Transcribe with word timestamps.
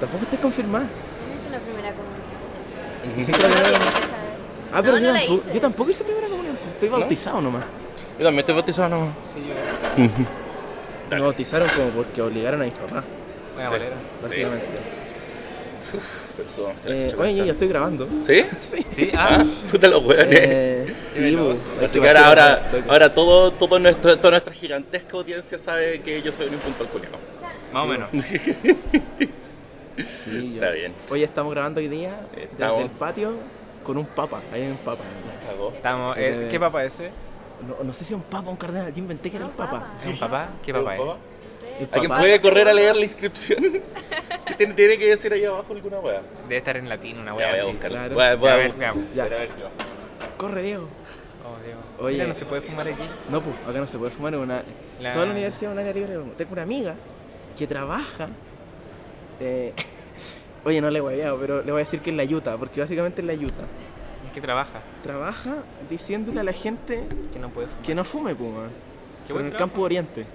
Tampoco 0.00 0.24
estás 0.24 0.40
confirmada. 0.40 0.84
No 0.86 1.40
hice 1.40 1.50
la 1.50 1.58
primera 1.58 1.92
comunión. 1.92 3.24
Sí, 3.26 3.32
saber. 3.32 3.80
Ah, 4.72 4.80
pero 4.82 4.92
No, 4.94 4.98
yo, 5.00 5.06
no 5.08 5.12
tampoco, 5.14 5.34
hice. 5.34 5.54
yo 5.54 5.60
tampoco 5.60 5.90
hice 5.90 6.04
primera 6.04 6.28
comunión. 6.28 6.56
pues, 6.56 6.72
Estoy 6.74 6.88
bautizado 6.88 7.40
nomás. 7.40 7.64
Yo 8.18 8.24
también 8.24 8.38
estoy 8.40 8.54
bautizado 8.54 8.88
nomás. 8.88 9.14
Sí, 9.22 9.38
yo. 9.98 11.16
Me 11.16 11.20
bautizaron 11.20 11.68
como 11.70 11.88
porque 11.90 12.22
obligaron 12.22 12.62
a 12.62 12.64
mis 12.64 12.74
papás, 12.74 13.04
Buena 13.54 13.68
Sí. 13.68 13.74
bolera. 13.74 13.96
básicamente. 14.22 14.66
Pero 16.36 16.48
eso, 16.48 16.72
Eh, 16.86 17.14
oye, 17.18 17.34
yo 17.34 17.44
ya 17.44 17.52
estoy 17.52 17.66
grabando. 17.68 18.06
¿Sí? 18.22 18.44
Sí. 18.60 18.86
Sí, 18.90 19.10
ah. 19.16 19.38
Ah, 19.40 19.44
puta 19.70 19.88
los 19.88 20.04
hueones. 20.04 20.28
Eh, 20.30 20.94
sí, 21.12 21.20
Dímelo. 21.20 21.56
pues, 21.78 21.90
Así 21.90 22.00
que 22.00 22.06
ahora, 22.08 22.26
ahora, 22.28 22.70
al 22.72 22.84
ahora 22.88 23.12
todo, 23.12 23.50
todo 23.52 23.78
nuestro, 23.80 24.16
toda 24.18 24.30
nuestra 24.32 24.54
gigantesca 24.54 25.16
audiencia 25.16 25.58
sabe 25.58 26.00
que 26.00 26.22
yo 26.22 26.32
soy 26.32 26.46
un 26.46 26.54
impuntual 26.54 26.88
culiao. 26.90 27.12
Más 27.72 27.82
o 27.82 27.86
menos. 27.86 28.08
Sí, 30.24 30.52
Está 30.54 30.66
ya. 30.66 30.72
bien. 30.72 30.94
Hoy 31.10 31.22
estamos 31.22 31.52
grabando 31.52 31.80
hoy 31.80 31.88
día 31.88 32.20
Estamos- 32.36 32.78
desde 32.78 32.82
el 32.82 32.98
patio 32.98 33.32
con 33.84 33.96
un 33.98 34.06
papa. 34.06 34.40
Ahí 34.52 34.62
hay 34.62 34.70
un 34.70 34.76
papa. 34.78 35.02
Cagó. 35.46 35.72
Estamos, 35.74 36.16
Eh, 36.16 36.44
eh, 36.44 36.48
¿Qué 36.50 36.60
papá 36.60 36.84
ese? 36.84 37.10
No, 37.66 37.84
no 37.84 37.92
sé 37.92 38.04
si 38.04 38.14
es 38.14 38.16
un 38.16 38.22
papa 38.24 38.48
o 38.48 38.50
un 38.52 38.56
cardenal. 38.56 38.92
Yo 38.92 38.98
inventé 39.00 39.30
que 39.30 39.36
era 39.36 39.46
el 39.46 39.52
papa. 39.52 39.80
papa. 39.80 39.92
¿Es 40.02 40.06
un 40.06 40.18
papá? 40.18 40.48
¿Qué 40.64 40.72
papá 40.72 40.96
es? 40.96 41.02
Sí. 41.60 41.88
¿Alguien 41.92 42.10
puede 42.12 42.40
correr 42.40 42.68
a 42.68 42.72
leer 42.74 42.96
la 42.96 43.02
inscripción? 43.04 43.62
¿Qué 44.46 44.54
tiene, 44.54 44.74
tiene 44.74 44.98
que 44.98 45.06
decir 45.08 45.32
ahí 45.32 45.44
abajo 45.44 45.72
alguna 45.72 45.98
wea? 46.00 46.22
Debe 46.44 46.56
estar 46.56 46.76
en 46.76 46.88
latín, 46.88 47.18
una 47.18 47.32
Ya, 47.32 47.36
wea 47.36 47.48
voy 47.50 47.58
a 47.58 47.62
así. 47.62 47.72
buscarla. 47.72 47.98
claro. 48.08 48.14
Voy 48.14 48.24
a- 48.24 48.34
voy 48.36 48.48
a 48.48 48.50
Ya, 48.50 48.54
a 48.54 48.58
ver, 48.68 48.72
veamos. 48.78 49.04
Ya. 49.14 49.24
A 49.24 49.28
ver, 49.28 49.48
yo. 49.48 49.68
Corre, 50.38 50.62
Diego. 50.62 50.84
Oh, 51.44 51.64
Dios. 51.66 51.78
Oye. 52.00 52.14
Mira, 52.16 52.26
no 52.28 52.34
se 52.34 52.44
puede 52.46 52.62
fumar 52.62 52.88
aquí. 52.88 53.02
No, 53.30 53.42
pues, 53.42 53.56
acá 53.68 53.78
no 53.78 53.86
se 53.86 53.98
puede 53.98 54.10
fumar 54.10 54.34
en 54.34 54.40
una. 54.40 54.62
La- 55.00 55.12
Toda 55.12 55.26
la 55.26 55.32
universidad 55.32 55.72
es 55.72 55.74
un 55.74 55.78
área 55.80 55.92
libre. 55.92 56.14
Tengo 56.36 56.52
una 56.52 56.62
amiga 56.62 56.94
que 57.58 57.66
trabaja. 57.66 58.28
Eh, 59.40 59.72
Oye, 60.64 60.80
no 60.80 60.90
le 60.90 61.00
voy 61.00 61.20
a 61.22 61.34
pero 61.36 61.62
le 61.62 61.72
voy 61.72 61.80
a 61.80 61.84
decir 61.84 62.00
que 62.00 62.10
es 62.10 62.16
la 62.16 62.24
yuta, 62.24 62.56
porque 62.58 62.80
básicamente 62.80 63.22
es 63.22 63.26
la 63.26 63.34
yuta. 63.34 63.62
¿En 64.26 64.32
qué 64.32 64.40
trabaja? 64.40 64.80
Trabaja 65.02 65.56
diciéndole 65.88 66.40
a 66.40 66.44
la 66.44 66.52
gente 66.52 67.06
Que 67.32 67.38
no 67.38 67.48
puede 67.48 67.66
fumar. 67.68 67.82
que 67.82 67.94
no 67.94 68.04
fume, 68.04 68.34
pues, 68.34 68.50
man. 68.52 68.64
¿Qué 68.66 68.70
Pero 69.28 69.34
buen 69.34 69.46
en 69.46 69.52
el 69.52 69.56
trabajo? 69.56 69.72
campo 69.72 69.82
oriente. 69.84 70.26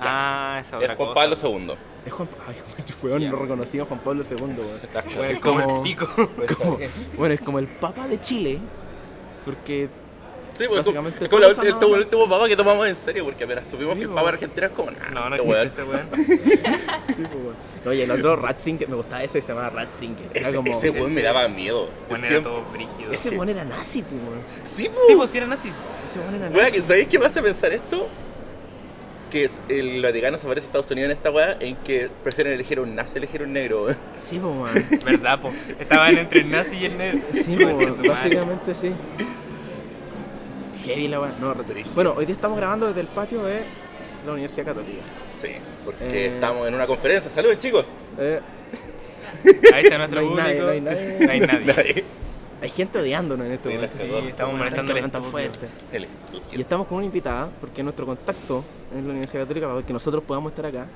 Ah, 0.00 0.58
esa 0.60 0.76
Es 0.78 0.82
otra 0.84 0.94
Juan 0.96 1.08
cosa. 1.08 1.14
Pablo 1.20 1.36
II. 1.58 1.74
Es 2.06 2.12
Juan. 2.12 2.28
Ay, 2.46 2.54
weón, 3.02 3.22
Ya. 3.22 3.30
lo 3.30 3.38
reconocimos 3.38 3.88
Juan 3.88 4.00
Pablo 4.00 4.22
II, 4.22 4.36
weón. 4.36 4.80
Es 5.32 5.40
como- 5.40 5.60
como 5.62 5.76
el 5.76 5.82
pico. 5.82 6.08
Como- 6.56 6.78
bueno, 7.16 7.34
es 7.34 7.40
como 7.40 7.58
el 7.58 7.66
papa 7.66 8.06
de 8.06 8.20
Chile, 8.20 8.58
porque 9.44 9.88
Sí, 10.56 10.64
pues 10.68 10.78
Básicamente 10.80 11.24
es 11.24 11.28
como 11.30 11.40
la 11.40 11.48
el, 11.48 12.00
último 12.04 12.28
papa 12.28 12.48
que 12.48 12.56
tomamos 12.56 12.86
en 12.88 12.96
serio, 12.96 13.24
porque 13.24 13.44
apenas 13.44 13.68
supimos 13.68 13.92
Sí, 13.94 13.98
que 13.98 14.02
el 14.04 14.08
po. 14.10 14.14
papa 14.16 14.28
argentino 14.30 14.66
es 14.66 14.72
como 14.72 14.90
nada. 14.90 15.10
No, 15.10 15.28
no 15.30 15.36
este 15.36 15.50
existe 15.62 15.82
ese 15.82 15.90
weón. 15.90 16.08
Sí, 17.16 17.22
pues, 17.84 17.98
y 17.98 18.00
el 18.02 18.10
otro 18.10 18.34
Ratzinger, 18.36 18.88
me 18.88 18.96
gustaba 18.96 19.22
ese 19.22 19.38
que 19.38 19.42
se 19.42 19.48
llamaba 19.48 19.70
Ratzinger. 19.70 20.26
Era 20.34 20.48
Ese, 20.48 20.56
como, 20.56 20.70
ese 20.72 20.90
weón 20.90 21.14
me 21.14 21.22
daba 21.22 21.46
miedo. 21.48 21.88
Bueno, 22.08 22.24
era 22.24 22.34
Siempre- 22.40 22.50
todo 22.52 22.64
brígido. 22.72 23.12
ese 23.12 23.30
weón 23.30 23.48
era 23.50 23.64
nazi, 23.64 24.02
pues. 24.02 24.20
Sí, 24.64 24.88
po. 24.88 24.98
Sí, 25.06 25.14
pues 25.14 25.30
sí 25.30 25.38
era 25.38 25.46
nazi. 25.46 25.72
Ese 26.04 26.18
weón 26.18 26.34
era 26.34 26.50
nazi. 26.50 26.80
¿sabéis 26.80 27.08
qué 27.08 27.18
me 27.18 27.26
hace 27.26 27.42
pensar 27.42 27.72
esto? 27.72 28.08
Que 29.30 29.50
el 29.68 30.02
Vaticano 30.02 30.38
se 30.38 30.46
parece 30.46 30.66
a 30.66 30.68
Estados 30.68 30.90
Unidos 30.90 31.10
en 31.10 31.16
esta 31.16 31.30
weá 31.30 31.56
en 31.60 31.76
que 31.76 32.08
prefieren 32.22 32.52
elegir 32.54 32.78
un 32.80 32.94
nazi 32.94 33.18
elegir 33.18 33.42
un 33.42 33.52
negro. 33.52 33.84
weón. 33.84 33.96
Sí, 34.18 34.40
pues, 34.40 34.54
weón. 34.54 35.00
¿Verdad, 35.04 35.40
po? 35.40 35.52
Estaban 35.78 36.16
entre 36.18 36.40
el 36.40 36.50
nazi 36.50 36.76
y 36.78 36.84
el 36.86 36.96
negro. 36.98 37.20
Sí, 37.32 37.56
Concha 37.62 37.76
pues, 37.94 38.08
básicamente 38.08 38.74
sí. 38.74 38.92
Heavy 40.86 41.08
la 41.08 41.20
weá. 41.20 41.32
No, 41.40 41.54
Brígido. 41.54 41.94
bueno, 41.94 42.14
hoy 42.16 42.26
día 42.26 42.34
estamos 42.34 42.56
grabando 42.58 42.86
desde 42.88 43.00
el 43.00 43.06
patio 43.08 43.42
de 43.44 43.60
la 44.26 44.32
Universidad 44.32 44.66
Católica. 44.66 45.02
Sí, 45.40 45.48
porque 45.84 46.04
Eh. 46.04 46.34
estamos 46.34 46.66
en 46.68 46.74
una 46.74 46.86
conferencia. 46.86 47.30
Saludos, 47.30 47.58
chicos. 47.58 47.88
Eh, 48.18 48.40
Ahí 49.74 49.82
está 49.84 49.98
nuestro 49.98 50.20
No 50.22 50.28
hay 50.28 50.36
nadie, 50.36 50.60
público. 50.60 50.66
no 50.66 50.70
hay 50.72 50.80
nadie. 50.80 51.18
No 51.26 51.32
hay 51.32 51.40
nadie. 51.40 51.66
Nadie. 51.74 52.04
hay 52.62 52.70
gente 52.70 52.98
odiándonos 52.98 53.46
en 53.46 53.52
este 53.52 53.68
Sí, 53.70 53.74
momento. 54.10 54.28
estamos 54.30 54.52
Tan- 54.52 54.58
molestando 54.58 54.92
el 54.92 55.04
estudio. 55.04 55.30
fuerte. 55.30 55.66
El 55.92 56.02
Y 56.02 56.06
estudio. 56.06 56.60
estamos 56.60 56.86
con 56.86 56.96
una 56.98 57.06
invitada, 57.06 57.48
porque 57.60 57.82
nuestro 57.82 58.06
contacto 58.06 58.64
en 58.94 59.04
la 59.04 59.10
Universidad 59.10 59.42
Católica 59.42 59.68
para 59.68 59.82
que 59.84 59.92
nosotros 59.92 60.22
podamos 60.24 60.52
estar 60.52 60.66
acá, 60.66 60.86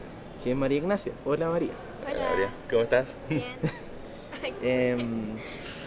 que 0.43 0.51
es 0.53 0.57
María 0.57 0.79
Ignacia. 0.79 1.13
Hola 1.25 1.51
María. 1.51 1.73
Hola. 2.09 2.51
¿Cómo 2.71 2.83
estás? 2.83 3.19
Bien. 3.29 3.43
Em, 4.63 5.37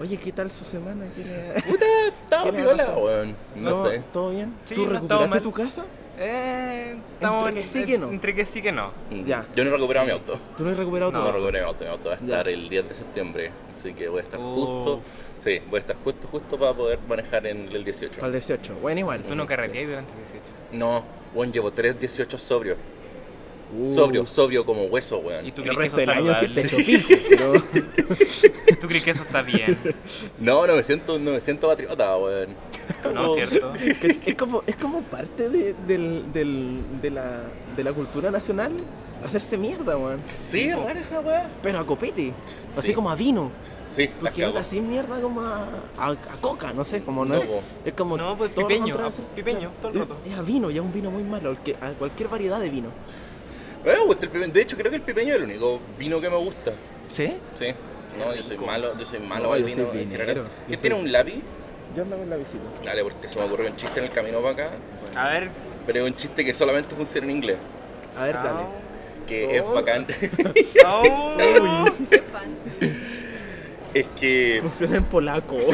oye, 0.00 0.16
¿qué 0.18 0.32
tal 0.32 0.50
su 0.50 0.64
semana? 0.64 1.04
¿Qué 1.14 1.24
le- 1.24 1.62
Puta, 1.70 1.84
estaba 2.22 2.96
weón. 2.98 3.34
No 3.54 3.70
¿Todo- 3.70 3.90
sé. 3.90 4.02
¿Todo 4.12 4.30
bien? 4.30 4.54
Sí, 4.64 4.74
¿Tú 4.74 4.86
no 4.86 4.92
recuperaste 4.92 5.40
tu 5.40 5.52
casa? 5.52 5.84
Eh, 6.18 6.96
estamos 7.14 7.46
Entre 7.48 7.62
que 7.62 7.68
sí 7.68 7.84
que 7.84 7.98
no. 7.98 8.08
Entre 8.08 8.34
que 8.34 8.44
sí 8.46 8.62
que 8.62 8.72
no. 8.72 8.90
Ya. 9.26 9.46
Yo 9.54 9.64
no 9.64 9.70
he 9.70 9.72
recuperado 9.74 10.06
mi 10.06 10.12
auto. 10.12 10.38
¿Tú 10.56 10.64
no 10.64 10.70
has 10.70 10.76
recuperado 10.78 11.12
tu 11.12 11.18
No, 11.18 11.24
auto? 11.24 11.32
recuperé 11.36 11.60
mi 11.60 11.66
auto. 11.66 11.84
Mi 11.84 11.90
auto 11.90 12.08
va 12.08 12.14
a 12.14 12.18
Ya. 12.18 12.24
estar 12.24 12.48
el 12.48 12.68
10 12.70 12.88
de 12.88 12.94
septiembre. 12.94 13.50
Así 13.76 13.92
que 13.92 14.08
voy 14.08 14.20
a 14.20 14.22
estar 14.22 14.40
Uf. 14.40 14.54
justo. 14.54 15.00
Sí, 15.44 15.60
voy 15.68 15.76
a 15.76 15.80
estar 15.80 15.96
justo, 16.02 16.26
justo 16.28 16.58
para 16.58 16.72
poder 16.72 16.98
manejar 17.06 17.46
en 17.46 17.68
el 17.68 17.84
18. 17.84 18.14
Para 18.16 18.28
el 18.28 18.32
18. 18.32 18.74
Bueno, 18.80 19.00
igual. 19.00 19.24
Tú 19.24 19.34
no 19.34 19.46
carreteas 19.46 19.86
durante 19.88 20.12
el 20.12 20.18
18. 20.18 20.42
No, 20.72 21.04
weón, 21.34 21.52
llevo 21.52 21.70
3 21.72 22.00
18 22.00 22.38
sobrio. 22.38 22.76
Uh, 23.74 23.86
Sobrio, 23.86 24.26
sobrio 24.26 24.64
como 24.64 24.84
hueso, 24.84 25.18
weón. 25.18 25.44
¿Y 25.46 25.50
tú 25.52 25.62
crees 25.62 25.92
que 25.94 26.02
eso 26.02 26.10
año 26.12 26.32
te 26.38 26.48
pico, 26.48 27.08
pero... 27.30 27.52
¿Tú 28.80 28.86
crees 28.86 29.02
que 29.02 29.10
eso 29.10 29.22
está 29.24 29.42
bien? 29.42 29.76
No, 30.38 30.66
no 30.66 30.76
me 30.76 30.82
siento, 30.82 31.18
no 31.18 31.32
me 31.32 31.40
siento 31.40 31.66
patriota, 31.66 32.16
weón. 32.16 32.48
No, 33.12 33.34
¿cierto? 33.34 33.72
Es 34.24 34.34
como, 34.36 34.62
es 34.66 34.76
como 34.76 35.02
parte 35.02 35.48
de, 35.48 35.74
del, 35.86 36.32
del, 36.32 36.78
de, 37.02 37.10
la, 37.10 37.40
de 37.76 37.84
la 37.84 37.92
cultura 37.92 38.30
nacional 38.30 38.72
hacerse 39.24 39.58
mierda, 39.58 39.96
weón. 39.96 40.20
Sí, 40.24 40.68
es 40.68 40.76
rara 40.76 41.00
esa 41.00 41.20
weá. 41.20 41.50
Pero 41.62 41.80
a 41.80 41.86
copete. 41.86 42.32
Así 42.76 42.88
Sí. 42.88 42.94
como 42.94 43.10
a 43.10 43.16
vino. 43.16 43.50
Sí, 43.94 44.10
Porque 44.20 44.42
no 44.42 44.52
te 44.52 44.58
así 44.58 44.80
mierda 44.80 45.18
como 45.20 45.40
a, 45.40 45.66
a, 45.96 46.10
a 46.10 46.16
coca, 46.40 46.72
no 46.72 46.84
sé, 46.84 47.00
como 47.02 47.24
no, 47.24 47.34
No, 47.36 47.42
es, 47.42 47.48
es 47.86 47.92
como 47.94 48.16
No, 48.18 48.36
pues 48.36 48.50
pipeño, 48.52 48.94
a- 48.94 49.10
pipeño, 49.34 49.70
todo 49.80 49.90
el 49.90 49.96
Es- 49.96 50.00
rato. 50.02 50.16
Es 50.30 50.36
a 50.38 50.42
vino, 50.42 50.70
ya 50.70 50.82
un 50.82 50.92
vino 50.92 51.10
muy 51.10 51.22
malo, 51.22 51.56
que- 51.64 51.76
a 51.76 51.90
cualquier 51.98 52.28
variedad 52.28 52.60
de 52.60 52.68
vino. 52.68 52.88
A 53.86 53.90
mí 53.90 53.94
me 54.00 54.04
gusta 54.06 54.24
el 54.26 54.30
pipeño. 54.32 54.52
De 54.52 54.60
hecho, 54.62 54.76
creo 54.76 54.90
que 54.90 54.96
el 54.96 55.02
pipeño 55.02 55.30
es 55.30 55.36
el 55.36 55.44
único 55.44 55.80
vino 55.98 56.20
que 56.20 56.28
me 56.28 56.36
gusta. 56.36 56.72
¿Sí? 57.08 57.32
Sí. 57.58 57.66
No, 58.18 58.34
yo 58.34 58.42
soy 58.42 58.58
malo, 58.58 58.98
yo 58.98 59.04
soy 59.06 59.20
malo 59.20 59.44
No, 59.44 59.52
al 59.52 59.62
vino 59.62 59.74
soy 59.76 59.84
en 59.84 59.92
vinero. 60.08 60.24
general. 60.26 60.46
¿Quién 60.66 60.78
soy- 60.78 60.88
tiene 60.88 61.02
un 61.02 61.12
lápiz? 61.12 61.42
Yo 61.94 62.02
ando 62.02 62.16
con 62.18 62.28
la 62.30 62.36
visita. 62.36 62.64
Dale, 62.84 63.02
porque 63.04 63.28
se 63.28 63.38
me 63.38 63.44
ocurrió 63.46 63.70
un 63.70 63.76
chiste 63.76 64.00
en 64.00 64.06
el 64.06 64.12
camino 64.12 64.40
para 64.40 64.52
acá. 64.52 64.70
A 65.14 65.28
ver. 65.30 65.48
Pero 65.86 66.04
es 66.04 66.10
un 66.12 66.16
chiste 66.16 66.44
que 66.44 66.52
solamente 66.52 66.94
funciona 66.94 67.26
en 67.26 67.30
inglés. 67.30 67.56
A 68.18 68.24
ver, 68.24 68.34
dale. 68.34 68.66
Que 69.26 69.46
Oh. 69.60 69.68
es 69.68 69.74
bacán. 69.74 70.06
Oh. 70.86 71.36
Qué 72.10 72.22
fancy. 72.32 72.92
es 73.94 74.06
que. 74.18 74.58
Funciona 74.62 74.96
en 74.98 75.04
polaco. 75.04 75.56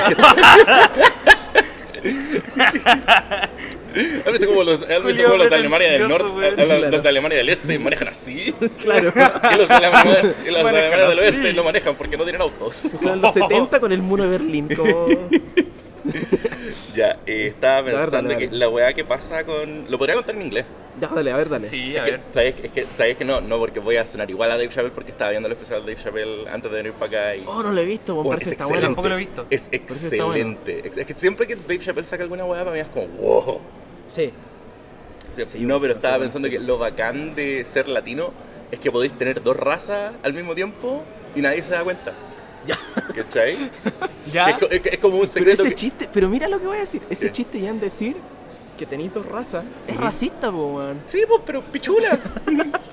¿Has 4.24 4.32
visto 4.32 4.46
como 4.46 4.64
los, 4.64 4.80
has 4.82 5.04
visto 5.04 5.22
como 5.24 5.36
los 5.36 5.50
de 5.50 5.56
Alemania 5.56 5.90
del 5.92 6.08
norte, 6.08 6.62
a- 6.62 6.90
los 6.90 7.02
de 7.02 7.08
Alemania 7.08 7.38
del 7.38 7.48
este 7.48 7.78
manejan 7.78 8.08
así? 8.08 8.52
claro. 8.82 9.12
Y 9.52 9.56
los 9.58 9.68
de 9.68 9.74
Alemania, 9.74 10.34
y 10.46 10.50
los 10.50 10.62
de 10.62 10.68
Alemania 10.68 11.08
del 11.08 11.18
oeste 11.18 11.52
no 11.52 11.64
manejan 11.64 11.94
porque 11.96 12.16
no 12.16 12.24
tienen 12.24 12.42
autos. 12.42 12.76
Funciona 12.90 13.14
en 13.14 13.20
los 13.22 13.32
70 13.34 13.80
con 13.80 13.92
el 13.92 14.02
muro 14.02 14.24
de 14.24 14.30
Berlín. 14.30 14.68
Como... 14.74 15.06
Ya, 16.94 17.16
eh, 17.26 17.46
estaba 17.48 17.80
ver, 17.82 17.94
dale, 17.94 18.04
pensando 18.06 18.32
dale. 18.34 18.48
que 18.48 18.56
la 18.56 18.68
weá 18.68 18.92
que 18.92 19.04
pasa 19.04 19.44
con. 19.44 19.86
Lo 19.88 19.98
podría 19.98 20.16
contar 20.16 20.34
en 20.34 20.42
inglés. 20.42 20.64
Ya, 21.00 21.08
dale, 21.08 21.30
a 21.30 21.36
ver, 21.36 21.48
dale. 21.48 21.68
Sí, 21.68 21.94
Es 21.94 22.00
a 22.00 22.04
que, 22.04 22.10
ver. 22.12 22.20
¿sabes, 22.32 22.54
es 22.62 22.70
que, 22.72 22.86
¿Sabes 22.96 23.16
que 23.16 23.24
no? 23.24 23.40
No, 23.40 23.58
porque 23.58 23.78
voy 23.80 23.96
a 23.96 24.04
sonar 24.06 24.28
igual 24.28 24.50
a 24.50 24.56
Dave 24.56 24.68
Chappelle 24.68 24.90
porque 24.90 25.10
estaba 25.12 25.30
viendo 25.30 25.46
el 25.46 25.52
especial 25.52 25.84
de 25.86 25.92
Dave 25.92 26.04
Chappelle 26.04 26.48
antes 26.50 26.70
de 26.70 26.76
venir 26.76 26.92
para 26.94 27.06
acá 27.06 27.36
y. 27.36 27.44
Oh, 27.46 27.62
no 27.62 27.72
lo 27.72 27.80
he 27.80 27.84
visto, 27.84 28.14
Bueno, 28.16 28.30
parece 28.30 28.50
es 28.50 28.56
que 28.56 28.62
está 28.62 28.66
bueno. 28.66 28.82
Tampoco 28.88 29.08
lo 29.08 29.14
he 29.14 29.18
visto. 29.18 29.46
Es 29.48 29.68
bueno. 29.70 29.84
excelente. 29.84 30.78
Ex- 30.84 30.96
Es 30.98 31.06
que 31.06 31.14
siempre 31.14 31.46
que 31.46 31.54
Dave 31.56 31.78
Chappelle 31.78 32.06
saca 32.06 32.22
alguna 32.24 32.44
weá 32.44 32.60
para 32.64 32.74
mí 32.74 32.80
es 32.80 32.88
como 32.88 33.06
wow. 33.08 33.60
Sí. 34.08 34.30
Sí, 35.34 35.44
Sí, 35.46 35.58
no, 35.60 35.80
pero 35.80 35.94
estaba 35.94 36.18
pensando 36.18 36.48
que 36.50 36.58
lo 36.58 36.76
bacán 36.78 37.34
de 37.34 37.64
ser 37.64 37.88
latino 37.88 38.32
es 38.70 38.78
que 38.78 38.90
podéis 38.90 39.16
tener 39.16 39.42
dos 39.42 39.56
razas 39.56 40.12
al 40.22 40.34
mismo 40.34 40.54
tiempo 40.54 41.02
y 41.34 41.40
nadie 41.40 41.62
se 41.62 41.72
da 41.72 41.82
cuenta. 41.84 42.12
Ya. 42.64 42.78
¿Cachai? 43.12 43.70
¿Ya? 44.32 44.50
Es, 44.50 44.58
co- 44.58 44.70
es- 44.70 44.86
es 44.86 44.98
como 44.98 45.16
un 45.16 45.22
Pero 45.22 45.32
secreto. 45.32 45.62
ese 45.62 45.70
que- 45.70 45.74
chiste, 45.74 46.08
pero 46.12 46.28
mira 46.28 46.46
lo 46.46 46.60
que 46.60 46.66
voy 46.68 46.76
a 46.76 46.80
decir. 46.82 47.02
Ese 47.10 47.26
¿Qué? 47.26 47.32
chiste 47.32 47.60
ya 47.60 47.70
en 47.70 47.80
decir 47.80 48.16
que 48.78 48.86
tenéis 48.86 49.12
dos 49.12 49.26
razas 49.26 49.64
es 49.88 49.96
racista, 49.96 50.52
po, 50.52 50.74
man. 50.74 51.00
Sí, 51.06 51.24
pues, 51.26 51.40
pero 51.44 51.60
pichula. 51.62 52.18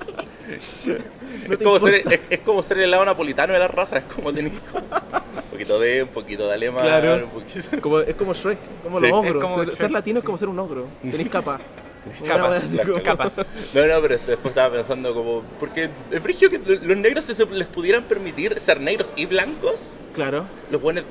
No 1.46 1.54
es, 1.54 1.58
como 1.62 1.78
ser, 1.78 2.02
es, 2.30 2.38
como 2.40 2.62
ser 2.62 2.78
el 2.78 2.84
helado 2.84 3.04
napolitano 3.04 3.52
de 3.52 3.60
la 3.60 3.68
raza. 3.68 3.98
Es 3.98 4.04
como 4.06 4.32
tenéis 4.32 4.58
como 4.72 4.84
poquito 5.60 5.78
de, 5.80 6.02
un 6.02 6.08
poquito 6.08 6.48
de 6.48 6.54
alemán, 6.54 6.82
Claro. 6.84 7.24
un 7.24 7.30
poquito. 7.30 7.80
Como, 7.80 8.00
es 8.00 8.14
como 8.14 8.34
Shrek, 8.34 8.58
como 8.82 8.98
Sí. 9.00 9.06
los 9.08 9.12
ogros. 9.12 9.42
Como 9.44 9.54
ser, 9.56 9.64
Shrek, 9.66 9.76
ser 9.78 9.90
latino 9.90 10.18
es 10.20 10.24
como 10.24 10.38
ser 10.38 10.48
un 10.48 10.58
ogro. 10.58 10.86
Tenéis 11.02 11.28
capa. 11.30 11.60
Capas, 12.26 12.64
como- 12.86 13.02
capas. 13.02 13.36
No, 13.74 13.86
no, 13.86 14.00
pero 14.00 14.16
después 14.16 14.38
estaba 14.46 14.74
pensando 14.74 15.12
como. 15.12 15.42
Porque 15.58 15.90
es 16.10 16.20
frigio 16.22 16.48
que 16.48 16.58
los 16.58 16.96
negros, 16.96 17.24
si 17.26 17.34
se 17.34 17.44
les 17.46 17.68
pudieran 17.68 18.04
permitir 18.04 18.58
ser 18.58 18.80
negros 18.80 19.12
y 19.16 19.26
blancos, 19.26 19.96
Claro. 20.14 20.44
los 20.70 20.80
buenos 20.80 21.04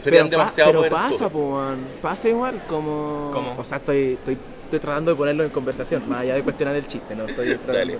serían 0.00 0.28
Pero, 0.30 0.38
pa- 0.38 0.44
demasiado 0.44 0.70
pero 0.70 0.78
poderosos. 0.80 1.12
pasa, 1.12 1.28
po. 1.28 1.60
Pasa 2.00 2.28
igual 2.30 2.62
como... 2.66 3.30
¿Cómo? 3.32 3.54
O 3.58 3.62
sea, 3.62 3.76
estoy, 3.78 4.14
estoy, 4.14 4.36
estoy 4.64 4.80
tratando 4.80 5.10
de 5.12 5.16
ponerlo 5.16 5.44
en 5.44 5.50
conversación, 5.50 6.08
más 6.08 6.22
allá 6.22 6.34
de 6.34 6.42
cuestionar 6.42 6.74
el 6.76 6.86
chiste, 6.88 7.14
¿no? 7.14 7.26
Estoy 7.26 7.46
tratando- 7.56 7.72
Dale. 7.78 7.98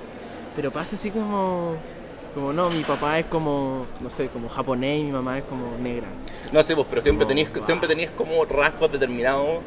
Pero 0.56 0.72
pasa 0.72 0.96
así 0.96 1.10
como... 1.10 1.76
Como 2.34 2.52
no, 2.52 2.70
mi 2.70 2.82
papá 2.82 3.18
es 3.18 3.26
como, 3.26 3.84
no 4.00 4.08
sé, 4.10 4.28
como 4.28 4.48
japonés 4.48 5.00
y 5.00 5.04
mi 5.04 5.12
mamá 5.12 5.38
es 5.38 5.44
como 5.44 5.76
negra. 5.78 6.06
No 6.50 6.62
sé, 6.62 6.74
pues, 6.74 6.86
pero 6.88 7.02
siempre 7.02 7.26
tenías, 7.26 7.52
wow. 7.52 7.64
siempre 7.64 7.86
tenías 7.88 8.10
como 8.12 8.44
rasgos 8.46 8.90
determinados 8.90 9.58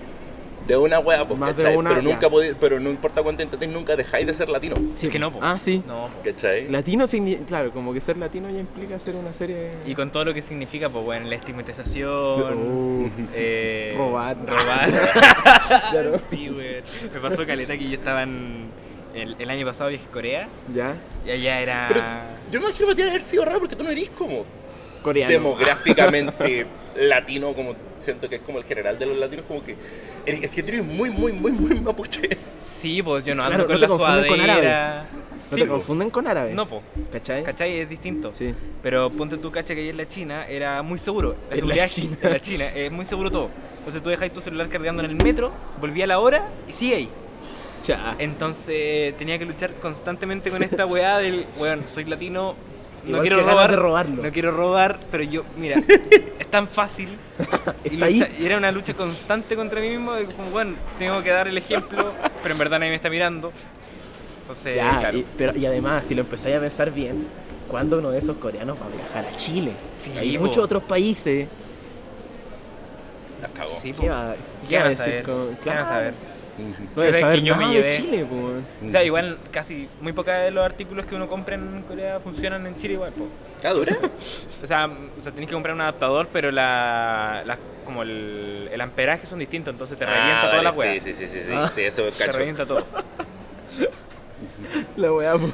de 0.67 0.75
una 0.75 0.97
wea, 0.97 1.23
pues, 1.23 1.39
Más 1.39 1.55
de 1.55 1.77
una, 1.77 1.91
pero 1.91 2.01
nunca 2.01 2.27
podí- 2.27 2.55
pero 2.59 2.79
no 2.79 2.89
importa 2.89 3.21
cuánto 3.21 3.43
intentéis, 3.43 3.71
nunca 3.71 3.95
dejáis 3.95 4.25
de 4.25 4.33
ser 4.33 4.49
latino. 4.49 4.75
Sí, 4.95 5.05
Es 5.05 5.13
que 5.13 5.19
no, 5.19 5.31
po. 5.31 5.37
Ah, 5.43 5.59
sí. 5.59 5.83
No, 5.85 6.07
po. 6.07 6.23
¿Cachai? 6.23 6.67
Latino 6.69 7.05
significa, 7.05 7.45
claro, 7.45 7.69
como 7.71 7.93
que 7.93 8.01
ser 8.01 8.17
latino 8.17 8.49
ya 8.49 8.59
implica 8.61 8.97
ser 8.97 9.13
una 9.15 9.31
serie... 9.31 9.73
Y 9.85 9.93
con 9.93 10.09
todo 10.11 10.25
lo 10.25 10.33
que 10.33 10.41
significa, 10.41 10.89
pues 10.89 11.05
bueno, 11.05 11.27
la 11.27 11.35
estigmatización, 11.35 12.09
Oh, 12.09 13.09
eh, 13.35 13.93
Robar. 13.95 14.37
Robar. 14.43 14.89
Claro. 15.91 16.19
sí, 16.31 16.47
güey. 16.49 16.81
Me 17.13 17.19
pasó 17.19 17.45
caleta 17.45 17.77
que 17.77 17.87
yo 17.87 17.93
estaba 17.93 18.23
en. 18.23 18.65
El, 19.15 19.35
el 19.39 19.49
año 19.49 19.65
pasado 19.65 19.89
viajé 19.89 20.05
a 20.05 20.11
Corea 20.11 20.47
¿Ya? 20.73 20.95
y 21.25 21.31
allá 21.31 21.61
era. 21.61 21.85
Pero 21.87 22.01
yo 22.51 22.59
me 22.59 22.65
imagino 22.67 22.87
que 22.89 22.95
tiene 22.95 23.09
que 23.09 23.15
haber 23.15 23.21
sido 23.21 23.45
raro 23.45 23.59
porque 23.59 23.75
tú 23.75 23.83
no 23.83 23.89
eres 23.89 24.09
como 24.09 24.45
Coreano. 25.01 25.31
demográficamente 25.31 26.65
latino, 26.97 27.53
como 27.53 27.75
siento 27.99 28.27
que 28.27 28.35
es 28.35 28.41
como 28.41 28.57
el 28.57 28.65
general 28.65 28.99
de 28.99 29.05
los 29.05 29.17
latinos, 29.17 29.45
como 29.47 29.63
que 29.63 29.75
eres, 30.25 30.43
es 30.43 30.49
que 30.51 30.63
tú 30.63 30.69
eres 30.73 30.83
muy, 30.85 31.09
muy, 31.11 31.31
muy, 31.31 31.51
muy 31.51 31.79
mapuche. 31.79 32.37
Sí, 32.59 33.01
pues 33.01 33.23
yo 33.23 33.33
no 33.35 33.43
ando 33.43 33.65
Claro, 33.65 33.67
con 33.67 33.75
no 33.75 33.81
la 33.81 33.87
suadera. 33.87 35.05
¿No 35.13 35.25
Sí, 35.57 35.61
te 35.61 35.67
confunden 35.67 36.09
con 36.09 36.25
árabe? 36.27 36.53
No, 36.53 36.67
po. 36.67 36.81
¿Cachai? 37.11 37.43
¿Cachai? 37.43 37.77
Es 37.79 37.87
distinto. 37.87 38.31
Sí. 38.33 38.51
Pero 38.81 39.11
ponte 39.11 39.37
tu 39.37 39.51
cacha 39.51 39.75
que 39.75 39.81
ahí 39.81 39.89
en 39.89 39.97
la 39.97 40.07
China 40.07 40.47
era 40.47 40.81
muy 40.81 40.97
seguro. 40.97 41.35
La 41.51 41.55
seguridad 41.55 41.83
la 41.83 41.87
China. 41.87 42.17
en 42.23 42.31
la 42.31 42.39
China 42.41 42.65
es 42.73 42.91
muy 42.91 43.05
seguro 43.05 43.29
todo. 43.31 43.49
Entonces 43.77 44.01
tú 44.01 44.09
dejáis 44.09 44.33
tu 44.33 44.41
celular 44.41 44.67
cargando 44.69 45.03
en 45.03 45.11
el 45.11 45.15
metro, 45.23 45.51
volví 45.79 46.01
a 46.01 46.07
la 46.07 46.17
hora 46.17 46.47
y 46.67 46.73
sigue 46.73 46.95
ahí. 46.95 47.09
Entonces 48.19 49.15
tenía 49.17 49.37
que 49.37 49.45
luchar 49.45 49.73
constantemente 49.75 50.49
con 50.49 50.63
esta 50.63 50.85
weá 50.85 51.17
del, 51.19 51.45
weón, 51.59 51.87
soy 51.87 52.05
latino, 52.05 52.55
no 53.03 53.09
Igual 53.09 53.21
quiero 53.21 53.41
robar, 53.43 53.75
robarlo. 53.75 54.23
no 54.23 54.31
quiero 54.31 54.51
robar, 54.51 54.99
pero 55.11 55.23
yo, 55.23 55.43
mira, 55.57 55.77
es 56.39 56.47
tan 56.47 56.67
fácil. 56.67 57.09
y, 57.85 57.97
lucha- 57.97 58.27
era 58.39 58.57
una 58.57 58.71
lucha 58.71 58.93
constante 58.93 59.55
contra 59.55 59.79
mí 59.81 59.89
mismo, 59.89 60.13
de 60.13 60.25
como, 60.25 60.49
bueno, 60.49 60.73
tengo 60.97 61.21
que 61.21 61.29
dar 61.29 61.47
el 61.47 61.57
ejemplo, 61.57 62.13
pero 62.41 62.53
en 62.53 62.57
verdad 62.59 62.79
nadie 62.79 62.89
me 62.91 62.95
está 62.95 63.09
mirando. 63.09 63.51
Entonces, 64.41 64.75
Ya, 64.75 64.97
claro. 64.99 65.17
y, 65.17 65.25
pero, 65.37 65.55
y 65.57 65.65
además, 65.65 66.05
si 66.05 66.15
lo 66.15 66.21
empezáis 66.21 66.55
a 66.55 66.59
pensar 66.59 66.91
bien, 66.91 67.27
¿cuándo 67.69 67.97
uno 67.99 68.09
de 68.11 68.19
esos 68.19 68.37
coreanos 68.37 68.77
va 68.81 68.85
a 68.85 68.89
viajar 68.89 69.25
a 69.25 69.37
Chile? 69.37 69.71
Sí, 69.93 70.11
Hay 70.17 70.37
po. 70.37 70.45
muchos 70.45 70.63
otros 70.63 70.83
países. 70.83 71.47
La 73.41 73.47
cagó. 73.49 73.69
Sí. 73.69 73.93
¿Qué 73.93 74.09
va, 74.09 74.33
¿Y 74.63 74.67
qué 74.67 74.69
¿Qué 74.69 74.75
va 74.77 74.81
a 74.81 74.83
van 74.83 74.85
a 74.85 74.89
decir 74.89 75.05
saber? 75.05 75.23
con- 75.23 75.55
¿Qué 75.57 75.69
van 75.69 75.77
a 75.79 75.85
saber? 75.85 76.13
No 76.57 77.01
debe 77.01 77.11
¿Sabes 77.11 77.21
saber 77.21 77.35
que 77.39 77.41
yo 77.45 77.55
me 77.55 77.61
nada 77.63 77.73
de 77.73 77.79
llevé? 77.81 77.91
Chile, 77.97 78.25
po, 78.25 78.35
weón. 78.35 78.65
O 78.85 78.89
sea, 78.89 79.03
igual 79.03 79.37
casi 79.51 79.89
muy 80.01 80.13
pocos 80.13 80.33
de 80.33 80.51
los 80.51 80.63
artículos 80.65 81.05
que 81.05 81.15
uno 81.15 81.27
compra 81.27 81.55
en 81.55 81.81
Corea 81.87 82.19
funcionan 82.19 82.65
en 82.65 82.75
Chile 82.77 82.93
igual, 82.93 83.11
po. 83.11 83.27
¿Ah, 83.63 83.73
dura? 83.73 83.93
O 84.63 84.67
sea, 84.67 84.85
o 84.87 85.23
sea 85.23 85.31
tenés 85.33 85.47
que 85.49 85.53
comprar 85.53 85.75
un 85.75 85.81
adaptador, 85.81 86.27
pero 86.31 86.51
la, 86.51 87.43
la- 87.45 87.57
como 87.83 88.01
el, 88.03 88.69
el 88.71 88.81
amperaje 88.81 89.27
son 89.27 89.39
distintos, 89.39 89.71
entonces 89.73 89.97
te 89.97 90.05
revienta 90.05 90.43
Ah, 90.43 90.49
toda 90.49 90.63
la 90.63 90.71
vale, 90.71 90.91
weá. 90.93 90.99
Sí, 90.99 91.13
sí, 91.13 91.25
sí, 91.25 91.31
sí, 91.31 91.41
sí, 91.45 91.51
Ah. 91.53 91.69
sí, 91.73 91.81
eso 91.81 92.07
es 92.07 92.17
Te 92.17 92.25
cacho. 92.25 92.37
revienta 92.37 92.65
todo. 92.65 92.85
La 94.97 95.11
weá, 95.11 95.37
po. 95.37 95.47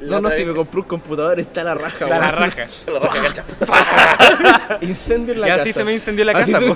La 0.00 0.16
No, 0.16 0.20
no, 0.22 0.30
si 0.30 0.44
me 0.44 0.52
compré 0.54 0.80
un 0.80 0.86
computador, 0.86 1.38
está 1.40 1.62
la 1.64 1.74
raja, 1.74 2.06
Da 2.06 2.18
la 2.18 2.30
raja. 2.32 2.66
La 2.92 2.98
raja 2.98 3.22
cacha. 3.22 4.78
Incendio 4.80 5.34
en 5.34 5.40
la 5.40 5.46
Y 5.46 5.50
casa. 5.50 5.62
así 5.62 5.72
se 5.72 5.84
me 5.84 5.92
incendió 5.94 6.24
la 6.24 6.32
Así 6.32 6.52
casa, 6.52 6.66
po. 6.66 6.74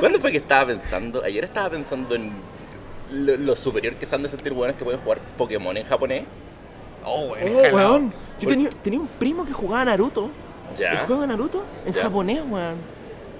¿Cuándo 0.00 0.20
fue 0.20 0.30
que 0.32 0.38
estaba 0.38 0.66
pensando? 0.66 1.22
Ayer 1.22 1.44
estaba 1.44 1.70
pensando 1.70 2.14
en 2.14 2.32
lo, 3.12 3.36
lo 3.36 3.56
superior 3.56 3.94
que 3.94 4.06
se 4.06 4.14
han 4.14 4.22
de 4.22 4.28
sentir 4.28 4.52
buenos 4.52 4.76
que 4.76 4.84
pueden 4.84 5.00
jugar 5.00 5.18
Pokémon 5.36 5.76
en 5.76 5.84
japonés. 5.86 6.24
Oh, 7.04 7.32
weón, 7.32 7.52
Oh, 7.56 7.74
weón. 7.76 8.12
Yo 8.40 8.48
tenía, 8.48 8.70
tenía 8.82 9.00
un 9.00 9.08
primo 9.08 9.44
que 9.44 9.52
jugaba 9.52 9.84
Naruto. 9.86 10.30
El 10.72 10.78
Ya. 10.78 11.04
juego 11.06 11.22
de 11.22 11.28
Naruto 11.28 11.64
en 11.86 11.92
Ya. 11.94 12.02
japonés, 12.02 12.40
weón. 12.48 12.76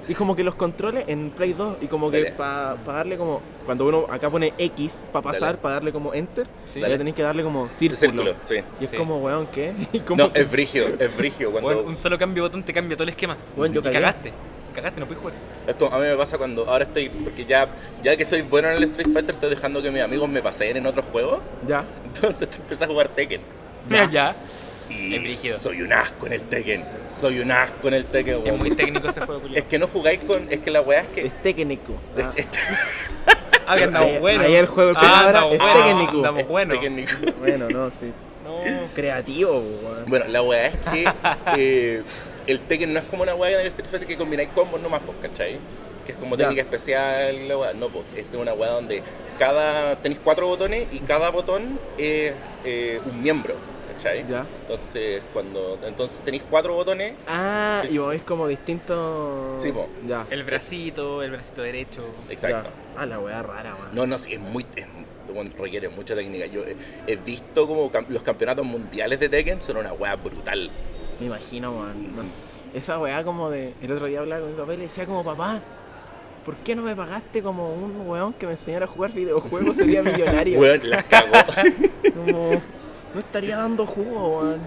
Y 0.08 0.14
como 0.14 0.34
que 0.34 0.42
los 0.42 0.54
controles 0.54 1.04
en 1.06 1.30
Play 1.30 1.52
2. 1.52 1.76
Y 1.82 1.86
como 1.86 2.10
que 2.10 2.26
para 2.32 2.76
darle 2.86 3.16
como. 3.18 3.40
Cuando 3.66 3.86
uno 3.86 4.06
acá 4.10 4.30
pone 4.30 4.54
X 4.56 5.04
para 5.12 5.22
pasar, 5.22 5.58
para 5.58 5.74
darle 5.74 5.92
como 5.92 6.14
Enter, 6.14 6.46
Sí. 6.64 6.80
ya 6.80 6.88
tenéis 6.96 7.14
que 7.14 7.22
darle 7.22 7.42
como 7.42 7.68
círculo. 7.68 7.96
Círculo, 7.98 8.34
sí. 8.46 8.56
Y 8.80 8.84
es 8.84 8.90
Sí. 8.90 8.96
como, 8.96 9.18
weón, 9.18 9.46
¿qué? 9.48 9.72
Como, 10.06 10.24
No, 10.24 10.30
es 10.34 10.46
frigio, 10.48 10.86
es. 10.98 11.10
Cuando, 11.50 11.68
Weón, 11.68 11.86
un 11.86 11.96
solo 11.96 12.18
cambio 12.18 12.42
de 12.44 12.48
botón 12.48 12.62
te 12.62 12.72
cambia 12.72 12.96
todo 12.96 13.02
el 13.04 13.10
esquema. 13.10 13.36
Weón, 13.56 13.72
yo 13.74 13.80
y 13.80 13.84
cagaste. 13.84 14.32
Cagaste, 14.74 15.00
no 15.00 15.06
puedes 15.06 15.20
jugar. 15.20 15.34
es 15.66 15.74
como- 15.76 15.94
a 15.94 15.98
mí 15.98 16.06
me 16.06 16.16
pasa 16.16 16.38
cuando 16.38 16.66
ahora 16.70 16.84
estoy, 16.84 17.10
porque 17.10 17.44
ya, 17.44 17.68
ya 18.02 18.16
que 18.16 18.24
soy 18.24 18.40
bueno 18.42 18.68
en 18.68 18.76
el 18.78 18.84
Street 18.84 19.08
Fighter, 19.12 19.34
estoy 19.34 19.50
dejando 19.50 19.82
que 19.82 19.90
mis 19.90 20.00
amigos 20.00 20.26
me 20.28 20.40
paseen 20.40 20.78
en 20.78 20.86
otros 20.86 21.04
juegos. 21.12 21.40
Ya. 21.66 21.84
Entonces 22.14 22.48
tú 22.48 22.56
empiezas 22.62 22.88
a 22.88 22.90
jugar 22.90 23.08
Tekken. 23.08 23.40
Ya. 23.90 24.10
ya. 24.10 24.36
Y 24.90 25.14
Es 25.30 25.38
soy 25.60 25.82
un 25.82 25.92
asco 25.92 26.26
en 26.26 26.32
el 26.34 26.42
Tekken. 26.42 26.84
Soy 27.10 27.40
un 27.40 27.50
asco 27.52 27.88
en 27.88 27.94
el 27.94 28.04
Tekken, 28.06 28.36
weón. 28.36 28.46
Es 28.48 28.58
muy 28.60 28.70
técnico 28.74 29.08
ese 29.08 29.20
juego, 29.20 29.40
Es 29.42 29.46
culiao. 29.48 29.68
que 29.68 29.78
no 29.78 29.86
jugáis 29.88 30.20
con. 30.24 30.50
Es 30.50 30.60
que 30.60 30.70
la 30.70 30.80
weá 30.80 31.00
es 31.00 31.08
que. 31.08 31.26
Es 31.26 31.42
técnico. 31.42 31.92
es- 32.16 32.24
Ah. 32.24 32.32
es- 32.36 32.48
Ah, 33.70 33.76
que 33.76 33.84
andamos 33.84 34.12
Ahí- 34.12 34.18
buenos. 34.18 34.46
ahí 34.46 34.54
el 34.54 34.66
juego, 34.66 34.90
el 34.92 34.96
ah, 34.96 35.00
palabra 35.00 35.40
es 35.52 35.58
buenos, 35.58 35.84
técnico. 35.84 36.16
Andamos 36.16 36.40
es 36.40 36.48
buenos. 36.48 36.74
Tekken 36.74 36.96
Nico. 36.96 37.12
Bueno, 37.38 37.68
no, 37.68 37.90
sí. 37.90 38.12
No. 38.42 38.60
Creativo, 38.94 39.58
weón. 39.58 40.04
Bueno, 40.06 40.24
la 40.28 40.40
weá 40.42 40.66
es 40.68 40.76
que 40.90 41.04
eh, 41.58 42.02
el 42.46 42.60
Tekken 42.60 42.94
no 42.94 43.00
es 43.00 43.04
como 43.06 43.24
una 43.24 43.34
weá 43.34 43.52
en 43.56 43.60
el 43.60 43.66
Street 43.66 43.86
Fighter 43.90 44.08
que 44.08 44.16
combináis 44.16 44.48
combos 44.54 44.80
nomás, 44.80 45.02
pues, 45.04 45.18
¿cachai? 45.20 45.58
Que 46.06 46.12
es 46.12 46.18
como 46.18 46.34
Ya. 46.34 46.44
técnica 46.44 46.62
especial, 46.62 47.46
la 47.46 47.58
weá. 47.58 47.72
No, 47.74 47.88
pues, 47.88 48.06
esta 48.16 48.36
es 48.36 48.40
una 48.42 48.54
weá 48.54 48.70
donde 48.70 49.02
cada. 49.38 49.96
tenéis 49.96 50.18
cuatro 50.24 50.46
botones 50.46 50.88
y 50.90 51.00
cada 51.00 51.28
botón 51.28 51.78
es 51.98 52.32
eh, 52.64 53.00
un 53.04 53.22
miembro, 53.22 53.54
¿cachai? 53.98 54.24
Ya. 54.28 54.46
Entonces, 54.62 55.22
cuando. 55.32 55.78
Entonces 55.86 56.20
tenéis 56.24 56.42
cuatro 56.48 56.74
botones. 56.74 57.14
Ah, 57.26 57.82
Es- 57.84 57.92
y 57.92 57.98
vos 57.98 58.14
es 58.14 58.22
como 58.22 58.46
distinto. 58.48 59.56
Sí, 59.60 59.72
po. 59.72 59.88
Ya. 60.06 60.26
El 60.30 60.44
bracito, 60.44 61.22
el 61.22 61.30
bracito 61.32 61.62
derecho. 61.62 62.04
Exacto. 62.30 62.68
Ya. 62.96 63.00
Ah, 63.02 63.06
la 63.06 63.18
weá 63.18 63.42
rara. 63.42 63.76
No, 63.92 64.06
no, 64.06 64.18
sí, 64.18 64.32
es 64.34 64.40
muy. 64.40 64.64
es- 64.76 64.86
bueno, 65.32 65.50
requiere 65.58 65.88
mucha 65.90 66.14
técnica. 66.14 66.46
Yo 66.46 66.62
he, 66.64 66.74
he 67.06 67.16
visto 67.16 67.66
como 67.66 67.92
cam- 67.92 68.08
los 68.08 68.22
campeonatos 68.22 68.64
mundiales 68.64 69.20
de 69.20 69.28
Tekken 69.28 69.60
son 69.60 69.76
una 69.76 69.92
weá 69.92 70.16
brutal. 70.16 70.70
Me 71.20 71.26
imagino, 71.26 71.72
weón. 71.72 72.16
No 72.16 72.22
sé. 72.24 72.32
Esa 72.74 72.98
weá 72.98 73.22
como 73.24 73.50
de. 73.50 73.74
El 73.82 73.92
otro 73.92 74.06
día 74.06 74.20
hablaba 74.20 74.40
con 74.42 74.52
mi 74.52 74.58
papá 74.58 74.74
y 74.74 74.76
le 74.78 74.82
decía 74.84 75.04
como, 75.04 75.22
papá, 75.24 75.60
¿por 76.46 76.56
qué 76.56 76.74
no 76.74 76.82
me 76.82 76.96
pagaste 76.96 77.42
como 77.42 77.74
un 77.74 78.06
weón 78.08 78.32
que 78.32 78.46
me 78.46 78.52
enseñara 78.52 78.86
a 78.86 78.88
jugar 78.88 79.12
videojuegos? 79.12 79.76
Sería 79.76 80.02
millonario. 80.04 80.58
Weón, 80.58 80.80
las 80.88 81.04
cagó. 81.04 81.32
Como. 82.14 82.50
No 83.18 83.24
estaría 83.24 83.56
dando 83.56 83.84
jugo, 83.84 84.38
weón. 84.42 84.60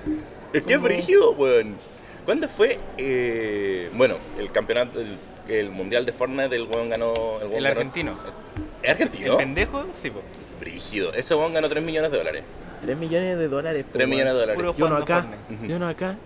es 0.51 0.63
que 0.63 0.73
es 0.73 0.81
brígido, 0.81 1.31
weón. 1.31 1.77
¿Cuándo 2.25 2.49
fue? 2.49 2.77
Eh, 2.97 3.89
bueno, 3.93 4.15
el 4.37 4.51
campeonato, 4.51 4.99
el, 4.99 5.17
el 5.47 5.69
mundial 5.69 6.05
de 6.05 6.11
Fortnite, 6.11 6.53
el 6.53 6.63
weón 6.63 6.89
ganó. 6.89 7.13
El, 7.41 7.47
weón 7.47 7.53
El 7.53 7.63
ganó- 7.63 7.67
argentino. 7.71 8.17
¿Es 8.83 8.89
argentino? 8.89 9.31
El 9.31 9.37
pendejo, 9.37 9.85
sí, 9.93 10.09
po. 10.09 10.19
Brígido. 10.59 11.13
Ese 11.13 11.33
weón 11.33 11.53
ganó 11.53 11.69
3 11.69 11.81
millones 11.81 12.11
de 12.11 12.17
dólares. 12.17 12.43
3 12.81 12.97
millones 12.97 13.37
de 13.37 13.47
dólares. 13.47 13.85
po, 13.85 13.91
3 13.93 13.99
weón. 14.05 14.09
millones 14.09 14.33
de 14.33 14.39
dólares. 14.41 14.55
Puro 14.57 14.75
Y 14.77 14.81
uno 14.81 14.95
jugando 14.95 15.03
acá, 15.05 15.21
Fortnite. 15.47 15.67
y 15.67 15.75
uno 15.77 15.87
acá. 15.87 16.17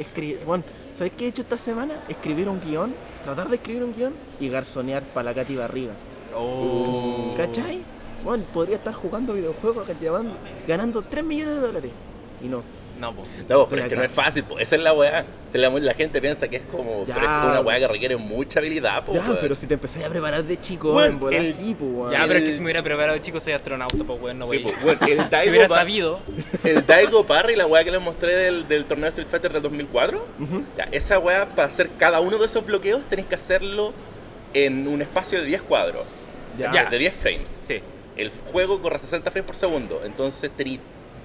Bueno, 0.47 0.63
¿sabes 0.95 1.13
qué 1.15 1.25
he 1.25 1.27
hecho 1.27 1.43
esta 1.43 1.59
semana? 1.59 1.93
Escribir 2.09 2.49
un 2.49 2.59
guion, 2.59 2.91
tratar 3.23 3.49
de 3.49 3.57
escribir 3.57 3.83
un 3.83 3.95
guion 3.95 4.13
y 4.39 4.49
garzonear 4.49 5.03
para 5.03 5.25
la 5.25 5.33
Katy 5.35 5.55
Barriga. 5.57 5.93
Oh. 6.35 7.35
¿Cachai? 7.37 7.83
Bueno, 8.23 8.43
podría 8.51 8.77
estar 8.77 8.95
jugando 8.95 9.33
videojuegos, 9.33 9.87
llevando, 10.01 10.33
ganando 10.67 11.03
3 11.03 11.23
millones 11.23 11.53
de 11.53 11.61
dólares. 11.61 11.91
Y 12.45 12.49
no. 12.49 12.63
No, 12.99 13.13
po. 13.13 13.23
No, 13.49 13.67
pero 13.67 13.81
es 13.81 13.89
que 13.89 13.95
no 13.97 14.03
es 14.03 14.11
fácil, 14.11 14.45
po. 14.45 14.57
esa 14.57 14.77
es 14.77 14.81
la 14.81 14.93
weá. 14.93 15.25
Se 15.51 15.57
La, 15.57 15.69
la 15.69 15.93
gente 15.93 16.21
piensa 16.21 16.47
que 16.47 16.55
es 16.55 16.63
como. 16.63 17.05
Ya. 17.05 17.15
Pero 17.15 17.25
es 17.27 17.41
que 17.41 17.47
una 17.47 17.59
weá 17.59 17.77
que 17.79 17.87
requiere 17.89 18.15
mucha 18.15 18.59
habilidad, 18.61 19.03
po, 19.03 19.13
ya, 19.13 19.37
pero 19.41 19.53
si 19.57 19.67
te 19.67 19.73
empecé 19.73 20.05
a 20.05 20.07
preparar 20.07 20.45
de 20.45 20.61
chico, 20.61 20.93
Weón, 20.95 21.19
el- 21.33 21.53
sí, 21.53 21.75
pues. 21.77 22.13
Ya, 22.13 22.21
El- 22.21 22.27
pero 22.29 22.39
es 22.39 22.45
que 22.45 22.51
si 22.53 22.59
me 22.59 22.67
hubiera 22.67 22.83
preparado, 22.83 23.17
chicos, 23.19 23.43
soy 23.43 23.51
astronauta, 23.51 23.97
pues, 23.97 24.21
weón, 24.21 24.39
no 24.39 24.45
Sí, 24.45 24.59
voy. 24.63 24.71
po. 24.71 24.79
Bueno, 24.81 24.99
el 25.07 25.17
Si 25.23 25.29
Daigo, 25.29 25.51
hubiera 25.51 25.67
Pa- 25.67 25.75
sabido. 25.75 26.19
el 26.63 26.85
Daigo 26.87 27.25
Parry, 27.25 27.57
la 27.57 27.67
weá 27.67 27.83
que 27.83 27.91
les 27.91 27.99
mostré 28.01 28.33
del, 28.33 28.65
del 28.69 28.85
torneo 28.85 29.03
de 29.05 29.09
Street 29.09 29.27
Fighter 29.29 29.51
del 29.51 29.61
2004, 29.61 30.25
Ujú. 30.39 30.63
ya, 30.77 30.87
esa 30.93 31.19
weá, 31.19 31.47
para 31.49 31.67
hacer 31.67 31.89
cada 31.99 32.21
uno 32.21 32.37
de 32.37 32.45
esos 32.45 32.65
bloqueos, 32.65 33.03
tenés 33.09 33.25
que 33.25 33.35
hacerlo 33.35 33.91
en 34.53 34.87
un 34.87 35.01
espacio 35.01 35.39
de 35.41 35.45
10 35.47 35.63
cuadros, 35.63 36.05
Ya. 36.57 36.71
ya, 36.71 36.85
de 36.89 36.97
10 36.97 37.13
frames. 37.13 37.61
Sí. 37.65 37.81
El 38.15 38.31
juego 38.53 38.81
corre 38.81 38.95
a 38.95 38.99
60 38.99 39.31
frames 39.31 39.45
por 39.47 39.57
segundo, 39.57 40.01
entonces 40.05 40.49
tenés 40.55 40.79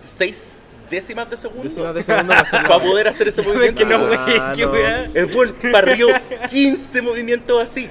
6 0.04 0.58
décimas 0.90 1.30
de 1.30 1.36
segundo 1.36 1.62
Décimas 1.62 1.94
de 1.94 2.02
segundo 2.04 2.34
para 2.50 2.78
poder 2.80 3.08
hacer 3.08 3.28
ese 3.28 3.40
Es 3.40 3.46
movimiento. 3.46 3.78
que 3.78 3.84
no, 3.86 3.96
Ah, 4.12 4.52
qué 4.56 4.66
no. 4.66 4.72
weá. 4.72 5.04
El 5.14 5.26
weón 5.34 5.54
parrió 5.72 6.08
15 6.50 7.02
movimientos 7.02 7.62
así. 7.62 7.88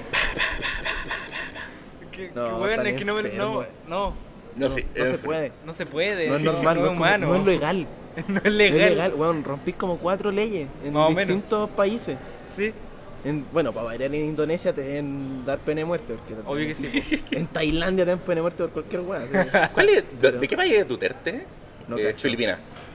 Que, 2.11 2.31
No, 2.35 2.57
weón, 2.57 2.85
es 2.87 2.93
que 2.93 3.05
no, 3.05 3.15
me- 3.15 3.23
no, 3.23 3.61
no, 3.61 3.65
No, 3.87 4.13
No, 4.55 4.69
sí, 4.69 4.85
no 4.95 5.05
se 5.05 5.17
puede. 5.19 5.51
no 5.65 5.73
se 5.73 5.85
puede. 5.85 6.27
No 6.27 6.33
es 6.33 6.39
sí, 6.39 6.43
normal, 6.45 6.63
no 6.63 6.81
no 6.81 6.87
es 6.87 6.87
como- 6.87 6.99
humano. 6.99 7.27
no 7.27 7.35
es 7.37 7.45
legal. 7.45 7.87
No 8.15 8.21
es 8.23 8.29
No 8.29 8.37
es 8.43 8.53
legal. 8.53 8.89
legal, 8.89 9.13
weón. 9.15 9.43
Rompís 9.43 9.75
como 9.75 9.97
cuatro 9.97 10.31
leyes 10.31 10.67
en 10.83 10.93
Más 10.93 11.15
distintos 11.15 11.69
países. 11.71 12.17
Sí, 12.47 12.73
En, 13.23 13.45
bueno, 13.51 13.71
para 13.73 13.85
variar 13.87 14.13
en 14.15 14.25
Indonesia 14.25 14.71
te 14.73 14.81
deben 14.81 15.45
dar 15.45 15.59
pena 15.59 15.79
de 15.79 15.85
muerte. 15.85 16.15
Porque 16.15 16.35
obvio 16.45 16.67
que 16.67 16.75
sí. 16.75 17.23
En 17.31 17.47
Tailandia 17.47 18.05
te 18.05 18.11
dan 18.11 18.19
pena 18.19 18.35
de 18.35 18.41
muerte 18.41 18.63
por 18.63 18.71
cualquier 18.71 19.01
weá. 19.01 19.19
así 19.21 19.31
que- 19.49 19.73
¿Cuál 19.73 19.89
es? 19.89 20.03
¿De, 20.21 20.31
de 20.33 20.47
qué 20.47 20.55
país 20.57 20.73
es 20.73 20.87
Duterte? 20.87 21.45
No 21.87 21.97
Eh. 21.97 22.09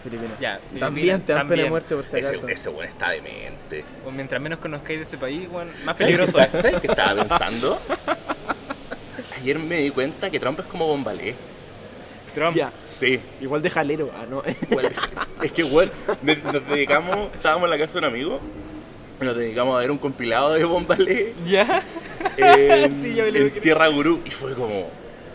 Filipinas. 0.05 0.39
Ya, 0.39 0.61
También 0.79 1.23
te 1.23 1.33
dan 1.33 1.49
pena 1.49 1.63
de 1.65 1.71
muerte 1.71 1.95
por 1.97 2.05
si 2.05 2.17
Ese, 2.19 2.29
acaso. 2.29 2.47
ese 2.49 2.69
weón 2.69 2.87
está 2.89 3.11
demente. 3.11 3.85
O 4.07 4.11
mientras 4.13 4.41
menos 4.41 4.59
conozcáis 4.61 4.99
de 5.01 5.05
ese 5.05 5.19
país, 5.19 5.49
weón, 5.51 5.69
más 5.85 5.97
¿Sabes 5.97 5.99
qué 5.99 6.05
peligroso 6.05 6.39
está- 6.39 6.59
es. 6.59 6.63
¿Sabes 6.63 6.81
qué 6.81 6.87
estaba 6.89 7.23
pensando? 7.23 7.81
Ayer 9.41 9.59
me 9.59 9.77
di 9.79 9.91
cuenta 9.91 10.31
que 10.31 10.39
Trump 10.39 10.61
es 10.61 10.67
como 10.67 10.87
Bombalé. 10.87 11.35
Trump. 12.35 12.57
Ya, 12.57 12.73
Sí. 12.99 13.21
igual 13.41 13.63
de 13.63 13.71
jalero. 13.71 14.11
Ah, 14.15 14.25
no. 14.29 14.43
Es 15.43 15.53
que, 15.53 15.63
bueno, 15.63 15.93
nos 16.23 16.69
dedicamos, 16.69 17.31
estábamos 17.35 17.65
en 17.67 17.71
la 17.71 17.79
casa 17.79 17.93
de 17.95 17.99
un 18.01 18.05
amigo, 18.05 18.41
nos 19.21 19.37
dedicamos 19.37 19.77
a 19.77 19.81
ver 19.81 19.91
un 19.91 19.99
compilado 19.99 20.53
de 20.55 20.65
Bombalé 20.65 21.33
¿Ya? 21.47 21.83
en, 22.37 23.01
Sí, 23.01 23.15
ya 23.15 23.25
me 23.25 23.31
lo 23.33 23.39
en. 23.39 23.51
Tierra 23.53 23.89
Gurú. 23.89 24.21
Y 24.25 24.31
fue 24.31 24.55
como, 24.55 24.89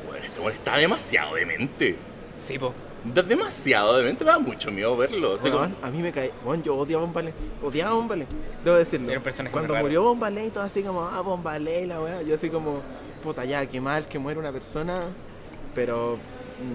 bueno, 0.08 0.24
este 0.26 0.40
weón 0.40 0.54
está 0.54 0.78
demasiado 0.78 1.36
demente. 1.36 1.96
Sí, 2.40 2.58
po. 2.60 2.74
Está 3.10 3.24
demasiado 3.24 3.98
demente, 3.98 4.24
me 4.24 4.32
da 4.32 4.40
mucho 4.40 4.72
miedo 4.72 4.96
verlo. 4.96 5.38
Como- 5.38 5.60
a 5.82 5.90
mí 5.92 6.02
me 6.02 6.12
cae. 6.12 6.32
Bueno, 6.44 6.64
yo 6.64 6.76
odiaba 6.76 7.04
a 7.04 7.06
Bombalé. 7.06 7.34
Odiaba 7.62 7.92
a 7.92 7.94
Bombalé. 7.96 8.26
Debo 8.64 8.78
decirlo. 8.78 9.12
Cuando 9.52 9.76
murió 9.76 10.04
Bombalé 10.04 10.46
y 10.48 10.50
todo 10.50 10.64
así 10.64 10.82
como, 10.84 11.02
ah, 11.04 11.22
Bombalé 11.22 11.82
y 11.82 11.88
la 11.88 12.02
weá. 12.02 12.22
Yo 12.22 12.36
así 12.36 12.50
como, 12.50 12.82
puta, 13.24 13.46
ya, 13.46 13.66
qué 13.66 13.82
mal 13.82 14.08
que 14.08 14.20
muere 14.20 14.40
una 14.40 14.52
persona. 14.52 15.02
Pero 15.76 16.18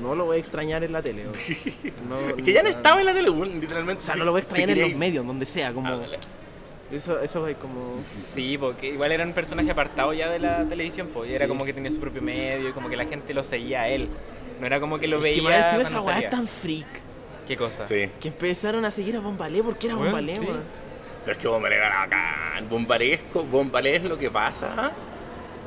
no 0.02 0.14
lo 0.14 0.24
voy 0.26 0.36
a 0.36 0.40
extrañar 0.40 0.82
en 0.84 0.92
la 0.92 1.02
tele. 1.02 1.24
No, 2.08 2.18
es 2.18 2.42
que 2.42 2.52
ya 2.52 2.62
no 2.62 2.68
estaba 2.68 3.00
en 3.00 3.06
la 3.06 3.14
tele, 3.14 3.28
literalmente. 3.30 4.02
O 4.02 4.04
sea, 4.04 4.14
si- 4.14 4.18
no 4.18 4.24
lo 4.24 4.32
voy 4.32 4.40
a 4.40 4.44
si 4.44 4.48
extrañar 4.50 4.70
en 4.70 4.74
quería- 4.76 4.90
los 4.90 4.98
medios, 4.98 5.26
donde 5.26 5.46
sea. 5.46 5.72
Como, 5.72 5.88
Ah, 5.88 5.98
eso, 6.92 7.18
eso 7.20 7.46
es 7.48 7.56
como. 7.56 7.84
Sí, 7.98 8.56
porque 8.58 8.88
igual 8.88 9.10
era 9.12 9.24
un 9.24 9.32
personaje 9.32 9.70
apartado 9.70 10.12
ya 10.12 10.28
de 10.30 10.38
la 10.38 10.64
televisión, 10.68 11.08
pues. 11.12 11.30
Y 11.30 11.34
era 11.34 11.46
Sí. 11.46 11.48
como 11.48 11.64
que 11.64 11.72
tenía 11.72 11.90
su 11.90 11.98
propio 12.00 12.22
medio 12.22 12.68
y 12.68 12.72
como 12.72 12.88
que 12.88 12.96
la 12.96 13.04
gente 13.06 13.34
lo 13.34 13.42
seguía 13.42 13.82
a 13.82 13.88
él. 13.88 14.08
No 14.61 14.66
era 14.66 14.80
como 14.80 14.99
que 14.99 15.06
lo 15.08 15.16
Es 15.18 15.23
veía. 15.23 15.34
que 15.37 15.42
más 15.42 15.73
encima 15.75 15.82
esa 15.82 16.00
weá 16.00 16.18
es 16.18 16.30
tan 16.30 16.46
freak. 16.49 16.87
¿Qué 17.46 17.56
cosa? 17.56 17.84
Sí. 17.84 18.08
Que 18.20 18.28
empezaron 18.28 18.84
a 18.84 18.90
seguir 18.90 19.16
a 19.16 19.20
Bombalé 19.20 19.62
porque 19.62 19.87
era 19.87 19.96
Weón, 19.96 20.06
Bombalé, 20.12 20.37
sí. 20.37 20.44
weón. 20.44 20.61
Pero 21.25 21.32
es 21.37 21.38
que 21.42 21.49
Bombalé 21.49 21.76
era 21.76 21.88
bacán. 22.00 22.68
Bombalé 22.68 23.12
es, 23.14 23.20
Bombalé 23.50 23.96
es 23.96 24.02
lo 24.04 24.16
que 24.16 24.30
pasa. 24.30 24.92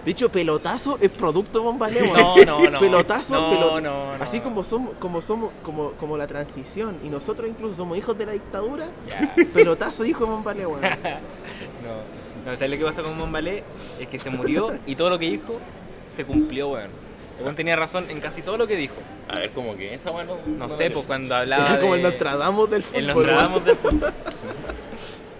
De 0.06 0.12
hecho, 0.12 0.32
pelotazo 0.32 0.98
es 1.01 1.10
producto 1.10 1.62
Bombalé, 1.62 2.01
weón. 2.03 2.46
No, 2.46 2.62
no, 2.62 2.70
no. 2.70 2.79
Pelotazo, 2.79 3.34
No, 3.34 3.51
pelo- 3.51 3.82
no, 3.82 4.17
no. 4.17 4.24
Así 4.24 4.39
como 4.39 4.63
somos, 4.63 4.94
como 5.00 5.22
somos, 5.22 5.51
como, 5.63 5.91
como 5.94 6.15
la 6.17 6.25
transición, 6.27 6.98
y 7.03 7.10
nosotros 7.10 7.50
incluso 7.50 7.75
somos 7.75 7.98
hijos 7.98 8.17
de 8.17 8.25
la 8.25 8.32
dictadura, 8.32 8.88
pelotazo 9.53 10.06
hijo 10.06 10.25
de 10.25 10.32
Bombalé, 10.32 10.65
weón. 10.65 10.82
No. 11.84 12.17
No, 12.46 12.56
¿sabes 12.56 12.72
lo 12.72 12.77
que 12.77 12.86
pasa 12.86 13.03
con 13.03 13.17
Bombalé? 13.17 13.63
Es 14.00 14.08
que 14.08 14.17
se 14.20 14.29
murió 14.29 14.79
y 14.86 14.96
todo 14.96 15.10
lo 15.10 15.20
que 15.20 15.25
dijo 15.25 15.60
se 16.08 16.24
cumplió, 16.25 16.70
weón. 16.70 16.86
El 16.86 17.06
weón 17.41 17.56
tenía 17.56 17.75
razón 17.75 18.10
en 18.10 18.20
casi 18.20 18.41
todo 18.41 18.58
lo 18.58 18.67
que 18.67 18.75
dijo. 18.75 18.96
A 19.29 19.39
ver, 19.39 19.51
como 19.51 19.75
que 19.77 19.94
esa 19.94 20.12
bueno. 20.12 20.38
No 20.46 20.70
sé, 20.70 20.89
pues 20.91 21.06
cuando 21.06 21.36
hablaba. 21.36 21.67
Era 21.67 21.79
como 21.79 21.94
de... 21.94 22.00
el 22.00 22.03
Nostradamus 22.03 22.70
del 22.70 22.84
fútbol. 22.84 23.00
El. 23.01 23.08
Nostradamus 23.08 23.65
del 23.65 23.75
fútbol. 23.75 24.13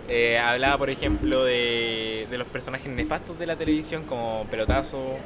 Eh, 0.10 0.38
hablaba, 0.40 0.78
por 0.78 0.90
ejemplo, 0.90 1.44
de, 1.44 2.28
de 2.32 2.38
los 2.38 2.48
personajes 2.48 2.88
nefastos 2.90 3.38
de 3.38 3.46
la 3.46 3.58
televisión, 3.58 4.04
como 4.04 4.46
Pelotazo, 4.50 5.18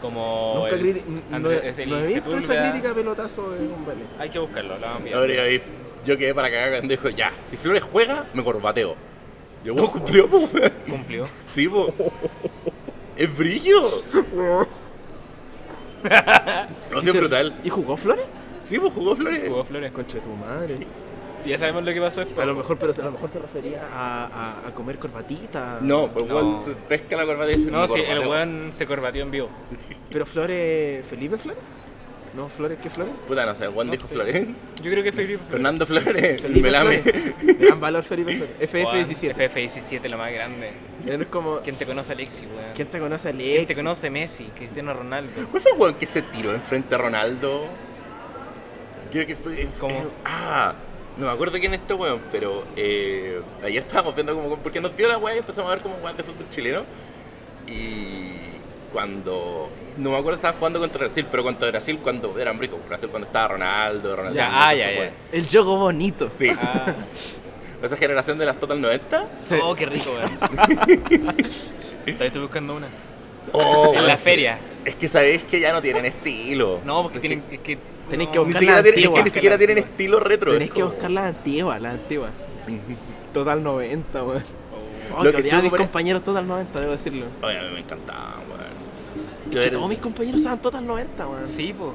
como. 0.00 0.54
Nunca 0.64 0.74
el- 0.74 0.86
no, 1.30 1.36
Andrés- 1.36 1.78
el 1.78 1.88
no 1.90 1.98
he 2.00 2.06
visto 2.14 2.36
esa 2.38 2.62
crítica 2.68 2.90
a 2.90 2.94
pelotazo 2.94 3.52
de 3.52 3.64
Bombalé. 3.68 4.00
Hay 4.18 4.30
que 4.30 4.40
buscarlo, 4.40 4.74
lo 4.76 4.86
vamos 4.86 5.02
yo 6.04 6.18
quedé 6.18 6.34
para 6.34 6.50
cagar 6.50 6.70
cuando 6.70 6.88
dijo, 6.88 7.08
ya, 7.10 7.32
si 7.42 7.56
Flores 7.56 7.82
juega, 7.82 8.26
me 8.34 8.42
corbateo. 8.42 8.96
Yo, 9.64 9.72
vos 9.74 9.88
cumplió. 9.88 10.28
Cumplió. 10.28 11.26
Sí, 11.54 11.68
po. 11.68 11.94
Es 13.16 13.38
brillo. 13.38 13.88
No, 16.92 17.00
sí, 17.00 17.08
es 17.10 17.16
brutal. 17.16 17.54
¿Y 17.64 17.68
jugó 17.70 17.96
Flores? 17.96 18.24
Sí, 18.60 18.78
pues 18.78 18.92
jugó 18.92 19.16
Flores. 19.16 19.42
Jugó 19.46 19.64
Flores. 19.64 19.92
Concha 19.92 20.18
de 20.18 20.24
tu 20.24 20.30
madre. 20.30 20.78
Y 21.44 21.48
ya 21.50 21.58
sabemos 21.58 21.84
lo 21.84 21.92
que 21.92 22.00
pasó 22.00 22.20
después. 22.20 22.38
A 22.38 22.46
lo 22.46 22.54
mejor, 22.56 22.78
pero 22.78 22.92
a 22.92 23.04
lo 23.04 23.10
mejor 23.12 23.28
se 23.28 23.38
refería 23.38 23.82
a, 23.92 24.24
a, 24.64 24.68
a 24.68 24.74
comer 24.74 24.98
corbatita. 24.98 25.78
No, 25.82 26.08
pues 26.10 26.26
No. 26.26 26.62
se 26.64 26.70
pesca 26.72 27.16
la 27.16 27.46
dice, 27.46 27.70
No, 27.70 27.86
sí, 27.86 28.00
el 28.00 28.06
corbateo. 28.06 28.30
weón 28.30 28.72
se 28.72 28.86
corbatió 28.86 29.22
en 29.22 29.30
vivo. 29.30 29.48
Pero 30.10 30.24
Flores. 30.24 31.06
¿Felipe 31.06 31.36
Flores? 31.36 31.62
¿No, 32.34 32.48
Flores 32.48 32.78
qué 32.82 32.90
Flores? 32.90 33.14
Puta, 33.28 33.46
no 33.46 33.54
sé, 33.54 33.68
Juan 33.68 33.86
No 33.86 33.92
dijo 33.92 34.08
sé. 34.08 34.14
Flores. 34.14 34.46
Yo 34.82 34.90
creo 34.90 35.04
que 35.04 35.12
Felipe. 35.12 35.42
Fernando 35.48 35.86
Flores, 35.86 36.42
Felipe 36.42 36.62
me 36.62 36.70
lame. 36.70 36.98
Flores. 36.98 37.58
Gran 37.60 37.80
valor 37.80 38.02
Felipe 38.02 38.32
Flores. 38.36 38.72
FF17. 38.72 39.34
FF17, 39.34 40.10
lo 40.10 40.18
más 40.18 40.32
grande. 40.32 40.72
Es 41.06 41.26
como. 41.28 41.60
¿Quién 41.60 41.76
te 41.76 41.86
conoce, 41.86 42.12
Alexi, 42.12 42.46
weón? 42.46 42.72
¿Quién 42.74 42.88
te 42.88 42.98
conoce, 42.98 43.28
Alex? 43.28 43.44
¿Quién 43.54 43.66
te 43.66 43.74
conoce, 43.74 44.10
Messi? 44.10 44.44
Cristiano 44.56 44.94
Ronaldo. 44.94 45.30
¿Cuál 45.50 45.62
fue 45.62 45.72
el 45.72 45.78
weón 45.78 45.94
que 45.94 46.06
se 46.06 46.22
tiró 46.22 46.52
enfrente 46.52 46.94
a 46.94 46.98
Ronaldo? 46.98 47.66
Creo 49.12 49.26
que 49.26 49.36
fue. 49.36 49.68
¿Cómo? 49.78 49.94
eh, 49.94 50.08
ah, 50.24 50.74
no 51.16 51.26
me 51.26 51.32
acuerdo 51.32 51.58
quién 51.60 51.72
es 51.74 51.80
este 51.80 51.94
weón, 51.94 52.20
pero 52.32 52.64
eh, 52.74 53.40
ayer 53.62 53.82
estábamos 53.82 54.14
viendo 54.14 54.34
como. 54.34 54.56
Porque 54.58 54.80
nos 54.80 54.96
dio 54.96 55.06
la 55.06 55.18
weá 55.18 55.36
y 55.36 55.38
empezamos 55.38 55.70
a 55.70 55.74
ver 55.74 55.82
como 55.84 55.96
weón 55.96 56.16
de 56.16 56.24
fútbol 56.24 56.48
chileno. 56.50 56.82
Y 57.68 58.53
cuando. 58.94 59.68
No 59.98 60.10
me 60.10 60.16
acuerdo, 60.16 60.36
estaban 60.36 60.56
jugando 60.58 60.80
contra 60.80 61.00
Brasil, 61.00 61.26
pero 61.30 61.42
contra 61.42 61.68
Brasil 61.68 61.98
cuando 62.02 62.38
eran 62.38 62.58
ricos. 62.58 62.78
Brasil 62.88 63.08
cuando 63.10 63.26
estaba 63.26 63.48
Ronaldo, 63.48 64.16
Ronaldo. 64.16 64.36
Ya, 64.36 64.48
ah, 64.68 64.74
ya, 64.74 64.90
ya. 64.90 65.12
El 65.32 65.46
juego 65.46 65.76
bonito. 65.76 66.28
Sí, 66.30 66.48
Ah, 66.50 66.94
esa 67.82 67.96
generación 67.96 68.38
de 68.38 68.46
las 68.46 68.58
Total 68.58 68.80
90. 68.80 69.26
Sí. 69.46 69.56
oh, 69.62 69.74
qué 69.74 69.84
rico, 69.86 70.10
weón. 70.12 70.38
Estoy 72.06 72.40
buscando 72.40 72.76
una. 72.76 72.86
Oh, 73.52 73.92
en 73.94 74.06
la 74.06 74.16
sí. 74.16 74.24
feria. 74.24 74.58
Es 74.84 74.94
que 74.94 75.08
sabéis 75.08 75.44
que 75.44 75.60
ya 75.60 75.72
no 75.72 75.82
tienen 75.82 76.04
estilo. 76.06 76.80
No, 76.84 77.02
porque 77.02 77.18
Es 77.18 77.20
tienen. 77.20 77.42
Es 77.50 77.58
que. 77.60 77.78
Tenés 78.10 78.26
no. 78.28 78.32
que 78.32 78.38
Ni 78.38 78.44
buscar 78.44 78.60
siquiera, 78.60 78.76
la 78.76 78.82
tienen, 78.82 78.98
es 78.98 79.04
antigua. 79.06 79.16
que 79.18 79.24
ni 79.24 79.30
siquiera 79.30 79.54
la 79.54 79.58
tienen 79.58 79.78
antigua. 79.78 79.90
estilo 79.92 80.20
retro. 80.20 80.52
Tenés 80.52 80.68
es 80.68 80.74
que 80.74 80.82
buscar 80.82 81.10
la 81.10 81.26
antigua, 81.26 81.78
la 81.78 81.90
antigua. 81.90 82.30
Total 83.34 83.62
90, 83.62 84.22
weón. 84.24 84.44
Oh. 85.16 85.22
Lo 85.22 85.32
que 85.32 85.42
que 85.42 85.56
mis 85.62 85.70
compañeros 85.72 86.24
Total 86.24 86.46
90, 86.46 86.80
debo 86.80 86.92
decirlo. 86.92 87.26
Oye, 87.42 87.58
a 87.58 87.62
mí 87.62 87.68
me 87.74 87.80
encantaba, 87.80 88.36
Es 89.54 89.60
que 89.62 89.66
era- 89.68 89.76
todos 89.76 89.88
mis 89.88 89.98
compañeros 89.98 90.40
usaban 90.40 90.60
Total 90.60 90.86
90, 90.86 91.28
weón. 91.28 91.46
Sí, 91.46 91.72
po. 91.72 91.92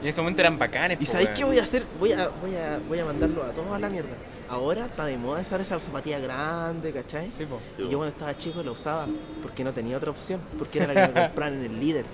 Y 0.00 0.02
en 0.04 0.08
ese 0.08 0.20
momento 0.20 0.42
eran 0.42 0.58
bacanes, 0.58 0.98
¿Y 1.00 1.04
po, 1.04 1.12
sabéis 1.12 1.30
qué 1.30 1.44
voy 1.44 1.58
a 1.58 1.62
hacer? 1.62 1.84
Voy 1.98 2.12
a, 2.12 2.28
voy 2.28 2.54
a, 2.56 2.80
voy 2.88 2.98
a 2.98 3.04
mandarlo 3.04 3.42
a 3.44 3.50
todos 3.50 3.72
a 3.72 3.78
la 3.78 3.88
mierda. 3.88 4.10
Ahora 4.48 4.84
está 4.84 5.06
de 5.06 5.16
moda 5.16 5.40
usar 5.40 5.60
esa 5.62 5.80
zapatilla 5.80 6.18
grande, 6.18 6.92
¿cachai? 6.92 7.28
Sí, 7.30 7.46
po. 7.46 7.58
Sí, 7.76 7.84
Y 7.84 7.88
yo 7.88 7.96
cuando 7.98 8.08
estaba 8.12 8.36
chico 8.36 8.62
la 8.62 8.70
usaba 8.72 9.06
porque 9.42 9.64
no 9.64 9.72
tenía 9.72 9.96
otra 9.96 10.10
opción, 10.10 10.40
porque 10.58 10.78
era 10.80 10.92
la 10.92 11.08
que 11.08 11.14
me 11.20 11.26
compraban 11.28 11.54
en 11.54 11.64
el 11.64 11.80
líder, 11.80 12.04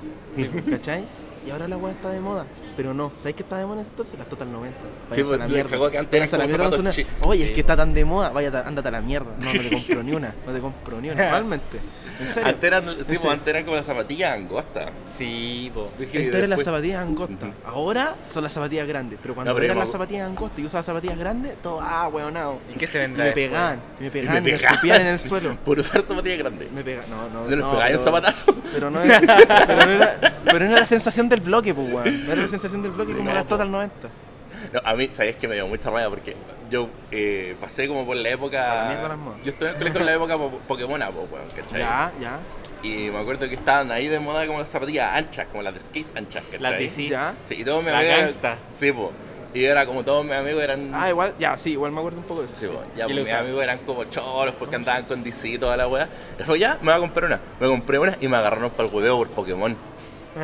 ¿cachai? 0.70 1.04
Y 1.46 1.50
ahora 1.50 1.66
la 1.66 1.76
weá 1.76 1.92
está 1.92 2.10
de 2.10 2.20
moda, 2.20 2.46
pero 2.78 2.94
no, 2.94 3.10
¿sabéis 3.16 3.34
qué 3.34 3.42
está 3.42 3.58
de 3.58 3.66
moda 3.66 3.82
entonces? 3.82 4.16
Las 4.16 4.28
Total 4.28 4.52
90. 4.52 4.78
Sí, 5.12 5.24
pues, 5.24 5.34
a 5.34 5.42
la 5.42 5.48
mierda. 5.48 5.70
cagó 5.72 5.90
que 5.90 5.98
antes 5.98 6.30
la 6.32 6.46
mierda, 6.46 6.64
no 6.64 6.70
son 6.72 6.90
chi- 6.92 7.02
una- 7.02 7.26
Oye, 7.26 7.46
es 7.46 7.50
que 7.50 7.60
está 7.60 7.76
tan 7.76 7.92
de 7.92 8.04
moda, 8.04 8.30
vaya, 8.30 8.62
ándate 8.64 8.86
a 8.86 8.92
la 8.92 9.00
mierda. 9.00 9.32
No, 9.40 9.52
no 9.52 9.60
te 9.60 9.68
compro 9.70 10.02
ni 10.04 10.12
una, 10.12 10.32
no 10.46 10.52
te 10.52 10.60
compro 10.60 11.00
ni 11.00 11.10
una, 11.10 11.22
realmente. 11.30 11.78
En 12.20 12.26
serio. 12.26 12.48
Antes 12.48 12.64
eran, 12.64 12.84
sí, 12.84 12.90
En 13.00 13.04
pues, 13.06 13.24
antes 13.26 13.48
eran 13.48 13.64
como 13.64 13.76
las 13.76 13.86
zapatillas 13.86 14.32
angostas. 14.34 14.90
Sí, 15.08 15.70
po. 15.74 15.88
Estas 16.00 16.14
eran 16.34 16.50
las 16.50 16.62
zapatillas 16.64 17.00
angostas. 17.02 17.50
Ahora 17.64 18.16
son 18.30 18.42
las 18.44 18.52
zapatillas 18.52 18.88
grandes. 18.88 19.18
Pero 19.22 19.34
cuando 19.34 19.50
No, 19.50 19.54
pero 19.54 19.66
eran 19.66 19.78
las 19.78 19.90
zapatillas 19.90 20.26
angostas 20.26 20.58
y 20.58 20.64
usaba 20.64 20.82
zapatillas 20.82 21.16
grandes, 21.18 21.56
todo, 21.62 21.80
ah, 21.80 22.08
weonado. 22.08 22.58
¿Y 22.74 22.78
qué 22.78 22.86
se 22.88 22.98
Y 22.98 23.00
vendrá 23.02 23.22
me 23.22 23.30
después? 23.30 23.48
pegaban, 23.50 23.80
y 24.00 24.02
me 24.04 24.10
pegaban, 24.10 24.38
y 24.38 24.40
me, 24.40 24.50
pegaban. 24.56 24.74
escupían 24.74 25.00
en 25.02 25.06
el 25.08 25.20
suelo. 25.20 25.56
Por 25.64 25.78
usar 25.78 26.02
zapatillas 26.06 26.38
grandes. 26.38 26.72
Me 26.72 26.82
pegaban, 26.82 27.08
no, 27.10 27.28
no. 27.28 27.44
¿No 27.44 27.50
les 27.50 27.58
no, 27.60 27.70
pegáis 27.72 27.96
un 27.98 28.04
pero- 28.04 28.16
zapatazo? 28.16 28.54
Pero 28.72 28.90
no, 28.90 29.00
era, 29.00 29.20
pero, 29.66 29.86
no 29.86 29.92
era, 29.92 30.16
pero 30.44 30.58
no 30.58 30.70
era 30.72 30.80
la 30.80 30.86
sensación 30.86 31.28
del 31.28 31.40
bloque, 31.40 31.72
pues, 31.72 31.92
weón. 31.92 32.26
No 32.26 32.32
era 32.32 32.42
la 32.42 32.48
sensación 32.48 32.67
del 32.72 32.90
bloque 32.92 33.12
como 33.12 33.24
No, 33.28 33.34
las. 33.34 33.46
Total 33.46 33.70
90. 33.70 34.08
No, 34.72 34.80
a 34.84 34.94
mí, 34.94 35.08
¿sabías 35.12 35.36
que 35.36 35.46
me 35.46 35.54
dio 35.54 35.66
mucha 35.66 35.90
rabia? 35.90 36.08
Porque 36.08 36.34
yo 36.70 36.88
eh, 37.10 37.54
pasé 37.60 37.86
como 37.86 38.04
por 38.06 38.16
la 38.16 38.28
época... 38.30 38.82
La 38.84 38.88
mierda 38.88 39.08
las 39.08 39.18
modas. 39.18 39.38
Yo 39.44 39.50
estuve 39.50 39.68
en 39.68 39.74
el 39.74 39.78
colegio 39.80 40.00
en 40.00 40.06
la 40.06 40.14
época 40.14 40.36
po- 40.36 40.60
Pokémon, 40.66 41.00
po, 41.12 41.28
weón, 41.30 41.48
¿cachai? 41.54 41.80
Ya, 41.80 42.12
ya. 42.20 42.38
Y 42.82 43.10
me 43.10 43.18
acuerdo 43.18 43.48
que 43.48 43.54
estaban 43.54 43.90
ahí 43.92 44.08
de 44.08 44.18
moda 44.20 44.46
como 44.46 44.58
las 44.60 44.68
zapatillas 44.68 45.14
anchas, 45.14 45.46
como 45.48 45.62
las 45.62 45.74
de 45.74 45.80
skate 45.80 46.16
anchas, 46.16 46.42
¿cachai? 46.44 46.60
Las 46.60 46.78
de 46.78 46.90
sí. 46.90 47.08
Ya. 47.08 47.34
Sí, 47.46 47.56
y 47.58 47.64
todos 47.64 47.82
mis 47.82 47.92
La 47.92 47.98
amigos... 47.98 48.16
gangsta. 48.18 48.58
Sí, 48.72 48.90
po. 48.92 49.12
Y 49.54 49.64
era 49.64 49.86
como 49.86 50.04
todos 50.04 50.24
mis 50.24 50.34
amigos 50.34 50.62
eran... 50.62 50.92
Ah, 50.94 51.08
igual, 51.08 51.34
ya, 51.38 51.56
sí, 51.56 51.72
igual 51.72 51.92
me 51.92 51.98
acuerdo 52.00 52.18
un 52.18 52.24
poco 52.24 52.40
de 52.40 52.46
eso. 52.46 52.56
Sí, 52.56 52.66
sí. 52.66 52.72
po. 52.72 52.82
ya 52.96 53.06
¿Qué 53.06 53.12
pues, 53.14 53.24
mis 53.24 53.32
amigos 53.32 53.62
eran 53.62 53.78
como 53.80 54.04
choros 54.04 54.54
porque 54.58 54.76
andaban 54.76 55.04
con 55.04 55.22
DC 55.22 55.48
y 55.48 55.58
toda 55.58 55.76
la 55.76 55.86
weá. 55.88 56.08
Y 56.38 56.42
fue 56.42 56.58
ya, 56.58 56.78
me 56.80 56.86
voy 56.90 56.94
a 56.94 56.98
comprar 56.98 57.26
una. 57.26 57.40
Me 57.60 57.66
compré 57.66 57.98
una 57.98 58.16
y 58.20 58.28
me 58.28 58.36
agarraron 58.36 58.70
para 58.70 58.88
el 58.88 58.94
hueveo 58.94 59.16
por 59.18 59.28
Pokémon. 59.30 59.76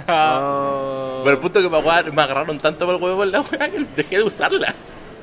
Oh. 0.09 1.21
Pero 1.25 1.37
el 1.37 1.41
punto 1.41 1.61
que 1.63 1.69
me, 1.69 1.79
agar- 1.79 2.13
me 2.13 2.23
agarraron 2.23 2.59
tanto 2.59 2.87
para 2.87 2.97
el 2.99 3.03
huevo 3.03 3.17
por 3.19 3.27
la 3.27 3.41
weá 3.41 3.71
que 3.71 3.87
dejé 3.97 4.19
de 4.19 4.23
usarla. 4.25 4.75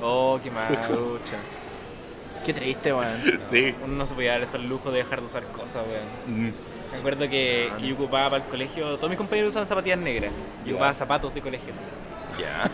Oh, 0.01 0.39
qué 0.43 0.49
mal. 0.51 0.67
Chucha. 0.87 1.35
Qué 2.45 2.53
triste, 2.55 2.91
weón. 2.91 3.07
Sí. 3.51 3.75
Uno 3.85 3.93
no 3.97 4.07
se 4.07 4.15
podía 4.15 4.31
dar 4.31 4.41
esos 4.41 4.59
lujos 4.63 4.91
de 4.91 4.99
dejar 4.99 5.19
de 5.19 5.27
usar 5.27 5.43
cosas, 5.51 5.83
weón. 5.87 6.47
Mm. 6.49 6.53
Me 6.91 6.97
acuerdo 6.97 7.29
que, 7.29 7.71
que 7.79 7.87
yo 7.87 7.93
ocupaba 7.93 8.31
para 8.31 8.43
el 8.43 8.49
colegio, 8.49 8.95
todos 8.97 9.09
mis 9.09 9.17
compañeros 9.17 9.49
usaban 9.49 9.67
zapatillas 9.67 9.99
negras. 9.99 10.31
Yo 10.65 10.69
Ya. 10.69 10.71
ocupaba 10.73 10.93
zapatos 10.95 11.33
de 11.35 11.41
colegio. 11.41 11.71
Ya. 12.39 12.69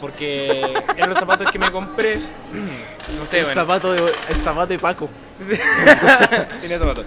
Porque 0.00 0.60
eran 0.96 1.10
los 1.10 1.18
zapatos 1.18 1.50
que 1.52 1.58
me 1.58 1.70
compré. 1.70 2.18
No 3.18 3.24
sé, 3.26 3.38
el, 3.38 3.44
bueno. 3.46 3.60
zapato 3.62 3.92
de, 3.92 4.02
el 4.28 4.36
zapato 4.44 4.66
de 4.68 4.78
Paco. 4.78 5.08
Tenía 6.60 6.78
zapatos. 6.78 7.06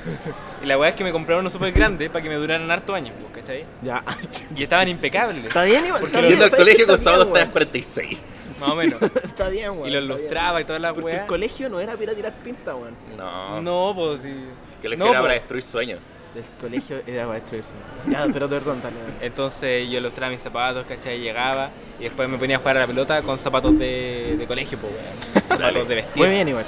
Y 0.61 0.65
la 0.65 0.77
weá 0.77 0.89
es 0.89 0.95
que 0.95 1.03
me 1.03 1.11
compraron 1.11 1.41
uno 1.43 1.49
súper 1.51 1.71
grande 1.71 2.09
para 2.09 2.23
que 2.23 2.29
me 2.29 2.35
duraran 2.35 2.69
harto 2.71 2.93
años, 2.95 3.13
pues, 3.19 3.30
¿cachai? 3.41 3.65
Ya. 3.81 4.03
Y 4.55 4.63
estaban 4.63 4.87
impecables. 4.87 5.45
Está 5.45 5.63
bien, 5.63 5.85
igual. 5.85 6.01
Porque 6.01 6.17
Yendo 6.27 6.43
al 6.45 6.49
¿sabes 6.51 6.55
colegio 6.65 6.87
con 6.87 6.99
sábado 6.99 7.23
estás 7.25 7.49
46. 7.49 8.19
más 8.59 8.69
o 8.69 8.75
menos. 8.75 9.01
está 9.23 9.49
bien, 9.49 9.71
weón. 9.71 9.87
y 9.87 9.91
lo 9.91 9.99
está 9.99 10.05
bien. 10.07 10.19
ilustraba 10.19 10.61
y 10.61 10.65
toda 10.65 10.79
la 10.79 10.93
Porque 10.93 11.05
weá. 11.11 11.21
el 11.21 11.27
colegio 11.27 11.69
no 11.69 11.79
era 11.79 11.95
para 11.97 12.13
tirar 12.13 12.33
pinta, 12.43 12.75
weón. 12.75 12.95
No. 13.17 13.61
No, 13.61 13.93
pues 13.95 14.21
sí. 14.21 14.45
Que 14.81 14.89
les 14.89 14.99
No, 14.99 15.05
era 15.07 15.19
po. 15.19 15.23
para 15.23 15.33
destruir 15.35 15.63
sueños. 15.63 15.99
El 16.33 16.43
colegio 16.61 17.01
era 17.05 17.25
para 17.27 17.39
destruirse. 17.39 17.71
Ya, 18.09 18.25
pero 18.31 18.47
perdón, 18.47 18.81
dale. 18.81 18.95
Entonces 19.19 19.89
yo 19.89 19.97
ilustraba 19.97 20.31
mis 20.31 20.39
zapatos, 20.41 20.85
¿cachai? 20.87 21.19
Llegaba 21.19 21.71
y 21.99 22.03
después 22.03 22.29
me 22.29 22.37
ponía 22.37 22.55
a 22.55 22.59
jugar 22.59 22.77
a 22.77 22.79
la 22.81 22.87
pelota 22.87 23.21
con 23.21 23.37
zapatos 23.37 23.77
de, 23.77 24.35
de 24.39 24.47
colegio, 24.47 24.77
pues, 24.79 24.93
weón. 24.93 25.43
Zapatos 25.49 25.87
de 25.89 25.95
vestir. 25.95 26.17
Muy 26.23 26.29
bien, 26.29 26.47
igual. 26.47 26.65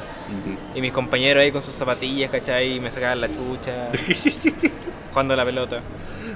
Y 0.76 0.82
mis 0.82 0.92
compañeros 0.92 1.42
ahí 1.42 1.52
con 1.52 1.62
sus 1.62 1.74
zapatillas, 1.76 2.30
¿cachai? 2.30 2.74
Y 2.76 2.80
me 2.82 2.92
sacaban 2.92 3.22
la 3.22 3.30
chucha. 3.32 3.88
jugando 5.12 5.34
a 5.34 5.38
la 5.38 5.46
pelota. 5.46 5.80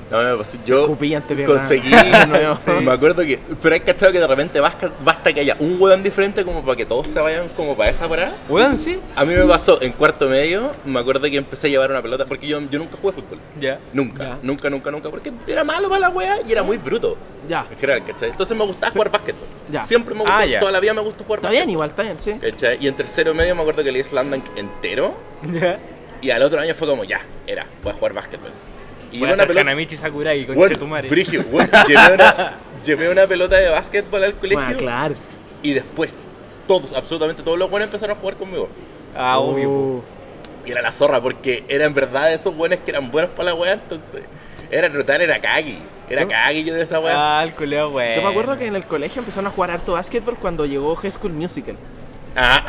No, 0.09 0.23
me 0.23 0.37
pasó. 0.37 0.57
Yo 0.65 0.87
te 0.87 0.95
pegaban. 1.35 1.45
conseguí. 1.45 1.91
Sí. 2.65 2.71
Me 2.81 2.91
acuerdo 2.91 3.23
que. 3.23 3.39
Pero 3.61 3.73
hay 3.75 3.81
cachado 3.81 4.11
que 4.11 4.19
de 4.19 4.27
repente 4.27 4.59
basta, 4.59 4.89
basta 5.03 5.33
que 5.33 5.41
haya 5.41 5.55
un 5.59 5.75
hueón 5.79 6.01
diferente 6.01 6.43
como 6.45 6.63
para 6.63 6.75
que 6.77 6.85
todos 6.85 7.07
se 7.07 7.19
vayan 7.19 7.49
como 7.49 7.75
para 7.75 7.89
esa 7.89 8.07
parada. 8.07 8.37
Weón, 8.47 8.77
sí. 8.77 8.99
A 9.15 9.25
mí 9.25 9.33
me 9.35 9.43
pasó 9.45 9.81
en 9.81 9.91
cuarto 9.91 10.27
medio, 10.29 10.71
me 10.85 10.99
acuerdo 10.99 11.23
que 11.29 11.35
empecé 11.35 11.67
a 11.67 11.69
llevar 11.69 11.91
una 11.91 12.01
pelota, 12.01 12.25
porque 12.25 12.47
yo, 12.47 12.59
yo 12.69 12.79
nunca 12.79 12.97
jugué 13.01 13.13
fútbol. 13.13 13.39
Ya. 13.59 13.79
Nunca, 13.93 14.23
Ya. 14.23 14.37
nunca, 14.41 14.69
nunca, 14.69 14.91
nunca, 14.91 15.09
porque 15.09 15.31
era 15.45 15.63
malo 15.63 15.89
para 15.89 16.01
la 16.01 16.09
wea 16.09 16.39
y 16.47 16.51
era 16.51 16.63
muy 16.63 16.77
bruto. 16.77 17.17
Ya. 17.49 17.65
En 17.69 17.77
general, 17.77 18.03
¿cachai? 18.05 18.29
Entonces 18.29 18.57
me 18.57 18.65
gustaba 18.65 18.91
jugar 18.93 19.11
básquetbol. 19.11 19.47
Ya. 19.71 19.81
Siempre 19.81 20.13
me 20.13 20.21
gustó, 20.21 20.33
Ah, 20.33 20.45
toda 20.59 20.71
la 20.71 20.79
vida 20.79 20.93
me 20.93 21.01
gustó 21.01 21.23
jugar 21.25 21.39
Está 21.39 21.49
bien, 21.49 21.69
igual, 21.69 21.89
está 21.89 22.03
bien, 22.03 22.15
sí. 22.19 22.33
¿Cachai? 22.39 22.77
Y 22.79 22.87
en 22.87 22.95
tercero 22.95 23.33
medio 23.33 23.55
me 23.55 23.61
acuerdo 23.61 23.83
que 23.83 23.91
leí 23.91 24.03
Slam 24.03 24.33
entero, 24.55 25.15
Ya. 25.43 25.79
y 26.21 26.29
al 26.31 26.41
otro 26.43 26.59
año 26.61 26.73
fue 26.75 26.87
como, 26.87 27.03
ya, 27.03 27.19
era, 27.45 27.65
voy 27.83 27.91
a 27.91 27.95
jugar 27.95 28.13
básquetbol. 28.13 28.51
Y 29.17 29.19
Voy 29.19 29.29
a 29.29 29.31
llevé 29.31 29.33
una 29.33 29.43
hacer 29.43 29.47
pelota... 29.47 29.61
Hanamichi 29.61 29.97
Sakurai, 29.97 30.45
Bueno, 30.45 30.75
brigio, 31.09 31.43
bueno, 31.49 31.69
llevé, 31.87 32.13
una, 32.13 32.53
llevé 32.85 33.09
una 33.09 33.27
pelota 33.27 33.55
de 33.57 33.69
básquetbol 33.69 34.23
al 34.23 34.33
colegio 34.33 34.63
Bueno, 34.63 34.79
claro. 34.79 35.15
y 35.63 35.73
después 35.73 36.21
todos, 36.67 36.93
absolutamente 36.93 37.41
todos 37.43 37.57
los 37.57 37.69
buenos 37.69 37.87
empezaron 37.87 38.15
a 38.17 38.19
jugar 38.19 38.35
conmigo. 38.37 38.69
Ah, 39.15 39.39
obvio. 39.39 39.69
Uh, 39.69 40.03
Y 40.65 40.71
era 40.71 40.81
la 40.81 40.91
zorra, 40.91 41.19
porque 41.21 41.63
era 41.67 41.85
en 41.85 41.93
verdad 41.93 42.31
esos 42.33 42.55
buenos 42.55 42.79
que 42.79 42.91
eran 42.91 43.09
buenos 43.09 43.31
para 43.31 43.45
la 43.51 43.55
wea, 43.55 43.73
entonces 43.73 44.21
era 44.69 44.89
brutal, 44.89 45.21
era 45.21 45.39
Kagi. 45.41 45.79
Era 46.09 46.21
Yo- 46.23 46.27
Kagi 46.27 46.63
yo 46.65 46.73
de 46.75 46.83
esa 46.83 46.99
wea. 46.99 47.39
Ah, 47.39 47.43
el 47.43 47.53
culeo, 47.53 47.89
weón. 47.89 48.15
Yo 48.15 48.21
me 48.21 48.29
acuerdo 48.29 48.57
que 48.57 48.65
en 48.67 48.75
el 48.75 48.83
colegio 48.85 49.19
empezaron 49.21 49.47
a 49.47 49.51
jugar 49.51 49.71
harto 49.71 49.93
básquetbol 49.93 50.37
cuando 50.37 50.65
llegó 50.65 50.95
High 50.95 51.11
School 51.11 51.33
Musical. 51.33 51.75
Ah, 52.35 52.65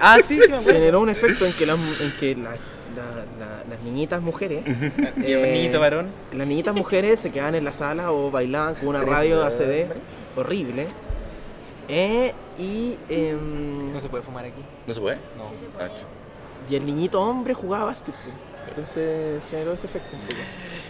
Ah, 0.00 0.18
sí, 0.18 0.38
sí, 0.40 0.48
me 0.50 0.56
acuerdo. 0.58 0.72
Generó 0.78 1.00
un 1.00 1.08
efecto 1.10 1.44
en 1.46 1.52
que, 1.54 1.64
en 1.64 2.12
que 2.20 2.36
la- 2.36 2.54
la- 3.40 3.46
la- 3.46 3.64
las 3.70 3.80
niñitas 3.80 4.20
mujeres, 4.22 4.62
Y 5.16 5.32
el 5.32 5.52
niñito 5.52 5.80
varón. 5.80 6.08
las 6.32 6.46
niñitas 6.46 6.74
mujeres 6.74 7.18
se 7.20 7.30
quedaban 7.30 7.54
en 7.54 7.64
la 7.64 7.72
sala 7.72 8.12
o 8.12 8.30
bailaban 8.30 8.74
con 8.76 8.88
una 8.88 9.02
radio 9.02 9.44
ACD 9.44 9.86
horrible. 10.36 10.86
Eh, 11.88 12.32
y, 12.58 12.96
em, 13.08 13.92
No 13.92 14.00
se 14.00 14.08
puede 14.08 14.22
fumar 14.22 14.44
aquí. 14.44 14.62
¿no 14.86 14.94
se 14.94 15.00
puede? 15.00 15.16
No. 15.36 15.44
Ah, 15.80 15.88
y 16.68 16.76
el 16.76 16.86
niñito 16.86 17.20
hombre 17.20 17.54
jugaba 17.54 17.86
básquetbol. 17.86 18.32
Entonces 18.68 19.42
generó 19.50 19.72
ese 19.72 19.86
efecto 19.88 20.14
un 20.14 20.22
poco. 20.22 20.34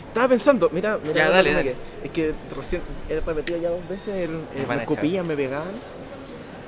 Estaba 0.09 0.29
pensando, 0.29 0.69
mira, 0.73 0.99
mira 1.03 1.15
Ya, 1.15 1.31
dale, 1.31 1.53
dale. 1.53 1.65
que- 2.03 2.07
es 2.07 2.11
que 2.11 2.35
recién 2.55 2.83
he 3.09 3.19
repetido 3.21 3.59
ya 3.61 3.71
dos 3.71 3.89
veces, 3.89 4.09
el, 4.09 4.31
Me 4.31 4.61
el- 4.63 4.67
me 4.69 4.75
escupían, 4.83 5.27
me 5.27 5.37
pegaban. 5.37 5.71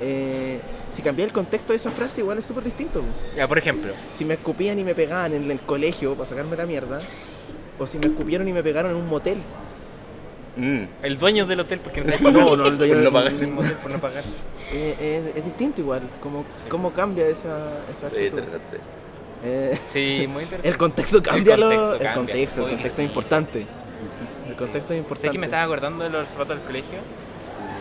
Eh, 0.05 0.59
si 0.91 1.01
cambié 1.01 1.23
el 1.25 1.31
contexto 1.31 1.71
de 1.71 1.77
esa 1.77 1.89
frase, 1.91 2.19
igual 2.21 2.37
es 2.37 2.45
súper 2.45 2.63
distinto. 2.65 3.01
Ya, 3.37 3.47
por 3.47 3.57
ejemplo. 3.57 3.93
Si 4.13 4.25
me 4.25 4.33
escupían 4.33 4.77
y 4.79 4.83
me 4.83 4.93
pegaban 4.93 5.33
en 5.33 5.49
el 5.49 5.59
colegio 5.61 6.13
para 6.15 6.27
sacarme 6.27 6.57
la 6.57 6.65
mierda, 6.65 6.99
o 7.79 7.87
si 7.87 7.99
me 7.99 8.07
escupieron 8.07 8.47
y 8.47 8.53
me 8.53 8.61
pegaron 8.61 8.91
en 8.91 8.97
un 8.97 9.07
motel. 9.07 9.37
mm. 10.57 10.83
El 11.03 11.17
dueño 11.17 11.45
del 11.45 11.61
hotel 11.61 11.79
porque 11.79 12.01
no 12.01 12.31
No, 12.31 12.55
no, 12.57 12.65
el 12.67 12.77
dueño 12.77 12.95
Por 12.95 13.03
no 13.03 13.21
del- 13.21 13.31
pagar. 13.31 13.33
el 13.43 13.47
motel 13.47 13.73
por 13.81 13.91
no 13.91 13.99
pagar. 14.01 14.23
Eh, 14.75 15.21
es, 15.35 15.37
es 15.37 15.45
distinto 15.45 15.81
igual, 15.81 16.01
como, 16.19 16.45
cómo 16.67 16.91
cambia 16.93 17.27
esa, 17.27 17.67
esa 17.91 18.09
Sí, 18.09 18.15
actitud. 18.15 18.39
interesante. 18.39 18.77
Eh, 19.43 19.77
Sí, 19.85 20.25
muy 20.27 20.43
interesante. 20.43 20.67
el 20.69 20.77
contexto 20.77 21.21
cambia, 21.21 21.57
lo- 21.57 21.67
contexto 21.67 21.93
el 21.93 21.99
cambia, 22.01 22.13
contexto, 22.15 22.61
el 22.63 22.69
contexto 22.69 22.95
sí. 22.95 23.01
es 23.03 23.07
importante. 23.07 23.65
El 24.49 24.55
contexto 24.55 24.93
es 24.93 24.99
importante. 24.99 25.21
¿Sabes 25.27 25.31
que 25.33 25.39
me 25.39 25.45
estaba 25.45 25.63
acordando 25.63 26.03
de 26.05 26.09
los 26.09 26.27
zapatos 26.27 26.57
del 26.57 26.65
colegio? 26.65 26.97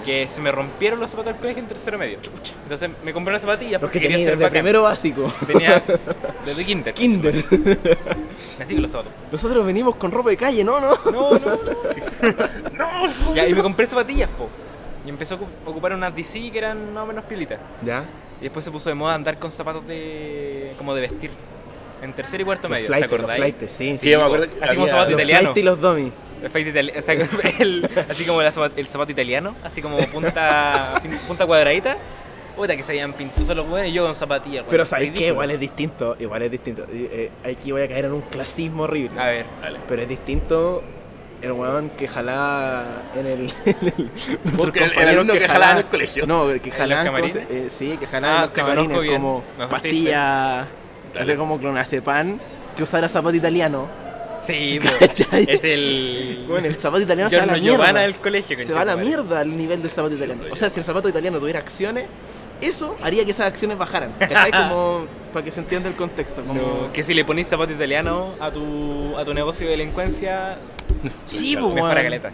Que 0.04 0.28
se 0.28 0.40
me 0.40 0.50
rompieron 0.50 0.98
los 1.00 1.10
zapatos 1.10 1.32
del 1.32 1.40
colegio 1.40 1.62
en 1.62 1.68
tercero 1.68 1.96
medio. 1.98 2.18
Entonces 2.64 2.90
me 3.04 3.12
compré 3.12 3.32
las 3.32 3.42
zapatillas 3.42 3.80
porque 3.80 4.00
que 4.00 4.08
quería 4.08 4.18
ser 4.18 4.30
desde 4.34 4.42
bacán. 4.44 4.52
primero 4.52 4.82
básico. 4.82 5.32
Tenía 5.46 5.82
desde 6.46 6.64
kinder. 6.64 6.94
Kinder. 6.94 7.44
Así 8.60 8.74
que 8.74 8.80
los 8.80 8.90
zapatos. 8.90 9.12
Nosotros 9.30 9.64
venimos 9.64 9.94
con 9.96 10.10
ropa 10.10 10.30
de 10.30 10.36
calle, 10.36 10.64
¿no? 10.64 10.80
No. 10.80 10.90
No, 11.06 11.30
no, 11.38 11.58
no. 12.72 13.34
Ya, 13.34 13.46
y 13.46 13.54
me 13.54 13.62
compré 13.62 13.86
zapatillas, 13.86 14.28
po. 14.30 14.48
Y 15.06 15.08
empezó 15.10 15.34
a 15.34 15.38
ocu- 15.38 15.46
ocupar 15.66 15.92
unas 15.94 16.14
DC 16.14 16.50
que 16.50 16.58
eran 16.58 16.92
más 16.94 17.04
o 17.04 17.06
menos 17.06 17.24
piolitas. 17.24 17.58
Ya. 17.84 18.04
Y 18.40 18.44
después 18.44 18.64
se 18.64 18.70
puso 18.70 18.88
de 18.88 18.94
moda 18.94 19.14
andar 19.14 19.38
con 19.38 19.50
zapatos 19.52 19.86
de. 19.86 20.74
como 20.78 20.94
de 20.94 21.02
vestir. 21.02 21.30
En 22.02 22.12
tercero 22.12 22.42
y 22.42 22.44
cuarto 22.44 22.68
Los 22.68 22.76
medio. 22.78 22.86
flightes, 22.88 23.08
¿Te 23.10 23.16
los 23.16 23.20
acordáis? 23.24 23.38
flightes, 23.40 23.72
sí. 23.72 23.96
Sí, 23.96 24.10
yo 24.10 24.18
me 24.18 24.24
acuerdo 24.24 24.46
Así 24.60 24.74
como 24.74 24.82
había- 24.82 24.86
zapato 24.92 25.10
Los 25.12 25.20
italiano. 25.20 25.52
y 25.54 25.62
los 25.62 25.80
dummies. 25.80 26.12
El 26.42 26.50
flight 26.50 26.74
itali- 26.74 26.98
o 26.98 27.02
sea, 27.02 27.14
el- 27.60 27.88
así 28.10 28.24
como 28.24 28.42
la 28.42 28.52
zapat- 28.52 28.72
el 28.76 28.86
zapato 28.86 29.12
italiano, 29.12 29.54
así 29.64 29.80
como 29.80 29.96
punta, 30.08 31.00
punta 31.26 31.46
cuadradita. 31.46 31.96
Puta 32.56 32.76
que 32.76 32.82
se 32.82 32.92
habían 32.92 33.14
pintosos 33.14 33.56
los 33.56 33.66
hueones 33.66 33.90
y 33.90 33.94
yo 33.94 34.04
con 34.04 34.14
zapatillas. 34.14 34.64
Pero 34.68 34.82
weón. 34.82 34.86
¿sabes 34.86 35.04
qué? 35.06 35.10
Ridículo. 35.12 35.32
Igual 35.32 35.50
es 35.52 35.60
distinto. 35.60 36.16
Igual 36.20 36.42
es 36.42 36.50
distinto. 36.50 36.82
Eh, 36.92 37.30
eh, 37.44 37.52
aquí 37.56 37.72
voy 37.72 37.80
a 37.82 37.88
caer 37.88 38.04
en 38.04 38.12
un 38.12 38.20
clasismo 38.22 38.82
horrible. 38.82 39.18
A 39.18 39.24
ver. 39.26 39.46
Pero 39.88 40.02
es 40.02 40.08
distinto 40.08 40.82
el 41.40 41.52
weón 41.52 41.88
que 41.88 42.06
jalaba 42.06 42.84
en 43.16 43.26
el. 43.26 43.40
en 43.64 43.76
el- 43.96 44.10
Porque 44.56 44.84
el- 44.84 44.92
el 44.98 45.08
alumno 45.08 45.32
que 45.32 45.48
jalaba 45.48 45.72
en 45.72 45.78
el 45.78 45.84
colegio. 45.86 46.26
No, 46.26 46.46
que 46.48 46.68
los 46.68 46.76
jalaban. 46.76 47.06
¿cómo 47.06 47.16
camarines? 47.18 47.48
se- 47.48 47.66
eh, 47.66 47.70
sí, 47.70 47.96
que 47.96 48.06
jalaban 48.06 48.34
Ah, 48.36 48.38
en 48.40 48.42
los 48.42 48.50
camarines 48.50 49.12
como 49.12 49.44
Me 49.56 49.64
ofreciste. 49.64 49.68
pastilla. 50.12 50.68
Dale. 51.14 51.32
Así 51.32 51.36
como 51.38 51.58
clonazepam. 51.58 52.38
Que 52.76 52.82
usara 52.82 53.08
zapato 53.08 53.34
italiano. 53.34 53.88
Sí, 54.46 54.78
po. 54.82 54.88
¿Cachai? 54.98 55.46
es 55.48 55.64
el. 55.64 56.44
Bueno, 56.48 56.66
el 56.66 56.74
zapato 56.74 57.02
italiano 57.02 57.30
se 57.30 57.36
va 57.36 57.42
a 57.44 57.46
la 57.46 57.56
mierda. 57.56 57.92
Del 57.92 58.16
colegio, 58.18 58.58
se 58.58 58.72
va 58.72 58.82
a 58.82 58.84
la 58.84 58.96
mierda 58.96 59.40
al 59.40 59.56
nivel 59.56 59.80
del 59.82 59.90
zapato 59.90 60.14
italiano. 60.14 60.42
O 60.50 60.56
sea, 60.56 60.68
si 60.70 60.80
el 60.80 60.84
zapato 60.84 61.08
italiano 61.08 61.38
tuviera 61.38 61.60
acciones, 61.60 62.06
eso 62.60 62.96
haría 63.02 63.24
que 63.24 63.30
esas 63.32 63.46
acciones 63.48 63.78
bajaran. 63.78 64.12
¿Cachai? 64.18 64.50
Como 64.50 65.06
para 65.32 65.44
que 65.44 65.50
se 65.50 65.60
entienda 65.60 65.88
el 65.88 65.96
contexto. 65.96 66.42
Como... 66.44 66.60
No, 66.60 66.92
que 66.92 67.02
si 67.02 67.14
le 67.14 67.24
ponís 67.24 67.48
zapato 67.48 67.72
italiano 67.72 68.34
a 68.40 68.50
tu, 68.50 69.16
a 69.16 69.24
tu 69.24 69.32
negocio 69.34 69.66
de 69.66 69.72
delincuencia, 69.76 70.58
Sí, 71.26 71.56
pues, 71.56 71.74
mejora 71.74 71.94
weón. 71.94 72.04
caleta. 72.04 72.30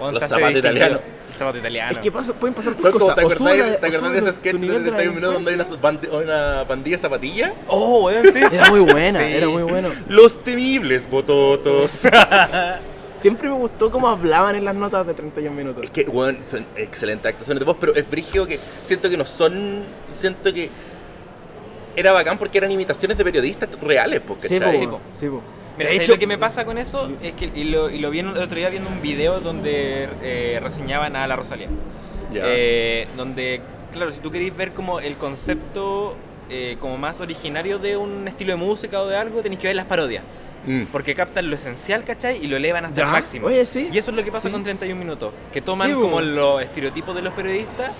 Los 0.00 0.20
zapatos 0.20 0.56
italianos. 0.56 1.00
El 1.28 1.34
zapato 1.34 1.58
italiano. 1.58 1.92
Es 1.92 1.98
que 1.98 2.12
pasa- 2.12 2.32
pueden 2.34 2.54
pasar 2.54 2.74
Son 2.80 2.92
como, 2.92 3.06
cosas. 3.06 3.14
¿te 3.16 3.20
acordás, 3.22 3.40
la- 3.40 3.54
¿te 3.56 3.86
o 3.86 3.88
acordás 3.88 4.00
sube 4.00 4.10
de 4.12 4.18
ese 4.18 4.32
sketch 4.34 4.54
de 4.54 4.60
nivel 4.66 4.84
de 4.84 4.90
la 4.90 4.96
31 4.98 5.40
minutos 5.40 5.80
donde 5.80 6.08
hay 6.08 6.22
una, 6.24 6.64
pandilla 6.68 6.98
zapatilla? 6.98 7.54
Oh, 7.68 8.04
weón, 8.06 8.24
sí. 8.32 8.40
Era 8.52 8.70
muy 8.70 8.80
buena, 8.80 9.20
Sí. 9.20 9.32
era 9.32 9.48
muy 9.48 9.62
bueno. 9.62 9.88
Los 10.08 10.42
temibles 10.44 11.08
bototos. 11.10 12.02
Siempre 13.16 13.48
me 13.48 13.54
gustó 13.54 13.90
cómo 13.90 14.08
hablaban 14.08 14.54
en 14.56 14.64
las 14.66 14.74
notas 14.74 15.06
de 15.06 15.14
31 15.14 15.56
minutos. 15.56 15.82
Es 15.84 15.90
que, 15.90 16.02
weón, 16.02 16.38
son 16.46 16.66
excelentes 16.76 17.30
actuaciones 17.30 17.60
de 17.60 17.64
voz, 17.64 17.76
pero 17.80 17.94
es 17.94 18.08
brigio 18.10 18.46
que 18.46 18.60
siento 18.82 19.08
que 19.08 19.16
no 19.16 19.24
son. 19.24 19.82
Siento 20.10 20.52
que. 20.52 20.68
Era 21.96 22.12
bacán 22.12 22.36
porque 22.38 22.58
eran 22.58 22.70
imitaciones 22.72 23.16
de 23.16 23.24
periodistas 23.24 23.70
reales, 23.80 24.20
porque 24.26 24.48
Sí, 24.48 24.58
po, 24.60 24.70
Sí, 24.72 24.86
po. 24.86 25.00
sí, 25.12 25.28
po. 25.28 25.40
Mira, 25.76 25.90
De 25.90 25.96
¿sabes 25.96 26.00
hecho, 26.08 26.12
lo 26.12 26.18
que 26.18 26.26
me 26.26 26.38
pasa 26.38 26.64
con 26.64 26.78
eso? 26.78 27.10
Es 27.22 27.32
que, 27.32 27.50
y 27.54 27.64
lo, 27.64 27.90
y 27.90 27.98
lo 27.98 28.10
vi 28.10 28.20
el 28.20 28.28
otro 28.28 28.56
día 28.58 28.70
viendo 28.70 28.88
un 28.88 29.02
video 29.02 29.40
donde 29.40 30.08
eh, 30.22 30.60
reseñaban 30.62 31.16
a 31.16 31.26
la 31.26 31.36
Rosalía. 31.36 31.68
Eh, 32.32 33.06
donde, 33.16 33.60
claro, 33.92 34.10
si 34.12 34.20
tú 34.20 34.30
queréis 34.30 34.56
ver 34.56 34.72
como 34.72 35.00
el 35.00 35.16
concepto 35.16 36.16
eh, 36.50 36.76
como 36.80 36.96
más 36.98 37.20
originario 37.20 37.78
de 37.78 37.96
un 37.96 38.26
estilo 38.28 38.52
de 38.52 38.56
música 38.56 39.00
o 39.00 39.06
de 39.06 39.16
algo, 39.16 39.42
tenéis 39.42 39.60
que 39.60 39.66
ver 39.68 39.76
las 39.76 39.86
parodias. 39.86 40.22
Mm. 40.66 40.84
Porque 40.92 41.14
captan 41.14 41.50
lo 41.50 41.56
esencial, 41.56 42.04
¿cachai? 42.04 42.42
Y 42.42 42.46
lo 42.46 42.56
elevan 42.56 42.86
hasta 42.86 42.96
Ya, 42.98 43.04
el 43.06 43.10
máximo. 43.10 43.46
oye, 43.48 43.66
sí. 43.66 43.88
Y 43.92 43.98
eso 43.98 44.10
es 44.12 44.16
lo 44.16 44.24
que 44.24 44.32
pasa 44.32 44.48
Sí. 44.48 44.52
con 44.52 44.62
31 44.62 44.98
minutos. 44.98 45.32
Que 45.52 45.60
toman 45.60 45.88
Sí, 45.88 45.94
como 45.94 46.20
los 46.20 46.62
estereotipos 46.62 47.14
de 47.14 47.22
los 47.22 47.34
periodistas, 47.34 47.90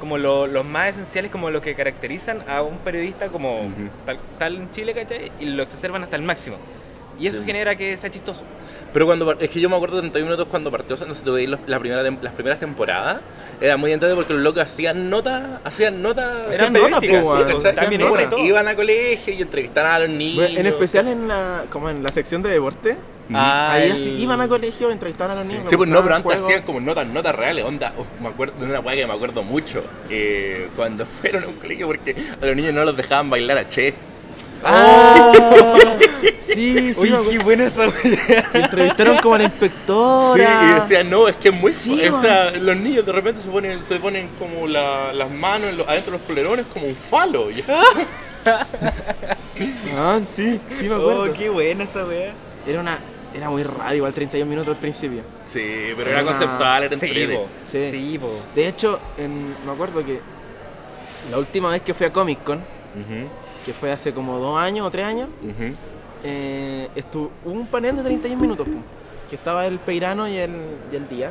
como 0.00 0.18
lo- 0.18 0.46
los 0.46 0.64
más 0.64 0.88
esenciales, 0.90 1.30
como 1.30 1.50
los 1.50 1.62
que 1.62 1.74
caracterizan 1.74 2.38
a 2.48 2.62
un 2.62 2.78
periodista 2.78 3.28
como 3.28 3.60
Ujú. 3.60 3.88
tal, 4.06 4.18
tal 4.38 4.56
en 4.56 4.70
Chile, 4.70 4.92
¿cachai? 4.94 5.30
Y 5.38 5.46
lo 5.46 5.62
exacerban 5.62 6.02
hasta 6.02 6.16
el 6.16 6.22
máximo. 6.22 6.56
Y 7.20 7.26
eso 7.26 7.40
Sí. 7.40 7.44
genera 7.44 7.76
que 7.76 7.96
sea 7.98 8.10
chistoso. 8.10 8.44
Pero 8.92 9.06
cuando 9.06 9.26
par- 9.26 9.36
es 9.40 9.50
que 9.50 9.60
yo 9.60 9.68
me 9.68 9.76
acuerdo 9.76 9.96
de 9.96 10.02
31 10.02 10.24
minutos 10.30 10.48
cuando 10.50 10.70
partió, 10.70 10.96
no 11.06 11.14
sé 11.14 11.24
los- 11.46 11.60
la 11.66 11.78
primera 11.78 12.02
las 12.02 12.32
primeras 12.32 12.58
temporadas, 12.58 13.20
era 13.60 13.76
muy 13.76 13.92
entendido 13.92 14.16
porque 14.16 14.32
los 14.32 14.42
locos 14.42 14.62
hacían 14.62 15.10
notas, 15.10 15.60
hacían 15.64 16.00
notas 16.02 16.46
Eran 16.50 16.72
notas, 16.72 17.00
sí, 17.00 17.06
iban 18.46 18.68
a 18.68 18.74
colegio 18.74 19.34
y 19.34 19.42
entrevistaban 19.42 19.92
a 19.92 19.98
los 20.00 20.08
niños. 20.08 20.36
Bueno, 20.46 20.58
en 20.60 20.66
especial 20.66 21.08
en 21.08 21.28
la, 21.28 21.64
como 21.70 21.90
en 21.90 22.02
la 22.02 22.10
sección 22.10 22.42
de 22.42 22.50
deporte. 22.50 22.96
Ah, 23.32 23.72
ahí 23.74 23.90
así 23.90 24.10
iban 24.20 24.40
a 24.40 24.48
colegio, 24.48 24.90
entrevistaban 24.90 25.36
a 25.36 25.40
los 25.40 25.46
niños. 25.46 25.64
Sí, 25.68 25.76
pues 25.76 25.88
no, 25.88 26.02
pero 26.02 26.16
antes 26.16 26.32
juegos. 26.32 26.44
hacían 26.50 26.62
como 26.64 26.80
notas, 26.80 27.06
notas 27.06 27.32
reales, 27.34 27.64
onda. 27.64 27.92
uf, 27.96 28.06
me 28.20 28.28
acuerdo 28.28 28.54
de 28.58 28.68
una 28.70 28.80
weá 28.80 28.96
que 28.96 29.06
me 29.06 29.12
acuerdo 29.12 29.44
mucho. 29.44 29.84
eh, 30.08 30.68
cuando 30.74 31.06
fueron 31.20 31.44
a 31.44 31.46
un 31.48 31.54
colegio 31.54 31.86
porque 31.86 32.16
a 32.40 32.44
los 32.46 32.56
niños 32.56 32.74
no 32.74 32.84
los 32.84 32.96
dejaban 32.96 33.30
bailar 33.30 33.58
a 33.58 33.68
Che. 33.68 33.94
Ah, 34.62 35.32
sí, 36.42 36.92
sí, 36.94 37.00
Oye, 37.00 37.18
qué 37.30 37.38
buena 37.38 37.64
esa 37.64 37.84
entrevistaron 38.54 39.16
como 39.18 39.34
a 39.36 39.38
la 39.38 39.50
Sí, 39.50 40.40
y 40.40 40.80
decía, 40.80 41.04
no, 41.04 41.28
es 41.28 41.36
que 41.36 41.48
es 41.48 41.54
muy... 41.54 41.72
Sí, 41.72 42.06
o 42.08 42.20
sea, 42.20 42.50
los 42.52 42.76
niños 42.76 43.06
de 43.06 43.12
repente 43.12 43.40
se 43.40 43.48
ponen, 43.48 43.82
se 43.82 43.98
ponen 43.98 44.28
como 44.38 44.66
la- 44.66 45.12
las 45.12 45.30
manos 45.30 45.70
en 45.70 45.78
los- 45.78 45.88
adentro 45.88 46.12
de 46.12 46.18
los 46.18 46.26
polerones 46.26 46.66
como 46.72 46.86
un 46.86 46.96
falo. 46.96 47.48
Ah, 49.96 50.20
sí, 50.30 50.58
sí 50.78 50.88
me 50.88 50.94
acuerdo. 50.94 51.24
Oh, 51.24 51.32
qué 51.34 51.50
buena 51.50 51.84
esa 51.84 52.04
weá. 52.06 52.32
Era 52.66 52.80
una. 52.80 52.98
Era 53.34 53.48
muy 53.50 53.62
raro, 53.62 53.94
igual 53.94 54.12
31 54.12 54.48
minutos 54.48 54.74
al 54.74 54.80
principio. 54.80 55.22
Sí, 55.44 55.62
pero 55.96 56.08
Era 56.10 56.20
era 56.20 56.24
conceptual, 56.30 56.82
era 56.84 56.98
Sí, 56.98 57.06
entrete. 57.06 57.34
po. 57.34 57.46
Sí. 57.66 57.88
Sí, 57.90 58.18
po. 58.18 58.32
De 58.54 58.66
hecho, 58.66 58.98
en- 59.18 59.54
me 59.64 59.72
acuerdo 59.72 60.04
que 60.04 60.20
la 61.30 61.38
última 61.38 61.70
vez 61.70 61.82
que 61.82 61.94
fui 61.94 62.06
a 62.06 62.12
Comic 62.12 62.42
Con, 62.42 62.60
que 63.64 63.72
fue 63.72 63.90
hace 63.92 64.12
como 64.12 64.38
dos 64.38 64.58
años 64.58 64.86
o 64.86 64.90
tres 64.90 65.04
años, 65.06 65.28
eh, 66.24 66.88
estuvo 66.94 67.30
hubo 67.44 67.52
un 67.54 67.66
panel 67.66 67.96
de 67.96 68.02
31 68.02 68.40
minutos, 68.40 68.66
pum, 68.68 68.82
que 69.28 69.36
estaba 69.36 69.66
el 69.66 69.78
Peirano 69.78 70.28
y 70.28 70.36
el, 70.36 70.76
y 70.92 70.96
el 70.96 71.08
Día, 71.08 71.30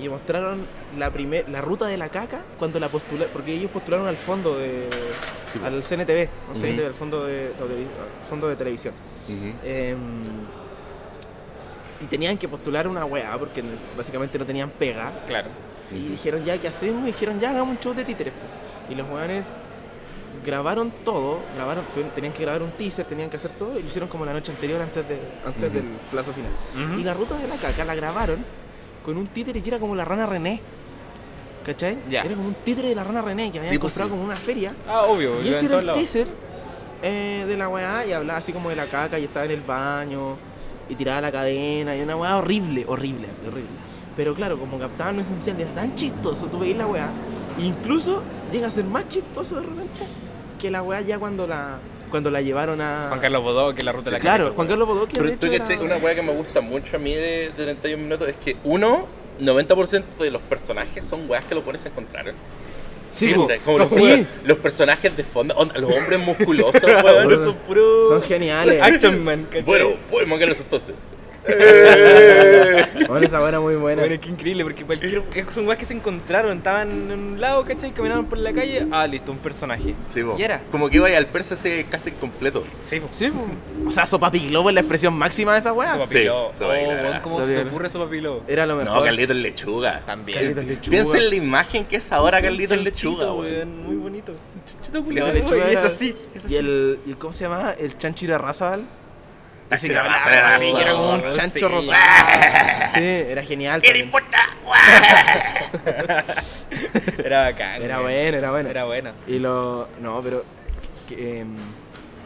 y 0.00 0.08
mostraron 0.08 0.66
la 0.98 1.10
primer, 1.10 1.48
la 1.48 1.60
ruta 1.60 1.86
de 1.86 1.96
la 1.96 2.08
caca 2.08 2.42
cuando 2.58 2.78
la 2.78 2.88
postularon, 2.88 3.32
porque 3.32 3.54
ellos 3.54 3.70
postularon 3.70 4.06
al 4.06 4.16
fondo 4.16 4.56
de, 4.56 4.88
Sí, 5.46 5.60
al 5.64 5.82
CNTV, 5.82 6.28
no. 6.48 6.60
CNTV, 6.60 6.86
al 6.86 6.94
fondo 6.94 7.24
de, 7.24 7.46
al 7.48 8.26
fondo 8.28 8.48
de 8.48 8.56
televisión. 8.56 8.94
Em, 9.64 9.98
y 12.00 12.06
tenían 12.06 12.36
que 12.36 12.46
postular 12.48 12.86
una 12.86 13.04
weá 13.04 13.36
porque 13.38 13.62
básicamente 13.96 14.38
no 14.38 14.44
tenían 14.44 14.70
pega. 14.70 15.12
Claro. 15.26 15.48
Y 15.92 16.08
dijeron 16.08 16.44
ya, 16.44 16.58
¿qué 16.58 16.68
hacemos? 16.68 17.02
Y 17.04 17.06
dijeron 17.06 17.40
ya, 17.40 17.50
hagamos 17.50 17.76
un 17.76 17.80
show 17.80 17.94
de 17.94 18.04
títeres. 18.04 18.32
po". 18.32 18.92
Y 18.92 18.94
los 18.96 19.08
weones 19.08 19.46
grabaron 20.44 20.92
todo, 21.04 21.40
grabaron, 21.56 21.84
tenían 22.14 22.32
que 22.32 22.42
grabar 22.42 22.62
un 22.62 22.70
teaser, 22.72 23.06
tenían 23.06 23.30
que 23.30 23.36
hacer 23.36 23.52
todo 23.52 23.78
y 23.78 23.82
lo 23.82 23.88
hicieron 23.88 24.08
como 24.08 24.24
la 24.24 24.32
noche 24.32 24.52
anterior 24.52 24.80
antes, 24.82 25.08
de, 25.08 25.18
antes 25.46 25.72
del 25.72 25.84
plazo 26.10 26.32
final. 26.32 26.50
Y 26.98 27.02
la 27.02 27.14
ruta 27.14 27.36
de 27.38 27.48
la 27.48 27.56
caca 27.56 27.84
la 27.84 27.94
grabaron 27.94 28.44
con 29.04 29.16
un 29.16 29.26
títere 29.28 29.62
que 29.62 29.68
era 29.70 29.78
como 29.78 29.94
la 29.96 30.04
rana 30.04 30.26
René. 30.26 30.60
¿Cachai? 31.64 31.98
Era 32.10 32.22
como 32.34 32.48
un 32.48 32.54
títere 32.56 32.88
de 32.90 32.94
la 32.94 33.04
rana 33.04 33.22
René 33.22 33.50
que 33.50 33.58
habían 33.58 33.72
Sí, 33.72 33.78
pues 33.78 33.94
comprado 33.94 34.10
sí. 34.10 34.12
como 34.12 34.24
una 34.24 34.36
feria. 34.36 34.74
Ah, 34.88 35.02
obvio. 35.08 35.40
Y 35.42 35.48
ese 35.48 35.64
era 35.66 35.78
el 35.80 35.92
teaser 35.92 36.26
eh, 37.02 37.44
de 37.48 37.56
la 37.56 37.68
weá 37.68 38.04
y 38.06 38.12
hablaba 38.12 38.38
así 38.38 38.52
como 38.52 38.68
de 38.68 38.76
la 38.76 38.86
caca 38.86 39.18
y 39.18 39.24
estaba 39.24 39.46
en 39.46 39.52
el 39.52 39.60
baño 39.62 40.36
y 40.88 40.94
tiraba 40.94 41.22
la 41.22 41.32
cadena 41.32 41.96
y 41.96 42.02
una 42.02 42.16
weá 42.16 42.36
horrible, 42.36 42.84
horrible, 42.86 43.28
así, 43.32 43.46
horrible. 43.48 43.70
Pero 44.14 44.34
claro, 44.34 44.58
como 44.58 44.78
captaban 44.78 45.16
lo 45.16 45.22
esencial, 45.22 45.58
era 45.60 45.70
tan 45.70 45.94
chistoso, 45.96 46.46
tú 46.46 46.58
veis 46.58 46.76
la 46.76 46.86
weá. 46.86 47.08
incluso 47.58 48.22
llega 48.52 48.68
a 48.68 48.70
ser 48.70 48.84
más 48.84 49.08
chistoso 49.08 49.56
de 49.56 49.62
repente 49.62 50.04
que 50.64 50.70
la 50.70 50.82
weá 50.82 51.02
ya 51.02 51.18
cuando 51.18 51.46
la 51.46 51.76
cuando 52.10 52.30
la 52.30 52.40
llevaron 52.40 52.80
a. 52.80 53.08
Juan 53.08 53.20
Carlos 53.20 53.42
Bodó, 53.42 53.74
que 53.74 53.82
la 53.82 53.92
ruta 53.92 54.08
de 54.08 54.12
la 54.12 54.20
Claro, 54.20 54.52
Juan. 54.54 54.66
Carlos 54.66 54.88
Bodoque. 54.88 55.18
Pero 55.18 55.36
tú 55.36 55.46
era- 55.46 55.80
una 55.82 55.96
weá 55.96 56.14
que 56.14 56.22
me 56.22 56.32
gusta 56.32 56.62
mucho 56.62 56.96
a 56.96 56.98
mí 56.98 57.12
de, 57.12 57.50
de 57.50 57.64
31 57.64 58.02
minutos 58.02 58.28
es 58.28 58.36
que 58.36 58.56
uno, 58.64 59.06
90% 59.40 60.04
de 60.20 60.30
los 60.30 60.40
personajes 60.40 61.04
son 61.04 61.28
weas 61.28 61.44
que 61.44 61.54
lo 61.54 61.62
pones 61.62 61.84
a 61.84 61.88
encontrar. 61.88 62.32
Sí, 63.10 63.34
como 63.64 63.78
los, 63.78 63.88
sí. 63.90 64.26
los 64.44 64.56
personajes 64.58 65.14
de 65.14 65.22
fondo, 65.22 65.54
onda, 65.54 65.76
los 65.78 65.92
hombres 65.92 66.18
musculosos, 66.20 66.82
weón. 66.82 67.30
Son 67.44 67.56
puros. 67.56 68.08
Son 68.08 68.22
geniales. 68.22 68.80
Action 68.82 69.22
Man, 69.22 69.44
¿cachai? 69.44 69.62
Bueno, 69.64 69.94
podemos 70.10 70.40
eso 70.40 70.62
entonces. 70.62 71.10
Bueno, 73.08 73.26
esa 73.26 73.46
era 73.48 73.60
muy 73.60 73.76
buena. 73.76 74.02
Bueno, 74.02 74.20
qué 74.20 74.28
increíble, 74.28 74.64
porque 74.64 74.84
cualquier. 74.84 75.22
Son 75.50 75.66
weas 75.66 75.78
que 75.78 75.84
se 75.84 75.94
encontraron, 75.94 76.56
estaban 76.56 77.10
en 77.10 77.12
un 77.12 77.40
lado, 77.40 77.64
¿cachai? 77.64 77.92
Caminaban 77.92 78.26
por 78.26 78.38
la 78.38 78.52
calle. 78.52 78.86
Ah, 78.90 79.06
listo, 79.06 79.30
un 79.30 79.38
personaje. 79.38 79.94
Sí, 80.08 80.22
po. 80.22 80.36
Y 80.38 80.42
era. 80.42 80.62
Como 80.70 80.88
que 80.88 80.96
iba 80.96 81.06
al 81.08 81.26
persa 81.26 81.54
ese 81.54 81.84
casting 81.88 82.12
completo. 82.12 82.64
Sí, 82.82 83.00
po. 83.00 83.08
Sí, 83.10 83.30
po. 83.30 83.46
O 83.86 83.90
sea, 83.90 84.06
Sopapi 84.06 84.48
Globo 84.48 84.70
es 84.70 84.74
la 84.74 84.80
expresión 84.80 85.14
máxima 85.14 85.52
de 85.52 85.58
esa 85.60 85.72
weá. 85.72 85.92
Sopa 85.92 86.08
Sí, 86.08 86.26
Oh. 86.28 86.50
¿Cómo 87.22 87.42
se 87.42 87.54
te 87.54 87.68
ocurre 87.68 87.90
Sopa 87.90 88.10
Piló? 88.10 88.42
Era 88.48 88.66
lo 88.66 88.76
mejor. 88.76 88.96
No, 88.96 89.04
Carlitos 89.04 89.36
Lechuga. 89.36 90.02
También. 90.06 90.38
Carlitos 90.38 90.64
Lechuga. 90.64 90.90
Piensa 90.90 91.18
en 91.18 91.30
la 91.30 91.34
imagen 91.36 91.84
que 91.84 91.96
es 91.96 92.10
ahora 92.10 92.40
Carlitos 92.40 92.78
Lechuga, 92.78 93.32
weón. 93.32 93.84
Muy 93.84 93.96
bonito. 93.96 94.32
Chanchito 94.66 95.04
culiao, 95.04 95.30
Lechuga 95.32 95.70
y 95.70 95.74
es 95.74 95.84
así, 95.84 96.16
es 96.34 96.44
así. 96.44 96.54
Y 96.54 96.56
el, 96.56 96.98
y 97.06 97.12
¿cómo 97.14 97.32
se 97.32 97.44
llama? 97.44 97.74
El 97.78 97.98
chancho 97.98 98.24
Irarrázaval. 98.24 98.82
Que 99.80 99.96
hablaba 99.98 100.48
así, 100.48 100.72
que 100.74 100.82
era 100.82 100.92
como 100.92 101.10
un 101.14 101.32
sí. 101.32 101.38
chancho 101.38 101.68
rosado. 101.68 102.02
Sí, 102.94 103.00
era 103.02 103.42
genial. 103.42 103.80
¿Qué 103.82 103.92
le 103.92 104.02
también. 104.02 104.06
importa? 104.06 104.38
Era 107.24 107.44
bacán. 107.50 107.82
Era 107.82 108.00
bueno, 108.00 108.36
era 108.38 108.50
bueno. 108.50 108.68
Era 108.70 108.84
bueno. 108.84 109.10
Y 109.26 109.38
lo. 109.38 109.88
No, 110.00 110.20
pero. 110.22 110.44
que, 111.08 111.40
em, 111.40 111.54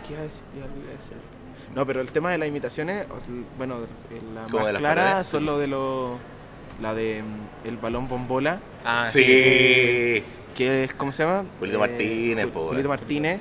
¿Qué 0.06 0.12
iba 0.12 0.20
a 0.20 0.24
decir? 0.24 0.42
Iba 0.56 0.66
a 0.66 0.96
decir. 0.96 1.16
No, 1.74 1.86
pero 1.86 2.00
el 2.00 2.10
tema 2.10 2.30
de 2.30 2.38
las 2.38 2.48
imitaciones, 2.48 3.06
bueno, 3.56 3.76
eh, 4.10 4.20
la 4.34 4.42
¿Cómo 4.50 4.64
más 4.64 4.76
clara 4.78 5.02
parodias? 5.02 5.26
son 5.26 5.44
lo 5.46 5.58
de 5.58 5.66
lo. 5.66 6.18
La 6.80 6.94
de 6.94 7.18
em, 7.18 7.26
el 7.64 7.76
balón 7.76 8.08
bombola, 8.08 8.60
Ah, 8.84 9.06
Sí. 9.08 9.22
que 10.56 10.84
es, 10.84 10.94
¿cómo 10.94 11.10
se 11.12 11.24
llama? 11.24 11.44
Julito 11.58 11.78
Martínez, 11.80 12.46
Jul- 12.46 12.50
po, 12.52 12.60
Julito 12.68 12.88
weón. 12.88 13.00
Martínez. 13.00 13.40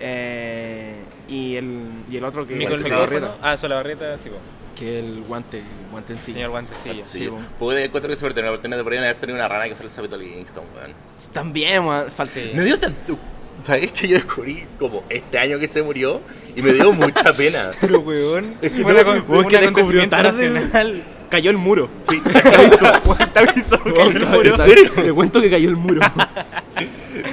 eh, 0.00 0.96
y, 1.28 1.56
el, 1.56 1.80
y 2.10 2.16
el 2.16 2.24
otro 2.24 2.46
que 2.46 2.54
Mico 2.54 2.72
el 2.74 2.78
es 2.78 2.84
micrófono. 2.84 3.34
Ah, 3.42 3.56
Solabarrieta, 3.56 4.16
sí, 4.18 4.28
po. 4.30 4.36
que 4.78 4.98
el 5.00 5.22
guante, 5.26 5.58
el 5.58 5.64
guante 5.90 6.12
en 6.12 6.18
sí. 6.20 6.32
Señor 6.32 6.50
Guantecillo. 6.50 7.02
Sí, 7.06 7.18
Sí, 7.24 7.28
po. 7.28 7.38
pude 7.58 7.84
encontrar 7.84 8.10
que 8.10 8.16
se 8.16 8.28
tener 8.28 8.44
la 8.44 8.50
oportunidad 8.50 8.76
de 8.78 8.84
podrían 8.84 9.04
haber 9.04 9.16
tenido 9.16 9.36
una 9.38 9.48
rana 9.48 9.68
que 9.68 9.74
fue 9.74 9.86
el 9.86 9.90
Sabito 9.90 10.16
Livingston, 10.16 10.64
weón. 10.76 10.92
También, 11.32 11.84
weón. 11.84 12.06
Sí. 12.32 12.50
Me 12.54 12.64
dio 12.64 12.78
tanto. 12.78 13.18
¿Sabes 13.62 13.90
que 13.92 14.06
yo 14.06 14.16
descubrí 14.16 14.66
como 14.78 15.02
este 15.08 15.38
año 15.38 15.58
que 15.58 15.66
se 15.66 15.82
murió? 15.82 16.20
Y 16.54 16.62
me 16.62 16.74
dio 16.74 16.92
mucha 16.92 17.32
pena. 17.32 17.70
Pero, 17.80 18.00
weón. 18.00 18.54
Es 18.60 18.70
que 18.72 18.82
Fue 18.82 18.92
no, 18.92 19.00
una- 19.00 19.22
fue 19.22 19.46
que 19.48 19.58
descubrió 19.58 20.06
nacional. 20.06 21.02
Cayó 21.30 21.50
el 21.50 21.56
muro. 21.56 21.88
Sí, 22.08 22.20
Te 22.22 23.38
aviso 23.40 23.78
Weón, 23.86 23.98
el 24.16 24.22
cayó- 24.22 24.26
muro- 24.28 24.42
¿En 24.50 24.56
serio? 24.58 24.92
Te 24.94 25.12
cuento 25.12 25.40
que 25.40 25.50
cayó 25.50 25.70
el 25.70 25.76
muro. 25.76 26.00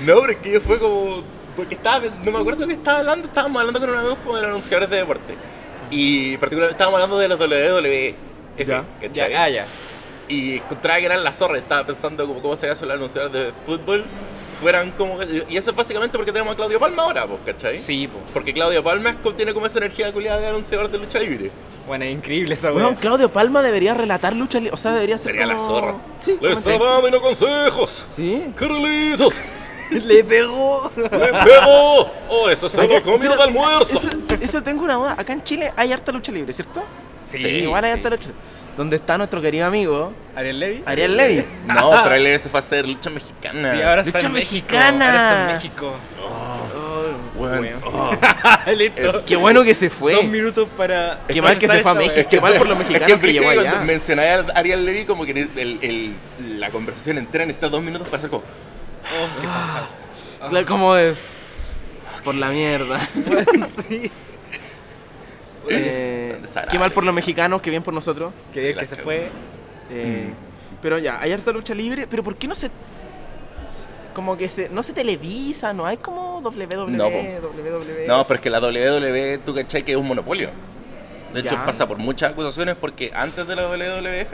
no, 0.05 0.21
pero 0.21 0.29
es 0.31 0.37
que 0.37 0.51
yo 0.53 0.61
fue 0.61 0.79
como. 0.79 1.21
Porque 1.55 1.75
estaba. 1.75 2.05
No 2.23 2.31
me 2.31 2.39
acuerdo 2.39 2.61
de 2.61 2.67
qué 2.67 2.73
estaba 2.73 2.99
hablando. 2.99 3.27
Estábamos 3.27 3.59
hablando 3.59 3.79
con 3.79 3.89
un 3.89 3.95
amigo 3.95 4.17
como 4.23 4.35
de 4.35 4.41
los 4.43 4.51
anunciadores 4.51 4.89
de 4.89 4.97
deporte. 4.97 5.35
Y 5.91 6.37
particularmente 6.37 6.73
estábamos 6.73 7.01
hablando 7.01 7.17
de 7.19 7.27
los 7.27 7.39
WWE. 7.39 8.15
Ya. 8.57 8.83
Ya, 9.11 9.43
ah, 9.43 9.49
ya. 9.49 9.65
Y 10.27 10.57
encontraba 10.57 10.99
que 10.99 11.05
eran 11.05 11.23
las 11.23 11.37
zorras. 11.37 11.61
Estaba 11.61 11.85
pensando 11.85 12.25
como 12.27 12.41
cómo 12.41 12.55
se 12.55 12.69
hacen 12.69 12.87
los 12.87 12.95
anunciadores 12.97 13.33
de 13.33 13.53
fútbol. 13.65 14.03
Fueran 14.61 14.91
como. 14.91 15.17
Y 15.49 15.57
eso 15.57 15.71
es 15.71 15.75
básicamente 15.75 16.17
porque 16.17 16.31
tenemos 16.31 16.53
a 16.53 16.55
Claudio 16.55 16.79
Palma 16.79 17.03
ahora, 17.03 17.27
pues, 17.27 17.39
¿cachai? 17.45 17.77
Sí, 17.77 18.07
po. 18.07 18.19
Porque 18.33 18.53
Claudio 18.53 18.83
Palma 18.83 19.15
tiene 19.35 19.53
como 19.53 19.65
esa 19.65 19.79
energía 19.79 20.11
culiada 20.13 20.39
de 20.39 20.47
anunciador 20.47 20.89
de 20.89 20.99
lucha 20.99 21.19
libre. 21.19 21.51
Bueno, 21.85 22.05
es 22.05 22.13
increíble 22.13 22.53
esa 22.53 22.67
Weón, 22.67 22.81
weón. 22.81 22.95
Claudio 22.95 23.29
Palma 23.29 23.61
debería 23.61 23.93
relatar 23.93 24.33
lucha 24.33 24.59
libre. 24.59 24.73
O 24.73 24.77
sea, 24.77 24.93
debería 24.93 25.17
ser. 25.17 25.33
Sería 25.33 25.47
la 25.47 25.59
zorra. 25.59 25.97
Sí, 26.19 26.37
Le 26.39 26.53
como 26.53 26.53
está 26.53 26.77
dando 26.77 27.21
consejos. 27.21 28.05
Sí. 28.15 28.53
Carlitos, 28.55 29.35
Le 30.05 30.23
pegó. 30.23 30.91
le 30.95 31.09
pego. 31.09 32.11
Oh, 32.29 32.49
eso 32.49 32.67
se 32.69 32.87
lo 32.87 33.01
comido 33.03 33.35
de 33.35 33.43
almuerzo. 33.43 33.97
Eso, 33.97 34.09
eso 34.41 34.63
tengo 34.63 34.83
una 34.83 34.95
duda. 34.95 35.15
Acá 35.17 35.33
en 35.33 35.43
Chile 35.43 35.71
hay 35.75 35.91
harta 35.93 36.11
lucha 36.11 36.31
libre, 36.31 36.53
¿cierto? 36.53 36.83
Sí, 37.25 37.37
Igual 37.37 37.83
hay 37.85 37.91
sí. 37.91 37.97
harta 37.97 38.09
lucha 38.09 38.27
libre. 38.29 38.41
Donde 38.75 38.95
está 38.95 39.19
nuestro 39.19 39.39
querido 39.39 39.67
amigo 39.67 40.13
¿Ariel 40.35 40.59
Levy? 40.59 40.83
Ariel 40.87 41.15
Levy. 41.15 41.45
No, 41.67 41.91
pero 42.03 42.15
él 42.15 42.39
se 42.39 42.49
fue 42.49 42.57
a 42.57 42.61
hacer 42.61 42.87
lucha 42.87 43.11
mexicana. 43.11 43.71
Sí, 43.75 43.81
ahora 43.83 44.01
está 44.01 44.17
Lucha 44.17 44.27
en 44.27 44.33
México. 44.33 44.65
mexicana. 44.65 45.05
Ahora 45.05 45.29
está 45.29 45.49
en 45.49 45.55
México. 45.57 45.93
Oh, 46.23 47.39
Weón, 47.39 47.59
weón. 47.59 47.79
oh. 47.85 48.11
Listo. 48.75 49.23
Qué 49.27 49.35
bueno 49.35 49.63
que 49.63 49.75
se 49.75 49.91
fue. 49.91 50.13
Dos 50.13 50.25
minutos 50.25 50.67
para. 50.75 51.19
Qué 51.27 51.39
mal 51.39 51.59
que 51.59 51.67
se 51.67 51.81
fue 51.81 51.91
a 51.91 51.93
México. 51.93 52.27
Qué 52.27 52.41
mal 52.41 52.55
por 52.55 52.67
los 52.67 52.77
mexicanos 52.79 53.11
Es 53.11 53.19
que 53.19 53.31
llegó 53.33 53.49
allá. 53.49 53.81
Mencioné 53.81 54.27
a 54.27 54.39
Ariel 54.55 54.83
Levy 54.83 55.05
como 55.05 55.23
que 55.23 55.31
el, 55.55 55.79
el- 55.83 56.15
la 56.59 56.71
conversación 56.71 57.19
entera 57.19 57.45
necesita 57.45 57.69
dos 57.69 57.83
minutos 57.83 58.07
para 58.07 58.17
hacer 58.17 58.31
como. 58.31 58.43
Oh, 59.03 59.41
qué. 59.41 60.47
Claro, 60.49 60.67
Como 60.67 60.93
de. 60.95 61.13
Por 62.23 62.35
la 62.35 62.49
mierda. 62.49 62.99
sí. 63.87 64.11
Eh, 65.69 66.41
qué 66.69 66.79
mal 66.79 66.91
por 66.91 67.03
los 67.03 67.13
mexicanos, 67.13 67.61
qué 67.61 67.69
bien 67.69 67.83
por 67.83 67.93
nosotros. 67.93 68.33
Que, 68.53 68.59
Sí, 68.59 68.67
que 68.67 68.73
la 68.75 68.85
se 68.85 68.95
fue. 68.97 69.29
Eh, 69.89 70.33
Pero 70.81 70.97
ya, 70.97 71.19
hay 71.21 71.31
harta 71.31 71.51
lucha 71.51 71.73
libre, 71.73 72.07
pero 72.07 72.23
¿por 72.23 72.35
qué 72.35 72.47
no 72.47 72.55
se... 72.55 72.69
Como 74.13 74.37
que 74.37 74.47
se, 74.47 74.69
no 74.69 74.83
se 74.83 74.93
televisa, 74.93 75.73
no 75.73 75.85
hay 75.87 75.97
como 75.97 76.39
WWE, 76.41 76.75
No. 76.91 77.07
WWE. 77.07 78.05
No, 78.07 78.23
pero 78.27 78.35
es 78.35 78.41
que 78.41 78.49
la 78.49 78.59
WWE, 78.59 79.39
tú 79.43 79.55
cachai 79.55 79.83
que 79.83 79.93
es 79.93 79.97
un 79.97 80.07
monopolio. 80.07 80.51
De 81.33 81.39
hecho, 81.39 81.55
Ya. 81.55 81.65
pasa 81.65 81.87
por 81.87 81.97
muchas 81.97 82.31
acusaciones 82.33 82.75
porque 82.75 83.11
antes 83.15 83.47
de 83.47 83.55
la 83.55 83.63
WWF, 83.67 84.33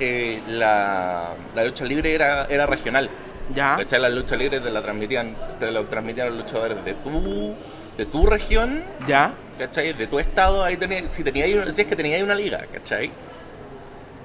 eh, 0.00 0.42
la, 0.48 1.28
la 1.54 1.64
lucha 1.64 1.84
libre 1.84 2.12
era, 2.12 2.46
era 2.46 2.66
regional. 2.66 3.08
Ya, 3.52 3.76
¿Cachai? 3.76 4.00
Las 4.00 4.12
luchas 4.12 4.38
libres 4.38 4.62
te 4.62 4.70
la 4.70 4.82
transmitían, 4.82 5.36
te 5.60 5.70
la 5.70 5.82
transmitían 5.82 6.28
los 6.28 6.38
luchadores 6.38 6.84
de 6.84 6.94
tu, 6.94 7.54
de 7.96 8.06
tu 8.06 8.26
región, 8.26 8.82
ya, 9.06 9.32
¿cachai? 9.58 9.92
De 9.92 10.06
tu 10.06 10.18
estado, 10.18 10.64
ahí 10.64 10.76
tenía, 10.76 11.10
si, 11.10 11.22
tenía, 11.22 11.46
si 11.72 11.82
es 11.82 11.86
que 11.86 11.96
tenías 11.96 12.22
una 12.22 12.34
liga, 12.34 12.64
¿cachai? 12.72 13.10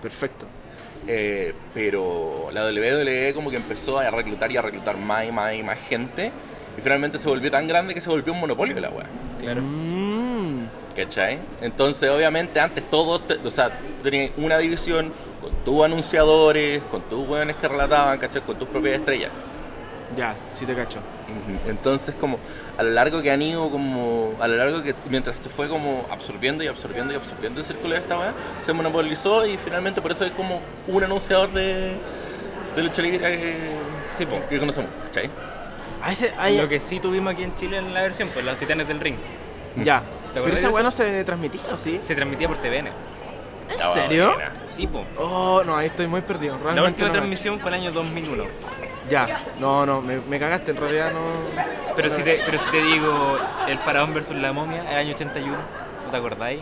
perfecto. 0.02 0.46
Eh, 1.08 1.54
pero 1.74 2.50
la 2.52 2.66
WWE 2.66 3.34
como 3.34 3.50
que 3.50 3.58
empezó 3.58 4.00
a 4.00 4.10
reclutar 4.10 4.52
y 4.52 4.58
a 4.58 4.62
reclutar 4.62 4.98
más 4.98 5.26
y 5.26 5.32
más 5.32 5.54
y 5.54 5.64
más 5.64 5.80
gente 5.80 6.32
y 6.78 6.82
finalmente 6.82 7.18
se 7.18 7.28
volvió 7.28 7.50
tan 7.50 7.68
grande 7.68 7.94
que 7.94 8.02
se 8.02 8.10
volvió 8.10 8.34
un 8.34 8.40
monopolio 8.40 8.80
la 8.80 8.90
weá. 8.90 9.06
Claro. 9.40 9.62
Mm, 9.62 10.68
¿Cachai? 10.96 11.40
Entonces, 11.62 12.10
obviamente, 12.10 12.60
antes 12.60 12.84
todos, 12.90 13.26
te- 13.28 13.36
o 13.46 13.50
sea, 13.52 13.70
tenías 14.04 14.32
una 14.38 14.58
división 14.58 15.14
con 15.42 15.52
tus 15.64 15.86
anunciadores, 15.86 16.82
con 16.92 17.02
tus 17.04 17.28
weones 17.28 17.56
que 17.56 17.68
relataban, 17.68 18.18
¿cachai? 18.18 18.42
Con 18.42 18.58
tus 18.58 18.68
propias 18.68 18.96
estrellas. 19.00 19.32
Ya, 20.18 20.36
sí 20.56 20.66
te 20.66 20.74
cacho. 20.76 21.00
Entonces, 21.68 22.16
como 22.20 22.40
a 22.78 22.84
lo 22.84 22.90
largo 22.90 23.22
que 23.22 23.30
han 23.32 23.42
ido, 23.42 23.70
como 23.70 24.34
a 24.40 24.48
lo 24.48 24.58
largo 24.58 24.82
que 24.82 24.94
mientras 25.10 25.38
se 25.40 25.50
fue 25.50 25.68
como 25.70 26.06
absorbiendo 26.12 26.64
y 26.64 26.68
absorbiendo 26.68 27.14
y 27.14 27.16
absorbiendo 27.16 27.60
el 27.62 27.66
círculo 27.66 27.94
de 27.94 28.00
esta 28.02 28.18
weá, 28.18 28.34
se 28.64 28.74
monopolizó 28.74 29.46
y 29.46 29.56
finalmente 29.58 30.02
por 30.02 30.12
eso 30.12 30.26
es 30.26 30.32
como 30.32 30.60
un 30.88 31.04
anunciador 31.04 31.52
de, 31.54 31.94
de 32.76 32.82
lucha 32.84 33.02
libre 33.04 33.20
que, 33.38 33.56
Sí, 34.18 34.26
po. 34.26 34.42
que 34.50 34.60
conocemos, 34.60 34.90
¿cachai? 35.06 35.30
A 36.02 36.12
ese, 36.12 36.34
hay, 36.40 36.58
Lo 36.58 36.68
que 36.68 36.80
sí 36.80 37.00
tuvimos 37.00 37.34
aquí 37.34 37.44
en 37.44 37.54
Chile 37.54 37.78
en 37.78 37.94
la 37.94 38.02
versión, 38.02 38.30
pues 38.34 38.44
los 38.44 38.58
Titanes 38.58 38.88
del 38.88 39.00
Ring. 39.00 39.16
Ya. 39.84 40.02
Pero 40.34 40.54
esa 40.54 40.70
weá 40.70 40.84
no 40.84 40.92
se 40.92 41.24
transmitía, 41.24 41.62
¿o 41.72 41.78
sí? 41.78 42.00
Se 42.02 42.16
transmitía 42.16 42.48
por 42.48 42.58
TVN. 42.58 42.90
Estaba 43.70 43.94
serio? 43.94 44.34
Sí, 44.66 44.88
po. 44.88 45.06
Oh, 45.18 45.64
no, 45.66 45.76
ahí 45.78 45.88
estoy 45.88 46.08
muy 46.08 46.22
perdido. 46.22 46.56
La 46.58 46.64
Realmente 46.64 46.90
última 46.92 47.08
no 47.08 47.14
transmisión 47.14 47.60
fue 47.60 47.70
el 47.70 47.76
año 47.76 47.92
2001. 47.92 48.44
me- 48.44 48.50
Ya, 49.12 49.42
no, 49.60 49.86
no, 49.86 50.02
me, 50.02 50.18
me 50.30 50.40
cagaste, 50.40 50.72
en 50.72 50.78
realidad 50.78 51.12
no... 51.12 51.20
Pero 51.96 52.10
si 52.12 52.24
te, 52.24 52.42
pero 52.46 52.58
si 52.58 52.70
te 52.72 52.82
digo 52.82 53.38
el 53.68 53.78
faraón 53.78 54.14
versus 54.14 54.36
la 54.38 54.54
momia, 54.54 54.90
el 54.90 54.98
año 54.98 55.14
81, 55.14 55.58
¿no 56.06 56.12
te 56.12 56.18
acordáis? 56.18 56.62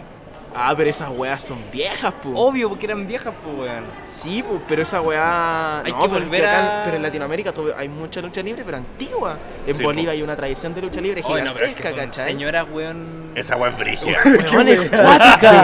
Ah, 0.59 0.73
pero 0.75 0.89
esas 0.89 1.09
weas 1.09 1.43
son 1.43 1.59
viejas, 1.71 2.11
pu. 2.15 2.33
Obvio, 2.35 2.67
porque 2.69 2.87
eran 2.87 3.05
viejas, 3.07 3.31
pues, 3.43 3.55
weón. 3.69 3.83
Sí, 4.07 4.41
pu, 4.41 4.59
pero 4.67 4.81
esa 4.81 5.01
weá... 5.01 5.81
Hay 5.81 5.91
no, 5.91 5.99
que 5.99 6.07
pero 6.09 6.19
volver 6.25 6.45
acá- 6.45 6.81
a- 6.81 6.83
Pero 6.83 6.97
en 6.97 7.03
Latinoamérica 7.03 7.53
todo- 7.53 7.75
hay 7.77 7.87
mucha 7.87 8.21
lucha 8.21 8.41
libre, 8.41 8.63
pero 8.65 8.77
antigua. 8.77 9.37
En 9.67 9.75
Sí, 9.75 9.83
Bolivia 9.83 10.09
po. 10.09 10.13
hay 10.13 10.21
una 10.23 10.35
tradición 10.35 10.73
de 10.73 10.81
lucha 10.81 10.99
libre 10.99 11.21
Oye, 11.23 11.43
no, 11.43 11.53
pero 11.53 11.65
es 11.65 11.71
que 11.73 11.77
gigantesca, 11.77 12.01
son 12.01 12.09
¿cachai? 12.09 12.31
señoras, 12.33 12.65
weón. 12.71 13.31
Esa 13.35 13.55
weá 13.55 13.69
es 13.69 13.77
brígida. 13.77 14.17
Weón, 14.51 14.67
es 14.67 14.79
estaba, 14.81 15.63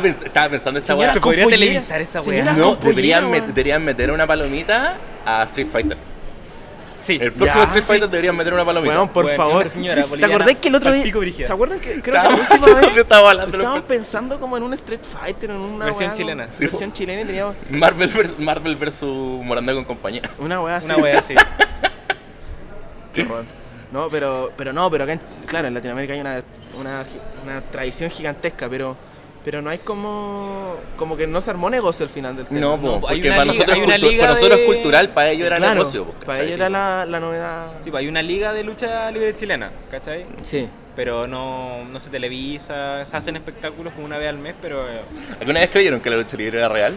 pens- 0.00 0.24
estaba 0.24 0.48
pensando 0.48 0.80
esa 0.80 0.86
Señora 0.88 1.06
weá. 1.06 1.14
Se 1.14 1.20
podría 1.20 1.46
televisar 1.46 2.00
esa. 2.00 2.20
Señora 2.20 2.52
No, 2.54 2.74
deberían, 2.74 3.30
met- 3.30 3.46
deberían 3.46 3.84
meter 3.84 4.10
una 4.10 4.26
palomita 4.26 4.96
a 5.24 5.44
Street 5.44 5.68
Fighter. 5.70 5.96
Sí. 6.98 7.18
El 7.20 7.32
próximo 7.32 7.62
Ya, 7.62 7.66
Street 7.68 7.82
sí. 7.82 7.88
Fighter 7.88 8.08
deberían 8.08 8.36
meter 8.36 8.54
una 8.54 8.64
palomita. 8.64 8.94
Weón, 8.94 9.08
por 9.08 9.28
favor. 9.30 9.62
una 9.62 9.68
señora 9.70 10.02
¿Te 10.02 10.08
boliviana 10.08 10.34
acordás 10.36 10.56
que 10.56 10.68
el 10.68 10.74
otro 10.74 10.92
día... 10.92 11.12
brígida. 11.14 11.46
¿Se 11.46 11.52
acuerdan 11.52 11.80
que 11.80 12.00
creo 12.00 12.02
que 12.02 12.10
la 12.12 12.22
Estábamos- 12.34 12.50
última 12.50 12.80
vez 12.80 12.96
estaba 12.96 13.30
hablando. 13.30 13.56
estábamos 13.56 13.80
los- 13.80 13.88
pensando 13.88 14.40
como 14.40 14.56
en 14.56 14.62
un 14.62 14.74
Street 14.74 15.00
Fighter, 15.02 15.50
en 15.50 15.56
una 15.56 15.84
Versión 15.86 16.08
weá, 16.10 16.16
chilena. 16.16 16.48
Sí, 16.48 16.66
versión 16.66 16.92
chilena 16.92 17.22
y 17.22 17.24
teníamos 17.26 17.56
Marvel, 17.70 18.10
vers- 18.12 18.38
Marvel 18.38 18.76
versus 18.76 19.44
Morandé 19.44 19.74
con 19.74 19.84
compañía. 19.84 20.22
una 20.38 20.60
weá 20.62 20.76
así. 20.76 20.86
Una 20.86 20.96
weá 20.96 21.18
así. 21.18 21.34
Qué 23.12 23.22
horror. 23.22 23.44
No, 23.92 24.08
pero, 24.08 24.50
pero 24.56 24.72
no, 24.72 24.90
pero 24.90 25.04
acá, 25.04 25.12
en- 25.12 25.20
claro, 25.46 25.68
en 25.68 25.74
Latinoamérica 25.74 26.14
hay 26.14 26.20
una, 26.20 26.42
una, 26.80 27.04
una 27.44 27.60
tradición 27.60 28.10
gigantesca, 28.10 28.68
pero, 28.68 28.96
pero 29.44 29.60
no 29.62 29.70
hay 29.70 29.78
como, 29.78 30.76
como 30.96 31.16
que 31.16 31.26
no 31.26 31.40
se 31.40 31.50
armó 31.50 31.68
negocio 31.70 32.04
al 32.04 32.10
final 32.10 32.34
del 32.36 32.46
tema. 32.46 32.60
No, 32.60 32.76
No, 32.78 33.00
po, 33.00 33.08
hay 33.08 33.16
porque 33.20 33.28
una 33.28 33.36
para 33.36 33.44
liga- 33.44 33.44
nosotros, 33.52 33.74
hay 33.76 33.80
es 33.82 33.86
una 33.86 33.96
cultu- 33.96 34.10
liga 34.10 34.20
para 34.22 34.34
nosotros 34.34 34.58
de- 34.58 34.64
es 34.66 34.72
cultural, 34.72 35.08
para 35.10 35.30
ellos 35.30 35.46
era 35.46 35.56
Claro, 35.58 35.74
negocio. 35.74 36.04
po, 36.06 36.12
para 36.26 36.40
ellos 36.42 36.54
era 36.54 36.68
la, 36.70 37.06
la 37.06 37.20
novedad. 37.20 37.66
Sí, 37.84 37.90
pues 37.90 38.00
hay 38.02 38.08
una 38.08 38.22
liga 38.22 38.52
de 38.52 38.64
lucha 38.64 39.10
libre 39.10 39.36
chilena, 39.36 39.70
¿cachai? 39.90 40.24
Sí. 40.42 40.68
Pero 40.96 41.26
no, 41.26 41.84
no 41.90 41.98
se 42.00 42.08
televisa, 42.10 43.04
se 43.04 43.16
hacen 43.16 43.36
espectáculos 43.36 43.92
como 43.94 44.06
una 44.06 44.16
vez 44.16 44.28
al 44.28 44.38
mes, 44.38 44.54
pero 44.62 44.82
eh, 44.88 45.00
¿Alguna 45.40 45.60
vez 45.60 45.70
creyeron 45.70 46.00
que 46.00 46.08
la 46.08 46.16
lucha 46.16 46.36
libre 46.36 46.58
era 46.58 46.68
real? 46.68 46.94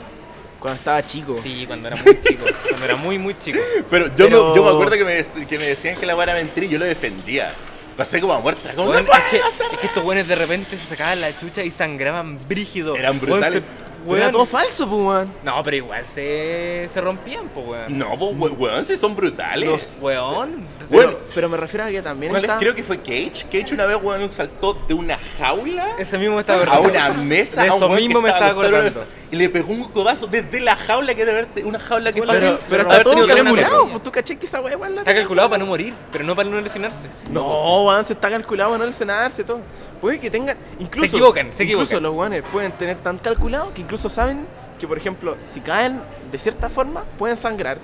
Cuando 0.60 0.78
estaba 0.78 1.06
chico. 1.06 1.34
sí, 1.42 1.66
cuando 1.68 1.88
era 1.90 1.98
muy 2.04 2.20
chico, 2.22 2.44
cuando 2.70 2.86
era 2.86 2.96
muy, 2.96 3.20
muy 3.20 3.38
chico. 3.38 3.60
Pero 3.92 4.08
yo, 4.08 4.14
Pero- 4.16 4.50
Me, 4.50 4.56
yo 4.56 4.64
me 4.64 4.70
acuerdo 4.70 4.96
que 4.98 5.04
me, 5.06 5.46
que 5.46 5.58
me 5.60 5.66
decían 5.66 5.96
que 5.98 6.06
la 6.06 6.14
era 6.24 6.34
mentira 6.34 6.66
y 6.66 6.70
yo 6.70 6.80
lo 6.80 6.86
defendía. 6.86 7.54
Pasé 7.98 8.22
como 8.22 8.34
a 8.34 8.40
muerta. 8.40 8.74
Como, 8.76 8.92
Weón, 8.92 9.06
"No 9.06 9.14
es, 9.14 9.24
que, 9.26 9.40
puede 9.40 9.52
ser". 9.58 9.68
es 9.74 9.80
que 9.80 9.88
estos 9.88 10.04
buenos 10.04 10.28
de 10.28 10.36
repente 10.36 10.78
se 10.78 10.86
sacaban 10.86 11.20
la 11.20 11.38
chucha 11.38 11.64
y 11.64 11.72
sangraban 11.72 12.40
brígido. 12.48 12.96
Eran 12.96 13.20
brutales. 13.20 13.64
Pero 14.06 14.18
era 14.20 14.32
todo 14.32 14.46
falso, 14.46 14.88
pues, 14.88 15.02
weón. 15.02 15.34
No, 15.44 15.62
pero 15.64 15.76
igual 15.78 16.06
se, 16.06 16.88
se 16.94 17.02
rompían, 17.02 17.50
pues, 17.50 17.68
weón. 17.68 17.98
No, 17.98 18.18
pues, 18.18 18.36
we- 18.38 18.50
weón, 18.52 18.86
si 18.86 18.96
son 18.96 19.16
brutales. 19.16 19.98
Weón. 20.00 20.66
Bueno, 20.90 21.12
Pero, 21.12 21.20
pero 21.36 21.50
me 21.50 21.58
refiero 21.58 21.86
a 21.86 21.90
que 21.90 22.02
también 22.02 22.32
creo 22.60 22.74
que 22.74 22.84
fue 22.84 23.00
Cage. 23.00 23.46
Cage 23.52 23.74
una 23.74 23.86
vez, 23.86 23.98
weón, 24.02 24.32
saltó 24.32 24.76
de 24.88 24.94
una 24.94 25.18
jaula 25.38 25.96
Ese 25.98 26.18
mismo 26.18 26.36
me 26.36 26.40
estaba 26.42 26.60
a 26.62 26.64
acordando. 26.64 26.90
una 26.90 27.10
mesa. 27.24 27.64
De 27.64 27.68
a 27.70 27.74
un 27.74 27.78
eso 27.78 27.90
que 27.90 27.96
mismo 27.96 28.22
me 28.22 28.30
estaba 28.30 28.52
acordando. 28.52 29.04
Y 29.30 29.36
le 29.36 29.50
pegó 29.50 29.74
un 29.74 29.84
codazo 29.90 30.26
desde 30.28 30.62
la 30.62 30.76
jaula 30.76 31.14
que 31.14 31.26
debe 31.26 31.40
haber. 31.42 31.66
Una 31.66 31.80
jaula 31.80 32.14
que 32.14 32.22
Pero- 32.22 32.32
fácil 32.34 32.58
Pero, 32.70 32.84
está 32.84 33.04
todo 33.04 33.28
calculado, 33.28 33.88
pues 33.90 34.04
tú 34.04 34.12
caché 34.12 34.38
que 34.38 34.46
esa 34.46 34.62
weá 34.62 34.74
igual 34.74 34.96
la 34.96 35.02
Está 35.02 35.14
calculado 35.14 35.50
para 35.50 35.60
no 35.60 35.66
morir, 35.66 35.94
pero 36.12 36.24
no 36.24 36.34
para 36.36 36.48
no 36.50 36.62
lesionarse. 36.62 37.10
No, 37.30 37.84
weón, 37.86 38.06
se 38.06 38.14
está 38.14 38.30
calculado 38.30 38.70
para 38.72 38.80
no 38.80 38.86
lesionarse 38.86 39.44
todo. 39.44 39.60
Puede 40.00 40.20
que 40.20 40.30
tengan. 40.30 40.58
Incluso, 40.80 41.08
Se 41.12 41.16
equivocan, 41.18 41.54
se 41.54 41.64
Incluso 41.66 41.96
equivocan. 41.98 42.04
los 42.04 42.14
weones 42.14 42.44
pueden 42.52 42.72
tener 42.74 42.98
tan 42.98 43.18
calculado 43.18 43.74
que 43.74 43.82
incluso 43.82 44.08
saben 44.08 44.46
que, 44.80 44.88
por 44.88 44.98
ejemplo, 44.98 45.36
si 45.44 45.60
caen 45.60 46.00
de 46.32 46.40
cierta 46.40 46.70
forma, 46.70 47.04
pueden 47.18 47.36
sangrar, 47.36 47.80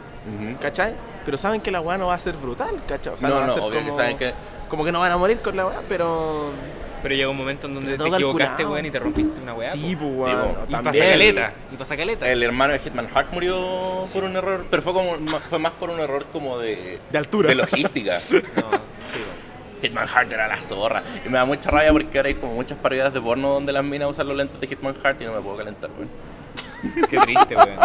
¿cachai? 0.61 0.95
Pero 1.25 1.37
saben 1.37 1.61
que 1.61 1.71
la 1.71 1.81
weá 1.81 1.97
no 1.97 2.07
va 2.07 2.15
a 2.15 2.19
ser 2.19 2.35
brutal, 2.35 2.75
¿cachai? 2.87 3.13
O 3.13 3.17
sea, 3.17 3.29
No, 3.29 3.35
va 3.35 3.43
a 3.43 3.47
no, 3.47 3.53
ser 3.53 3.63
obvio 3.63 3.79
que 3.79 3.85
como, 3.85 3.97
saben 3.97 4.17
que- 4.17 4.33
como 4.69 4.83
que 4.85 4.91
no 4.91 4.99
van 4.99 5.11
a 5.11 5.17
morir 5.17 5.39
con 5.39 5.55
la 5.55 5.65
weá, 5.67 5.81
pero. 5.87 6.51
Pero 7.01 7.15
llega 7.15 7.29
un 7.29 7.35
momento 7.37 7.67
en 7.67 7.75
donde 7.75 7.97
te 7.97 8.07
equivocaste, 8.07 8.65
weón, 8.65 8.85
y 8.85 8.89
te 8.91 8.97
rompiste 8.99 9.41
una 9.41 9.53
weá. 9.53 9.69
sí, 9.71 9.95
pues, 9.99 10.09
Sí, 10.09 10.35
weón. 10.35 10.55
Y 10.69 10.71
pasa 10.71 10.91
caleta. 10.99 11.53
Y 11.71 11.75
pasa 11.75 11.97
caleta. 11.97 12.29
El 12.29 12.43
hermano 12.43 12.71
de 12.73 12.79
Hitman 12.79 13.09
Hart 13.13 13.27
murió 13.33 14.05
por 14.13 14.23
un 14.23 14.35
error, 14.37 14.65
pero 14.69 14.81
fue, 14.81 14.93
como, 14.93 15.17
fue 15.49 15.59
más 15.59 15.73
por 15.73 15.89
un 15.89 15.99
error 15.99 16.25
como 16.31 16.57
de, 16.59 16.99
De 17.11 17.17
altura. 17.17 17.49
de 17.49 17.55
logística. 17.55 18.13
No, 18.31 18.31
sí. 18.31 19.21
Hitman 19.81 20.07
Hart 20.07 20.31
era 20.31 20.47
la 20.47 20.55
zorra. 20.61 21.03
Y 21.25 21.29
me 21.29 21.37
da 21.37 21.43
mucha 21.43 21.69
rabia 21.69 21.91
porque 21.91 22.17
ahora 22.17 22.29
hay 22.29 22.35
como 22.35 22.53
muchas 22.55 22.77
parodias 22.77 23.13
de 23.13 23.19
porno 23.19 23.49
donde 23.49 23.73
las 23.73 23.83
minas 23.83 24.09
usan 24.09 24.25
los 24.29 24.37
lentes 24.37 24.57
de 24.61 24.65
Hitman 24.67 24.95
Hart 25.03 25.21
y 25.21 25.25
no 25.25 25.33
me 25.33 25.41
puedo 25.41 25.57
calentar, 25.57 25.89
weón. 25.91 26.09
Qué 27.09 27.17
triste, 27.19 27.55
weón. 27.57 27.79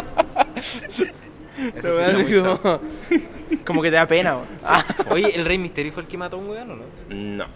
Eso 1.74 1.92
sí 1.92 1.98
weá 1.98 2.06
está 2.06 2.18
muy 2.18 2.40
como, 2.40 2.80
como 3.64 3.82
que 3.82 3.90
te 3.90 3.96
da 3.96 4.06
pena, 4.06 4.34
weón. 4.36 4.46
Ah, 4.64 4.84
Oye, 5.10 5.34
¿el 5.34 5.44
Rey 5.44 5.58
Misterio 5.58 5.92
fue 5.92 6.02
el 6.02 6.08
que 6.08 6.16
mató 6.18 6.36
a 6.36 6.40
un 6.40 6.48
weón 6.48 6.70
o 6.70 6.76
no? 6.76 6.84
No. 7.08 7.46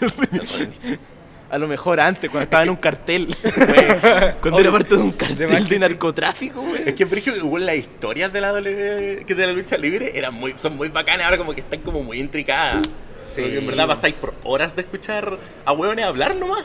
a 1.50 1.58
lo 1.58 1.66
mejor 1.66 1.98
antes, 2.00 2.30
cuando 2.30 2.44
estaba 2.44 2.62
en 2.62 2.70
un 2.70 2.76
cartel. 2.76 3.34
Fue- 3.34 4.34
cuando 4.40 4.60
era 4.60 4.70
parte 4.70 4.96
de 4.96 5.02
un 5.02 5.12
cartel 5.12 5.68
De 5.68 5.78
narcotráfico, 5.78 6.60
weón. 6.60 6.86
Es 6.88 6.94
que, 6.94 7.06
por 7.06 7.18
ejemplo, 7.18 7.42
igual 7.44 7.66
las 7.66 7.76
historias 7.76 8.32
de 8.32 8.40
la, 8.40 8.52
de 8.54 9.24
la 9.46 9.52
lucha 9.52 9.76
libre 9.78 10.12
eran 10.14 10.34
muy, 10.34 10.54
son 10.56 10.76
muy 10.76 10.88
bacanas, 10.88 11.24
ahora 11.26 11.38
como 11.38 11.54
que 11.54 11.60
están 11.60 11.80
como 11.80 12.02
muy 12.02 12.20
intricadas. 12.20 12.82
Sí. 13.24 13.42
Porque 13.42 13.58
en 13.58 13.66
verdad 13.66 13.86
pasáis 13.86 14.14
por 14.14 14.34
horas 14.44 14.74
de 14.74 14.82
escuchar 14.82 15.38
a 15.64 15.72
hueones 15.72 16.04
hablar 16.04 16.36
nomás. 16.36 16.64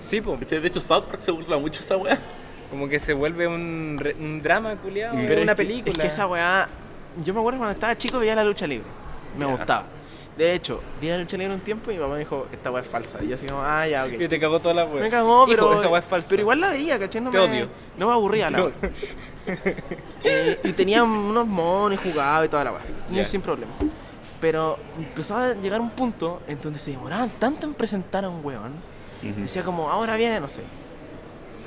Sí, 0.00 0.20
po. 0.20 0.36
De 0.36 0.66
hecho, 0.66 0.80
South 0.80 1.04
Park 1.04 1.20
se 1.22 1.30
burla 1.30 1.56
mucho 1.56 1.80
esa 1.80 1.96
wea. 1.96 2.18
Como 2.74 2.88
que 2.88 2.98
se 2.98 3.12
vuelve 3.12 3.46
un, 3.46 3.96
re- 4.00 4.16
un 4.18 4.40
drama 4.42 4.74
culiado, 4.74 5.14
Pero 5.28 5.42
una 5.42 5.52
es 5.52 5.56
que- 5.58 5.64
película. 5.64 5.92
Es 5.92 5.98
que 6.00 6.06
esa 6.08 6.26
weá. 6.26 6.68
Yo 7.22 7.32
me 7.32 7.38
acuerdo 7.38 7.58
cuando 7.58 7.72
estaba 7.72 7.96
chico 7.96 8.18
veía 8.18 8.34
la 8.34 8.42
lucha 8.42 8.66
libre. 8.66 8.88
Me 9.38 9.46
Ya. 9.46 9.52
gustaba. 9.52 9.84
De 10.36 10.52
hecho, 10.52 10.82
vi 11.00 11.06
la 11.08 11.18
lucha 11.18 11.36
libre 11.36 11.54
un 11.54 11.60
tiempo 11.60 11.92
y 11.92 11.94
mi 11.94 12.00
papá 12.00 12.14
me 12.14 12.18
dijo, 12.18 12.48
esta 12.50 12.72
weá 12.72 12.82
es 12.82 12.88
falsa. 12.88 13.22
Y 13.22 13.28
yo 13.28 13.36
así 13.36 13.46
como, 13.46 13.62
ah, 13.62 13.86
ya, 13.86 14.04
ok. 14.06 14.10
Que 14.18 14.28
te 14.28 14.40
cagó 14.40 14.58
toda 14.58 14.74
la 14.74 14.84
weá. 14.86 15.00
Me 15.04 15.08
cagó, 15.10 15.46
pero. 15.46 15.70
Hijo, 15.70 15.78
esa 15.80 15.88
weá 15.88 16.00
es 16.00 16.04
falsa. 16.04 16.28
Pero 16.30 16.42
igual 16.42 16.60
la 16.60 16.70
veía, 16.70 16.98
¿cachai? 16.98 17.20
No 17.20 17.30
Te 17.30 17.38
me, 17.38 17.44
odio. 17.44 17.68
No 17.96 18.08
me 18.08 18.12
aburría 18.12 18.50
la 18.50 18.58
No. 18.58 18.72
y, 20.64 20.68
y 20.68 20.72
tenía 20.72 21.04
unos 21.04 21.46
monos 21.46 22.04
y 22.04 22.10
jugaba 22.10 22.44
y 22.44 22.48
toda 22.48 22.64
la 22.64 22.72
weá. 22.72 22.82
Muy 23.08 23.18
Ya. 23.18 23.24
sin 23.24 23.40
problema. 23.40 23.72
Pero 24.40 24.76
empezó 24.98 25.36
a 25.36 25.54
llegar 25.54 25.80
un 25.80 25.90
punto 25.90 26.42
en 26.48 26.60
donde 26.60 26.80
se 26.80 26.90
demoraban 26.90 27.30
tanto 27.38 27.66
en 27.68 27.74
presentar 27.74 28.24
a 28.24 28.28
un 28.28 28.44
weón. 28.44 28.72
Decía 29.22 29.62
como, 29.62 29.88
ahora 29.88 30.16
viene, 30.16 30.40
no 30.40 30.48
sé. 30.48 30.62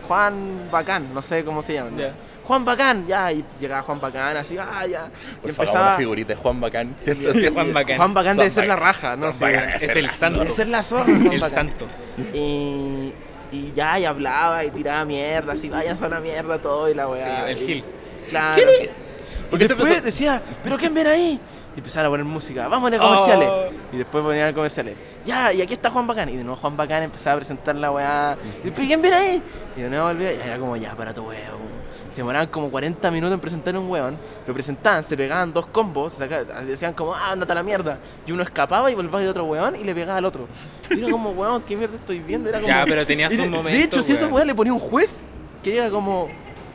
Juan 0.08 0.70
Bacán, 0.72 1.14
no 1.14 1.22
sé 1.22 1.44
cómo 1.44 1.62
se 1.62 1.74
llama. 1.74 1.90
¿no? 1.92 1.98
Ya. 2.00 2.14
Juan 2.44 2.64
Bacán, 2.64 3.06
ya, 3.08 3.32
y 3.34 3.44
llegaba 3.60 3.82
Juan 3.84 4.00
Bacán, 4.00 4.38
así, 4.38 4.58
ah, 4.58 4.86
ya. 4.88 5.02
Por 5.42 5.50
y 5.50 5.54
favor, 5.54 5.66
empezaba. 5.68 5.88
una 5.88 5.98
figurita 5.98 6.30
de 6.30 6.36
Juan 6.36 6.62
Bacán. 6.62 6.94
Sí, 6.98 7.14
sí, 7.14 7.28
Sí. 7.34 7.48
Juan 7.54 7.74
Bacán. 7.74 7.98
Juan 7.98 8.14
Bacán 8.14 8.38
debe 8.38 8.50
Juan 8.50 8.56
ser 8.56 8.68
la 8.70 8.76
raja, 8.78 9.16
¿no? 9.18 9.34
Juan 9.34 9.54
Bacán 9.54 9.70
es 9.72 9.84
es 9.84 9.96
el 9.96 10.10
santo. 10.10 10.40
Debe 10.40 10.52
ser 10.56 10.68
la 10.70 10.84
zorra, 10.84 11.04
Juan 11.04 11.34
El 11.34 11.40
Bacán. 11.42 11.70
santo. 11.70 11.88
Y, 12.34 13.14
y 13.52 13.72
ya, 13.76 14.00
y 14.00 14.06
hablaba 14.06 14.64
y 14.64 14.72
tiraba 14.72 15.04
mierda, 15.06 15.54
así, 15.54 15.68
vayan 15.70 16.02
a 16.02 16.08
la 16.08 16.20
mierda 16.22 16.58
todo 16.62 16.90
y 16.90 16.94
la 16.94 17.08
weá. 17.08 17.46
Sí, 17.48 17.52
el 17.52 17.58
y- 17.58 17.66
Gil. 17.68 17.84
Claro. 18.30 18.56
¿Quién 18.56 18.70
es? 18.70 18.86
Y 18.86 19.50
¿Por 19.50 19.60
qué 19.60 19.68
te 19.68 19.74
después 19.76 20.04
decía, 20.04 20.42
¿pero 20.64 20.78
quién 20.78 20.94
ven 20.94 21.08
ahí? 21.08 21.40
Y 21.78 21.80
empezaron 21.80 22.08
a 22.08 22.10
poner 22.10 22.26
música, 22.26 22.68
vamos 22.68 22.92
a 22.92 22.98
comerciales. 22.98 23.48
Oh. 23.50 23.66
Y 23.94 23.98
después 23.98 24.24
ponían 24.24 24.52
comerciales. 24.52 24.96
Ya, 25.24 25.54
y 25.54 25.62
aquí 25.62 25.74
está 25.76 25.92
Juan 25.92 26.08
Bacán. 26.08 26.28
Y 26.30 26.36
de 26.36 26.44
nuevo 26.44 26.60
Juan 26.60 26.76
Bacán 26.76 27.04
empezaba 27.04 27.36
a 27.36 27.38
presentar 27.38 27.76
la 27.76 27.92
weá. 27.92 28.36
Y 28.62 28.66
después, 28.66 28.88
¿quién 28.88 29.00
viene 29.00 29.16
ahí? 29.16 29.42
Y 29.76 29.82
de 29.82 29.90
nuevo 29.90 30.08
volvía. 30.08 30.34
Y 30.34 30.40
era 30.42 30.58
como, 30.58 30.76
ya, 30.76 30.96
para 30.96 31.14
tu 31.14 31.22
weón. 31.22 31.78
Se 32.10 32.18
demoraban 32.18 32.48
como 32.48 32.72
40 32.72 33.12
minutos 33.12 33.32
en 33.36 33.40
presentar 33.40 33.78
un 33.78 33.88
weón. 33.88 34.18
Lo 34.48 34.54
presentaban, 34.56 35.04
se 35.04 35.16
pegaban 35.16 35.54
dos 35.54 35.68
combos. 35.68 36.14
se 36.14 36.20
saca- 36.28 36.44
decían 36.66 36.94
como, 36.94 37.14
ah, 37.14 37.32
ándate 37.34 37.52
a 37.52 37.56
la 37.56 37.62
mierda. 37.64 38.00
Y 38.26 38.32
uno 38.32 38.42
escapaba 38.42 38.90
y 38.90 38.96
volvía 38.96 39.20
de 39.20 39.30
otro 39.30 39.44
weón 39.46 39.76
y 39.76 39.84
le 39.84 39.94
pegaba 39.94 40.18
al 40.18 40.26
otro. 40.26 40.48
Y 40.90 41.00
era 41.00 41.12
como, 41.12 41.30
weón, 41.30 41.62
¿qué 41.62 41.76
mierda 41.78 41.96
estoy 41.96 42.18
viendo? 42.22 42.50
Era 42.50 42.60
como, 42.60 42.68
Ya, 42.74 42.86
pero 42.88 43.06
tenía 43.06 43.28
Y 43.28 43.36
sus 43.36 43.40
de- 43.44 43.50
momentos, 43.50 43.72
De 43.74 43.84
hecho, 43.84 44.02
si 44.02 44.14
esa 44.14 44.24
weón. 44.24 44.34
weá 44.34 44.46
le 44.46 44.56
ponía 44.56 44.74
un 44.74 44.80
juez 44.80 45.22
que 45.62 45.72
llega 45.74 45.92
como, 45.92 46.28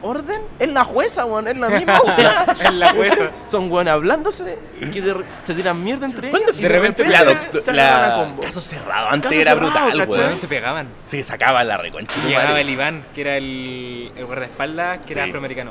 orden 0.02 0.42
es 0.58 0.68
la 0.68 0.84
jueza, 0.84 1.24
weón. 1.24 1.48
Es 1.48 1.56
la 1.56 1.68
misma 1.70 2.00
weá. 2.02 2.46
Es 2.60 2.74
la 2.74 2.92
jueza. 2.92 3.30
Son 3.44 3.70
weón 3.70 3.88
hablándose 3.88 4.58
que 4.92 5.00
de 5.00 5.14
re- 5.14 5.24
se 5.44 5.54
tiran 5.54 5.82
mierda 5.82 6.06
entre 6.06 6.28
ellos. 6.28 6.40
y 6.58 6.62
de 6.62 6.68
repente 6.68 7.04
La, 7.06 7.18
se 7.20 7.24
doct- 7.26 7.68
agarran 7.70 8.04
a 8.04 8.08
la 8.08 8.14
combo. 8.24 8.42
caso 8.42 8.60
cerrado 8.60 9.08
antes 9.08 9.30
Caso 9.30 9.40
era 9.40 9.50
cerrado, 9.52 9.70
brutal, 9.72 9.98
¿cachai? 10.06 10.24
weón. 10.26 10.38
se 10.38 10.48
pegaban. 10.48 10.88
Sí, 11.04 11.22
sacaban 11.22 11.68
la 11.68 11.76
reconcha. 11.76 12.14
Llegaba 12.26 12.48
madre. 12.48 12.60
el 12.62 12.70
Iván, 12.70 13.04
que 13.14 13.20
era 13.20 13.36
el, 13.36 14.12
el 14.16 14.24
guardaespaldas, 14.26 14.98
que 15.06 15.12
era 15.12 15.24
Sí. 15.24 15.30
afroamericano. 15.30 15.70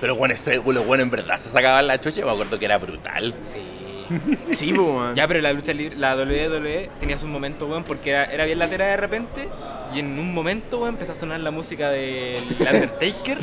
Pero 0.00 0.14
bueno, 0.16 0.34
ese, 0.34 0.58
bueno, 0.58 0.82
bueno, 0.82 1.02
en 1.04 1.10
verdad 1.10 1.36
se 1.38 1.48
sacaban 1.48 1.86
la 1.86 1.98
chucha. 2.00 2.20
y 2.20 2.24
Me 2.24 2.30
acuerdo 2.32 2.58
que 2.58 2.64
era 2.66 2.76
brutal. 2.78 3.34
Sí. 3.42 3.58
Sí, 4.52 4.72
weón. 4.72 5.14
Ya, 5.14 5.26
pero 5.28 5.40
la 5.40 5.52
lucha 5.52 5.72
libre, 5.72 5.96
la 5.96 6.14
WWE 6.16 6.90
tenía 7.00 7.18
su 7.18 7.26
momento, 7.28 7.66
weón, 7.66 7.84
porque 7.84 8.10
era, 8.10 8.24
era 8.24 8.44
bien 8.44 8.58
latera 8.58 8.86
de 8.86 8.96
repente. 8.96 9.48
Y 9.94 10.00
en 10.00 10.18
un 10.18 10.34
momento, 10.34 10.78
weón, 10.78 10.94
empezó 10.94 11.12
a 11.12 11.14
sonar 11.14 11.40
la 11.40 11.50
música 11.50 11.90
del 11.90 12.38
Undertaker. 12.60 13.38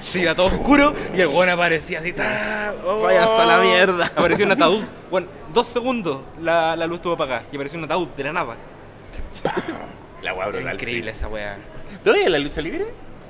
se 0.00 0.20
iba 0.20 0.34
todo 0.34 0.46
oscuro 0.46 0.94
y 1.14 1.20
el 1.20 1.28
weón 1.28 1.48
aparecía 1.50 1.98
así. 2.00 2.14
¡Oh! 2.86 3.02
Váyanse 3.02 3.40
a 3.42 3.46
la 3.46 3.58
mierda. 3.58 4.06
Apareció 4.06 4.46
un 4.46 4.52
ataúd. 4.52 4.82
Bueno, 5.10 5.26
dos 5.52 5.66
segundos 5.66 6.20
la, 6.40 6.74
la 6.76 6.86
luz 6.86 6.96
estuvo 6.96 7.12
apagada 7.14 7.44
y 7.52 7.56
apareció 7.56 7.78
un 7.78 7.84
ataúd 7.84 8.08
de 8.08 8.24
la 8.24 8.32
nada. 8.32 8.56
La 10.22 10.32
weá 10.34 10.46
Era 10.48 10.56
brutal. 10.56 10.74
increíble 10.74 11.10
esa 11.10 11.28
weá. 11.28 11.56
¿Tú 12.02 12.12
veías 12.12 12.30
la 12.30 12.38
lucha 12.38 12.60
libre? 12.60 12.86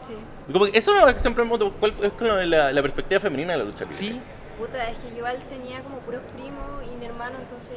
Sí. 0.06 0.52
Como 0.52 0.66
que 0.66 0.78
eso 0.78 0.94
es 0.96 1.00
lo 1.04 1.12
que 1.12 1.18
siempre 1.18 1.42
hemos- 1.44 1.58
¿cuál 1.80 1.92
es 2.02 2.12
como 2.12 2.30
la, 2.32 2.70
la 2.72 2.82
perspectiva 2.82 3.20
femenina 3.20 3.52
de 3.52 3.58
la 3.58 3.64
lucha 3.64 3.80
libre? 3.84 3.96
Sí, 3.96 4.20
Puta, 4.58 4.88
es 4.90 4.98
que 4.98 5.10
yo 5.10 5.16
igual 5.18 5.38
tenía 5.48 5.82
como 5.82 5.98
puros 6.00 6.20
primos 6.36 6.82
y 6.92 6.96
mi 6.96 7.06
hermano, 7.06 7.36
entonces 7.40 7.76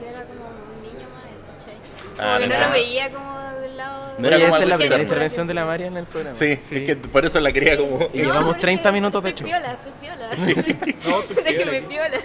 yo 0.00 0.06
era 0.08 0.24
como 0.24 0.44
un 0.46 0.82
niño 0.82 1.06
más, 1.14 1.56
¿cachai? 1.58 1.74
Como 1.74 2.14
Ah, 2.18 2.36
que 2.38 2.46
no 2.46 2.54
nena. 2.54 2.66
lo 2.66 2.72
veía 2.72 3.10
como 3.12 3.40
del 3.60 3.76
lado 3.76 4.14
No 4.18 4.26
Oye, 4.28 4.36
era 4.36 4.44
como 4.44 4.56
esta 4.56 4.68
la 4.68 4.76
primera 4.76 5.02
intervención 5.02 5.46
de 5.46 5.54
la 5.54 5.64
María 5.64 5.86
en 5.86 5.96
el 5.96 6.04
programa. 6.06 6.34
Sí, 6.36 6.56
Sí. 6.62 6.76
es 6.76 6.84
que 6.84 6.96
por 6.96 7.24
eso 7.24 7.40
la 7.40 7.50
quería 7.52 7.76
como... 7.76 8.08
Y 8.12 8.18
llevamos 8.18 8.50
pero 8.56 8.60
30 8.60 8.82
es 8.82 8.86
que 8.88 8.92
minutos 8.92 9.22
de 9.22 9.28
estoy 9.30 9.50
show. 9.50 9.58
piola, 9.58 9.72
estoy 9.72 9.92
piola. 10.00 10.96
No, 11.08 11.16
tú 11.22 11.34
Déjeme 11.34 11.82
piola. 11.82 12.16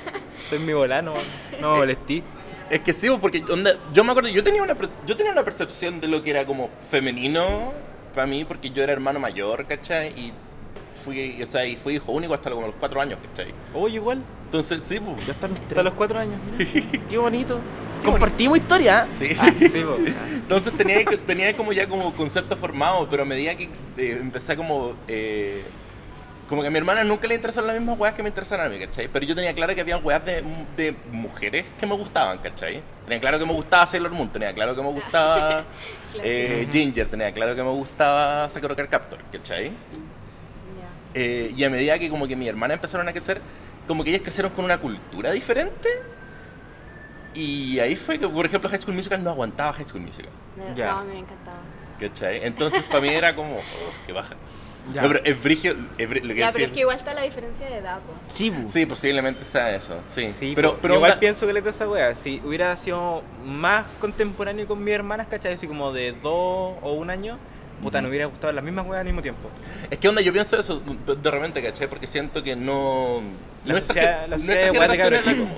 estoy 0.44 0.58
en 0.60 0.66
mi 0.66 0.74
volano, 0.74 1.14
no 1.60 1.72
me 1.72 1.78
molestí. 1.80 2.24
Es 2.70 2.80
que 2.82 2.94
sí, 2.94 3.10
porque 3.20 3.44
onda, 3.52 3.72
yo 3.94 4.04
me 4.04 4.12
acuerdo, 4.12 4.30
yo 4.30 4.44
tenía, 4.44 4.62
una, 4.64 4.76
per- 4.76 4.90
yo 5.06 5.18
tenía 5.18 5.32
una 5.32 5.44
percepción 5.44 6.00
de 6.00 6.08
lo 6.08 6.22
que 6.24 6.30
era 6.30 6.46
como 6.46 6.70
femenino 6.90 7.74
para 8.14 8.28
mí, 8.28 8.46
porque 8.46 8.70
yo 8.70 8.82
era 8.84 8.94
hermano 8.94 9.20
mayor, 9.20 9.66
¿cachai? 9.66 10.10
Y 10.18 10.32
fui, 11.02 11.42
o 11.42 11.46
sea, 11.46 11.66
y 11.66 11.76
fui 11.76 11.96
hijo 11.96 12.12
único 12.12 12.34
hasta 12.34 12.50
como 12.52 12.68
los 12.68 12.76
cuatro 12.80 13.02
años, 13.02 13.20
¿cachai? 13.30 13.54
Oye, 13.74 13.96
igual, 13.96 14.22
Entonces, 14.46 14.80
sí, 14.84 15.00
pues. 15.00 15.26
Ya 15.26 15.34
están 15.34 15.52
los 15.52 15.60
hasta 15.60 15.74
tres. 15.74 15.84
los 15.84 15.94
cuatro 15.94 16.20
años. 16.20 16.40
Qué 17.10 17.18
bonito. 17.18 17.60
Compartimos 18.04 18.58
historia. 18.58 19.06
¿eh? 19.10 19.14
Sí. 19.14 19.38
Ah, 19.40 19.52
sí, 19.60 19.84
po. 19.84 19.98
Entonces 20.34 20.74
tenía, 20.74 21.04
tenía 21.26 21.56
como 21.56 21.72
ya 21.72 21.88
como 21.88 22.14
concepto 22.14 22.56
formado, 22.58 23.08
pero 23.10 23.24
a 23.24 23.26
medida 23.26 23.56
que 23.56 23.66
eh, 23.98 24.18
empecé 24.20 24.56
como... 24.56 24.96
eh, 25.08 25.64
como 26.50 26.62
que 26.64 26.68
a 26.68 26.72
mi 26.72 26.80
hermana 26.80 27.06
nunca 27.06 27.28
le 27.30 27.36
interesaron 27.36 27.68
las 27.68 27.78
mismas 27.80 27.98
weas 27.98 28.14
que 28.14 28.22
me 28.24 28.28
interesaron 28.28 28.66
a 28.66 28.70
mí, 28.70 28.78
¿cachai? 28.78 29.08
Pero 29.08 29.26
yo 29.26 29.34
tenía 29.34 29.54
claro 29.54 29.74
que 29.74 29.80
había 29.80 29.96
weas 29.96 30.26
de, 30.26 30.44
de 30.76 30.94
mujeres 31.10 31.64
que 31.80 31.86
me 31.86 31.96
gustaban, 31.96 32.40
¿cachai? 32.40 32.84
Tenía 33.06 33.22
claro 33.22 33.40
que 33.40 33.46
me 33.46 33.54
gustaba 33.54 33.88
Sailor 33.88 34.12
Moon, 34.12 34.30
tenía 34.30 34.54
claro 34.54 34.76
que 34.76 34.82
me 34.82 34.90
gustaba 34.90 35.64
eh, 36.22 36.68
Ginger, 36.70 37.08
tenía 37.08 37.32
claro 37.32 37.56
que 37.56 37.64
me 37.64 37.70
gustaba 37.70 38.50
Sakura 38.50 38.76
Captor, 38.76 39.20
¿cachai? 39.32 39.72
Eh, 41.14 41.54
y 41.56 41.64
a 41.64 41.70
medida 41.70 41.98
que 42.00 42.10
como 42.10 42.28
que 42.28 42.36
mi 42.36 42.48
hermana 42.48 42.74
empezaron 42.76 43.08
a 43.08 43.12
crecer, 43.12 43.42
como 43.88 44.04
que 44.04 44.10
ellas 44.12 44.22
crecieron 44.22 44.52
con 44.54 44.66
una 44.66 44.78
cultura 44.80 45.32
diferente. 45.32 45.90
Y 47.34 47.80
ahí 47.80 47.96
fue 47.96 48.20
que, 48.20 48.28
por 48.28 48.46
ejemplo, 48.46 48.70
High 48.70 48.80
School 48.82 48.96
Musical 48.96 49.24
no 49.24 49.30
aguantaba 49.30 49.72
High 49.74 49.86
School 49.86 50.02
Musical. 50.04 50.32
No, 50.58 50.76
Ya. 50.76 50.92
no, 50.94 51.04
mí 51.06 51.14
me 51.14 51.20
encantaba. 51.20 51.58
¿Cachai? 52.00 52.44
Entonces 52.46 52.84
para 52.84 53.00
mí 53.02 53.10
era 53.10 53.36
como, 53.36 53.58
oh, 53.58 53.62
qué 54.06 54.12
baja. 54.12 54.36
Ya. 54.94 55.04
No, 55.04 55.10
pero 55.10 55.24
es 55.24 55.42
brigio, 55.44 55.76
es 55.98 56.10
bri- 56.10 56.24
lo 56.24 56.30
que 56.34 56.40
Ya, 56.40 56.48
decir- 56.48 56.54
pero 56.54 56.66
es 56.66 56.72
que 56.72 56.80
igual 56.80 56.98
está 56.98 57.14
la 57.14 57.22
diferencia 57.22 57.68
de 57.70 57.78
edad, 57.78 58.00
po. 58.00 58.14
Sí. 58.28 58.52
Sí, 58.68 58.86
posiblemente 58.88 59.46
sea 59.46 59.74
eso, 59.76 60.00
sí. 60.08 60.32
Sí, 60.32 60.54
pero, 60.56 60.74
po. 60.74 60.80
pero 60.82 60.96
igual 60.96 61.12
onda- 61.12 61.20
pienso 61.20 61.46
que 61.46 61.54
le 61.54 61.60
esa 61.70 61.88
wea. 61.88 62.16
Si 62.16 62.42
hubiera 62.44 62.76
sido 62.76 63.22
más 63.46 63.86
contemporáneo 64.00 64.68
con 64.68 64.84
mis 64.84 64.94
hermanas, 64.96 65.28
¿cachai? 65.30 65.54
Así 65.54 65.68
como 65.68 65.94
de 65.94 66.14
dos 66.14 66.76
o 66.82 66.94
un 66.94 67.12
año, 67.12 67.38
puta, 67.82 68.02
no 68.02 68.10
hubiera 68.10 68.26
gustado 68.28 68.54
las 68.54 68.64
mismas 68.64 68.86
weas 68.86 69.00
al 69.02 69.06
mismo 69.06 69.22
tiempo. 69.22 69.50
es 69.90 69.98
que 69.98 70.08
onda, 70.08 70.22
yo 70.22 70.32
pienso 70.32 70.60
eso 70.60 70.82
de 70.82 71.32
repente, 71.32 71.62
¿cachai? 71.62 71.88
Porque 71.88 72.08
siento 72.08 72.42
que 72.44 72.56
no... 72.56 73.22
La 73.66 73.74
nuestra 73.74 73.94
sociedad- 73.94 74.22
la 74.22 74.28
nuestra 74.38 74.38
sociedad 74.38 74.72
de 74.74 74.80
weas 74.80 74.92
de 74.92 74.98
generación 74.98 75.36
era 75.36 75.44
como- 75.46 75.58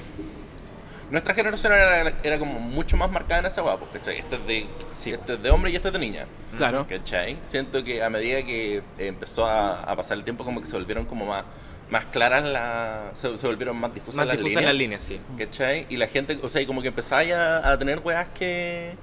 Nuestra 1.11 1.33
generación 1.35 1.73
era, 1.73 2.13
era 2.23 2.39
como 2.39 2.59
mucho 2.59 2.97
más 2.97 3.11
marcada 3.11 3.41
en 3.41 3.45
esa 3.45 3.61
wea, 3.61 3.77
pues, 3.77 3.91
¿cachai? 3.93 4.17
Este 4.19 4.35
es 4.35 4.47
de, 4.47 4.65
este 5.13 5.33
es 5.33 5.43
de 5.43 5.49
hombre 5.51 5.69
y 5.71 5.75
este 5.75 5.89
es 5.89 5.93
de 5.93 5.99
niña. 5.99 6.25
Claro. 6.57 6.87
¿Cachai? 6.89 7.37
Siento 7.45 7.83
que 7.83 8.01
a 8.03 8.09
medida 8.09 8.41
que 8.43 8.81
empezó 8.97 9.45
a, 9.45 9.81
a 9.83 9.95
pasar 9.95 10.17
el 10.17 10.23
tiempo, 10.23 10.43
como 10.43 10.59
que 10.61 10.65
se 10.67 10.73
volvieron 10.73 11.05
como 11.05 11.25
más, 11.27 11.43
más 11.91 12.05
claras 12.07 12.43
las. 12.45 13.15
Se, 13.19 13.37
se 13.37 13.45
volvieron 13.45 13.77
más 13.77 13.93
difusas 13.93 14.15
Más 14.17 14.27
las 14.27 14.37
difusas 14.37 14.55
líneas. 14.63 14.73
las 14.73 14.75
líneas, 14.79 15.03
sí. 15.03 15.19
¿Cachai? 15.37 15.85
Y 15.89 15.97
la 15.97 16.07
gente, 16.07 16.39
o 16.41 16.49
sea, 16.49 16.61
y 16.61 16.65
como 16.65 16.81
que 16.81 16.87
empezaba 16.87 17.23
ya 17.23 17.69
a 17.71 17.77
tener 17.77 17.99
weas 17.99 18.27
que. 18.29 18.95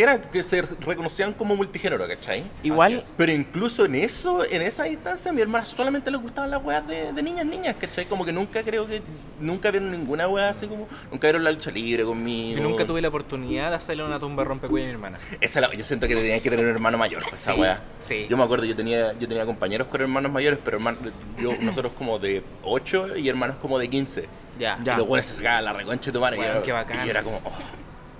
Que 0.00 0.04
era 0.04 0.18
que 0.20 0.42
se 0.42 0.62
reconocían 0.62 1.34
como 1.34 1.54
multigénero, 1.56 2.08
¿cachai? 2.08 2.42
Igual, 2.62 3.04
Pero 3.18 3.32
incluso 3.32 3.84
en 3.84 3.94
eso, 3.96 4.44
en 4.50 4.62
esa 4.62 4.84
distancia, 4.84 5.30
a 5.30 5.34
mi 5.34 5.42
hermana 5.42 5.66
solamente 5.66 6.10
le 6.10 6.16
gustaban 6.16 6.50
las 6.50 6.64
weas 6.64 6.86
de, 6.88 7.12
de 7.12 7.22
niñas, 7.22 7.44
niñas, 7.44 7.76
¿cachai? 7.78 8.06
Como 8.06 8.24
que 8.24 8.32
nunca 8.32 8.62
creo 8.62 8.86
que. 8.86 9.02
Nunca 9.40 9.70
vieron 9.70 9.90
ninguna 9.90 10.26
wea 10.28 10.48
así 10.50 10.66
como. 10.66 10.86
Nunca 11.10 11.26
vieron 11.26 11.44
la 11.44 11.50
lucha 11.52 11.70
libre 11.70 12.04
conmigo. 12.04 12.58
Yo 12.58 12.62
nunca 12.62 12.86
tuve 12.86 13.00
la 13.02 13.08
oportunidad 13.08 13.70
de 13.70 13.76
hacerle 13.76 14.04
una 14.04 14.18
tumba 14.18 14.42
rompecuello 14.44 14.86
a 14.86 14.88
mi 14.88 14.94
hermana. 14.94 15.18
Esa 15.40 15.60
la- 15.60 15.72
yo 15.74 15.84
siento 15.84 16.08
que 16.08 16.14
tenía 16.14 16.40
que 16.40 16.48
tener 16.50 16.64
un 16.64 16.70
hermano 16.72 16.96
mayor, 16.98 17.22
pues, 17.28 17.40
esa 17.42 17.54
Sí, 17.54 17.60
wea. 17.60 17.82
sí. 18.00 18.26
Yo 18.30 18.36
me 18.38 18.44
acuerdo, 18.44 18.64
yo 18.64 18.74
tenía, 18.76 19.12
yo 19.18 19.28
tenía 19.28 19.44
compañeros 19.46 19.86
con 19.88 20.00
hermanos 20.00 20.32
mayores, 20.32 20.58
pero 20.64 20.78
hermanos, 20.78 21.00
yo, 21.38 21.54
nosotros 21.60 21.92
como 21.96 22.18
de 22.18 22.42
8 22.64 23.16
y 23.18 23.28
hermanos 23.28 23.56
como 23.60 23.78
de 23.78 23.88
15. 23.90 24.28
Ya. 24.58 24.78
Ya. 24.82 24.94
Y 24.94 24.96
los 24.98 25.06
buenos 25.06 25.26
se 25.26 25.36
sacaban 25.36 25.64
la 25.64 25.72
reconcha 25.74 26.06
de 26.06 26.12
tu 26.12 26.20
madre. 26.20 26.38
y 26.38 26.40
yo- 26.54 26.62
qué 26.62 26.72
bacán. 26.72 27.00
Y 27.02 27.04
yo 27.04 27.10
era 27.10 27.22
como, 27.22 27.38
oh. 27.44 27.50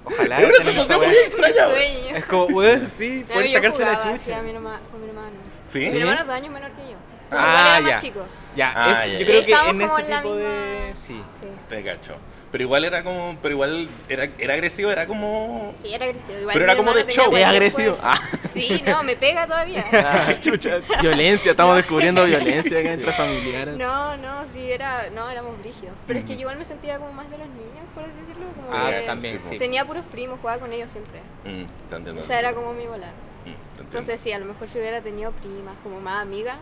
Ojalá 0.04 0.40
Es 0.40 0.48
una 0.48 0.64
sensación 0.64 1.00
muy 1.00 1.14
extraña, 1.14 1.66
sueño. 1.68 2.16
Es 2.16 2.24
como, 2.24 2.44
weón, 2.46 2.86
sí, 2.86 3.24
No, 3.28 3.40
yo 3.40 3.52
sacarse 3.52 3.78
la 3.84 3.94
jugaba 3.96 4.16
chucha. 4.18 4.38
a 4.38 4.42
mi 4.42 4.50
herma- 4.50 4.78
con 4.90 5.00
mi 5.02 5.08
hermano. 5.08 5.30
¿Sí? 5.66 5.78
Mi 5.78 5.86
hermano 6.00 6.20
es 6.20 6.26
dos 6.26 6.34
años 6.36 6.52
menor 6.52 6.70
que 6.72 6.82
yo. 6.82 6.96
Entonces 7.24 7.48
Ah, 7.48 7.50
igual 7.50 7.66
era 7.66 7.80
ya. 7.80 7.92
más 7.94 8.02
chico. 8.02 8.20
Ya, 8.56 8.72
Ah, 8.74 8.90
es- 9.04 9.12
ya, 9.12 9.18
yo 9.18 9.26
creo 9.26 9.44
que 9.44 9.52
Estábamos 9.52 9.74
en 9.74 9.80
ese 9.82 9.88
como 9.88 9.98
en 10.00 10.10
la 10.10 10.22
tipo 10.22 10.34
de. 10.36 10.44
misma- 10.88 10.96
Sí. 11.06 11.22
Sí. 11.40 11.48
Te 11.68 11.84
cacho. 11.84 12.16
Pero 12.50 12.64
igual 12.64 12.84
era 12.84 13.04
como, 13.04 13.38
pero 13.40 13.54
igual 13.54 13.88
era, 14.08 14.28
era 14.38 14.54
agresivo, 14.54 14.90
era 14.90 15.06
como... 15.06 15.72
Sí, 15.78 15.94
era 15.94 16.04
agresivo. 16.06 16.40
Igual 16.40 16.52
Pero 16.54 16.64
era 16.64 16.76
como 16.76 16.92
de 16.92 17.06
show. 17.06 17.34
Es 17.36 17.44
agresivo. 17.46 17.96
Ah. 18.02 18.18
Sí, 18.52 18.82
no, 18.84 19.04
me 19.04 19.14
pega 19.14 19.46
todavía. 19.46 19.84
Ah, 19.92 20.34
chucha. 20.40 20.80
Violencia, 21.00 21.52
estamos 21.52 21.76
descubriendo 21.76 22.24
violencia 22.24 22.80
acá 22.80 22.92
entre 22.94 23.12
familiares. 23.12 23.76
No, 23.76 24.16
no, 24.16 24.42
sí, 24.52 24.72
era, 24.72 25.08
no, 25.10 25.30
éramos 25.30 25.56
brígidos. 25.60 25.94
Pero 26.08 26.18
es 26.18 26.24
que 26.24 26.34
yo 26.34 26.40
igual 26.40 26.58
me 26.58 26.64
sentía 26.64 26.98
como 26.98 27.12
más 27.12 27.30
de 27.30 27.38
los 27.38 27.46
niños, 27.50 27.84
por 27.94 28.02
así 28.02 28.18
decirlo. 28.18 28.46
Como 28.56 28.76
Ah, 28.76 28.90
que 28.90 29.06
también, 29.06 29.40
sí. 29.40 29.56
Tenía 29.56 29.84
puros 29.84 30.04
primos, 30.10 30.40
jugaba 30.40 30.58
con 30.58 30.72
ellos 30.72 30.90
siempre. 30.90 31.20
Mm, 31.44 31.64
te 31.88 31.96
entiendo. 31.96 32.20
O 32.20 32.24
sea, 32.24 32.40
era 32.40 32.52
como 32.52 32.72
mi 32.72 32.86
bola. 32.86 33.06
Mm. 33.46 33.80
Entonces 33.82 34.18
sí, 34.18 34.32
a 34.32 34.40
lo 34.40 34.46
mejor 34.46 34.68
si 34.68 34.78
hubiera 34.80 35.00
tenido 35.00 35.30
primas, 35.30 35.74
como 35.84 36.00
más 36.00 36.20
amigas, 36.20 36.56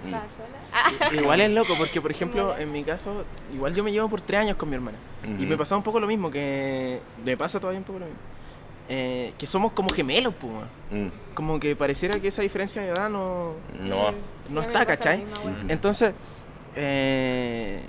que 0.00 0.06
Mm. 0.08 0.28
sola. 0.28 0.48
Ah, 0.72 0.90
Igual 1.14 1.40
es 1.40 1.50
loco, 1.50 1.74
porque 1.78 2.00
por 2.00 2.10
ejemplo, 2.16 2.56
en 2.56 2.70
mi 2.72 2.82
caso, 2.84 3.24
igual 3.54 3.74
yo 3.74 3.82
me 3.84 3.92
llevo 3.92 4.08
por 4.08 4.20
tres 4.20 4.40
años 4.40 4.56
con 4.56 4.68
mi 4.68 4.74
hermana. 4.76 4.98
Y 5.38 5.44
me 5.46 5.56
pasaba 5.56 5.76
un 5.78 5.82
poco 5.84 6.00
lo 6.00 6.06
mismo, 6.06 6.30
que 6.30 7.00
me 7.24 7.36
pasa 7.36 7.60
todavía 7.60 7.78
un 7.78 7.84
poco 7.84 7.98
lo 7.98 8.06
mismo. 8.06 8.20
Eh, 8.88 9.32
que 9.38 9.46
somos 9.46 9.70
como 9.72 9.88
gemelos, 9.90 10.34
weón. 10.42 11.06
Mm, 11.06 11.10
Como 11.34 11.60
que 11.60 11.76
pareciera 11.76 12.18
que 12.18 12.26
esa 12.28 12.42
diferencia 12.42 12.82
de 12.82 12.88
edad 12.88 13.08
no, 13.08 13.52
no. 13.80 14.10
sí, 14.48 14.58
está, 14.58 14.84
¿cachai? 14.84 15.18
misma. 15.24 15.64
Entonces, 15.68 16.12
eh, 16.74 17.82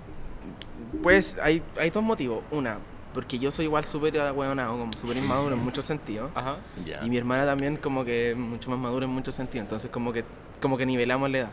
pues 1.01 1.39
hay, 1.41 1.63
hay 1.79 1.89
dos 1.89 2.03
motivos. 2.03 2.43
Una, 2.51 2.77
porque 3.13 3.39
yo 3.39 3.51
soy 3.51 3.65
igual 3.65 3.83
súper 3.85 4.19
ahueonado, 4.19 4.77
como 4.77 4.93
súper 4.93 5.17
inmaduro 5.17 5.55
en 5.55 5.63
muchos 5.63 5.85
sentidos. 5.85 6.29
Ajá. 6.35 6.57
Y 7.03 7.09
mi 7.09 7.17
hermana 7.17 7.45
también 7.45 7.77
como 7.77 8.05
que 8.05 8.31
es 8.31 8.37
mucho 8.37 8.69
más 8.69 8.77
madura 8.79 9.05
en 9.05 9.11
muchos 9.11 9.33
sentidos. 9.35 9.63
Entonces 9.65 9.89
como 9.89 10.13
que, 10.13 10.23
como 10.61 10.77
que 10.77 10.85
nivelamos 10.85 11.29
la 11.31 11.37
edad. 11.39 11.51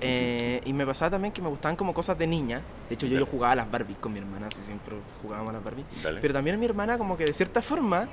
Eh, 0.00 0.60
y 0.64 0.72
me 0.72 0.86
pasaba 0.86 1.10
también 1.10 1.32
que 1.32 1.42
me 1.42 1.48
gustaban 1.48 1.74
como 1.76 1.92
cosas 1.92 2.16
de 2.18 2.26
niña. 2.26 2.60
De 2.88 2.94
hecho, 2.94 3.06
yo, 3.06 3.18
yo 3.18 3.26
jugaba 3.26 3.52
a 3.52 3.56
las 3.56 3.70
Barbies 3.70 3.98
con 3.98 4.12
mi 4.12 4.18
hermana, 4.20 4.46
así 4.46 4.62
siempre 4.62 4.94
jugábamos 5.22 5.50
a 5.50 5.52
las 5.54 5.64
Barbies. 5.64 5.86
Dale. 6.02 6.20
Pero 6.20 6.34
también 6.34 6.58
mi 6.60 6.66
hermana 6.66 6.98
como 6.98 7.16
que 7.16 7.24
de 7.24 7.32
cierta 7.32 7.62
forma 7.62 8.06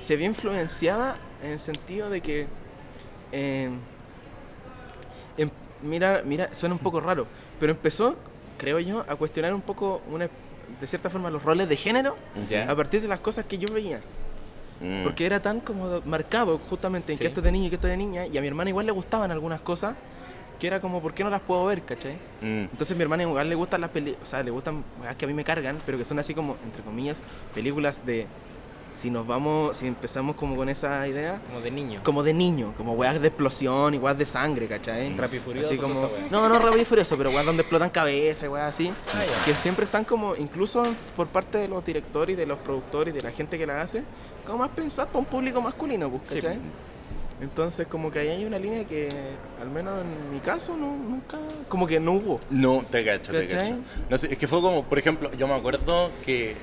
se 0.00 0.16
ve 0.16 0.24
influenciada 0.24 1.16
en 1.42 1.52
el 1.52 1.60
sentido 1.60 2.10
de 2.10 2.20
que... 2.20 2.46
eh, 3.32 3.70
em- 5.38 5.50
mira, 5.82 6.22
mira, 6.24 6.54
suena 6.54 6.74
un 6.74 6.78
poco 6.80 7.00
raro, 7.08 7.26
pero 7.58 7.72
empezó, 7.72 8.16
creo 8.58 8.78
yo, 8.78 9.04
a 9.08 9.16
cuestionar 9.16 9.54
un 9.54 9.62
poco, 9.62 10.02
una, 10.10 10.28
de 10.80 10.86
cierta 10.86 11.08
forma, 11.10 11.30
los 11.30 11.42
roles 11.42 11.68
de 11.68 11.76
género 11.76 12.16
Ya. 12.48 12.70
a 12.70 12.76
partir 12.76 13.00
de 13.00 13.08
las 13.08 13.20
cosas 13.20 13.44
que 13.46 13.58
yo 13.58 13.72
veía. 13.72 14.00
Mm. 14.80 15.04
Porque 15.04 15.26
era 15.26 15.40
tan 15.40 15.60
como 15.60 16.00
marcado 16.06 16.58
justamente 16.70 17.12
en 17.12 17.18
Sí. 17.18 17.22
que 17.22 17.28
esto 17.28 17.40
es 17.40 17.44
de 17.44 17.52
niño 17.52 17.66
y 17.66 17.68
que 17.70 17.74
esto 17.76 17.86
es 17.86 17.92
de 17.92 17.96
niña, 17.98 18.26
y 18.26 18.36
a 18.38 18.40
mi 18.40 18.46
hermana 18.48 18.70
igual 18.70 18.86
le 18.86 18.92
gustaban 18.92 19.30
algunas 19.30 19.60
cosas 19.60 19.94
que 20.60 20.66
era 20.66 20.80
como, 20.80 21.00
¿por 21.00 21.12
qué 21.14 21.24
no 21.24 21.30
las 21.30 21.40
puedo 21.40 21.64
ver, 21.64 21.82
cachai? 21.82 22.14
Mm. 22.42 22.68
Entonces 22.70 22.96
mi 22.96 23.02
hermana 23.02 23.22
igual 23.24 23.48
le 23.48 23.54
gustan 23.56 23.80
las 23.80 23.90
películas, 23.90 24.22
o 24.22 24.30
sea, 24.30 24.42
le 24.42 24.50
gustan 24.50 24.84
weas 25.02 25.16
que 25.16 25.24
a 25.24 25.28
mí 25.28 25.34
me 25.34 25.42
cargan, 25.42 25.78
pero 25.86 25.98
que 25.98 26.04
son 26.04 26.18
así 26.18 26.34
como, 26.34 26.56
entre 26.64 26.82
comillas, 26.82 27.22
películas 27.54 28.04
de 28.06 28.26
si 28.92 29.08
nos 29.08 29.24
vamos, 29.24 29.76
si 29.76 29.86
empezamos 29.86 30.34
como 30.34 30.56
con 30.56 30.68
esa 30.68 31.06
idea, 31.06 31.40
Como 31.46 31.60
de 31.60 31.70
niño. 31.70 32.00
como 32.02 32.22
de 32.24 32.34
niño, 32.34 32.74
como 32.76 32.92
weas 32.94 33.20
de 33.20 33.28
explosión 33.28 33.94
y 33.94 33.98
weas 33.98 34.18
de 34.18 34.26
sangre, 34.26 34.66
¿cachai? 34.66 35.16
Rápido 35.16 35.40
y 35.40 35.44
Furioso, 35.44 35.70
Así 35.70 35.78
como, 35.78 36.10
no, 36.28 36.48
no 36.48 36.58
rápido 36.58 36.82
y 36.82 36.84
furioso, 36.84 37.16
pero 37.16 37.30
weas 37.30 37.46
donde 37.46 37.62
explotan 37.62 37.88
cabezas 37.90 38.44
y 38.44 38.48
weas 38.48 38.68
así, 38.74 38.92
Ah, 39.14 39.20
que 39.44 39.54
siempre 39.54 39.84
están 39.84 40.04
como, 40.04 40.34
incluso 40.34 40.82
por 41.16 41.28
parte 41.28 41.58
de 41.58 41.68
los 41.68 41.84
directores 41.84 42.34
y 42.34 42.36
de 42.36 42.46
los 42.46 42.58
productores 42.58 43.14
y 43.14 43.16
de 43.18 43.22
la 43.22 43.30
gente 43.30 43.56
que 43.56 43.64
la 43.64 43.80
hace, 43.80 44.02
como 44.44 44.58
más 44.58 44.70
pensar 44.70 45.06
para 45.06 45.20
un 45.20 45.24
público 45.26 45.60
masculino, 45.62 46.10
pues, 46.10 46.22
Sí. 46.28 46.40
Entonces 47.40 47.86
como 47.86 48.10
que 48.10 48.18
ahí 48.18 48.28
hay 48.28 48.44
una 48.44 48.58
línea 48.58 48.84
que, 48.84 49.08
al 49.60 49.70
menos 49.70 50.02
en 50.04 50.32
mi 50.34 50.40
caso, 50.40 50.76
no, 50.76 50.94
nunca, 50.96 51.38
como 51.68 51.86
que 51.86 51.98
no 51.98 52.12
hubo. 52.12 52.40
No, 52.50 52.84
te 52.90 53.04
cacho, 53.04 53.32
te 53.32 53.48
¿Cachai? 53.48 53.70
cacho. 53.70 53.80
No 54.10 54.18
sé, 54.18 54.32
es 54.32 54.38
que 54.38 54.46
fue 54.46 54.60
como, 54.60 54.84
por 54.84 54.98
ejemplo, 54.98 55.30
yo 55.32 55.48
me 55.48 55.54
acuerdo 55.54 56.10
que 56.24 56.56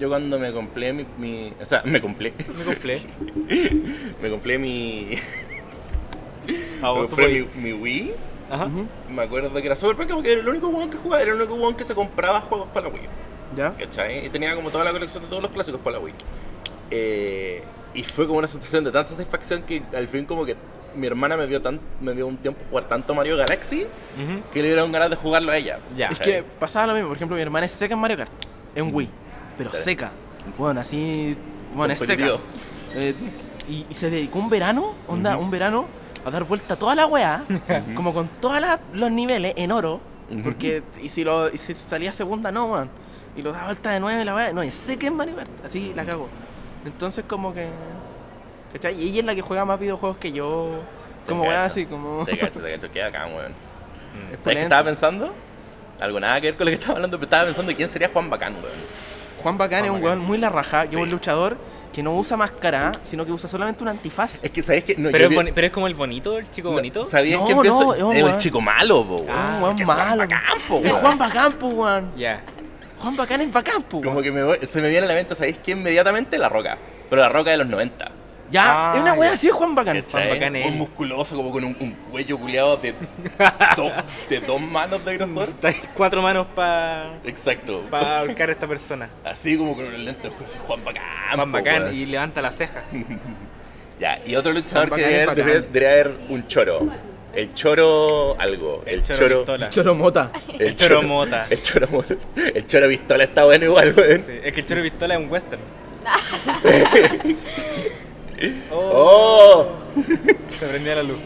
yo 0.00 0.08
cuando 0.08 0.38
me 0.38 0.52
compré 0.52 0.92
mi, 0.92 1.06
mi- 1.18 1.52
o 1.60 1.64
sea, 1.66 1.82
me 1.84 2.00
compré, 2.00 2.32
Me 2.58 2.64
compré. 2.64 3.00
me 4.22 4.30
compré 4.30 4.58
mi, 4.58 5.10
A 6.82 6.92
me 6.92 7.00
compré 7.06 7.28
mi, 7.54 7.62
mi 7.62 7.72
Wii, 7.72 8.12
Ajá. 8.50 8.68
Me 9.08 9.22
acuerdo 9.22 9.52
que 9.54 9.64
era 9.66 9.76
súper 9.76 9.96
penca 9.96 10.14
porque 10.14 10.32
era 10.32 10.40
el 10.40 10.48
único 10.48 10.68
weón 10.70 10.90
que 10.90 10.96
jugaba, 10.96 11.22
era 11.22 11.30
el 11.32 11.36
único 11.40 11.54
weón 11.54 11.76
que 11.76 11.84
se 11.84 11.94
compraba 11.94 12.40
juegos 12.40 12.66
para 12.74 12.88
la 12.88 12.94
Wii. 12.94 13.02
¿Ya? 13.56 13.74
¿Cachai? 13.76 14.26
Y 14.26 14.28
tenía 14.30 14.56
como 14.56 14.70
toda 14.70 14.82
la 14.84 14.90
colección 14.90 15.22
de 15.22 15.28
todos 15.28 15.42
los 15.42 15.52
clásicos 15.52 15.80
para 15.80 15.98
la 15.98 16.02
Wii. 16.04 16.14
Eh, 16.90 17.62
y 17.94 18.02
fue 18.04 18.26
como 18.26 18.38
una 18.38 18.48
sensación 18.48 18.84
de 18.84 18.90
tanta 18.92 19.10
satisfacción 19.10 19.62
que 19.62 19.82
al 19.96 20.06
fin 20.06 20.24
como 20.24 20.44
que 20.44 20.56
mi 20.94 21.06
hermana 21.06 21.36
me 21.36 21.46
vio, 21.46 21.60
tan, 21.62 21.80
me 22.00 22.12
vio 22.14 22.26
un 22.26 22.36
tiempo 22.36 22.60
jugar 22.68 22.88
tanto 22.88 23.14
Mario 23.14 23.36
Galaxy 23.36 23.82
Ujú. 23.82 24.42
que 24.52 24.62
le 24.62 24.68
dieron 24.68 24.90
ganas 24.90 25.10
de 25.10 25.16
jugarlo 25.16 25.52
a 25.52 25.56
ella. 25.56 25.78
Ya. 25.96 26.08
Es 26.08 26.18
que 26.18 26.42
pasaba 26.58 26.88
lo 26.88 26.94
mismo, 26.94 27.08
por 27.08 27.16
ejemplo, 27.16 27.36
mi 27.36 27.42
hermana 27.42 27.66
es 27.66 27.72
seca 27.72 27.94
en 27.94 28.00
Mario 28.00 28.16
Kart, 28.16 28.32
en 28.74 28.94
Wii, 28.94 29.08
pero 29.56 29.72
seca. 29.72 30.10
Bueno, 30.58 30.80
así, 30.80 31.36
bueno, 31.74 31.94
es 31.94 32.00
seca. 32.00 32.26
Eh, 32.94 33.14
y, 33.68 33.86
y 33.88 33.94
se 33.94 34.10
dedicó 34.10 34.38
un 34.40 34.50
verano, 34.50 34.94
onda, 35.06 35.36
Ujú. 35.36 35.44
un 35.44 35.50
verano, 35.50 35.86
a 36.24 36.30
dar 36.30 36.44
vuelta 36.44 36.74
a 36.74 36.78
toda 36.78 36.94
la 36.96 37.06
weá, 37.06 37.42
como 37.94 38.12
con 38.12 38.28
todos 38.40 38.60
los 38.92 39.10
niveles 39.12 39.54
en 39.56 39.70
oro, 39.70 40.00
porque 40.42 40.82
y 41.02 41.08
si, 41.08 41.22
lo, 41.24 41.52
y 41.52 41.58
si 41.58 41.74
salía 41.74 42.12
segunda, 42.12 42.50
no, 42.52 42.68
man. 42.68 42.88
Y 43.36 43.42
lo 43.42 43.52
daba 43.52 43.66
vuelta 43.66 43.90
de 43.92 44.00
nueve, 44.00 44.24
la 44.24 44.34
weá, 44.34 44.52
no, 44.52 44.60
es 44.62 44.74
seca 44.74 45.06
en 45.06 45.14
Mario 45.16 45.36
Kart, 45.36 45.50
así 45.64 45.92
la 45.94 46.04
cago. 46.04 46.28
Entonces, 46.84 47.24
como 47.26 47.52
que. 47.54 47.66
¿Cachai? 48.72 48.94
Y 49.00 49.08
ella 49.10 49.20
es 49.20 49.26
la 49.26 49.34
que 49.34 49.42
juega 49.42 49.64
más 49.64 49.78
videojuegos 49.80 50.16
que 50.18 50.32
yo. 50.32 50.70
Como 51.26 51.44
cacho, 51.44 51.58
así, 51.60 51.86
como. 51.86 52.24
Te 52.24 52.38
cacho, 52.38 52.60
te 52.60 52.72
cacho, 52.74 52.90
queda 52.92 53.06
acá, 53.06 53.26
weón. 53.26 53.52
¿Sabes 54.42 54.56
qué 54.58 54.62
estaba 54.62 54.84
pensando? 54.84 55.32
Algo 56.00 56.18
nada 56.18 56.40
que 56.40 56.48
ver 56.48 56.56
con 56.56 56.64
lo 56.66 56.70
que 56.70 56.74
estaba 56.76 56.94
hablando, 56.94 57.18
pero 57.18 57.26
estaba 57.26 57.44
pensando 57.44 57.74
quién 57.76 57.88
sería 57.88 58.08
Juan 58.12 58.30
Bacán, 58.30 58.54
weón. 58.54 59.00
Juan 59.42 59.56
Bacán 59.58 59.84
es 59.84 59.90
un 59.90 59.96
Bacán. 60.00 60.18
weón 60.18 60.18
muy 60.20 60.38
la 60.38 60.48
raja, 60.48 60.82
que 60.86 60.90
es 60.90 60.96
un 60.96 61.04
Sí. 61.06 61.12
luchador 61.12 61.56
que 61.92 62.02
no 62.02 62.14
usa 62.14 62.36
máscara, 62.36 62.92
sino 63.02 63.24
que 63.26 63.32
usa 63.32 63.48
solamente 63.48 63.82
un 63.82 63.88
antifaz. 63.88 64.44
Es 64.44 64.50
que, 64.50 64.62
¿sabes 64.62 64.84
qué? 64.84 64.94
No, 64.96 65.10
Pero, 65.10 65.24
es 65.24 65.30
vi- 65.30 65.52
pero 65.52 65.66
es 65.66 65.72
como 65.72 65.86
el 65.86 65.94
bonito, 65.94 66.38
el 66.38 66.50
chico 66.50 66.68
no, 66.68 66.74
bonito. 66.74 67.02
¿Sabías 67.02 67.40
No, 67.40 67.46
que 67.46 67.52
empezó? 67.52 67.80
no, 67.84 67.94
es 67.94 68.02
un 68.02 68.12
es 68.16 68.22
weón. 68.22 68.34
el 68.34 68.40
chico 68.40 68.60
malo, 68.60 69.04
po, 69.06 69.14
weón. 69.16 69.28
Es 69.28 69.34
un 69.34 69.42
weón 69.50 69.60
Porque 69.62 69.82
es 69.82 69.86
Juan 69.86 69.98
malo. 69.98 70.22
Bacán, 70.22 70.42
po, 70.68 70.76
es 70.78 70.84
weón. 70.84 71.00
Juan 71.00 71.18
Bacán, 71.18 71.52
pues, 71.54 71.74
weón. 71.74 72.12
Ya. 72.16 72.40
Juan 73.00 73.16
Bacán 73.16 73.40
es 73.40 73.52
bacán, 73.52 73.82
pues, 73.82 74.04
Como 74.04 74.20
que 74.22 74.30
me 74.30 74.42
voy- 74.44 74.58
se 74.66 74.80
me 74.82 74.88
viene 74.88 75.06
a 75.06 75.08
la 75.08 75.14
mente, 75.14 75.34
¿sabéis 75.34 75.58
qué? 75.58 75.72
Inmediatamente 75.72 76.36
La 76.38 76.48
Roca. 76.48 76.76
Pero 77.08 77.22
La 77.22 77.28
Roca 77.28 77.50
de 77.50 77.56
los 77.56 77.66
90. 77.66 78.10
Ya, 78.50 78.90
Ah, 78.90 78.92
es 78.96 79.00
una 79.02 79.12
weá 79.14 79.30
ya. 79.30 79.34
así, 79.34 79.48
Juan 79.48 79.74
Bacán. 79.76 80.00
¿cachai? 80.02 80.28
Bacán 80.28 80.56
es 80.56 80.66
Un 80.66 80.76
musculoso, 80.78 81.36
como 81.36 81.52
con 81.52 81.62
un, 81.64 81.76
un 81.78 81.92
cuello 82.10 82.36
culeado 82.38 82.76
de, 82.78 82.94
dos, 83.76 83.92
de 84.28 84.40
dos 84.40 84.60
manos 84.60 85.04
de 85.04 85.16
grosor. 85.16 85.48
Cuatro 85.94 86.20
manos 86.20 86.46
para 86.54 87.14
Exacto. 87.24 87.84
ahorcar 87.92 88.48
a 88.48 88.52
esta 88.52 88.66
persona. 88.66 89.08
Así 89.24 89.56
como 89.56 89.76
con 89.76 89.84
un 89.86 90.04
lente 90.04 90.26
oscuro, 90.28 90.46
así, 90.48 90.58
Juan 90.66 90.84
Bacán. 90.84 91.02
Juan 91.36 91.50
po, 91.52 91.58
Bacán 91.58 91.82
weón. 91.84 91.94
y 91.94 92.06
levanta 92.06 92.42
la 92.42 92.50
ceja. 92.52 92.82
Ya, 94.00 94.18
y 94.26 94.34
otro 94.34 94.52
luchador 94.54 94.88
Juan 94.88 94.98
que 94.98 95.04
Bacán 95.04 95.12
debería 95.12 95.22
es 95.24 95.28
haber, 95.28 95.36
debería- 95.36 95.60
bacán. 95.60 95.72
debería 95.72 95.90
haber 95.90 96.20
un 96.30 96.48
choro. 96.48 96.88
El 97.34 97.54
choro 97.54 98.36
algo. 98.40 98.82
El, 98.86 99.02
choro 99.04 99.18
choro. 99.18 99.36
pistola. 99.38 99.70
Choromota. 99.70 100.30
El 100.58 100.76
choro 100.76 101.02
mota. 101.02 101.46
El 101.50 101.62
choro 101.62 101.88
mota. 101.90 102.14
El 102.54 102.66
choro 102.66 102.88
pistola 102.88 103.24
está 103.24 103.44
bueno 103.44 103.64
igual, 103.66 103.94
weón. 103.96 104.22
Sí, 104.26 104.32
es 104.42 104.52
que 104.54 104.60
el 104.60 104.66
choro 104.66 104.82
pistola 104.82 105.14
es 105.14 105.20
un 105.20 105.30
western. 105.30 105.60
¡Oh! 108.72 109.66
Se 110.48 110.66
prendía 110.66 110.94
la 110.96 111.02
luz. 111.02 111.18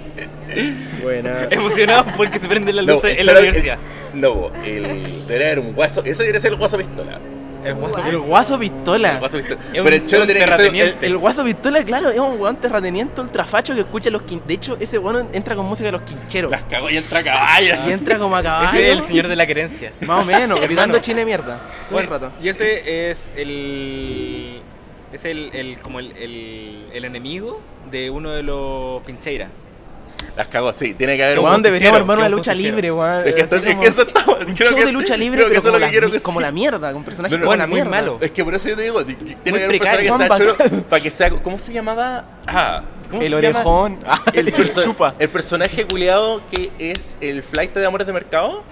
Buena. 1.02 1.48
Emocionado 1.50 2.06
porque 2.16 2.38
se 2.38 2.48
prende 2.48 2.72
la 2.72 2.82
luz 2.82 3.04
el 3.04 3.18
en 3.20 3.26
la 3.26 3.32
choro- 3.32 3.38
universidad. 3.40 3.78
el- 4.14 4.20
no, 4.20 4.50
el, 4.64 5.26
debería 5.26 5.46
haber 5.48 5.58
un 5.60 5.72
guaso. 5.74 6.02
Ese 6.04 6.22
debería 6.22 6.40
ser 6.40 6.52
el 6.52 6.58
guaso 6.58 6.76
pistola. 6.76 7.20
El 7.64 7.74
guaso 7.74 7.98
El 8.04 8.18
guaso 8.18 8.58
pistola. 8.58 9.12
El 9.12 9.18
guaso 9.20 9.38
pistola. 9.38 9.60
Es 9.62 9.68
Pero 9.72 9.84
un- 9.84 9.92
el 9.92 10.06
choro 10.06 10.26
tiene 10.26 10.40
que 10.44 10.46
ser. 10.56 10.74
El, 10.74 10.94
el 11.02 11.16
guaso 11.16 11.44
pistola, 11.44 11.82
claro, 11.84 12.10
es 12.10 12.18
un 12.20 12.40
weón 12.40 12.56
terrateniente 12.56 13.20
ultrafacho 13.20 13.74
que 13.74 13.80
escucha 13.80 14.10
los 14.10 14.22
quin... 14.22 14.42
De 14.46 14.54
hecho, 14.54 14.76
ese 14.80 14.98
weón 14.98 15.28
entra 15.32 15.56
con 15.56 15.66
música 15.66 15.86
de 15.86 15.92
los 15.92 16.02
quincheros. 16.02 16.50
Las 16.50 16.64
cagó 16.64 16.90
y 16.90 16.96
entra 16.96 17.20
a 17.20 17.22
caballos. 17.22 17.78
Y 17.88 17.92
entra 17.92 18.18
como 18.18 18.36
a 18.36 18.42
caballo. 18.42 18.68
Ese 18.68 18.92
es 18.92 18.98
el 18.98 19.02
señor 19.04 19.28
de 19.28 19.36
la 19.36 19.46
querencia. 19.46 19.92
Más 20.06 20.22
o 20.22 20.24
menos, 20.26 20.60
gritando 20.60 20.98
chile 21.00 21.24
mierda. 21.24 21.60
Todo 21.88 22.00
el 22.00 22.06
rato. 22.06 22.32
y 22.42 22.48
ese 22.48 23.10
es 23.10 23.32
el. 23.36 24.60
Es 25.12 25.24
el, 25.24 25.50
el 25.54 25.78
como 25.78 26.00
el, 26.00 26.10
el, 26.16 26.86
el 26.92 27.04
enemigo 27.04 27.60
de 27.90 28.10
uno 28.10 28.30
de 28.30 28.42
los 28.42 29.00
pincheiras. 29.04 29.48
Las 30.36 30.48
cagó, 30.48 30.72
sí. 30.72 30.94
Tiene 30.94 31.16
que 31.16 31.24
haber 31.24 31.38
Que 31.38 31.44
un. 31.44 31.62
deberíamos 31.62 32.00
armar 32.00 32.16
una 32.18 32.26
un 32.26 32.32
lucha 32.32 32.52
justiciero. 32.52 32.76
libre, 32.76 32.92
weón. 32.92 33.26
Es 33.28 33.34
que, 33.34 33.40
entonces- 33.42 33.68
es 33.70 33.76
que 33.76 33.86
eso 33.86 34.02
está. 34.02 34.24
un 34.46 34.54
show 34.54 34.74
que- 34.76 34.84
de 34.84 34.92
lucha 34.92 35.16
libre, 35.16 35.38
creo 35.44 35.48
que 35.48 35.54
pero 35.54 35.58
eso 35.58 35.58
es 35.58 35.62
como, 35.62 35.72
lo 35.72 35.78
la, 35.78 35.86
que 35.86 35.90
quiero 35.92 36.10
que 36.10 36.20
como 36.20 36.40
sea. 36.40 36.48
la 36.48 36.52
mierda, 36.52 36.92
con 36.92 37.04
personajes 37.04 37.38
como 37.38 37.54
la 37.56 37.66
muy 37.66 37.74
mierda. 37.74 37.90
malo. 37.90 38.18
Es 38.20 38.30
que 38.30 38.44
por 38.44 38.54
eso 38.54 38.68
yo 38.68 38.76
te 38.76 38.82
digo, 38.82 39.04
tiene 39.04 39.36
que 39.42 39.50
haber 39.50 39.62
un 39.62 39.68
precario. 39.68 39.98
personaje 40.00 40.04
que 40.04 40.08
Juan 40.08 40.28
Bacán. 40.28 40.68
choro 40.68 40.82
para 40.88 41.02
que 41.02 41.10
sea. 41.10 41.30
¿Cómo 41.30 41.58
se 41.58 41.72
llamaba? 41.72 42.24
Ah, 42.46 42.82
¿cómo 43.10 43.22
El 43.22 43.32
se 43.32 43.40
llama? 43.42 43.58
orejón. 43.60 43.98
Ah, 44.06 44.20
El, 44.32 44.48
el 44.48 44.74
chupa. 44.74 45.14
el 45.18 45.28
personaje 45.28 45.86
culiado 45.86 46.40
que 46.50 46.70
es 46.78 47.16
el 47.20 47.42
flight 47.42 47.72
de 47.74 47.86
amores 47.86 48.06
de 48.06 48.12
mercado. 48.12 48.62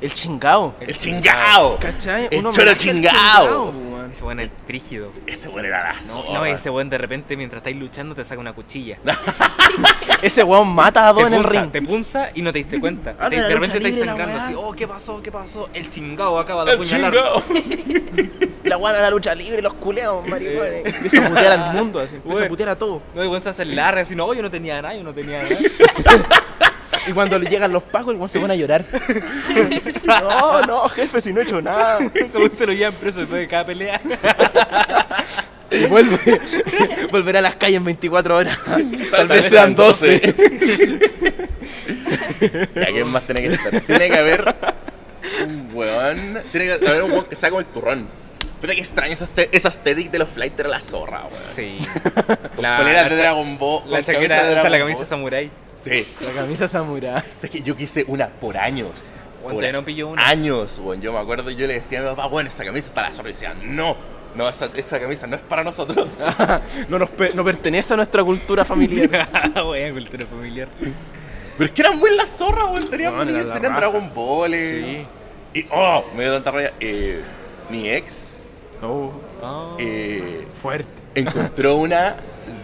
El 0.00 0.12
chingao. 0.12 0.74
El, 0.80 0.98
chingao. 0.98 1.78
¿Cachai? 1.78 2.28
El 2.30 2.42
choro 2.50 2.74
chingao. 2.74 3.72
Ese 4.12 4.22
buen 4.22 4.38
es 4.38 4.50
frígido. 4.66 5.10
Ese 5.26 5.48
buen 5.48 5.64
era 5.64 5.82
la 5.92 5.94
No, 6.08 6.34
no, 6.34 6.44
ese 6.44 6.68
buen 6.70 6.88
de 6.90 6.98
repente 6.98 7.36
mientras 7.36 7.60
estáis 7.60 7.76
luchando 7.76 8.14
te 8.14 8.22
saca 8.22 8.40
una 8.40 8.52
cuchilla. 8.52 8.98
Ese 10.24 10.42
weón 10.42 10.68
mata 10.74 11.08
a 11.08 11.12
dos 11.12 11.26
en 11.26 11.34
el 11.34 11.44
ring. 11.44 11.70
te 11.70 11.82
punza 11.82 12.30
y 12.34 12.40
no 12.42 12.50
te 12.52 12.58
diste 12.58 12.80
cuenta. 12.80 13.14
Ah, 13.20 13.28
Te- 13.28 13.36
de 13.36 13.48
repente 13.48 13.76
lucha 13.76 13.88
estáis 13.88 13.98
sangrando 14.06 14.40
así, 14.40 14.54
oh, 14.56 14.72
¿qué 14.72 14.88
pasó? 14.88 15.22
¿Qué 15.22 15.30
pasó? 15.30 15.68
El 15.74 15.90
chingao 15.90 16.38
acaba 16.38 16.64
de 16.64 16.72
El 16.72 16.76
apuñalar. 16.76 17.14
La 18.64 18.76
guana 18.76 18.96
de 18.96 19.02
la 19.02 19.10
lucha 19.10 19.34
libre, 19.34 19.60
los 19.60 19.74
culeos, 19.74 20.26
maricones. 20.26 20.86
Empieza 20.94 21.26
a 21.26 21.28
putear 21.28 21.52
al 21.52 21.74
mundo, 21.74 22.00
así. 22.00 22.14
Empieza 22.16 22.36
a 22.36 22.40
Weón. 22.40 22.48
putear 22.48 22.68
a 22.70 22.76
todo. 22.76 23.02
No, 23.14 23.22
y 23.22 23.26
weón 23.26 23.42
se 23.42 23.50
hace 23.50 23.64
larga, 23.66 24.00
así, 24.00 24.16
no, 24.16 24.32
yo 24.32 24.40
no 24.40 24.50
tenía 24.50 24.80
nada, 24.80 24.94
yo 24.96 25.02
no 25.02 25.12
tenía 25.12 25.42
nada. 25.42 25.56
Y 27.06 27.12
cuando 27.12 27.38
le 27.38 27.50
llegan 27.50 27.70
los 27.70 27.82
pacos, 27.82 28.12
el 28.12 28.16
weón 28.16 28.30
se 28.30 28.40
pone 28.40 28.54
a 28.54 28.56
llorar. 28.56 28.82
No, 30.04 30.62
no, 30.62 30.88
jefe, 30.88 31.20
si 31.20 31.34
no 31.34 31.40
he 31.40 31.44
hecho 31.44 31.60
nada. 31.60 31.98
Ese 32.14 32.38
weón 32.38 32.50
se 32.52 32.64
lo 32.66 32.72
llevan 32.72 32.94
preso 32.94 33.18
después 33.20 33.42
de 33.42 33.48
cada 33.48 33.66
pelea. 33.66 34.00
Y 35.82 35.86
vuelve. 35.86 36.18
Volverá 37.10 37.38
a 37.40 37.42
las 37.42 37.56
calles 37.56 37.76
en 37.78 37.84
24 37.84 38.36
horas. 38.36 38.58
Tal, 38.64 38.92
Tal 39.10 39.28
vez 39.28 39.42
vez 39.42 39.50
sean 39.50 39.50
sean 39.50 39.74
12. 39.74 40.34
Ya, 42.74 42.86
¿quién 42.86 43.08
más 43.08 43.22
tiene 43.24 43.40
que 43.42 43.54
estar? 43.54 43.80
Tiene 43.80 44.08
que 44.08 44.16
haber 44.18 44.54
un 45.44 45.70
weón. 45.72 46.42
Tiene 46.52 46.78
que 46.78 46.86
haber 46.88 47.02
un 47.04 47.12
weón 47.12 47.24
que 47.24 47.36
sea 47.36 47.48
como 47.50 47.60
el 47.60 47.66
turrón. 47.66 48.06
Pero 48.60 48.72
que 48.74 48.80
extraño 48.80 49.12
esa, 49.12 49.24
este- 49.24 49.48
esa 49.56 49.68
aesthetic 49.68 50.10
de 50.10 50.18
los 50.18 50.28
flight 50.30 50.58
era 50.58 50.68
la 50.68 50.80
zorra, 50.80 51.24
weón. 51.24 51.42
Sí. 51.54 51.78
Con 52.56 52.64
poleras 52.76 53.10
de 53.10 53.16
Dragon 53.16 53.58
Ball. 53.58 53.82
La 53.90 54.02
chaqueta, 54.02 54.36
camisa 54.36 54.42
de 54.44 54.48
o 54.48 54.54
sea, 54.54 54.62
la 54.64 54.68
Dragon 54.68 54.78
camisa 54.86 54.98
Ball. 55.00 55.06
samurai. 55.08 55.50
Sí. 55.82 56.06
La 56.20 56.30
camisa 56.32 56.68
samurai. 56.68 57.22
Es 57.42 57.50
que 57.50 57.62
yo 57.62 57.76
quise 57.76 58.04
una 58.08 58.28
por 58.28 58.56
años. 58.56 59.04
Todavía 59.50 59.72
no 59.72 59.84
pillo 59.84 60.08
una. 60.08 60.26
Años, 60.26 60.80
weón. 60.82 61.00
Yo 61.00 61.12
me 61.12 61.18
acuerdo, 61.18 61.50
yo 61.50 61.66
le 61.66 61.74
decía 61.74 62.00
a 62.00 62.02
mi 62.02 62.08
papá, 62.08 62.26
bueno, 62.28 62.48
esa 62.48 62.64
camisa 62.64 62.88
está 62.88 63.02
la 63.02 63.12
zorra. 63.12 63.30
Y 63.30 63.32
decía, 63.32 63.54
no, 63.62 63.96
no, 64.34 64.48
esa, 64.48 64.70
esa 64.74 64.98
camisa 65.00 65.26
no 65.26 65.36
es 65.36 65.42
para 65.42 65.62
nosotros. 65.64 66.08
No, 66.88 66.98
nos 66.98 67.10
pe- 67.10 67.32
no 67.34 67.44
pertenece 67.44 67.94
a 67.94 67.96
nuestra 67.96 68.22
cultura 68.24 68.64
familiar. 68.64 69.28
Weón, 69.56 69.92
cultura 69.94 70.26
familiar. 70.26 70.68
Pero 71.56 71.64
es 71.66 71.70
que 71.70 71.82
eran 71.82 71.98
muy 71.98 72.14
la 72.16 72.26
zorra, 72.26 72.64
weón. 72.66 72.88
Tenían, 72.88 73.14
era 73.28 73.54
tenían 73.54 73.72
la. 73.74 73.76
Dragon 73.76 74.12
Ball. 74.14 74.54
eh. 74.54 75.06
Y, 75.54 75.66
oh, 75.70 76.04
me 76.16 76.24
dio 76.24 76.32
tanta 76.34 76.50
rabia. 76.50 76.72
Eh, 76.80 77.20
mi 77.70 77.88
ex 77.88 78.40
Oh, 78.82 79.12
Ah. 79.42 79.76
eh, 79.78 80.46
fuerte. 80.60 80.88
encontró 81.14 81.76
una 81.76 82.16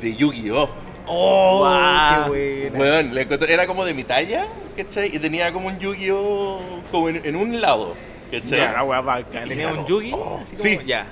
de 0.02 0.16
Yu-Gi-Oh! 0.16 0.68
Oh, 1.12 1.58
Guau. 1.58 2.32
qué 2.32 2.70
buena. 2.70 2.78
Weón, 2.78 3.14
la 3.14 3.22
encontró- 3.22 3.48
era 3.48 3.66
como 3.66 3.84
de 3.84 3.94
mi 3.94 4.04
talla, 4.04 4.46
¿cachai? 4.76 5.10
Y 5.14 5.18
tenía 5.18 5.52
como 5.52 5.66
un 5.68 5.78
Yu-Gi-Oh! 5.78 6.60
como 6.92 7.08
en, 7.08 7.24
en 7.24 7.34
un 7.36 7.60
lado, 7.60 7.94
¿cachai? 8.30 8.58
Ya, 8.58 8.72
la 8.72 8.84
wea 8.84 9.00
bacana. 9.00 9.46
Tenía 9.46 9.68
un 9.68 9.84
yugi. 9.86 10.12
oh, 10.14 10.40
sí. 10.52 10.76
como- 10.76 10.86
Ya. 10.86 11.06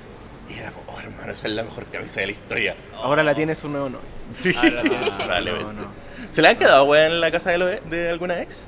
Y 0.49 0.57
era 0.59 0.71
como, 0.71 0.85
oh, 0.95 0.99
hermano, 0.99 1.33
esa 1.33 1.47
es 1.47 1.53
la 1.53 1.63
mejor 1.63 1.85
camisa 1.87 2.21
de 2.21 2.27
la 2.27 2.31
historia. 2.31 2.75
Ahora 2.95 3.23
la 3.23 3.35
tiene 3.35 3.53
su 3.55 3.67
nuevo 3.69 3.89
novio. 3.89 4.05
Sí, 4.31 4.53
tienes- 4.53 5.11
probablemente. 5.17 5.63
no, 5.65 5.73
no. 5.73 5.87
¿Se 6.31 6.41
le 6.41 6.47
han 6.47 6.57
quedado, 6.57 6.85
weón, 6.85 7.11
en 7.13 7.21
la 7.21 7.29
casa 7.31 7.51
de, 7.51 7.57
lo- 7.57 7.65
de 7.67 8.09
alguna 8.09 8.41
ex? 8.41 8.65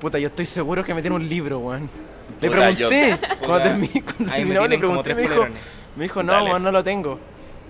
Puta, 0.00 0.18
yo 0.18 0.28
estoy 0.28 0.46
seguro 0.46 0.84
que 0.84 0.94
me 0.94 1.02
tiene 1.02 1.16
un 1.16 1.28
libro, 1.28 1.58
weón. 1.58 1.90
Le 2.40 2.46
yo- 2.48 2.52
pregunté. 2.52 3.18
Cuando, 3.40 3.46
Puta, 3.58 3.64
termi- 3.64 4.04
cuando 4.04 4.32
terminamos, 4.34 4.68
le 4.70 4.78
pregunté. 4.78 5.14
Me 5.14 5.22
dijo, 5.22 5.46
me 5.96 6.02
dijo, 6.04 6.22
no, 6.22 6.44
weón, 6.44 6.62
no 6.62 6.70
lo 6.72 6.84
tengo. 6.84 7.18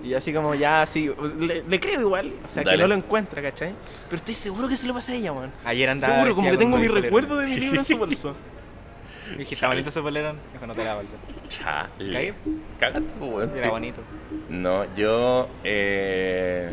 Y 0.03 0.13
así 0.13 0.33
como 0.33 0.55
ya, 0.55 0.81
así, 0.81 1.11
le, 1.39 1.63
le 1.63 1.79
creo 1.79 2.01
igual, 2.01 2.33
o 2.45 2.49
sea, 2.49 2.63
Dale. 2.63 2.77
que 2.77 2.81
no 2.81 2.87
lo 2.87 2.95
encuentra, 2.95 3.41
¿cachai? 3.41 3.73
Pero 4.05 4.17
estoy 4.17 4.33
seguro 4.33 4.67
que 4.67 4.75
se 4.75 4.87
lo 4.87 4.93
pasé 4.93 5.13
a 5.13 5.15
ella, 5.15 5.31
weón. 5.31 5.51
Ayer 5.63 5.89
andaba. 5.89 6.15
Seguro, 6.15 6.35
como 6.35 6.51
que 6.51 6.57
tengo 6.57 6.77
mi 6.77 6.87
recuerdo 6.87 7.37
de 7.37 7.47
mi 7.47 7.57
libro 7.57 7.79
en 7.79 7.85
su 7.85 7.97
bolso. 7.97 8.35
Dije, 9.37 9.53
está 9.53 9.67
bonito 9.67 9.89
ese 9.89 10.01
polerón. 10.01 10.37
Dijo, 10.53 10.67
no 10.67 10.73
te 10.73 10.83
la 10.83 10.95
vuelvo. 10.95 11.11
Chale. 11.47 12.33
Pues, 12.79 12.93
weón. 13.19 13.51
Era 13.51 13.63
sí. 13.63 13.69
bonito. 13.69 14.01
No, 14.49 14.93
yo. 14.95 15.47
Eh... 15.63 16.71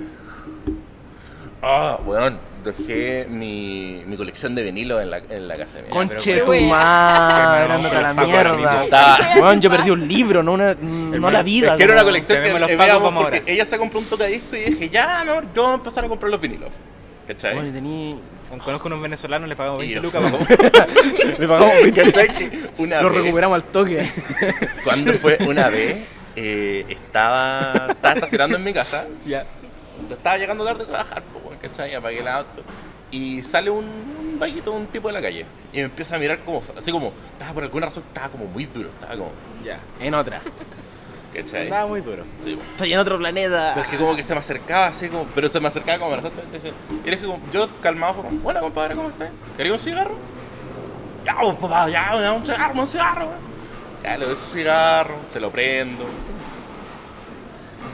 Ah, 1.63 1.99
weón. 2.05 2.39
Dejé 2.65 3.27
mi, 3.31 4.03
mi 4.07 4.17
colección 4.17 4.55
de 4.55 4.63
vinilos 4.65 5.01
en 5.01 5.11
la, 5.11 5.19
en 5.19 5.47
la 5.49 5.55
casa 5.57 5.77
de 5.77 5.83
mi 5.85 5.89
mamá. 5.89 6.09
Conche 6.09 6.41
tu 6.41 6.53
madre, 6.53 7.69
No, 7.69 7.75
ándate 7.75 7.97
a 7.97 8.01
la 8.03 8.15
mierda. 8.15 8.85
Weón, 9.37 9.61
yo 9.61 9.71
perdí 9.71 9.91
un 9.91 10.07
libro, 10.09 10.43
no, 10.43 10.53
una, 10.55 10.75
no 10.75 11.31
la 11.31 11.43
vida. 11.43 11.73
Es 11.73 11.77
que 11.79 11.85
era 11.85 11.93
una 11.95 12.05
colección 12.05 12.43
que 12.43 12.59
los 12.59 12.69
eh, 12.71 12.77
pagos, 12.77 13.03
vamos 13.03 13.23
porque 13.23 13.39
ahora. 13.39 13.53
ella 13.53 13.65
se 13.65 13.79
compró 13.79 14.01
un 14.01 14.07
tocadisco 14.07 14.57
y 14.57 14.61
dije, 14.71 14.89
ya, 14.91 15.25
no, 15.25 15.41
yo 15.55 15.63
voy 15.63 15.71
a 15.73 15.75
empezar 15.75 16.05
a 16.05 16.09
comprar 16.09 16.31
los 16.31 16.41
vinilos. 16.41 16.71
¿Cachai? 17.29 17.55
Bueno, 17.55 17.69
y 17.69 17.73
tení... 17.73 18.21
Conozco 18.65 18.89
unos 18.89 19.03
venezolanos, 19.03 19.49
le 19.49 19.55
pagamos 19.57 19.85
Y 19.85 19.95
20 19.95 19.95
yo- 19.95 20.21
lucas. 20.21 20.33
Le 21.39 21.47
pagamos 21.49 21.73
20 21.83 22.03
¿Cachai? 22.03 22.29
Que 22.35 22.61
una 22.79 23.03
Lo 23.03 23.11
recuperamos 23.11 23.55
al 23.57 23.65
toque. 23.65 24.05
cuando 24.85 25.13
fue 25.15 25.39
una 25.47 25.69
vez, 25.69 25.99
eh, 26.35 26.85
estaba, 26.89 27.73
estaba 27.91 28.15
estacionando 28.15 28.57
en 28.57 28.65
mi 28.65 28.73
casa 28.73 29.07
Ya. 29.27 29.45
estaba 30.11 30.39
llegando 30.39 30.65
tarde 30.65 30.83
a 30.85 30.87
trabajar, 30.87 31.23
pues, 31.31 31.45
weón, 31.45 31.48
¿cachai? 31.61 31.95
Apagué 31.95 32.21
el 32.21 32.29
auto. 32.29 32.63
Y 33.11 33.43
sale 33.43 33.71
un, 33.71 33.85
un 33.85 34.39
vaguito, 34.39 34.73
un 34.73 34.87
tipo 34.87 35.09
de 35.09 35.15
la 35.15 35.23
calle. 35.23 35.47
Y 35.73 35.79
me 35.79 35.83
empieza 35.85 36.17
a 36.17 36.19
mirar 36.19 36.41
como, 36.41 36.63
así 36.77 36.93
como, 36.93 37.13
estaba 37.33 37.53
por 37.55 37.63
alguna 37.65 37.87
razón, 37.87 38.05
estaba 38.07 38.29
como 38.31 38.47
muy 38.47 38.67
duro, 38.67 38.89
estaba 38.89 39.13
como, 39.17 39.33
Ya. 39.65 39.79
En 40.01 40.15
otra. 40.15 40.41
¿cachai? 41.35 41.65
Andaba 41.65 41.87
muy 41.87 42.01
duro. 42.01 42.25
Sí. 42.43 42.59
Estoy 42.73 42.93
en 42.93 42.99
otro 42.99 43.19
planeta. 43.19 43.73
Pero 43.75 43.87
es 43.87 43.93
que 43.93 43.99
como 43.99 44.17
que 44.17 44.23
se 44.23 44.35
me 44.35 44.41
acercaba 44.41 44.87
así 44.89 45.09
como, 45.09 45.25
pero 45.35 45.49
se 45.49 45.61
me 45.61 45.69
acercaba 45.69 45.99
como 45.99 46.11
bastante. 46.13 46.41
Y 47.05 47.11
le 47.11 47.17
dije 47.17 47.27
como, 47.27 47.41
yo 47.53 47.69
calmado 47.81 48.15
fue 48.15 48.25
como, 48.25 48.41
bueno 48.41 48.61
compadre, 48.61 48.95
¿cómo 48.95 49.09
estás? 49.11 49.31
¿Quería 49.57 49.73
un 49.73 49.79
cigarro? 49.79 50.17
Ya, 51.25 51.37
pues 51.41 51.57
papá, 51.57 51.89
ya, 51.89 52.33
un 52.35 52.45
cigarro, 52.45 52.81
un 52.81 52.87
cigarro, 52.87 53.27
weón. 53.27 53.49
Ya 54.03 54.17
le 54.17 54.27
doy 54.27 54.37
su 54.37 54.47
cigarro, 54.47 55.17
se 55.31 55.41
lo 55.41 55.51
prendo. 55.51 56.05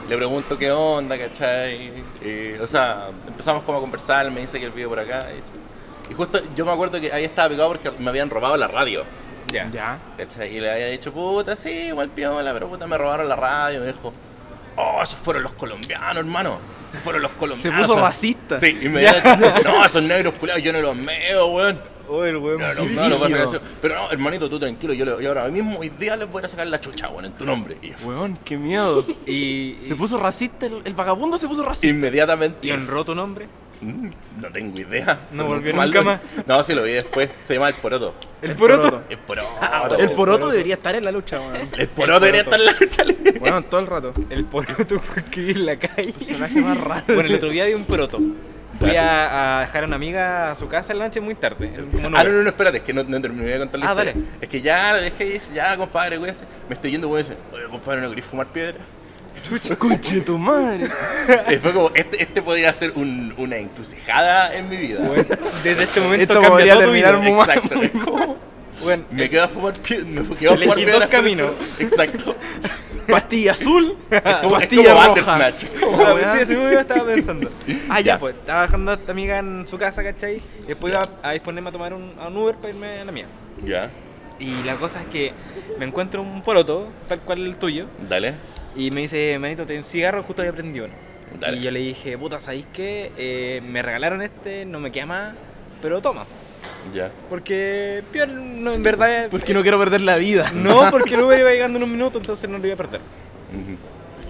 Le 0.09 0.15
pregunto 0.17 0.57
qué 0.57 0.71
onda, 0.71 1.17
¿cachai? 1.17 1.91
Eh, 2.21 2.59
o 2.61 2.67
sea, 2.67 3.09
empezamos 3.27 3.63
como 3.63 3.79
a 3.79 3.81
conversar, 3.81 4.29
me 4.29 4.41
dice 4.41 4.59
que 4.59 4.65
él 4.65 4.71
vive 4.71 4.87
por 4.87 4.99
acá. 4.99 5.27
Y. 5.31 6.11
Y 6.11 6.13
justo 6.13 6.39
yo 6.55 6.65
me 6.65 6.71
acuerdo 6.71 7.01
que 7.01 7.11
ahí 7.11 7.23
estaba 7.25 7.49
picado 7.49 7.67
porque 7.69 7.89
me 7.97 8.09
habían 8.09 8.29
robado 8.29 8.55
la 8.57 8.67
radio. 8.67 9.03
Ya. 9.51 9.69
Ya. 9.71 9.97
¿Cachai? 10.17 10.55
Y 10.55 10.59
le 10.59 10.71
había 10.71 10.87
dicho, 10.87 11.11
puta, 11.11 11.55
sí, 11.55 11.69
igual 11.69 12.09
piola, 12.09 12.53
pero 12.53 12.69
puta, 12.69 12.85
me 12.85 12.97
robaron 12.97 13.27
la 13.27 13.35
radio. 13.35 13.79
Me 13.79 13.87
dijo, 13.87 14.11
oh, 14.75 14.99
esos 15.01 15.19
fueron 15.19 15.41
los 15.41 15.53
colombianos, 15.53 16.17
hermano. 16.17 16.59
Fueron 17.03 17.23
los 17.23 17.31
Se 17.31 17.37
colombianos. 17.37 17.87
puso 17.87 17.99
racista. 17.99 18.59
Sí, 18.59 18.77
inmediatamente. 18.83 19.63
no, 19.63 19.83
esos 19.83 20.03
negros 20.03 20.35
culiados, 20.35 20.61
yo 20.63 20.71
no 20.71 20.79
los 20.81 20.95
meo, 20.95 21.47
weón. 21.47 21.81
Oh, 22.07 22.23
el 22.25 22.37
weón. 22.37 22.59
No, 22.61 22.73
no, 22.73 23.09
no, 23.09 23.17
pasa 23.17 23.43
eso- 23.43 23.61
Pero 23.81 23.95
no, 23.95 24.11
hermanito, 24.11 24.49
tú 24.49 24.59
tranquilo, 24.59 24.93
yo, 24.93 25.05
le- 25.05 25.23
yo 25.23 25.29
ahora 25.29 25.47
mismo, 25.49 25.79
hoy 25.79 25.89
día 25.89 26.15
les 26.17 26.29
voy 26.29 26.43
a 26.43 26.47
sacar 26.47 26.67
la 26.67 26.79
chucha, 26.79 27.09
weón, 27.09 27.25
en 27.25 27.33
tu 27.33 27.45
nombre. 27.45 27.77
Y 27.81 27.91
Weón, 28.05 28.37
qué 28.43 28.57
miedo. 28.57 29.05
Y, 29.25 29.77
Se 29.81 29.95
puso 29.95 30.17
racista, 30.17 30.65
el, 30.67 30.81
el 30.85 30.93
vagabundo 30.93 31.37
se 31.37 31.47
puso 31.47 31.63
racista. 31.63 31.87
inmediatamente. 31.87 32.67
y 32.67 32.71
honró 32.71 33.03
tu 33.05 33.15
nombre. 33.15 33.47
Mm, 33.81 34.07
No 34.41 34.47
tengo 34.53 34.79
idea. 34.81 35.27
No 35.33 35.47
volvió 35.47 35.73
nunca 35.73 36.01
más. 36.01 36.21
No, 36.47 36.63
sí 36.63 36.73
lo 36.73 36.83
vi 36.83 36.93
después. 36.93 37.29
Se 37.45 37.55
llama 37.55 37.67
El 37.69 37.75
Poroto. 37.75 38.13
El, 38.41 38.51
El 38.51 38.55
poroto. 38.55 38.81
poroto. 38.89 39.03
El 39.09 39.17
Poroto. 39.17 39.97
El 39.97 40.11
poroto 40.11 40.49
debería 40.49 40.75
estar 40.75 40.95
en 40.95 41.03
la 41.03 41.11
lucha, 41.11 41.39
weón. 41.41 41.69
El 41.77 41.87
Poroto 41.89 42.19
debería 42.21 42.41
estar 42.43 42.57
en 42.59 42.65
la 42.67 42.71
lucha 42.79 43.03
libre. 43.03 43.37
Weón, 43.39 43.63
todo 43.65 43.81
el 43.81 43.87
rato. 43.87 44.13
El 44.29 44.45
poroto 44.45 44.99
fue 44.99 45.23
que 45.25 45.51
en 45.51 45.65
la 45.65 45.77
calle. 45.77 46.13
Personaje 46.13 46.61
más 46.61 46.77
raro. 46.79 47.03
Bueno, 47.07 47.23
el 47.23 47.35
otro 47.35 47.49
día 47.49 47.65
vi 47.65 47.73
un 47.73 47.83
poroto. 47.85 48.17
Fui 48.79 48.95
a, 48.95 49.57
a 49.57 49.61
dejar 49.61 49.83
a 49.83 49.87
una 49.87 49.95
amiga 49.95 50.51
a 50.51 50.55
su 50.55 50.67
casa 50.67 50.91
en 50.93 50.99
la 50.99 51.05
noche 51.05 51.21
muy 51.21 51.35
tarde. 51.35 51.71
como 52.03 52.17
Ah, 52.17 52.23
no, 52.23 52.31
no, 52.31 52.41
no, 52.43 52.49
espérate, 52.49 52.77
es 52.77 52.83
que 52.83 52.93
no, 52.93 53.03
no 53.03 53.21
terminé 53.21 53.49
de 53.51 53.59
contar 53.59 53.79
la 53.79 53.87
Ah, 53.87 53.91
historia. 53.91 54.13
dale. 54.13 54.25
Es 54.41 54.49
que 54.49 54.61
ya 54.61 54.93
lo 54.93 55.01
dejé 55.01 55.25
y 55.25 55.29
dice, 55.33 55.53
ya, 55.53 55.77
compadre, 55.77 56.17
cuídese. 56.19 56.45
Me 56.67 56.75
estoy 56.75 56.91
yendo, 56.91 57.07
weón, 57.07 57.23
dice, 57.25 57.37
oye, 57.53 57.63
compadre, 57.69 58.01
¿no 58.01 58.09
querés 58.09 58.25
fumar 58.25 58.47
piedra? 58.47 58.77
Chucha, 59.43 59.75
conche 59.75 60.21
tu 60.21 60.37
madre. 60.37 60.87
Y 61.51 61.55
fue 61.57 61.71
como, 61.73 61.91
este, 61.93 62.21
este 62.23 62.41
podría 62.41 62.71
ser 62.73 62.93
un- 62.95 63.33
una 63.37 63.57
encrucijada 63.57 64.53
en 64.55 64.67
mi 64.69 64.77
vida. 64.77 65.07
Bueno, 65.07 65.23
desde 65.63 65.83
este 65.83 65.99
momento 66.01 66.23
Esto 66.33 66.33
cambia 66.35 66.49
podría 66.49 66.73
todo 66.73 66.83
tu 66.85 66.91
vida. 66.91 67.29
Exacto, 67.29 67.75
es 67.81 67.91
como, 67.91 68.37
Bueno, 68.83 69.05
me 69.11 69.29
quedo 69.29 69.43
a 69.43 69.47
fumar 69.47 69.73
me 69.77 70.35
quedo 70.35 70.51
a 70.51 70.55
fumar 70.55 70.67
dos 70.67 70.75
piedra. 70.75 71.09
caminos. 71.09 71.51
Exacto. 71.79 72.35
Pastilla 73.07 73.51
azul, 73.51 73.97
como, 74.41 74.55
pastilla 74.55 74.93
roja. 74.93 75.53
Como, 75.79 76.17
sí, 76.17 76.23
así 76.41 76.53
yo 76.53 76.79
estaba 76.79 77.05
pensando. 77.05 77.51
Ah, 77.89 78.01
ya, 78.01 78.17
pues, 78.17 78.35
estaba 78.35 78.63
dejando 78.63 78.91
a 78.91 78.93
esta 78.95 79.11
amiga 79.11 79.37
en 79.37 79.65
su 79.67 79.77
casa, 79.77 80.03
¿cachai? 80.03 80.41
Y 80.63 80.67
después 80.67 80.91
iba 80.91 81.03
a 81.21 81.31
disponerme 81.33 81.69
a 81.69 81.71
tomar 81.71 81.93
un, 81.93 82.13
a 82.19 82.27
un 82.27 82.37
Uber 82.37 82.55
para 82.55 82.69
irme 82.69 82.99
a 82.99 83.05
la 83.05 83.11
mía. 83.11 83.27
Ya, 83.63 83.89
Y 84.39 84.63
la 84.63 84.75
cosa 84.77 85.01
es 85.01 85.05
que 85.05 85.33
me 85.77 85.85
encuentro 85.85 86.21
un 86.21 86.41
poroto, 86.41 86.89
tal 87.07 87.21
cual 87.21 87.45
el 87.45 87.57
tuyo, 87.57 87.85
dale. 88.09 88.33
y 88.75 88.89
me 88.91 89.01
dice, 89.01 89.37
manito, 89.39 89.65
te 89.65 89.77
un 89.77 89.83
cigarro, 89.83 90.23
justo 90.23 90.41
había 90.41 90.53
prendido 90.53 90.85
uno. 90.85 90.93
Dale. 91.39 91.57
Y 91.57 91.61
yo 91.61 91.71
le 91.71 91.79
dije, 91.79 92.17
puta, 92.17 92.39
¿sabéis 92.39 92.65
qué? 92.73 93.11
Eh, 93.17 93.61
me 93.65 93.81
regalaron 93.81 94.21
este, 94.21 94.65
no 94.65 94.79
me 94.79 94.91
queda 94.91 95.05
más, 95.05 95.35
pero 95.81 96.01
toma. 96.01 96.25
Ya. 96.93 97.11
Porque, 97.29 98.03
pior, 98.11 98.29
no, 98.29 98.71
en 98.71 98.83
verdad... 98.83 99.27
Porque 99.29 99.53
no 99.53 99.61
quiero 99.61 99.79
perder 99.79 100.01
la 100.01 100.15
vida. 100.15 100.51
No, 100.53 100.89
porque 100.91 101.15
el 101.15 101.21
Uber 101.21 101.39
iba 101.39 101.51
llegando 101.51 101.77
en 101.77 101.83
un 101.83 101.91
minuto, 101.91 102.17
entonces 102.17 102.49
no 102.49 102.57
lo 102.57 102.65
iba 102.65 102.73
a 102.73 102.77
perder. 102.77 103.01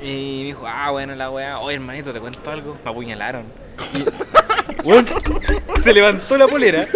Y 0.01 0.39
me 0.39 0.43
dijo, 0.45 0.65
ah, 0.67 0.91
bueno, 0.91 1.15
la 1.15 1.31
weá, 1.31 1.59
oye 1.59 1.75
hermanito, 1.75 2.13
te 2.13 2.19
cuento 2.19 2.51
algo. 2.51 2.77
Me 2.83 2.91
apuñalaron. 2.91 3.45
Y, 3.93 5.79
se 5.79 5.93
levantó 5.93 6.37
la 6.37 6.47
polera. 6.47 6.87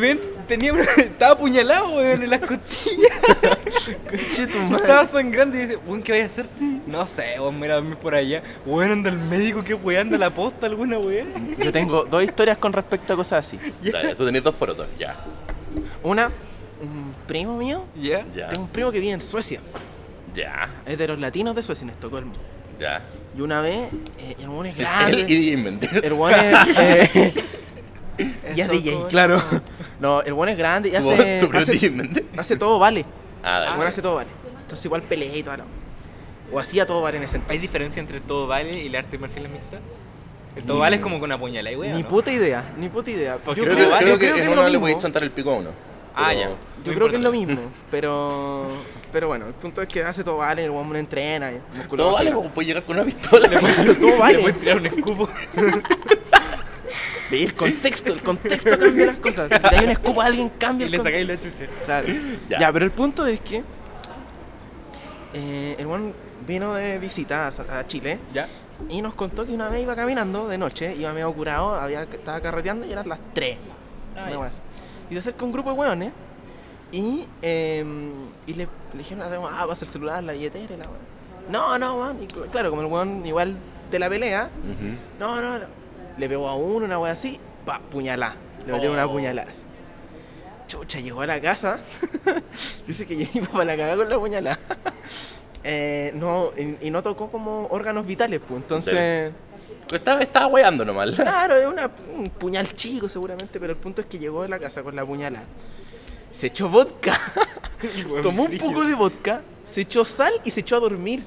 Ven, 0.00 0.20
tenía 0.46 0.72
estaba 0.96 1.32
apuñalado, 1.32 1.96
weón, 1.96 2.22
en 2.22 2.30
las 2.30 2.40
costillas. 2.40 3.53
Estaba 4.76 5.06
sangrando 5.06 5.56
y 5.56 5.60
dice, 5.60 5.76
weón, 5.86 6.02
¿qué 6.02 6.12
voy 6.12 6.20
a 6.22 6.26
hacer? 6.26 6.46
No 6.86 7.06
sé, 7.06 7.34
weón, 7.38 7.54
me 7.54 7.66
voy 7.66 7.70
a 7.70 7.74
dormir 7.74 7.96
por 7.96 8.14
allá. 8.14 8.42
Weón, 8.66 8.90
anda 8.92 9.10
al 9.10 9.18
médico, 9.18 9.62
¿qué 9.62 9.74
weón? 9.74 10.06
Anda 10.06 10.18
la 10.18 10.32
posta 10.32 10.66
alguna 10.66 10.98
weón. 10.98 11.56
Yo 11.58 11.72
tengo 11.72 12.04
dos 12.04 12.22
historias 12.22 12.58
con 12.58 12.72
respecto 12.72 13.12
a 13.12 13.16
cosas 13.16 13.46
así. 13.46 13.58
Dale, 13.82 14.14
tú 14.14 14.24
tenés 14.24 14.42
dos 14.42 14.54
porotos, 14.54 14.86
ya. 14.98 15.24
Una, 16.02 16.30
un 16.80 17.14
primo 17.26 17.56
mío. 17.56 17.84
¿Ya? 17.96 18.24
Ya. 18.34 18.48
Tengo 18.48 18.64
un 18.64 18.68
primo 18.70 18.92
que 18.92 19.00
vive 19.00 19.12
en 19.12 19.20
Suecia. 19.20 19.60
Ya. 20.34 20.68
Es 20.86 20.98
de 20.98 21.08
los 21.08 21.18
latinos 21.18 21.54
de 21.54 21.62
Suecia, 21.62 21.84
en 21.84 21.90
Estocolmo. 21.90 22.32
Ya. 22.78 23.02
Y 23.36 23.40
una 23.40 23.60
vez, 23.60 23.92
eh, 24.18 24.36
el 24.40 24.48
weón 24.48 24.66
es 24.66 24.78
Es 24.78 24.80
grande. 24.80 25.24
DJ 25.24 25.56
Mendes. 25.56 25.90
El 25.92 26.12
weón 26.12 26.34
es. 26.34 27.16
eh, 27.18 27.34
ya 28.54 28.64
es 28.64 28.70
DJ, 28.70 29.06
claro. 29.08 29.42
No, 30.00 30.22
el 30.22 30.32
weón 30.32 30.48
es 30.50 30.58
grande 30.58 30.88
y 30.88 30.92
¿Tu, 30.92 30.98
hace. 30.98 31.38
es 31.38 31.44
hace, 31.68 32.24
hace 32.36 32.56
todo 32.56 32.78
vale. 32.78 33.04
Ah, 33.44 33.60
dale. 33.60 33.86
hace 33.86 34.02
todo 34.02 34.16
vale. 34.16 34.30
Entonces 34.62 34.84
igual 34.86 35.02
pelea 35.02 35.36
y 35.36 35.42
toda 35.42 35.58
la. 35.58 35.64
O 36.52 36.58
hacía 36.58 36.86
todo 36.86 37.02
vale 37.02 37.18
en 37.18 37.24
ese 37.24 37.36
¿Hay 37.36 37.40
entonces. 37.42 37.62
diferencia 37.62 38.00
entre 38.00 38.16
el 38.18 38.22
todo 38.22 38.46
vale 38.46 38.70
y 38.82 38.86
el 38.86 38.96
arte 38.96 39.18
marcial 39.18 39.48
mixta? 39.48 39.78
El 40.56 40.62
todo 40.64 40.78
vale 40.78 40.96
es 40.96 41.02
como 41.02 41.18
con 41.18 41.30
apuñalada 41.32 41.72
y 41.72 41.76
weón. 41.76 41.96
Ni 41.96 42.02
¿no? 42.02 42.08
puta 42.08 42.30
idea, 42.30 42.64
ni 42.78 42.88
puta 42.88 43.10
idea. 43.10 43.38
Yo 43.44 43.52
Creo, 43.52 43.64
creo, 43.64 43.76
que, 43.76 43.82
yo 43.82 43.88
creo 43.98 43.98
que, 43.98 44.18
creo 44.18 44.34
que 44.34 44.42
en 44.42 44.48
es 44.50 44.56
uno 44.56 44.68
le 44.68 44.78
podéis 44.78 44.98
chantar 44.98 45.22
el 45.22 45.30
pico 45.30 45.50
a 45.50 45.54
uno. 45.56 45.70
Ah, 46.14 46.32
ya. 46.32 46.50
Yo 46.84 46.94
creo 46.94 47.08
que 47.08 47.16
es 47.16 47.22
lo 47.22 47.32
mismo, 47.32 47.58
pero 47.90 48.68
pero 49.10 49.28
bueno, 49.28 49.46
el 49.46 49.54
punto 49.54 49.80
es 49.82 49.88
que 49.88 50.02
hace 50.04 50.22
todo 50.22 50.38
vale, 50.38 50.64
el 50.64 50.70
weón 50.70 50.94
entrena, 50.96 51.50
y 51.52 51.60
Todo 51.96 52.12
vale, 52.12 52.30
y 52.30 52.32
como 52.32 52.50
puedes 52.50 52.68
llegar 52.68 52.82
con 52.84 52.96
una 52.96 53.04
pistola. 53.04 53.48
todo 53.48 54.10
Le 54.10 54.18
vale. 54.18 54.38
puedes 54.38 54.60
tirar 54.60 54.76
un 54.78 54.86
escupo. 54.86 55.28
Ve, 57.30 57.44
El 57.44 57.54
contexto, 57.54 58.12
el 58.12 58.22
contexto 58.22 58.78
cambia 58.78 59.06
las 59.06 59.16
cosas. 59.16 59.48
Si 59.70 59.74
hay 59.76 59.84
un 59.84 59.90
escupo 59.90 60.20
a 60.22 60.26
alguien, 60.26 60.48
cambia 60.58 60.86
y 60.86 60.90
le 60.90 60.98
sacáis 60.98 61.26
la 61.26 61.38
chucha. 61.38 61.66
Claro. 61.84 62.08
Ya. 62.48 62.58
Ya. 62.60 62.72
pero 62.72 62.84
el 62.84 62.90
punto 62.90 63.26
es 63.26 63.40
que 63.40 63.62
eh, 65.32 65.76
el 65.78 65.86
weón 65.86 66.12
vino 66.46 66.74
de 66.74 66.98
visita 66.98 67.48
a, 67.48 67.78
a 67.78 67.86
Chile 67.86 68.18
¿Ya? 68.32 68.46
y 68.88 69.00
nos 69.02 69.14
contó 69.14 69.46
que 69.46 69.52
una 69.52 69.68
vez 69.68 69.82
iba 69.82 69.96
caminando 69.96 70.48
de 70.48 70.58
noche, 70.58 70.94
iba 70.94 71.12
medio 71.12 71.32
curado, 71.32 71.74
había, 71.74 72.02
estaba 72.02 72.40
carreteando 72.40 72.86
y 72.86 72.92
eran 72.92 73.08
las 73.08 73.20
3. 73.32 73.56
Ah, 74.16 74.20
una 74.22 74.30
ya. 74.30 74.38
wea 74.38 74.48
así. 74.48 74.60
Y 75.10 75.14
se 75.14 75.18
acerca 75.20 75.44
un 75.44 75.52
grupo 75.52 75.70
de 75.72 75.76
weones 75.78 76.12
y, 76.92 77.24
eh, 77.42 77.84
y 78.46 78.54
le, 78.54 78.68
le 78.92 78.98
dijeron, 78.98 79.24
ah, 79.50 79.64
pasa 79.66 79.84
el 79.84 79.90
celular, 79.90 80.22
la 80.22 80.32
billetera 80.34 80.64
y 80.74 80.76
la 80.76 80.84
weá. 80.84 80.98
No, 81.50 81.78
no, 81.78 82.14
cl- 82.14 82.48
claro, 82.50 82.70
como 82.70 82.82
el 82.82 82.88
weón 82.88 83.24
igual 83.26 83.56
de 83.90 83.98
la 83.98 84.08
pelea, 84.08 84.50
no, 85.18 85.40
no, 85.40 85.58
no. 85.58 85.64
Le 86.18 86.28
pegó 86.28 86.48
a 86.48 86.54
uno, 86.56 86.86
una 86.86 86.98
wea 86.98 87.12
así, 87.12 87.38
pa, 87.64 87.80
puñalá. 87.80 88.36
Le 88.66 88.88
una 88.88 89.06
Oh. 89.06 89.12
puñalada. 89.12 89.50
así. 89.50 89.62
Chucha, 90.66 91.00
llegó 91.00 91.20
a 91.20 91.26
la 91.26 91.40
casa. 91.40 91.80
Dice 92.86 93.06
que 93.06 93.14
iba 93.34 93.46
para 93.48 93.64
la 93.64 93.76
cagada 93.76 93.96
con 93.96 94.08
la 94.08 94.18
puñalada. 94.18 94.58
Eh, 95.66 96.12
no, 96.16 96.50
y, 96.58 96.88
y 96.88 96.90
no 96.90 97.02
tocó 97.02 97.30
como 97.30 97.68
órganos 97.70 98.06
vitales, 98.06 98.38
pues. 98.46 98.60
Entonces, 98.60 99.32
Estaba, 99.90 100.20
estaba 100.20 100.46
weando 100.48 100.84
nomás. 100.84 101.12
claro, 101.12 101.56
es 101.56 101.66
una- 101.66 101.90
un 102.14 102.28
puñal 102.28 102.70
chico 102.74 103.08
seguramente, 103.08 103.58
pero 103.58 103.72
el 103.72 103.78
punto 103.78 104.02
es 104.02 104.06
que 104.06 104.18
llegó 104.18 104.42
a 104.42 104.48
la 104.48 104.58
casa 104.58 104.82
con 104.82 104.94
la 104.94 105.06
puñalada. 105.06 105.46
Se 106.38 106.48
echó 106.48 106.68
vodka. 106.68 107.18
Tomó 108.22 108.42
un 108.42 108.58
poco 108.58 108.84
de 108.84 108.94
vodka, 108.94 109.40
se 109.64 109.80
echó 109.80 110.04
sal 110.04 110.34
y 110.44 110.50
se 110.50 110.60
echó 110.60 110.76
a 110.76 110.80
dormir. 110.80 111.24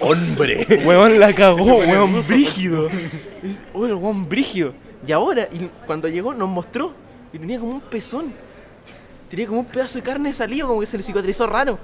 Hombre. 0.00 0.66
Weón 0.84 1.18
la 1.18 1.34
cagó, 1.34 1.78
weón 1.78 2.22
brígido. 2.26 2.88
Weón, 3.74 4.02
weón 4.02 4.28
brígido. 4.28 4.72
Y 5.06 5.12
ahora, 5.12 5.48
y 5.50 5.68
cuando 5.86 6.08
llegó, 6.08 6.34
nos 6.34 6.48
mostró. 6.48 6.92
Y 7.32 7.38
tenía 7.38 7.58
como 7.58 7.72
un 7.72 7.80
pezón. 7.80 8.32
Tenía 9.28 9.46
como 9.46 9.60
un 9.60 9.66
pedazo 9.66 9.98
de 9.98 10.02
carne 10.02 10.32
salido, 10.32 10.68
como 10.68 10.80
que 10.80 10.86
se 10.86 10.96
le 10.96 11.02
cicatrizó 11.02 11.46
raro. 11.46 11.78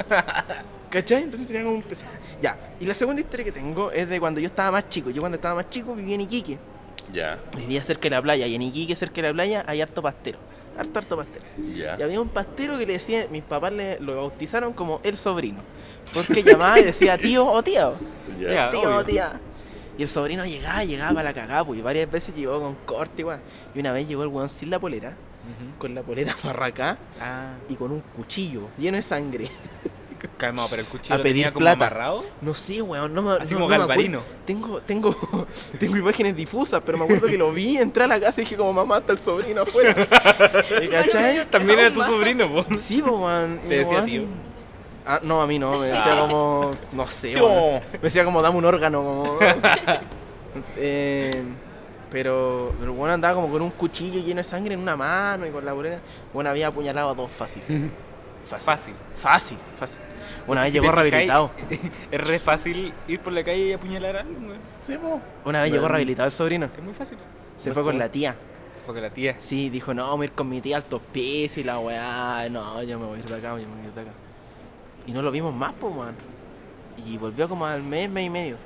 ¿Cachai? 0.91 1.23
Entonces 1.23 1.47
tenía 1.47 1.65
como 1.65 1.77
un 1.77 1.83
pezón. 1.83 2.09
Ya, 2.41 2.59
y 2.81 2.87
la 2.87 2.95
segunda 2.95 3.21
historia 3.21 3.45
que 3.45 3.53
tengo 3.53 3.91
es 3.91 4.09
de 4.09 4.21
cuando 4.21 4.41
yo 4.41 4.47
estaba 4.47 4.71
más 4.71 4.89
chico. 4.89 5.11
Yo 5.11 5.21
cuando 5.23 5.37
estaba 5.37 5.55
más 5.55 5.71
chico 5.71 5.95
vivía 5.95 6.15
en 6.17 6.23
Iquique. 6.23 6.59
Ya, 7.13 7.39
Vivía 7.57 7.83
cerca 7.83 8.03
de 8.03 8.11
la 8.11 8.23
playa. 8.23 8.47
Y 8.47 8.55
en 8.55 8.63
Iquique, 8.63 8.95
cerca 8.97 9.23
de 9.23 9.29
la 9.29 9.33
playa, 9.35 9.65
hay 9.67 9.81
harto 9.81 10.03
pastero. 10.03 10.39
Harto, 10.79 10.99
harto 10.99 11.17
pastero. 11.17 11.45
ya. 11.75 11.97
Y 11.99 12.03
había 12.03 12.21
un 12.21 12.29
pastero 12.29 12.79
que 12.79 12.87
le 12.87 12.95
decía, 12.95 13.27
mis 13.31 13.43
papás 13.43 13.73
le, 13.73 13.99
lo 14.01 14.17
bautizaron 14.17 14.73
como 14.73 15.01
el 15.03 15.17
sobrino. 15.19 15.61
Porque 16.15 16.43
llamaba 16.43 16.79
y 16.79 16.85
decía 16.85 17.17
tío 17.19 17.47
o 17.47 17.63
tía. 17.63 17.93
Ya. 18.41 18.53
Ya. 18.53 18.71
tío 18.71 18.81
obvio. 18.83 18.97
o 18.99 19.05
tía. 19.05 19.41
Y 19.99 20.03
el 20.03 20.09
sobrino 20.09 20.45
llegaba, 20.45 20.85
llegaba 20.85 21.15
para 21.15 21.31
la 21.31 21.35
cagada, 21.35 21.65
pues, 21.65 21.79
y 21.79 21.83
varias 21.83 22.11
veces 22.11 22.35
llegó 22.35 22.61
con 22.61 22.75
corte, 22.85 23.23
igual. 23.23 23.41
Y 23.75 23.81
una 23.81 23.93
vez 23.93 24.07
llegó 24.07 24.23
el 24.25 24.29
weón 24.29 24.49
sin 24.51 24.69
la 24.69 24.79
polera, 24.79 25.15
con 25.79 25.95
la 25.95 26.03
polera 26.03 26.35
para 26.43 26.67
acá 26.67 26.99
Ah, 27.21 27.55
y 27.69 27.77
con 27.77 27.91
un 27.93 28.01
cuchillo 28.15 28.69
lleno 28.77 28.97
de 28.99 29.03
sangre. 29.03 29.49
Calmado, 30.37 30.69
pero 30.71 30.83
el 30.83 30.89
cuchillo 30.89 31.15
A 31.15 31.19
lo 31.19 31.23
pedir 31.23 31.37
tenía 31.37 31.53
como 31.53 31.65
plata. 31.65 31.87
amarrado. 31.87 32.25
No 32.41 32.55
sé, 32.55 32.83
weón, 32.83 33.15
no 33.15 33.23
me 33.23 33.33
Así 33.33 33.55
no- 33.55 33.61
como 33.61 33.61
no 33.61 33.69
me 33.69 33.75
acuerdo. 33.75 33.89
Galvarino. 33.89 34.21
Tengo, 34.45 34.81
tengo, 34.81 35.17
tengo 35.81 35.97
imágenes 35.97 36.37
difusas, 36.37 36.83
pero 36.85 36.99
me 36.99 37.05
acuerdo 37.05 37.27
que 37.27 37.39
lo 37.39 37.53
vi, 37.53 37.77
entré 37.79 38.05
a 38.05 38.07
la 38.07 38.21
casa 38.21 38.41
y 38.41 38.45
dije 38.45 38.57
como 38.57 38.73
mamá 38.73 38.99
está 38.99 39.13
el 39.13 39.19
sobrino 39.19 39.63
afuera. 39.63 39.95
¿Me 40.81 40.89
cachai? 40.89 41.45
También 41.51 41.79
era 41.79 41.93
tu 41.93 42.03
sobrino, 42.03 42.49
po. 42.53 42.65
Sí, 42.77 43.03
pues, 43.03 43.15
weón. 43.15 43.61
Te 43.69 43.75
y, 43.75 43.79
decía 43.79 43.93
weón, 43.95 44.05
tío. 44.07 44.23
Ah, 45.09 45.21
no, 45.23 45.41
a 45.41 45.47
mí 45.47 45.59
no, 45.59 45.79
me 45.79 45.87
decía 45.87 46.19
como. 46.19 46.73
No 46.93 47.07
sé, 47.07 47.35
Tío. 47.35 47.47
weón. 47.47 47.81
Me 47.93 47.99
decía 48.01 48.25
como 48.25 48.43
dame 48.43 48.59
un 48.59 48.65
órgano, 48.65 48.99
como. 49.05 49.39
eh, 50.77 51.43
pero, 52.11 52.73
pero 52.79 52.93
bueno, 52.93 53.15
andaba 53.15 53.35
como 53.35 53.49
con 53.51 53.63
un 53.63 53.71
cuchillo 53.71 54.21
lleno 54.21 54.39
de 54.39 54.45
sangre 54.45 54.75
en 54.75 54.81
una 54.81 54.97
mano 54.97 55.47
y 55.47 55.51
con 55.51 55.65
la 55.65 55.73
bolera. 55.73 56.01
Bueno, 56.33 56.51
había 56.51 56.69
apuñalado 56.69 57.11
a 57.11 57.15
dos 57.15 57.31
fácil. 57.31 57.63
Fácil. 58.47 58.67
Fácil. 58.67 58.95
Fácil, 59.15 59.59
fácil. 59.79 60.01
Una 60.47 60.63
vez 60.63 60.73
Si 60.73 60.79
llegó 60.79 60.91
fijáis, 60.91 61.11
rehabilitado. 61.11 61.51
Es 62.11 62.21
re 62.21 62.39
fácil 62.39 62.95
ir 63.09 63.21
por 63.21 63.33
la 63.33 63.43
calle 63.43 63.67
y 63.67 63.73
apuñalar 63.73 64.17
a 64.17 64.21
alguien, 64.21 64.49
weón. 64.49 64.61
Sí, 64.81 64.97
po. 64.97 65.21
Una 65.45 65.63
vez 65.63 65.73
llegó 65.73 65.89
rehabilitado 65.89 66.27
el 66.27 66.33
sobrino. 66.33 66.67
Es 66.67 66.83
muy 66.83 66.95
fácil. 66.95 67.19
Se 67.59 67.73
fue 67.73 67.83
con 67.83 67.99
la 67.99 68.09
tía. 68.09 68.37
Se 68.77 68.85
fue 68.85 68.95
con 68.95 69.03
la 69.03 69.11
tía. 69.11 69.37
Sí, 69.39 69.69
dijo, 69.69 69.93
no, 69.95 70.17
voy 70.17 70.25
a 70.25 70.29
ir 70.29 70.33
con 70.33 70.49
mi 70.49 70.61
tía 70.61 70.77
altos 70.77 71.01
pies 71.13 71.59
y 71.59 71.65
la 71.65 71.79
weá. 71.79 72.49
No, 72.51 72.83
yo 72.83 72.99
me 72.99 73.07
voy 73.07 73.17
a 73.17 73.19
ir 73.21 73.27
de 73.27 73.35
acá, 73.35 73.49
yo 73.59 73.67
me 73.69 73.75
voy 73.75 73.85
a 73.85 73.89
ir 73.89 73.93
de 73.95 74.01
acá. 74.03 74.13
Y 75.07 75.13
no 75.13 75.23
lo 75.23 75.31
vimos 75.31 75.53
más, 75.53 75.73
pues, 75.81 75.95
man. 75.95 76.15
Y 77.05 77.19
volvió 77.19 77.49
como 77.49 77.67
al 77.67 77.83
mes, 77.83 78.09
mes 78.09 78.27
y 78.27 78.31
medio. 78.31 78.57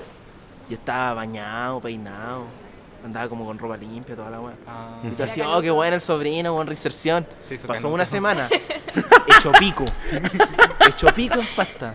Y 0.68 0.74
estaba 0.74 1.14
bañado, 1.14 1.80
peinado. 1.80 2.44
Andaba 3.04 3.28
como 3.28 3.46
con 3.46 3.58
ropa 3.58 3.76
limpia, 3.76 4.14
toda 4.14 4.30
la 4.30 4.40
weá. 4.40 4.54
Ah, 4.66 5.00
Y 5.02 5.08
tú 5.10 5.22
así, 5.22 5.40
oh, 5.40 5.60
qué 5.62 5.70
bueno 5.70 5.94
el 5.96 6.00
sobrino, 6.02 6.54
con 6.54 6.66
reinserción. 6.66 7.26
Pasó 7.48 7.66
canuto. 7.66 7.88
una 7.88 8.06
semana. 8.06 8.48
hecho 9.38 9.52
pico. 9.58 9.84
hecho 10.88 11.06
pico 11.14 11.40
en 11.40 11.46
pasta. 11.56 11.94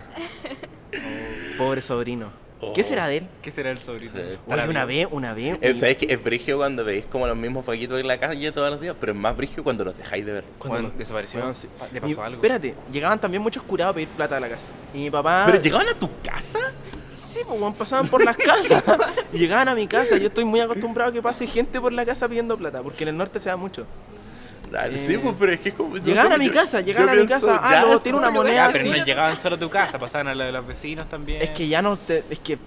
Pobre 1.58 1.80
sobrino. 1.82 2.30
¿Qué 2.74 2.80
Oh. 2.80 2.84
será 2.84 3.06
de 3.06 3.18
él? 3.18 3.26
¿Qué 3.42 3.50
será 3.50 3.70
el 3.70 3.78
sobrino? 3.78 4.12
Sí. 4.14 4.22
Oye, 4.46 4.68
una 4.68 4.86
vez, 4.86 5.06
una 5.10 5.34
vez. 5.34 5.58
Eh, 5.60 5.76
¿Sabes 5.76 5.98
que 5.98 6.06
es 6.10 6.22
brigio 6.24 6.56
cuando 6.56 6.84
veis 6.84 7.04
como 7.04 7.26
los 7.26 7.36
mismos 7.36 7.66
faquitos 7.66 8.00
en 8.00 8.06
la 8.06 8.18
calle 8.18 8.50
todos 8.50 8.70
los 8.70 8.80
días? 8.80 8.96
Pero 8.98 9.12
es 9.12 9.18
más 9.18 9.36
brigio 9.36 9.62
cuando 9.62 9.84
los 9.84 9.96
dejáis 9.96 10.24
de 10.24 10.32
ver. 10.32 10.44
cuando 10.58 10.78
Juan 10.80 10.92
lo- 10.92 10.98
desapareció. 10.98 11.54
Sí. 11.54 11.68
Le 11.92 12.00
pasó 12.00 12.22
algo. 12.24 12.36
Espérate, 12.36 12.74
llegaban 12.90 13.20
también 13.20 13.42
muchos 13.42 13.62
curados 13.62 13.92
a 13.92 13.94
pedir 13.94 14.08
plata 14.08 14.38
a 14.38 14.40
la 14.40 14.48
casa. 14.48 14.68
Y 14.94 14.98
mi 14.98 15.10
papá. 15.10 15.42
¿Pero 15.46 15.60
llegaban 15.60 15.86
a 15.88 15.94
tu 15.94 16.08
casa? 16.22 16.58
Sí, 17.16 17.40
pues 17.48 17.74
pasaban 17.76 18.06
por 18.08 18.22
las 18.24 18.36
casas. 18.36 18.82
y 19.32 19.38
llegaban 19.38 19.68
a 19.68 19.74
mi 19.74 19.86
casa. 19.86 20.16
Yo 20.18 20.26
estoy 20.28 20.44
muy 20.44 20.60
acostumbrado 20.60 21.10
a 21.10 21.12
que 21.12 21.22
pase 21.22 21.46
gente 21.46 21.80
por 21.80 21.92
la 21.92 22.04
casa 22.04 22.28
pidiendo 22.28 22.56
plata, 22.56 22.82
porque 22.82 23.04
en 23.04 23.08
el 23.08 23.16
norte 23.16 23.40
se 23.40 23.48
da 23.48 23.56
mucho. 23.56 23.86
Dale, 24.70 24.96
Eh, 24.96 25.00
sí, 25.00 25.16
pues, 25.16 25.34
pero 25.38 25.52
es 25.52 25.60
que 25.60 25.68
es 25.70 25.74
como. 25.74 25.96
no 25.96 26.02
Llegaban 26.02 26.32
a 26.32 26.38
mi 26.38 26.48
yo- 26.48 26.52
casa, 26.52 26.80
llegaban 26.80 27.08
a 27.10 27.14
mi 27.20 27.26
casa. 27.26 27.60
Ah, 27.62 27.84
sí, 27.94 28.02
tiene 28.02 28.18
una 28.18 28.30
moneda 28.30 28.68
pero 28.72 28.84
no 28.90 29.04
llegaban 29.04 29.36
solo 29.36 29.56
a 29.56 29.58
tu 29.58 29.70
casa, 29.70 29.98
pasaban 29.98 30.28
a 30.28 30.34
la 30.34 30.46
de 30.46 30.52
los 30.52 30.66
vecinos 30.66 31.08
también. 31.08 31.40
Es 31.40 31.50
que 31.50 31.66
ya 31.68 31.80
no 31.82 31.96
te, 31.96 32.24
es 32.28 32.38
que. 32.40 32.58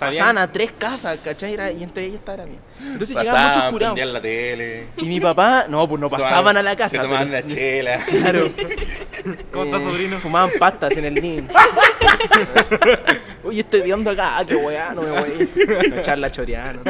Pasaban 0.00 0.38
a 0.38 0.50
tres 0.50 0.72
casas, 0.72 1.18
¿cachai? 1.22 1.54
Era- 1.54 1.70
y 1.70 1.82
entre 1.82 2.04
ellas 2.04 2.18
estaba 2.18 2.38
la 2.38 2.46
mía. 2.46 2.58
Entonces 2.80 3.16
llegaban 3.16 3.42
muchos 3.42 3.56
Pasaban, 3.56 3.72
curados. 3.72 3.98
la 4.12 4.20
tele. 4.20 4.86
Y 4.96 5.06
mi 5.08 5.20
papá, 5.20 5.66
no, 5.68 5.88
pues 5.88 6.00
no 6.00 6.08
se 6.08 6.16
pasaban 6.16 6.54
tomaban- 6.54 6.56
a 6.58 6.62
la 6.62 6.76
casa. 6.76 6.90
Se 6.90 6.98
tomaban 6.98 7.28
pero- 7.30 7.40
la 7.40 7.46
chela. 7.46 7.98
Claro. 8.10 8.48
¿Cómo 9.52 9.64
está, 9.64 9.76
Eh, 9.76 9.80
sobrino? 9.82 10.16
Fumaban 10.18 10.50
pastas 10.58 10.96
en 10.96 11.04
el 11.04 11.14
living. 11.14 11.48
Oye, 13.44 13.60
estoy 13.60 13.82
viendo 13.82 14.10
acá, 14.10 14.38
ah, 14.38 14.44
qué 14.44 14.54
weá, 14.54 14.92
no 14.94 15.02
me 15.02 15.10
voy 15.10 15.18
a 15.18 15.28
ir. 15.28 15.50
Me 15.90 15.98
echar 16.00 16.18
la 16.18 16.30
choreada, 16.30 16.72
no. 16.74 16.80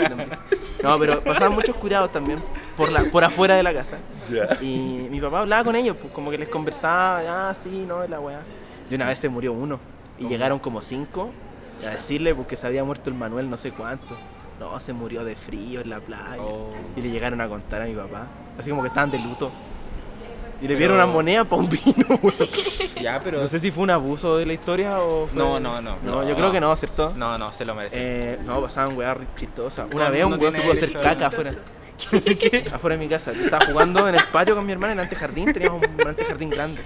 No, 0.82 0.98
pero 0.98 1.22
pasaban 1.22 1.52
muchos 1.52 1.76
curados 1.76 2.10
también 2.10 2.40
por, 2.76 2.90
la, 2.90 3.02
por 3.04 3.22
afuera 3.24 3.54
de 3.54 3.62
la 3.62 3.72
casa. 3.72 3.98
Y 4.60 5.06
mi 5.10 5.20
papá 5.20 5.40
hablaba 5.40 5.64
con 5.64 5.76
ellos, 5.76 5.96
pues 6.00 6.12
como 6.12 6.30
que 6.30 6.38
les 6.38 6.48
conversaba, 6.48 7.50
ah, 7.50 7.54
sí, 7.54 7.84
no, 7.86 8.02
es 8.02 8.10
la 8.10 8.18
weá. 8.20 8.40
Y 8.90 8.94
una 8.94 9.06
vez 9.06 9.18
se 9.18 9.28
murió 9.28 9.52
uno. 9.52 9.78
Y 10.18 10.26
llegaron 10.26 10.58
como 10.58 10.82
cinco 10.82 11.30
a 11.86 11.90
decirle 11.90 12.34
porque 12.34 12.56
se 12.56 12.66
había 12.66 12.84
muerto 12.84 13.10
el 13.10 13.16
Manuel 13.16 13.48
no 13.50 13.56
sé 13.56 13.72
cuánto. 13.72 14.16
No, 14.58 14.78
se 14.78 14.92
murió 14.92 15.24
de 15.24 15.34
frío 15.36 15.80
en 15.80 15.88
la 15.90 16.00
playa. 16.00 16.42
Oh. 16.42 16.70
Y 16.96 17.00
le 17.00 17.10
llegaron 17.10 17.40
a 17.40 17.48
contar 17.48 17.80
a 17.82 17.86
mi 17.86 17.94
papá. 17.94 18.26
Así 18.58 18.68
como 18.70 18.82
que 18.82 18.88
estaban 18.88 19.10
de 19.10 19.18
luto. 19.18 19.50
Y 20.60 20.64
le 20.64 20.68
Pero- 20.68 20.78
dieron 20.78 20.96
una 20.98 21.06
moneda 21.06 21.44
para 21.44 21.62
un 21.62 21.68
vino, 21.70 22.06
weón. 22.22 22.34
Ya, 23.00 23.18
pero. 23.24 23.40
No 23.40 23.48
sé 23.48 23.58
si 23.58 23.70
fue 23.70 23.84
un 23.84 23.90
abuso 23.90 24.36
de 24.36 24.44
la 24.44 24.52
historia 24.52 24.98
o 25.00 25.26
fue... 25.26 25.38
No, 25.38 25.58
no, 25.58 25.80
no. 25.80 25.96
No, 26.04 26.16
No. 26.22 26.28
yo 26.28 26.36
creo 26.36 26.52
que 26.52 26.60
no, 26.60 26.76
¿cierto? 26.76 27.14
No, 27.16 27.38
no, 27.38 27.50
se 27.52 27.64
lo 27.64 27.74
merece. 27.74 27.96
Eh, 28.34 28.38
no, 28.44 28.60
pasaban 28.60 28.94
weas 28.98 29.16
chistosas. 29.36 29.86
Una 29.94 30.10
vez 30.10 30.22
un 30.24 30.32
mundo 30.32 30.44
weón 30.44 30.54
se 30.54 30.60
pudo 30.60 30.72
hacer 30.74 30.92
caca 30.92 31.28
afuera. 31.28 31.52
afuera 32.74 32.96
de 32.96 33.02
mi 33.02 33.08
casa. 33.08 33.32
Yo 33.32 33.44
estaba 33.44 33.64
jugando 33.64 34.06
en 34.06 34.14
el 34.14 34.24
patio 34.30 34.54
con 34.54 34.66
mi 34.66 34.72
hermana 34.72 34.92
en 34.92 34.98
el 34.98 35.04
antejardín, 35.04 35.50
teníamos 35.52 35.82
un 35.86 36.06
antejardín 36.06 36.50
grande. 36.50 36.82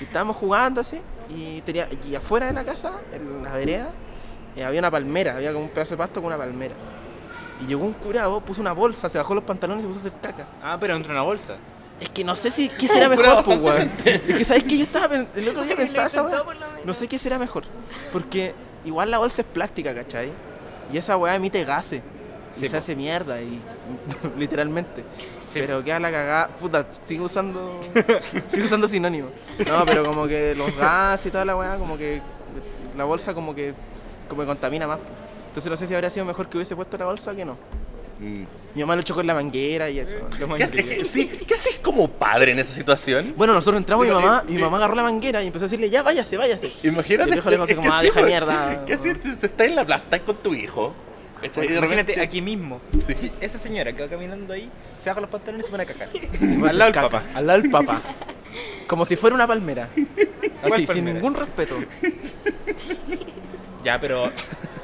Y 0.00 0.04
estábamos 0.04 0.36
jugando 0.36 0.80
así, 0.80 1.00
y, 1.28 1.60
tenía, 1.62 1.88
y 2.08 2.14
afuera 2.14 2.46
de 2.46 2.52
la 2.52 2.64
casa, 2.64 2.92
en 3.12 3.42
la 3.42 3.52
vereda, 3.56 3.90
eh, 4.56 4.64
había 4.64 4.80
una 4.80 4.90
palmera, 4.90 5.36
había 5.36 5.52
como 5.52 5.64
un 5.64 5.70
pedazo 5.70 5.94
de 5.94 5.98
pasto 5.98 6.20
con 6.20 6.28
una 6.28 6.38
palmera. 6.38 6.74
Y 7.62 7.66
llegó 7.66 7.84
un 7.84 7.92
curado, 7.92 8.40
puso 8.40 8.60
una 8.60 8.72
bolsa, 8.72 9.08
se 9.08 9.18
bajó 9.18 9.34
los 9.34 9.44
pantalones 9.44 9.84
y 9.84 9.88
se 9.88 9.94
puso 9.94 10.06
a 10.06 10.08
hacer 10.08 10.20
caca. 10.20 10.46
Ah, 10.62 10.76
pero 10.80 10.96
entró 10.96 11.12
en 11.12 11.16
una 11.16 11.24
bolsa. 11.24 11.56
Es 12.00 12.10
que 12.10 12.24
no 12.24 12.34
sé 12.34 12.50
si 12.50 12.68
qué 12.68 12.88
será 12.88 13.08
mejor, 13.08 13.44
pues, 13.44 13.60
weón. 13.60 13.90
Es 14.04 14.20
que 14.20 14.44
sabes 14.44 14.64
que 14.64 14.76
yo 14.76 14.84
estaba 14.84 15.14
el 15.14 15.48
otro 15.48 15.62
día 15.62 15.76
pensaba 15.76 16.08
esa 16.08 16.22
weá. 16.22 16.42
No 16.84 16.92
sé 16.94 17.06
qué 17.06 17.18
será 17.18 17.38
mejor. 17.38 17.64
Porque 18.12 18.54
igual 18.84 19.10
la 19.10 19.18
bolsa 19.18 19.42
es 19.42 19.48
plástica, 19.48 19.94
¿cachai? 19.94 20.32
Y 20.92 20.96
esa 20.96 21.16
weá 21.16 21.36
emite 21.36 21.64
gases. 21.64 22.02
Sí, 22.50 22.66
y 22.66 22.68
se 22.68 22.76
hace 22.76 22.94
mierda 22.94 23.40
y 23.40 23.60
literalmente. 24.38 25.04
Sí, 25.46 25.60
pero 25.60 25.82
queda 25.82 26.00
la 26.00 26.10
cagada. 26.10 26.48
Puta, 26.48 26.86
sigo 26.90 27.24
usando. 27.24 27.80
sigo 28.48 28.64
usando 28.66 28.88
sinónimo. 28.88 29.28
No, 29.66 29.86
pero 29.86 30.04
como 30.04 30.26
que 30.26 30.54
los 30.54 30.76
gases 30.76 31.26
y 31.26 31.30
toda 31.30 31.44
la 31.44 31.56
weá, 31.56 31.76
como 31.76 31.96
que 31.96 32.20
la 32.96 33.04
bolsa 33.04 33.32
como 33.32 33.54
que 33.54 33.74
como 34.32 34.42
que 34.42 34.46
contamina 34.48 34.86
más. 34.86 34.98
Entonces 35.48 35.70
no 35.70 35.76
sé 35.76 35.86
si 35.86 35.94
habría 35.94 36.10
sido 36.10 36.24
mejor 36.24 36.48
que 36.48 36.56
hubiese 36.56 36.74
puesto 36.74 36.96
la 36.96 37.04
bolsa 37.04 37.34
que 37.34 37.44
no. 37.44 37.58
Mm. 38.18 38.44
Mi 38.74 38.80
mamá 38.82 38.94
lo 38.94 39.02
echó 39.02 39.14
con 39.14 39.26
la 39.26 39.34
manguera 39.34 39.90
y 39.90 39.98
eso. 39.98 40.16
¿Qué, 40.38 40.44
haces- 40.44 40.74
es 40.78 40.84
que, 40.84 41.04
sí, 41.04 41.26
¿Qué 41.46 41.54
haces 41.54 41.78
como 41.78 42.08
padre 42.08 42.52
en 42.52 42.58
esa 42.58 42.72
situación? 42.72 43.34
Bueno, 43.36 43.52
nosotros 43.52 43.78
entramos 43.78 44.06
y 44.06 44.08
mi 44.08 44.14
mamá, 44.14 44.44
eh, 44.48 44.52
mi 44.52 44.62
mamá 44.62 44.78
agarró 44.78 44.94
la 44.94 45.02
manguera 45.02 45.42
y 45.42 45.48
empezó 45.48 45.64
a 45.64 45.66
decirle, 45.66 45.90
ya 45.90 46.02
váyase, 46.02 46.36
váyase. 46.38 46.72
Imagínate. 46.82 47.30
Y 47.30 47.32
el 47.34 47.42
viejo 47.42 47.50
le 47.50 47.56
dijo 47.66 47.80
como, 47.82 47.92
ah, 47.92 48.02
deja 48.02 48.14
pues, 48.20 48.26
mierda. 48.26 48.84
¿Qué 48.86 48.94
haces? 48.94 49.16
Estás 49.42 49.66
en 49.68 49.76
la 49.76 49.84
plaza, 49.84 50.04
estás 50.04 50.20
con 50.20 50.36
tu 50.36 50.54
hijo. 50.54 50.94
Imagínate 51.42 51.80
repente- 51.80 52.20
aquí 52.20 52.40
mismo. 52.40 52.80
Sí. 53.06 53.32
Esa 53.40 53.58
señora 53.58 53.92
que 53.92 54.02
va 54.04 54.08
caminando 54.08 54.54
ahí, 54.54 54.70
se 54.98 55.10
baja 55.10 55.20
los 55.20 55.28
pantalones 55.30 55.64
y 55.64 55.66
se 55.66 55.70
pone 55.70 55.82
a 55.82 55.86
cagar. 55.86 56.08
Al 56.40 56.68
Al 56.68 56.78
lado 56.78 56.92
del 56.92 57.02
papá. 57.02 57.22
Al 57.34 57.46
lado 57.46 57.60
del 57.62 57.70
papá. 57.70 58.02
Como 58.86 59.04
si 59.04 59.16
fuera 59.16 59.34
una 59.34 59.46
palmera. 59.46 59.88
¿Cuál 60.62 60.72
Así, 60.74 60.86
sin 60.86 61.04
ningún 61.04 61.34
respeto. 61.34 61.76
Ya, 63.84 63.98
pero. 64.00 64.30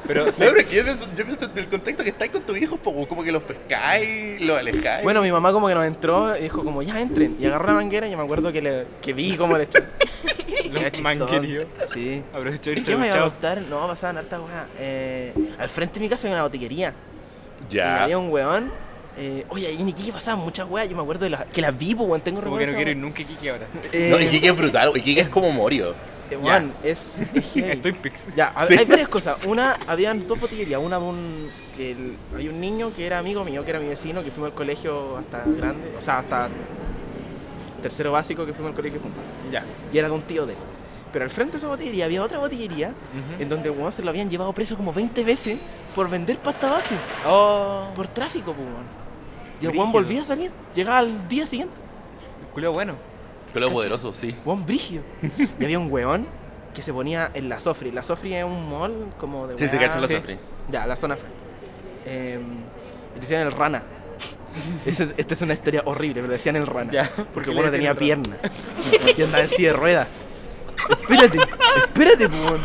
Pero. 0.07 0.25
No, 0.27 0.33
pero 0.39 0.57
es 0.57 0.65
que 0.65 0.77
yo 0.77 0.85
pienso, 0.85 1.07
yo 1.17 1.25
pienso 1.27 1.45
en 1.45 1.59
el 1.59 1.69
contexto 1.69 2.03
que 2.03 2.09
estáis 2.09 2.31
con 2.33 2.41
tu 2.43 2.57
hijo, 2.57 2.79
pues, 2.79 3.07
como 3.09 3.23
que 3.23 3.31
los 3.31 3.43
pescáis, 3.43 4.41
los 4.41 4.57
alejáis. 4.59 5.03
Bueno, 5.05 5.21
mi 5.21 5.31
mamá 5.31 5.53
como 5.53 5.69
que 5.69 5.75
nos 5.75 5.85
entró 5.87 6.35
y 6.35 6.45
dijo 6.45 6.65
como, 6.65 6.81
ya 6.83 6.99
entren. 6.99 7.37
Y 7.39 7.45
agarró 7.45 7.67
la 7.67 7.75
manguera 7.75 8.09
y 8.09 8.13
yo 8.13 8.17
me 8.17 8.25
acuerdo 8.25 8.51
que, 8.51 8.63
le, 8.63 8.87
que 9.03 9.13
vi 9.13 9.37
cómo 9.37 9.59
le 9.59 9.65
echó. 9.65 9.81
Los 10.73 11.03
mangueríos. 11.03 11.67
Sí. 11.93 12.23
Aprovechó 12.33 12.73
y 12.73 12.75
¿Qué 12.77 12.81
se 12.83 12.97
me 12.97 13.07
iba 13.09 13.17
a 13.19 13.23
contar? 13.31 13.61
No, 13.71 13.87
pasaban 13.87 14.19
harta 14.19 14.41
weá. 14.41 14.67
Eh, 14.79 15.33
al 15.59 15.69
frente 15.69 15.95
de 15.95 16.01
mi 16.01 16.09
casa 16.09 16.27
había 16.27 16.37
una 16.37 16.43
botiquería. 16.45 16.95
Y 17.71 17.75
ya. 17.75 18.05
había 18.05 18.19
un 18.19 18.31
weón. 18.31 18.71
Eh, 19.17 19.45
oye, 19.49 19.67
ahí 19.67 19.81
en 19.81 19.89
Iquique 19.91 20.13
pasaban 20.13 20.41
muchas 20.41 20.69
weas. 20.71 20.89
Yo 20.89 20.97
me 20.97 21.03
acuerdo 21.03 21.25
de 21.25 21.31
las 21.31 21.45
que 21.47 21.61
las 21.61 21.77
vi, 21.77 21.95
pues, 21.95 22.09
weón. 22.09 22.21
Tengo 22.23 22.41
Como 22.43 22.57
que 22.59 22.67
no 22.67 22.75
quiero 22.75 22.91
ir 22.91 22.97
nunca 22.97 23.19
a 23.19 23.23
Iquique 23.23 23.51
ahora. 23.51 23.67
weá. 23.75 24.11
No, 24.11 24.17
Eh, 24.19 24.25
Iquique 24.25 24.49
es 24.49 24.57
brutal, 24.57 24.93
Iquique 24.97 25.21
es 25.21 25.29
como 25.29 25.51
Morio. 25.53 25.95
Eh, 26.31 26.37
weón, 26.37 26.73
es, 26.83 27.19
es 27.55 27.95
Pix. 28.03 28.29
Ya, 28.37 28.53
Sí. 28.67 28.77
hay 28.79 28.85
varias 28.85 29.09
cosas. 29.09 29.45
Una, 29.47 29.77
habían 29.87 30.27
dos 30.27 30.41
botillerías. 30.41 30.81
Una 30.81 30.99
de 30.99 31.05
un. 31.05 31.51
Que 31.77 31.93
el- 31.93 32.17
había 32.35 32.51
un 32.51 32.61
niño 32.61 32.93
que 32.95 33.07
era 33.07 33.19
amigo 33.19 33.45
mío, 33.45 33.65
que 33.65 33.71
era 33.71 33.79
mi 33.81 33.89
vecino, 33.89 34.23
que 34.25 34.31
fuimos 34.31 34.51
al 34.51 34.57
colegio 34.57 35.17
hasta 35.17 35.45
grande. 35.45 35.95
O 35.99 36.03
sea, 36.03 36.19
hasta 36.19 36.49
tercero 37.83 38.13
básico 38.13 38.45
que 38.45 38.53
fuimos 38.53 38.71
al 38.71 38.77
colegio 38.77 39.01
juntos. 39.01 39.23
Ya. 39.53 39.65
Y 39.93 39.99
era 39.99 40.09
de 40.09 40.15
un 40.15 40.23
tío 40.23 40.45
de 40.47 40.53
él. 40.55 40.59
Pero 41.13 41.25
al 41.25 41.31
frente 41.31 41.53
de 41.53 41.59
esa 41.59 41.69
botillería 41.69 42.05
había 42.05 42.23
otra 42.23 42.39
botillería 42.39 42.93
en 43.39 43.49
donde 43.49 43.71
el 43.71 43.79
weón 43.79 43.91
se 43.91 44.03
lo 44.03 44.11
habían 44.11 44.29
llevado 44.29 44.53
preso 44.53 44.77
como 44.77 44.93
20 44.93 45.25
veces 45.25 45.59
por 45.95 46.11
vender 46.11 46.37
pasta 46.39 46.71
base. 46.71 46.95
Oh, 47.27 47.87
Por 47.95 48.09
tráfico, 48.09 48.53
pues. 48.53 48.69
Y 49.63 49.67
el 49.67 49.77
weón 49.77 49.91
volvía 49.91 50.21
a 50.21 50.25
salir. 50.25 50.51
Llegaba 50.75 50.99
al 50.99 51.27
día 51.29 51.47
siguiente. 51.47 51.75
culo 52.53 52.73
bueno. 52.73 52.95
Pero 53.61 53.73
poderoso, 53.73 54.13
sí. 54.15 54.35
Weón 54.45 54.65
brígido. 54.67 55.03
y 55.61 55.65
había 55.65 55.79
un 55.79 55.91
weón 55.91 56.27
que 56.75 56.83
se 56.83 56.93
ponía 56.93 57.31
en 57.35 57.49
la 57.49 57.59
Sofri. 57.61 57.91
La 57.91 58.03
Sofri 58.03 58.35
es 58.35 58.45
un 58.45 58.71
mall 58.71 59.13
como 59.19 59.47
de 59.49 59.59
Sí, 59.59 59.69
se 59.69 59.77
weá- 59.77 59.87
cacha 59.89 60.01
la 60.01 60.07
sí. 60.07 60.15
sofre. 60.15 60.39
Ya, 60.71 60.87
la 60.87 60.97
zona. 60.97 61.17
Eh, 62.07 62.39
le 63.15 63.21
decían 63.21 63.43
el 63.43 63.53
rana. 63.53 63.83
Esa 64.87 65.05
es- 65.05 65.15
esta 65.17 65.35
es 65.35 65.43
una 65.43 65.55
historia 65.55 65.83
horrible, 65.85 66.15
pero 66.17 66.29
le 66.29 66.35
decían 66.35 66.57
el 66.57 66.67
rana. 66.67 66.91
Ya, 66.91 67.05
¿por 67.09 67.27
porque 67.27 67.51
bueno 67.53 67.71
tenía 67.71 67.95
pierna. 67.95 68.37
Y 69.17 69.23
andaba 69.23 69.43
en 69.43 69.49
silla 69.49 69.73
de 69.73 69.77
ruedas. 69.79 70.09
Espérate, 70.91 71.39
espérate, 71.87 72.27
weón. 72.27 72.61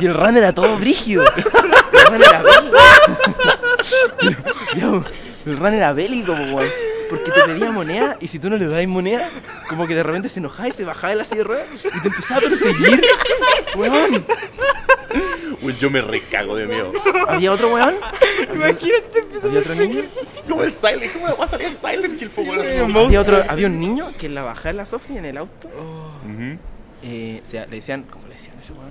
Y 0.00 0.06
el 0.06 0.14
rana 0.14 0.38
era 0.38 0.52
todo 0.52 0.76
brígido. 0.76 1.24
El 1.24 2.04
rana 2.10 2.26
era 2.26 2.42
bélico. 2.42 2.76
El 5.46 5.56
rana 5.56 5.76
era 5.76 5.92
bélico, 5.92 6.32
weón. 6.32 6.66
Porque 7.12 7.30
te 7.30 7.42
pedía 7.42 7.70
moneda 7.70 8.16
y 8.20 8.28
si 8.28 8.38
tú 8.38 8.48
no 8.48 8.56
le 8.56 8.66
dabas 8.66 8.86
moneda, 8.86 9.28
como 9.68 9.86
que 9.86 9.94
de 9.94 10.02
repente 10.02 10.28
se 10.30 10.38
enojaba 10.40 10.68
y 10.68 10.72
se 10.72 10.84
bajaba 10.84 11.10
de 11.10 11.16
la 11.16 11.24
silla 11.24 11.38
de 11.38 11.44
ruedas 11.44 11.66
y 11.84 12.00
te 12.00 12.08
empezaba 12.08 12.38
a 12.38 12.40
perseguir. 12.40 13.02
Weón. 13.76 14.24
Uy, 15.60 15.76
yo 15.78 15.90
me 15.90 16.00
recago 16.00 16.56
de 16.56 16.66
miedo. 16.66 16.90
Había 17.28 17.52
otro 17.52 17.68
weón. 17.74 17.96
Imagínate, 18.54 19.08
te 19.12 19.18
empezó 19.20 19.50
otro 19.58 19.74
niño. 19.74 20.02
Como 20.48 20.62
el 20.64 20.72
Silent, 20.72 21.12
¿cómo 21.12 21.36
va 21.36 21.44
a 21.44 21.48
salir 21.48 21.66
el 21.68 21.76
Silent 21.76 22.20
Hill? 22.20 22.30
como- 22.30 22.52
Había, 23.04 23.20
otro, 23.20 23.44
había 23.48 23.66
un 23.66 23.78
niño 23.78 24.12
que 24.18 24.26
en 24.26 24.34
la 24.34 24.42
bajada 24.42 24.70
de 24.70 24.74
la 24.78 24.86
Sofri 24.86 25.18
en 25.18 25.24
el 25.26 25.36
auto, 25.36 25.68
Ujú. 25.68 26.56
eh, 27.02 27.40
o 27.42 27.46
sea, 27.46 27.66
le 27.66 27.76
decían, 27.76 28.04
¿cómo 28.10 28.26
le 28.26 28.34
decían 28.34 28.56
a 28.56 28.60
ese 28.62 28.72
weón? 28.72 28.90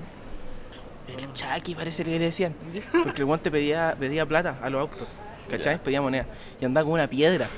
El 1.17 1.33
Chucky 1.33 1.75
parece 1.75 2.03
que 2.03 2.11
le 2.11 2.19
decían. 2.19 2.53
Porque 3.03 3.19
el 3.21 3.25
weón 3.25 3.39
te 3.39 3.49
pedía, 3.51 3.95
pedía 3.99 4.25
plata 4.25 4.59
a 4.61 4.69
los 4.69 4.81
autos, 4.81 5.07
¿cachai? 5.49 5.75
Ya. 5.77 5.83
Pedía 5.83 6.01
moneda. 6.01 6.25
Y 6.61 6.65
andaba 6.65 6.85
con 6.85 6.93
una 6.93 7.07
piedra. 7.07 7.49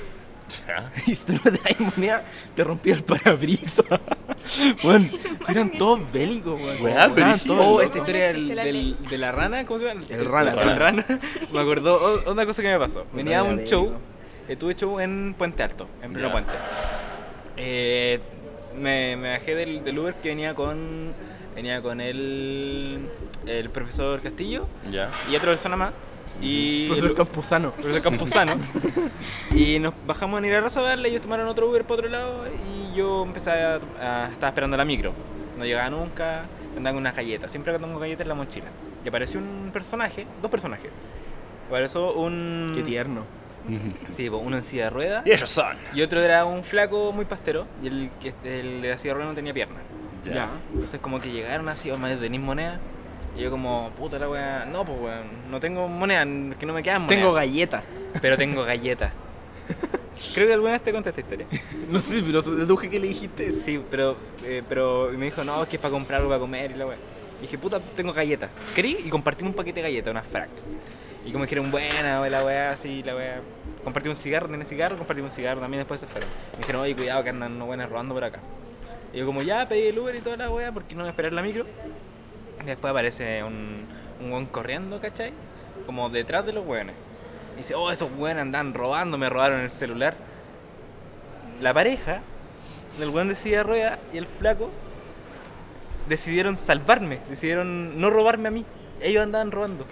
Ya. 0.68 0.92
Y 1.06 1.14
si 1.14 1.32
no 1.32 1.38
te 1.40 1.50
das 1.52 1.80
moneda, 1.80 2.24
te 2.54 2.64
rompía 2.64 2.94
el 2.94 3.04
parabrisas. 3.04 3.84
Si 4.46 4.74
eran 5.50 5.70
todos 5.72 6.00
bélicos, 6.12 6.60
weón. 6.60 7.12
Oh, 7.48 7.80
esta 7.80 7.98
historia 7.98 8.28
del, 8.28 8.48
del- 8.54 8.96
de 9.08 9.18
la 9.18 9.32
rana, 9.32 9.64
¿cómo 9.64 9.78
se 9.80 9.86
llama? 9.86 10.00
El 10.10 10.24
rana, 10.26 10.50
El 10.52 10.56
rana. 10.58 10.74
rana. 10.74 11.04
Me 11.52 11.60
acordó 11.60 11.96
o- 11.96 12.30
una 12.32 12.44
cosa 12.44 12.60
que 12.60 12.68
me 12.68 12.78
pasó. 12.78 13.06
Venía 13.14 13.38
a 13.40 13.42
un 13.42 13.56
bélico. 13.56 13.70
show, 13.70 13.92
eh, 14.48 14.56
tuve 14.56 14.74
show 14.74 15.00
en 15.00 15.34
Puente 15.36 15.62
Alto, 15.62 15.88
en 16.02 16.12
pleno 16.12 16.30
puente. 16.30 16.52
Eh, 17.56 18.20
me, 18.78 19.16
me 19.16 19.30
bajé 19.38 19.54
del, 19.54 19.82
del 19.84 19.98
Uber 19.98 20.14
que 20.16 20.28
venía 20.30 20.54
con 20.54 21.12
venía 21.54 21.80
con 21.80 22.00
el, 22.00 23.00
el 23.46 23.70
profesor 23.70 24.20
Castillo 24.20 24.66
Ya. 24.90 25.08
y 25.30 25.36
otra 25.36 25.50
persona 25.50 25.76
más. 25.76 25.92
Y 26.44 26.86
Profesor 26.86 27.10
el- 27.10 27.16
Campuzano. 27.16 27.72
profesor 27.72 28.02
Campuzano. 28.02 28.54
y 29.54 29.78
nos 29.78 29.94
bajamos 30.06 30.38
en 30.40 30.44
ir 30.46 30.54
a 30.54 30.60
Razabal, 30.60 31.04
ellos 31.06 31.20
tomaron 31.22 31.48
otro 31.48 31.68
Uber 31.68 31.84
por 31.84 31.98
otro 31.98 32.10
lado 32.10 32.44
y 32.48 32.94
yo 32.96 33.22
empecé 33.24 33.50
a, 33.50 33.80
a- 34.00 34.28
estaba 34.28 34.48
esperando 34.48 34.76
la 34.76 34.84
micro. 34.84 35.12
No 35.58 35.64
llegaba 35.64 35.88
nunca, 35.90 36.44
andaba 36.76 36.92
con 36.94 37.02
unas 37.02 37.16
galletas. 37.16 37.50
Siempre 37.50 37.72
que 37.72 37.78
tengo 37.78 37.98
galletas 37.98 38.22
en 38.22 38.28
la 38.28 38.34
mochila. 38.34 38.66
Y 39.04 39.08
apareció 39.08 39.40
un 39.40 39.70
personaje, 39.72 40.26
dos 40.42 40.50
personajes. 40.50 40.90
Apareció 41.68 42.12
un... 42.12 42.72
Qué 42.74 42.82
tierno. 42.82 43.22
Sí, 44.08 44.28
po, 44.28 44.36
uno 44.36 44.58
en 44.58 44.62
silla 44.62 44.84
de 44.84 44.90
ruedas 44.90 45.26
Y 45.26 45.30
ellos 45.32 45.48
son. 45.48 45.74
y 45.94 46.02
otro 46.02 46.20
era 46.20 46.44
un 46.44 46.64
flaco 46.64 47.12
muy 47.12 47.24
pastero 47.24 47.66
y 47.82 47.86
el, 47.86 48.10
que, 48.20 48.34
el 48.44 48.82
de 48.82 48.90
la 48.90 48.98
silla 48.98 49.12
de 49.12 49.14
ruedas 49.14 49.30
no 49.30 49.34
tenía 49.34 49.54
pierna. 49.54 49.76
Ya. 50.22 50.50
Entonces 50.74 51.00
como 51.00 51.18
que 51.18 51.30
llegaron 51.32 51.68
así, 51.70 51.90
oh, 51.90 51.96
man, 51.96 52.14
¿tenéis 52.18 52.42
moneda? 52.42 52.78
Y 53.36 53.42
yo 53.42 53.50
como, 53.50 53.90
puta 53.96 54.18
la 54.18 54.28
weá, 54.28 54.64
no 54.64 54.84
pues 54.84 54.98
weón, 55.00 55.50
no 55.50 55.58
tengo 55.58 55.88
moneda, 55.88 56.24
que 56.56 56.66
no 56.66 56.72
me 56.72 56.82
quedan 56.82 57.02
monedas. 57.02 57.20
Tengo 57.20 57.32
galleta. 57.32 57.82
Pero 58.20 58.36
tengo 58.36 58.62
galletas. 58.62 59.12
Creo 60.34 60.46
que 60.46 60.52
alguna 60.52 60.72
vez 60.72 60.82
te 60.82 60.92
conté 60.92 61.08
esta 61.10 61.20
historia. 61.20 61.46
No 61.90 62.00
sé, 62.00 62.22
pero 62.24 62.40
deduje 62.40 62.88
que 62.88 62.98
le 62.98 63.08
dijiste. 63.08 63.52
Sí, 63.52 63.80
pero, 63.90 64.16
eh, 64.44 64.62
pero 64.68 65.12
y 65.12 65.16
me 65.16 65.26
dijo, 65.26 65.44
no, 65.44 65.62
es 65.62 65.68
que 65.68 65.76
es 65.76 65.82
para 65.82 65.92
comprar 65.92 66.18
algo 66.18 66.30
para 66.30 66.40
comer 66.40 66.70
y 66.70 66.74
la 66.74 66.86
weá. 66.86 66.96
Y 67.38 67.42
dije, 67.42 67.58
puta, 67.58 67.80
tengo 67.80 68.12
galletas. 68.12 68.50
¿Querí? 68.74 68.98
Y 69.04 69.10
compartimos 69.10 69.50
un 69.50 69.56
paquete 69.56 69.80
de 69.80 69.88
galletas, 69.88 70.10
una 70.10 70.22
frac. 70.22 70.48
Y 71.24 71.32
como 71.32 71.44
dijeron, 71.44 71.70
buena, 71.70 72.20
we, 72.20 72.30
la 72.30 72.44
weá, 72.44 72.70
así, 72.70 73.02
la 73.02 73.16
weá. 73.16 73.40
Compartimos 73.82 74.18
un 74.18 74.22
cigarro, 74.22 74.48
tenés 74.48 74.68
cigarro, 74.68 74.96
compartimos 74.96 75.32
un 75.32 75.36
cigarro, 75.36 75.60
también 75.60 75.80
después 75.80 76.00
se 76.00 76.06
fueron. 76.06 76.28
Me 76.52 76.58
dijeron, 76.58 76.82
oye, 76.82 76.94
cuidado 76.94 77.22
que 77.22 77.30
andan 77.30 77.58
no 77.58 77.66
buenas 77.66 77.88
robando 77.88 78.14
por 78.14 78.24
acá. 78.24 78.40
Y 79.12 79.18
yo 79.18 79.26
como, 79.26 79.42
ya, 79.42 79.68
pedí 79.68 79.88
el 79.88 79.98
Uber 79.98 80.14
y 80.14 80.20
toda 80.20 80.36
la 80.36 80.50
weá, 80.50 80.72
porque 80.72 80.94
no 80.94 81.02
voy 81.02 81.08
a 81.08 81.10
esperar 81.10 81.32
la 81.32 81.42
micro. 81.42 81.66
Y 82.64 82.66
después 82.66 82.90
aparece 82.90 83.42
un, 83.44 83.86
un 84.20 84.32
weón 84.32 84.46
corriendo, 84.46 85.00
¿cachai? 85.00 85.32
Como 85.86 86.08
detrás 86.10 86.44
de 86.46 86.52
los 86.52 86.66
weones. 86.66 86.94
Y 87.54 87.58
dice, 87.58 87.74
oh, 87.74 87.90
esos 87.90 88.10
weones 88.16 88.42
andan 88.42 88.74
robando, 88.74 89.18
me 89.18 89.28
robaron 89.28 89.60
el 89.60 89.70
celular. 89.70 90.14
La 91.60 91.72
pareja 91.72 92.20
del 92.98 93.10
weón 93.10 93.28
de 93.28 93.36
silla 93.36 93.58
de 93.58 93.62
ruedas 93.64 93.98
y 94.12 94.18
el 94.18 94.26
flaco 94.26 94.70
decidieron 96.08 96.56
salvarme, 96.56 97.20
decidieron 97.28 98.00
no 98.00 98.10
robarme 98.10 98.48
a 98.48 98.50
mí. 98.50 98.64
Ellos 99.00 99.22
andaban 99.22 99.50
robando. 99.50 99.84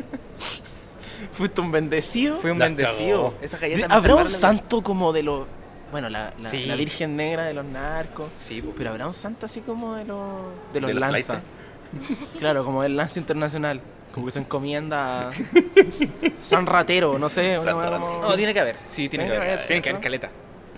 Fuiste 1.32 1.60
un 1.60 1.70
bendecido. 1.70 2.36
Fue 2.38 2.52
un 2.52 2.58
Las 2.58 2.68
bendecido. 2.68 3.34
cagó. 3.60 3.86
¿Habrá 3.94 4.14
un 4.16 4.26
santo 4.26 4.82
como 4.82 5.12
de 5.12 5.22
los. 5.22 5.46
Bueno, 5.90 6.08
la, 6.08 6.32
la, 6.40 6.48
Sí. 6.50 6.66
la 6.66 6.76
Virgen 6.76 7.16
Negra 7.16 7.44
de 7.44 7.54
los 7.54 7.64
narcos. 7.64 8.28
Sí, 8.38 8.62
po. 8.62 8.72
Pero 8.76 8.90
habrá 8.90 9.06
un 9.06 9.14
santo 9.14 9.46
así 9.46 9.60
como 9.60 9.94
de 9.96 10.04
los. 10.04 10.28
De 10.72 10.80
los 10.80 10.88
¿De 10.88 10.94
lanza. 10.94 11.40
claro, 12.38 12.64
como 12.64 12.82
del 12.82 12.96
lanza 12.96 13.18
internacional. 13.18 13.80
Como 14.12 14.26
que 14.26 14.32
se 14.32 14.38
encomienda 14.40 15.28
a. 15.28 15.32
San 16.42 16.66
Ratero, 16.66 17.18
no 17.18 17.28
sé. 17.28 17.58
una 17.58 17.72
como- 17.72 18.20
No, 18.22 18.34
tiene 18.34 18.52
que 18.54 18.60
haber. 18.60 18.76
Sí, 18.90 19.08
tiene 19.08 19.26
que 19.28 19.36
haber. 19.36 19.66
Tiene 19.66 19.82
que 19.82 19.90
haber 19.90 20.02
caleta. 20.02 20.30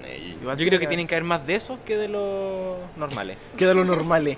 Eh, 0.04 0.36
Igual 0.40 0.56
Yo 0.56 0.66
creo 0.66 0.80
que 0.80 0.86
tienen 0.86 1.06
que 1.06 1.14
haber 1.14 1.24
más 1.24 1.46
de 1.46 1.54
esos 1.54 1.78
que 1.80 1.96
de 1.96 2.08
los 2.08 2.76
normales. 2.96 3.36
Que 3.56 3.66
de 3.66 3.74
los 3.74 3.86
normales. 3.86 4.36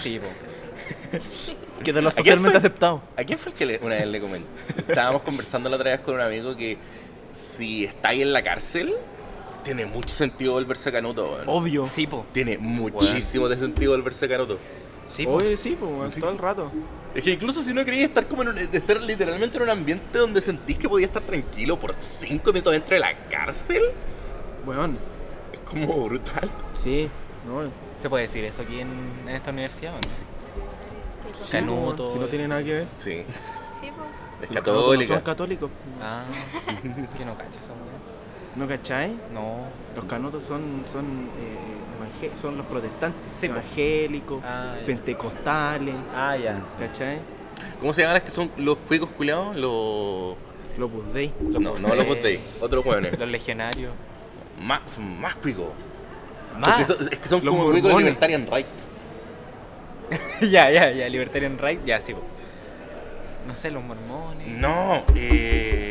Sí, 0.00 0.18
po. 0.20 0.26
Que 1.84 1.92
de 1.92 2.02
los 2.02 2.14
¿A 2.14 2.16
quién 2.22 2.34
socialmente 2.36 2.58
aceptados. 2.58 3.00
¿A 3.16 3.22
quién 3.22 3.38
fue 3.38 3.52
el 3.52 3.58
que 3.58 3.64
le- 3.66 3.78
una 3.80 3.94
vez 3.94 4.06
le 4.06 4.20
comenté? 4.20 4.48
Estábamos 4.88 5.22
conversando 5.22 5.68
la 5.70 5.76
otra 5.76 5.90
vez 5.92 6.00
con 6.00 6.16
un 6.16 6.20
amigo 6.20 6.56
que 6.56 6.76
si 7.32 7.84
estáis 7.84 8.22
en 8.22 8.32
la 8.32 8.42
cárcel, 8.42 8.92
tiene 9.66 9.84
mucho 9.84 10.14
sentido 10.14 10.52
volverse 10.52 10.92
canuto. 10.92 11.32
weón. 11.32 11.44
Obvio. 11.48 11.86
Sí, 11.86 12.06
po. 12.06 12.24
Tiene 12.32 12.56
muchísimo 12.56 13.48
de 13.48 13.56
sentido 13.56 13.92
volverse 13.92 14.28
canuto. 14.28 14.58
Sí, 15.08 15.24
po. 15.24 15.32
Obvio, 15.32 15.56
sí, 15.56 15.76
pues, 15.78 15.90
weón, 15.90 16.12
todo 16.12 16.30
el 16.30 16.38
rato. 16.38 16.70
Es 17.14 17.24
que 17.24 17.32
incluso 17.32 17.60
si 17.62 17.74
no 17.74 17.84
querías 17.84 18.04
estar 18.04 18.28
como 18.28 18.42
en 18.42 18.48
un, 18.48 18.58
estar 18.58 19.02
literalmente 19.02 19.56
en 19.56 19.64
un 19.64 19.70
ambiente 19.70 20.18
donde 20.18 20.40
sentís 20.40 20.78
que 20.78 20.88
podías 20.88 21.08
estar 21.08 21.22
tranquilo 21.22 21.78
por 21.80 21.94
cinco 21.94 22.52
minutos 22.52 22.72
dentro 22.74 22.94
de 22.94 23.00
la 23.00 23.28
cárcel, 23.28 23.82
Weón, 24.64 24.98
es 25.52 25.60
como 25.60 26.04
brutal. 26.04 26.48
sí. 26.72 27.08
No, 27.46 27.62
¿Se 28.02 28.10
puede 28.10 28.24
decir 28.24 28.44
esto 28.44 28.62
aquí 28.62 28.80
en, 28.80 28.88
en 29.26 29.34
esta 29.36 29.50
universidad? 29.50 29.94
o 29.94 29.96
no? 29.96 30.08
sí, 30.08 31.52
Canuto, 31.52 32.06
si 32.06 32.18
no 32.18 32.26
tiene 32.26 32.48
nada 32.48 32.62
que 32.62 32.72
ver. 32.72 32.86
Sí. 32.98 33.24
Sí, 33.80 33.90
pues. 33.96 34.26
Es 34.42 34.50
no. 34.50 35.02
Son 35.04 35.20
católicos. 35.22 35.70
Ah, 36.02 36.24
que 37.16 37.24
no 37.24 37.36
cacho 37.36 37.58
esa 37.58 37.72
weá. 37.72 37.85
¿No 38.56 38.66
cachai? 38.66 39.12
No. 39.32 39.66
Los 39.94 40.04
canutos 40.06 40.44
son, 40.44 40.84
son, 40.86 41.28
eh, 41.40 42.30
son 42.34 42.56
los 42.56 42.66
protestantes, 42.66 43.26
Sí, 43.30 43.46
evangélicos, 43.46 44.40
Ah, 44.44 44.76
pentecostales, 44.86 45.94
Ah, 46.14 46.36
ya. 46.36 46.62
¿cachai? 46.78 47.18
¿Cómo 47.80 47.92
se 47.92 48.02
llaman 48.02 48.14
las 48.14 48.22
que 48.22 48.30
son 48.30 48.50
los 48.56 48.76
cuicos 48.78 49.10
culiados? 49.10 49.56
Los. 49.56 50.36
Los 50.78 51.14
Dei. 51.14 51.32
Los 51.48 51.60
No, 51.60 51.78
no 51.78 51.94
los 51.94 52.06
Bot 52.06 52.18
Bot 52.22 52.62
otros 52.62 52.84
hueones. 52.84 53.18
Los 53.18 53.28
legionarios. 53.28 53.92
Más, 54.60 54.80
son 54.86 55.20
más 55.20 55.36
cuicos. 55.36 55.68
Más. 56.58 56.86
Son- 56.86 57.08
es 57.12 57.18
que 57.18 57.28
son 57.28 57.44
Los 57.44 57.54
como 57.54 57.70
cuicos 57.70 57.94
libertarian 57.98 58.46
right. 58.50 58.66
ya, 60.40 60.70
ya, 60.70 60.90
ya. 60.92 61.08
Libertarian 61.08 61.58
Right, 61.58 61.84
ya, 61.84 62.00
sí. 62.00 62.14
No 63.46 63.56
sé, 63.56 63.70
los 63.70 63.82
mormones. 63.82 64.46
No, 64.48 65.04
eh. 65.14 65.85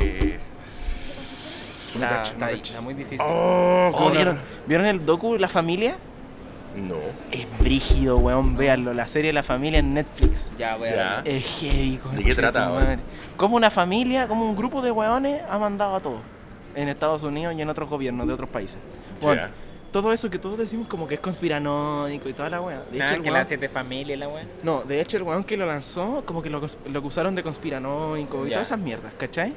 Está, 1.95 2.23
cacho. 2.37 2.55
está 2.55 2.81
muy 2.81 2.93
difícil. 2.93 3.21
Oh, 3.27 3.91
Oh, 3.93 4.09
¿vieron, 4.11 4.39
¿Vieron 4.67 4.85
el 4.87 5.05
docu 5.05 5.37
La 5.37 5.47
Familia? 5.47 5.95
No. 6.75 6.95
Es 7.31 7.47
brígido, 7.59 8.17
weón, 8.17 8.57
véanlo. 8.57 8.93
La 8.93 9.07
serie 9.07 9.31
La 9.31 9.43
Familia 9.43 9.79
en 9.79 9.93
Netflix. 9.93 10.51
Ya, 10.57 10.75
ver. 10.75 11.21
Es 11.25 11.59
heavy, 11.61 11.97
concha 11.97 12.21
qué 12.23 12.35
trata, 12.35 12.69
weón? 12.71 12.99
Como 13.37 13.55
una 13.55 13.71
familia, 13.71 14.27
como 14.27 14.43
un 14.49 14.55
grupo 14.55 14.81
de 14.81 14.91
weones 14.91 15.41
ha 15.49 15.57
mandado 15.57 15.95
a 15.95 15.99
todos. 16.01 16.19
En 16.75 16.89
Estados 16.89 17.23
Unidos 17.23 17.55
y 17.57 17.61
en 17.61 17.69
otros 17.69 17.89
gobiernos 17.89 18.27
de 18.27 18.33
otros 18.33 18.49
países. 18.49 18.79
Bueno, 19.21 19.43
Ya. 19.43 19.51
todo 19.93 20.11
eso 20.11 20.29
que 20.29 20.37
todos 20.37 20.57
decimos 20.59 20.89
como 20.89 21.07
que 21.07 21.13
es 21.15 21.21
conspiranoico 21.21 22.27
y 22.27 22.33
toda 22.33 22.49
la 22.49 22.59
weá. 22.61 22.81
De 22.91 23.01
Ah, 23.01 23.05
hecho, 23.05 23.13
el 23.15 23.21
que 23.23 23.29
weón- 23.29 23.33
las 23.33 23.47
siete 23.47 23.69
familias, 23.69 24.19
la 24.19 24.27
weá. 24.27 24.43
No, 24.61 24.81
de 24.83 24.99
hecho 24.99 25.15
el 25.15 25.23
weón 25.23 25.45
que 25.45 25.55
lo 25.55 25.65
lanzó, 25.65 26.23
como 26.25 26.41
que 26.43 26.49
lo, 26.49 26.59
lo 26.59 26.99
acusaron 26.99 27.33
de 27.35 27.43
conspiranoico 27.43 28.45
y 28.45 28.49
Ya. 28.49 28.55
todas 28.55 28.67
esas 28.67 28.79
mierdas, 28.79 29.13
¿cachai? 29.17 29.53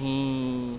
Y, 0.00 0.76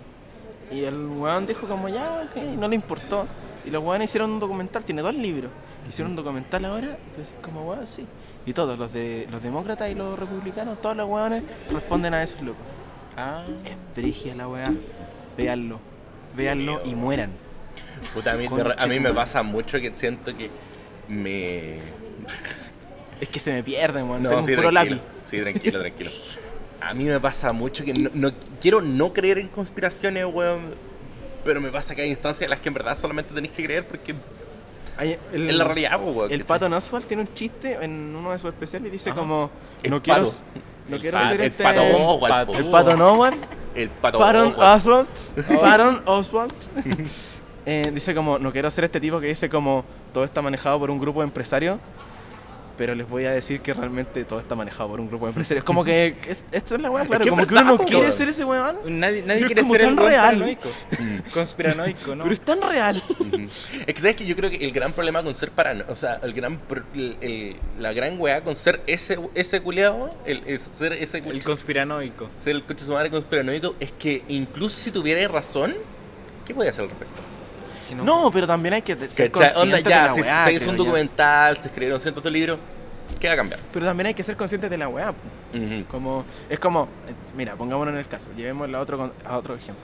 y 0.71 0.83
el 0.83 0.95
weón 1.07 1.45
dijo 1.45 1.67
como 1.67 1.89
ya, 1.89 2.25
ok, 2.29 2.43
no 2.57 2.67
le 2.67 2.75
importó. 2.75 3.27
Y 3.65 3.69
los 3.69 3.83
weones 3.83 4.09
hicieron 4.09 4.31
un 4.31 4.39
documental, 4.39 4.83
tiene 4.83 5.01
dos 5.01 5.15
libros. 5.15 5.51
Hicieron 5.89 6.11
un 6.11 6.15
documental 6.15 6.63
ahora, 6.65 6.97
entonces 7.07 7.33
como 7.41 7.69
weón, 7.69 7.85
sí. 7.87 8.05
Y 8.45 8.53
todos, 8.53 8.77
los 8.77 8.91
de 8.91 9.27
los 9.31 9.41
demócratas 9.41 9.89
y 9.91 9.95
los 9.95 10.17
republicanos, 10.17 10.81
todos 10.81 10.95
los 10.97 11.07
weones 11.09 11.43
responden 11.69 12.13
a 12.13 12.23
esos 12.23 12.41
locos. 12.41 12.61
Ah. 13.17 13.43
Es 13.65 13.75
brigia 13.95 14.35
la 14.35 14.47
weá. 14.47 14.73
Véanlo. 15.37 15.79
Véanlo 16.35 16.81
y 16.85 16.95
mueran. 16.95 17.31
Puta, 18.13 18.33
a 18.33 18.35
mí, 18.35 18.47
Concha 18.47 18.75
a 18.77 18.87
mí 18.87 18.99
me 18.99 19.13
pasa 19.13 19.43
mucho 19.43 19.79
que 19.79 19.93
siento 19.95 20.35
que 20.35 20.49
me... 21.07 21.77
Es 23.21 23.29
que 23.29 23.39
se 23.39 23.51
me 23.53 23.63
pierden, 23.63 24.09
weón. 24.09 24.23
No, 24.23 24.29
Tengo 24.29 24.43
sí, 24.43 24.51
un 24.51 24.57
puro 24.57 24.69
tranquilo. 24.71 24.95
lápiz. 24.95 25.07
Sí, 25.25 25.41
tranquilo, 25.41 25.79
tranquilo. 25.79 26.11
A 26.83 26.93
mí 26.93 27.05
me 27.05 27.19
pasa 27.19 27.53
mucho 27.53 27.83
que 27.85 27.93
no, 27.93 28.09
no- 28.13 28.31
quiero 28.61 28.81
no 28.81 29.13
creer 29.13 29.39
en 29.39 29.47
conspiraciones, 29.47 30.25
weón. 30.25 30.75
Pero 31.45 31.59
me 31.61 31.69
pasa 31.69 31.93
que 31.95 32.01
hay 32.03 32.09
instancias 32.09 32.43
en 32.43 32.49
las 32.49 32.59
que 32.59 32.69
en 32.69 32.73
verdad 32.75 32.97
solamente 32.97 33.33
tenéis 33.33 33.53
que 33.53 33.63
creer 33.65 33.85
porque 33.85 34.13
Hay- 34.97 35.17
el- 35.33 35.49
es 35.49 35.55
la 35.55 35.63
realidad, 35.63 35.99
weón. 36.01 36.31
El 36.31 36.45
pato 36.45 36.65
Oswald 36.67 37.05
tiene 37.05 37.23
un 37.23 37.33
chiste 37.33 37.77
en 37.81 38.15
uno 38.15 38.31
de 38.31 38.39
sus 38.39 38.49
especiales 38.51 38.87
y 38.89 38.91
dice 38.91 39.09
Ajá. 39.09 39.19
como 39.19 39.49
El 39.81 39.91
no 39.91 40.01
quiero 40.01 40.23
pato. 40.23 40.37
no 40.89 40.95
El 40.95 41.01
quiero 41.01 41.17
pa- 41.17 41.27
ser 41.29 41.41
el 41.41 41.47
este 41.47 41.63
pato 41.63 41.81
Oswald, 41.83 42.49
el 42.55 42.65
pato 42.65 42.89
Oswald 42.91 43.35
El 43.75 43.89
pato 43.89 44.17
Oswald. 44.19 44.55
Oswald 44.59 45.09
Paron 45.61 46.01
Oswald 46.05 46.53
eh, 47.65 47.91
dice 47.93 48.13
como 48.13 48.37
no 48.39 48.51
quiero 48.51 48.69
ser 48.71 48.83
este 48.85 48.99
tipo 48.99 49.19
que 49.19 49.27
dice 49.27 49.49
como 49.49 49.83
todo 50.13 50.23
está 50.23 50.41
manejado 50.41 50.79
por 50.79 50.91
un 50.91 50.99
grupo 50.99 51.21
de 51.21 51.25
empresarios 51.25 51.79
pero 52.77 52.95
les 52.95 53.07
voy 53.07 53.25
a 53.25 53.31
decir 53.31 53.61
que 53.61 53.73
realmente 53.73 54.23
todo 54.25 54.39
está 54.39 54.55
manejado 54.55 54.89
por 54.89 54.99
un 54.99 55.07
grupo 55.07 55.25
de 55.25 55.29
empresarios 55.31 55.63
como 55.63 55.83
que 55.83 56.15
es- 56.27 56.43
esto 56.51 56.75
es 56.75 56.81
la 56.81 56.89
weá 56.89 57.05
claro 57.05 57.25
como 57.29 57.45
que 57.45 57.53
uno 57.53 57.63
no 57.63 57.77
quiere 57.79 58.11
ser 58.11 58.29
ese 58.29 58.43
weón 58.45 58.77
Nadie, 58.99 59.21
nadie 59.23 59.45
quiere 59.45 59.63
ser 59.63 59.81
el 59.81 59.87
tan 59.87 59.97
weón 59.99 60.09
real. 60.09 60.23
paranoico. 60.35 60.69
Conspiranoico, 61.33 62.15
¿no? 62.15 62.23
pero 62.23 62.33
es 62.33 62.41
tan 62.41 62.61
real. 62.61 63.01
Es 63.85 63.93
que 63.93 63.99
sabes 63.99 64.15
que 64.15 64.25
yo 64.25 64.35
creo 64.35 64.49
que 64.49 64.57
el 64.57 64.71
gran 64.71 64.93
problema 64.93 65.23
con 65.23 65.33
ser 65.35 65.51
paranoico, 65.51 65.91
o 65.91 65.95
sea, 65.95 66.19
el 66.23 66.33
gran 66.33 66.59
el- 66.95 67.17
el- 67.21 67.55
la 67.79 67.93
gran 67.93 68.19
weá 68.19 68.43
con 68.43 68.55
ser 68.55 68.81
ese 68.87 69.19
ese 69.35 69.61
culiado, 69.61 70.15
el, 70.25 70.41
es 70.45 70.69
ser 70.73 70.93
ese 70.93 71.19
El 71.19 71.43
conspiranoico. 71.43 72.29
ser 72.43 72.55
el 72.55 72.63
coche 72.63 72.85
su 72.85 72.93
madre 72.93 73.09
conspiranoico 73.09 73.75
es 73.79 73.91
que 73.91 74.23
incluso 74.27 74.77
si 74.79 74.91
tuvierais 74.91 75.29
razón, 75.29 75.73
¿qué 76.45 76.53
podías 76.53 76.73
hacer 76.75 76.83
al 76.85 76.89
respecto? 76.89 77.21
Que 77.87 77.95
no 77.95 78.31
pero 78.31 78.47
también 78.47 78.75
hay 78.75 78.81
que 78.81 78.93
ser 79.09 79.31
¿Cachai? 79.31 79.31
consciente 79.31 79.61
Onda, 79.61 79.77
de 79.77 79.83
ya, 79.83 80.05
la 80.07 80.13
si 80.13 80.21
weá, 80.21 80.43
se 80.45 80.53
hizo 80.53 80.69
un 80.69 80.77
documental, 80.77 81.57
se 81.57 81.67
escribieron 81.67 81.99
cientos 81.99 82.23
de 82.23 82.31
libros, 82.31 82.59
¿qué 83.19 83.27
va 83.27 83.33
a 83.33 83.37
cambiar? 83.37 83.59
pero 83.71 83.85
también 83.85 84.07
hay 84.07 84.13
que 84.13 84.23
ser 84.23 84.35
consciente 84.37 84.69
de 84.69 84.77
la 84.77 84.87
weá 84.87 85.11
po. 85.11 85.57
Ujú. 85.57 85.85
Como, 85.89 86.25
es 86.49 86.59
como, 86.59 86.87
mira, 87.35 87.55
pongámonos 87.55 87.93
en 87.93 87.99
el 87.99 88.07
caso, 88.07 88.29
llevémoslo 88.35 88.77
a 88.77 88.81
otro, 88.81 88.97
con- 88.97 89.13
a 89.25 89.37
otro 89.37 89.55
ejemplo. 89.55 89.83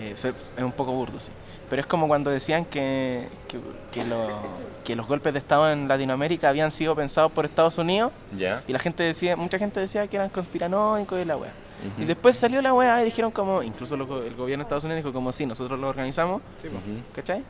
Eh, 0.00 0.10
eso 0.12 0.28
es, 0.28 0.34
es 0.56 0.62
un 0.62 0.72
poco 0.72 0.92
burdo, 0.92 1.18
sí. 1.20 1.30
Pero 1.70 1.80
es 1.80 1.86
como 1.86 2.06
cuando 2.08 2.30
decían 2.30 2.64
que, 2.64 3.26
que, 3.48 3.58
que 3.92 4.04
lo- 4.06 4.64
que 4.84 4.94
los 4.94 5.06
golpes 5.08 5.32
de 5.32 5.38
Estado 5.38 5.70
en 5.72 5.88
Latinoamérica 5.88 6.48
habían 6.50 6.70
sido 6.70 6.94
pensados 6.94 7.32
por 7.32 7.46
Estados 7.46 7.78
Unidos 7.78 8.12
¿Ya? 8.36 8.62
y 8.68 8.72
la 8.72 8.78
gente 8.78 9.02
decía, 9.02 9.34
mucha 9.34 9.58
gente 9.58 9.80
decía 9.80 10.06
que 10.08 10.16
eran 10.16 10.28
conspiranoicos 10.28 11.18
y 11.20 11.24
la 11.24 11.36
weá. 11.38 11.52
Y 11.98 12.04
después 12.04 12.36
salió 12.36 12.60
la 12.62 12.72
weá 12.74 13.02
y 13.02 13.06
dijeron 13.06 13.30
como, 13.30 13.62
incluso 13.62 13.96
lo- 13.96 14.22
el 14.22 14.34
gobierno 14.34 14.62
de 14.62 14.66
Estados 14.66 14.84
Unidos 14.84 15.02
dijo 15.04 15.12
como, 15.12 15.32
sí, 15.32 15.46
nosotros 15.46 15.78
lo 15.78 15.88
organizamos, 15.88 16.40
Ujú. 16.64 16.80
¿cachai? 17.14 17.42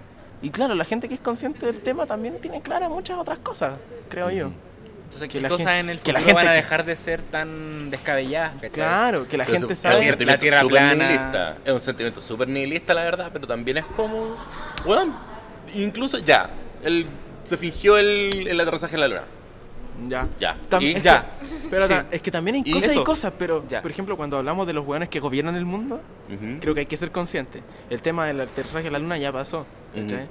Y 0.43 0.51
claro, 0.51 0.75
la 0.75 0.85
gente 0.85 1.09
que 1.09 1.15
es 1.15 1.21
consciente 1.21 1.65
del 1.67 1.81
tema 1.81 2.07
también 2.07 2.39
tiene 2.41 2.61
claras 2.61 2.91
muchas 2.91 3.19
otras 3.19 3.39
cosas, 3.39 3.75
creo 4.09 4.31
yo. 4.31 4.51
Entonces, 5.05 5.29
que 5.29 5.39
¿qué 5.39 5.43
la 5.43 5.49
cosas 5.49 5.67
gente- 5.67 5.81
en 5.81 5.91
el 5.91 6.01
que 6.01 6.13
la 6.13 6.19
futuro 6.19 6.35
van 6.35 6.47
a 6.47 6.51
gente 6.51 6.61
que- 6.61 6.63
dejar 6.65 6.85
de 6.85 6.97
ser 6.97 7.23
tan 7.23 7.91
descabelladas? 7.91 8.53
¿cachai? 8.55 8.71
Claro, 8.73 9.29
que 9.29 9.37
la 9.39 9.45
Pero 9.45 9.59
gente 9.61 9.77
sabe... 9.77 9.95
Es 9.95 10.01
un 10.01 10.05
La 10.07 10.11
sentimiento 10.11 10.41
tierra 10.43 10.61
súper 10.61 10.71
plana. 10.73 10.95
nihilista. 11.09 11.57
Es 11.65 11.73
un 11.73 11.81
sentimiento 11.81 12.21
súper 12.21 12.49
nihilista, 12.49 12.95
la 12.95 13.05
verdad, 13.05 13.31
pero 13.33 13.47
también 13.47 13.77
es 13.77 13.87
como. 13.87 14.37
Bueno, 14.85 15.15
incluso 15.75 16.19
ya. 16.19 16.51
Se 17.45 17.57
fingió 17.57 17.97
el, 17.99 18.47
el 18.49 18.59
aterrizaje 18.61 18.95
en 18.97 19.01
la 19.03 19.09
luna. 19.09 19.23
Ya. 20.09 20.29
Ya. 20.41 20.57
Tam- 20.69 20.83
Y 20.83 20.93
es 20.93 21.03
ya. 21.03 21.23
que- 21.41 21.69
pero 21.71 21.87
Sí. 21.87 21.95
es 22.11 22.21
que 22.23 22.31
también 22.31 22.57
hay 22.57 22.63
Y 22.65 22.73
cosas 22.73 22.89
y 22.89 22.93
eso. 22.93 23.05
cosas, 23.05 23.33
pero 23.39 23.65
Ya. 23.69 23.81
por 23.83 23.91
ejemplo, 23.91 24.17
cuando 24.17 24.37
hablamos 24.39 24.67
de 24.67 24.73
los 24.73 24.85
hueones 24.87 25.09
que 25.09 25.21
gobiernan 25.21 25.55
el 25.57 25.65
mundo, 25.65 26.01
Ujú. 26.29 26.59
creo 26.61 26.75
que 26.75 26.81
hay 26.81 26.87
que 26.87 26.97
ser 26.97 27.11
consciente. 27.13 27.63
El 27.91 28.03
tema 28.03 28.27
del 28.27 28.41
aterrizaje 28.41 28.89
a 28.89 28.91
la 28.91 28.99
luna 28.99 29.17
ya 29.19 29.33
pasó, 29.33 29.67
¿cachai? 29.95 30.27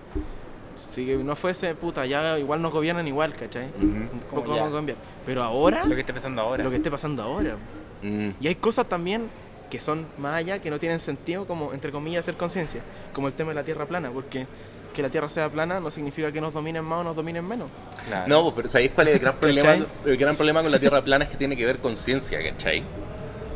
Si 0.91 1.05
que 1.05 1.15
no 1.17 1.35
fuese, 1.35 1.73
puta, 1.75 2.05
ya 2.05 2.37
igual 2.37 2.61
nos 2.61 2.71
gobiernan 2.71 3.07
igual, 3.07 3.33
¿cachai? 3.33 3.67
Ujú. 3.77 3.85
Un 3.85 4.19
poco 4.29 4.51
vamos 4.51 4.69
a 4.69 4.75
cambiar. 4.75 4.97
Pero 5.25 5.41
ahora, 5.43 5.85
Lo 5.85 5.95
que 5.95 6.01
está 6.01 6.13
pasando 6.13 6.41
ahora. 6.41 6.63
lo 6.63 6.69
que 6.69 6.75
esté 6.75 6.91
pasando 6.91 7.23
ahora. 7.23 7.55
Mm. 8.03 8.29
Y 8.41 8.47
hay 8.47 8.55
cosas 8.55 8.87
también 8.87 9.27
que 9.71 9.79
son 9.81 10.05
más 10.19 10.35
allá, 10.35 10.59
que 10.59 10.69
no 10.69 10.77
tienen 10.79 10.99
sentido, 10.99 11.47
como, 11.47 11.73
entre 11.73 11.91
comillas, 11.91 12.19
hacer 12.25 12.35
conciencia. 12.37 12.81
Como 13.11 13.27
el 13.27 13.33
tema 13.33 13.49
de 13.49 13.55
la 13.55 13.63
Tierra 13.63 13.85
plana, 13.87 14.11
porque 14.11 14.45
que 14.93 15.01
la 15.01 15.09
Tierra 15.09 15.27
sea 15.27 15.49
plana 15.49 15.79
no 15.79 15.91
significa 15.91 16.31
que 16.31 16.39
nos 16.39 16.53
dominen 16.53 16.85
más 16.85 17.01
o 17.01 17.03
nos 17.03 17.15
dominen 17.15 17.45
menos. 17.45 17.67
Claro. 18.07 18.27
No, 18.27 18.43
pues, 18.43 18.53
pero 18.55 18.67
¿sabéis 18.69 18.91
cuál 18.91 19.07
es 19.09 19.15
el 19.15 19.19
gran 19.19 19.35
problema? 19.35 19.75
El 20.05 20.17
gran 20.17 20.35
problema 20.35 20.61
con 20.61 20.71
la 20.71 20.79
Tierra 20.79 21.01
plana 21.03 21.25
es 21.25 21.29
que 21.29 21.37
tiene 21.37 21.57
que 21.57 21.65
ver 21.65 21.79
con 21.79 21.97
ciencia, 21.97 22.41
¿cachai? 22.41 22.83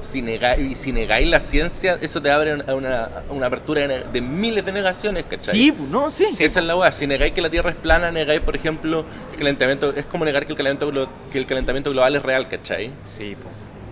Si 0.01 0.21
negáis, 0.21 0.59
y 0.59 0.75
si 0.75 0.93
negáis 0.93 1.27
la 1.27 1.39
ciencia, 1.39 1.97
eso 2.01 2.21
te 2.21 2.29
abre 2.29 2.51
a 2.67 2.75
una, 2.75 3.05
a 3.05 3.31
una 3.31 3.47
apertura 3.47 3.87
de, 3.87 4.03
de 4.03 4.21
miles 4.21 4.63
de 4.63 4.71
negaciones, 4.71 5.25
¿cachai? 5.25 5.55
Sí, 5.55 5.75
no, 5.89 6.11
sí. 6.11 6.25
Esa 6.25 6.59
es 6.59 6.65
la 6.65 6.75
weá. 6.75 6.91
Si 6.91 7.07
negáis 7.07 7.33
que 7.33 7.41
la 7.41 7.49
Tierra 7.49 7.71
es 7.71 7.75
plana, 7.75 8.11
negáis, 8.11 8.41
por 8.41 8.55
ejemplo, 8.55 9.05
que 9.29 9.33
el 9.33 9.39
calentamiento. 9.39 9.93
Es 9.93 10.05
como 10.05 10.23
negar 10.25 10.45
que 10.45 10.51
el 10.51 10.57
calentamiento, 10.57 11.09
que 11.31 11.37
el 11.37 11.45
calentamiento 11.45 11.91
global 11.91 12.15
es 12.15 12.23
real, 12.23 12.47
¿cachai? 12.47 12.91
Sí, 13.03 13.35
po. 13.35 13.49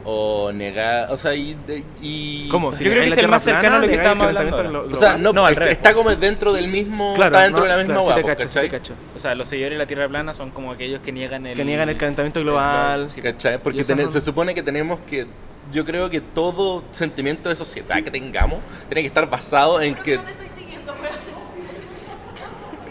O 0.08 0.52
negar. 0.52 1.12
O 1.12 1.18
sea, 1.18 1.34
y. 1.34 1.56
de- 1.66 1.84
y 2.02 2.48
¿Cómo? 2.50 2.72
Yo 2.72 2.78
Si 2.78 2.84
creo 2.84 3.02
que 3.02 3.08
es 3.10 3.16
la 3.16 3.22
el 3.24 3.28
más 3.28 3.44
Tierra 3.44 3.60
cercano 3.60 3.78
a 3.78 3.80
lo 3.80 3.88
que 3.88 3.96
estábamos 3.96 4.28
hablando 4.28 4.56
ahora. 4.58 4.70
O 4.70 4.96
sea, 4.96 5.10
global. 5.14 5.24
no, 5.24 5.34
No, 5.34 5.46
al 5.48 5.54
es- 5.54 5.58
revés, 5.60 5.72
está 5.78 5.94
como 5.96 6.16
dentro 6.16 6.54
del 6.54 6.68
mismo. 6.68 7.14
Claro, 7.16 7.32
está 7.36 7.44
dentro 7.44 7.60
no, 7.60 7.64
de 7.66 7.70
la 7.72 7.78
misma 7.78 7.94
claro, 7.96 8.10
sí 8.16 8.22
te 8.22 8.28
cacho, 8.28 8.50
sí 8.94 8.94
te. 8.94 9.16
O 9.16 9.20
sea, 9.20 9.34
los 9.34 9.48
seguidores 9.48 9.76
de 9.78 9.84
la 9.84 9.88
Tierra 9.88 10.08
plana 10.08 10.34
son 10.36 10.52
como 10.52 10.72
aquellos 10.72 11.02
que 11.02 11.12
niegan 11.12 11.48
el... 11.48 11.56
Que 11.58 11.66
niegan 11.66 11.90
el 11.90 11.98
calentamiento 11.98 12.40
global. 12.42 13.10
Sí, 13.10 13.20
¿Cachai? 13.22 13.58
Porque 13.58 13.84
son- 13.84 14.12
se 14.12 14.22
supone 14.22 14.54
que 14.54 14.62
tenemos 14.62 15.00
que. 15.10 15.26
Yo 15.72 15.84
creo 15.84 16.08
que 16.12 16.22
todo 16.22 16.84
sentimiento 16.92 17.50
de 17.50 17.56
sociedad 17.56 17.96
que 18.04 18.12
tengamos 18.12 18.60
tiene 18.88 19.02
que 19.02 19.08
estar 19.08 19.28
basado 19.28 19.82
en 19.82 19.96
que 19.96 20.20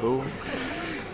Uh, 0.02 0.20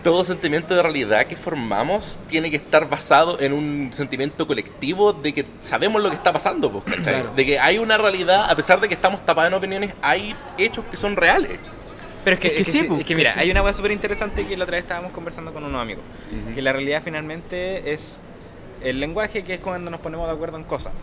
todo 0.03 0.23
sentimiento 0.23 0.75
de 0.75 0.81
realidad 0.81 1.25
que 1.25 1.35
formamos 1.35 2.19
tiene 2.27 2.49
que 2.49 2.57
estar 2.57 2.89
basado 2.89 3.39
en 3.39 3.53
un 3.53 3.89
sentimiento 3.93 4.47
colectivo 4.47 5.13
de 5.13 5.33
que 5.33 5.45
sabemos 5.59 6.01
lo 6.01 6.09
que 6.09 6.15
está 6.15 6.33
pasando, 6.33 6.71
pues, 6.71 6.83
¿cachai? 6.83 7.21
Claro. 7.21 7.33
De 7.35 7.45
que 7.45 7.59
hay 7.59 7.77
una 7.77 7.97
realidad, 7.97 8.49
a 8.49 8.55
pesar 8.55 8.79
de 8.81 8.87
que 8.87 8.93
estamos 8.93 9.25
tapados 9.25 9.49
en 9.49 9.53
opiniones, 9.55 9.93
hay 10.01 10.35
hechos 10.57 10.85
que 10.89 10.97
son 10.97 11.15
reales. 11.15 11.59
Pero 12.23 12.35
es 12.35 12.39
que, 12.39 12.47
Es 12.49 12.53
que 12.53 12.61
es 12.61 12.67
que 12.67 12.71
sí, 12.71 12.79
sí, 12.79 12.87
po, 12.87 12.97
es 12.97 13.05
que 13.05 13.15
mira, 13.15 13.33
hay 13.35 13.49
una 13.49 13.61
cosa 13.61 13.77
súper 13.77 13.91
interesante 13.91 14.45
que 14.45 14.55
la 14.55 14.63
otra 14.65 14.75
vez 14.75 14.83
estábamos 14.83 15.11
conversando 15.11 15.53
con 15.53 15.63
unos 15.63 15.81
amigos. 15.81 16.03
Que 16.53 16.61
la 16.61 16.71
realidad 16.71 17.01
finalmente 17.03 17.93
es 17.93 18.21
el 18.83 18.99
lenguaje 18.99 19.43
que 19.43 19.55
es 19.55 19.59
cuando 19.59 19.91
nos 19.91 19.99
ponemos 19.99 20.27
de 20.27 20.33
acuerdo 20.33 20.57
en 20.57 20.63
cosas. 20.63 20.93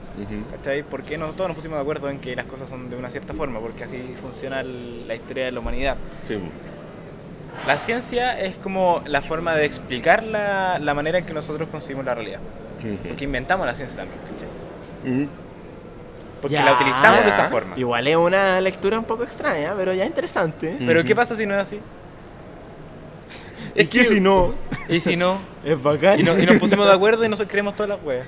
¿Cachai? 0.51 0.83
Porque 0.83 1.19
no, 1.19 1.29
todos 1.31 1.49
nos 1.49 1.57
pusimos 1.57 1.77
de 1.77 1.83
acuerdo 1.83 2.09
en 2.09 2.21
que 2.21 2.37
las 2.37 2.47
cosas 2.47 2.69
son 2.69 2.91
de 2.91 2.97
una 2.97 3.11
cierta 3.11 3.35
forma, 3.35 3.61
porque 3.61 3.85
así 3.85 4.15
funciona 4.21 4.63
la 4.63 5.15
historia 5.15 5.47
de 5.47 5.53
la 5.53 5.61
humanidad. 5.61 5.97
Sí. 6.23 6.39
La 7.67 7.77
ciencia 7.79 8.39
es 8.41 8.57
como 8.57 9.03
la 9.07 9.21
forma 9.21 9.55
de 9.55 9.67
explicar 9.67 10.23
la, 10.23 10.79
la 10.79 10.95
manera 10.95 11.19
en 11.19 11.27
que 11.27 11.35
nosotros 11.35 11.69
concebimos 11.71 12.05
la 12.07 12.15
realidad. 12.15 12.41
Porque 13.07 13.25
inventamos 13.25 13.67
la 13.67 13.75
ciencia 13.75 13.99
también, 13.99 14.21
¿cachai? 14.33 15.29
Porque 16.41 16.55
Ya. 16.55 16.65
la 16.65 16.75
utilizamos 16.75 17.25
de 17.25 17.31
esa 17.31 17.45
forma. 17.47 17.75
Igual 17.77 18.07
es 18.07 18.17
una 18.17 18.61
lectura 18.61 18.99
un 18.99 19.05
poco 19.05 19.25
extraña, 19.25 19.75
pero 19.77 19.93
ya 19.93 20.05
interesante. 20.07 20.77
Pero 20.87 21.01
Ujú. 21.01 21.07
¿qué 21.09 21.17
pasa 21.17 21.35
si 21.37 21.45
no 21.47 21.55
es 21.55 21.61
así? 21.61 21.81
Es 23.75 23.89
que 23.89 24.05
si 24.05 24.21
no, 24.21 24.55
Y 24.89 25.01
si 25.01 25.17
no, 25.17 25.39
es 25.65 25.81
bacán. 25.83 26.19
y, 26.21 26.23
no- 26.23 26.39
y 26.39 26.47
nos 26.47 26.57
pusimos 26.59 26.87
de 26.87 26.93
acuerdo 26.93 27.25
y 27.25 27.29
nos 27.29 27.41
creemos 27.43 27.75
todas 27.77 27.91
las 27.91 27.99
weas. 28.03 28.27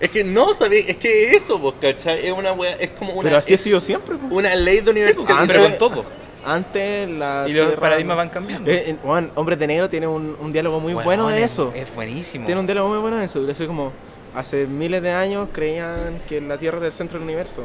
Es 0.00 0.10
que 0.10 0.22
no, 0.22 0.52
¿sabes? 0.54 0.88
Es 0.88 0.96
que 0.96 1.30
eso, 1.34 1.58
vos, 1.58 1.74
¿cachai? 1.80 2.26
Es 2.26 2.32
una 2.32 2.52
wea, 2.52 2.74
es 2.74 2.90
como 2.90 3.12
una. 3.14 3.22
Pero 3.22 3.36
así 3.38 3.52
ha 3.52 3.56
es 3.56 3.62
sido 3.62 3.80
siempre. 3.80 4.16
po. 4.16 4.26
Una 4.34 4.54
ley 4.54 4.80
de 4.80 4.90
universidad. 4.90 5.36
pues, 5.38 5.46
pero 5.48 5.64
antes- 5.64 5.78
con 5.78 5.90
todo. 5.90 6.04
Antes 6.44 7.08
la. 7.10 7.44
Y 7.48 7.52
los 7.52 7.66
tierra- 7.68 7.80
paradigmas 7.80 8.16
van 8.16 8.28
cambiando. 8.30 8.70
Eh, 8.70 8.90
eh, 9.04 9.28
Hombres 9.34 9.58
de 9.58 9.66
Negro 9.66 9.88
tiene 9.88 10.06
un, 10.06 10.36
un 10.40 10.52
diálogo 10.52 10.80
muy 10.80 10.92
Weón, 10.94 11.04
bueno 11.04 11.28
de 11.28 11.42
es- 11.44 11.52
eso. 11.52 11.72
Es 11.74 11.94
buenísimo. 11.94 12.46
Tiene 12.46 12.60
un 12.60 12.66
diálogo 12.66 12.88
muy 12.88 12.98
bueno 12.98 13.16
de 13.18 13.24
eso. 13.26 13.48
Es 13.48 13.62
como. 13.62 13.92
Hace 14.34 14.66
miles 14.66 15.02
de 15.02 15.10
años 15.12 15.48
creían 15.52 16.20
que 16.26 16.40
la 16.40 16.56
Tierra 16.56 16.78
era 16.78 16.86
el 16.86 16.92
centro 16.92 17.18
del 17.18 17.24
universo. 17.28 17.62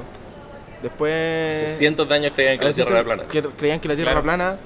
Después. 0.82 1.64
Hace 1.64 1.76
cientos 1.76 2.08
de 2.08 2.16
años 2.16 2.32
creían 2.36 2.58
que 2.60 2.66
la 2.66 2.74
Tierra 2.74 2.92
era 2.92 3.04
plana. 3.04 3.24
que 3.28 3.42
creían 3.42 3.80
que 3.80 3.88
la 3.88 3.96
Tierra 3.96 4.12
Claro. 4.12 4.26
era 4.28 4.36
plana. 4.38 4.58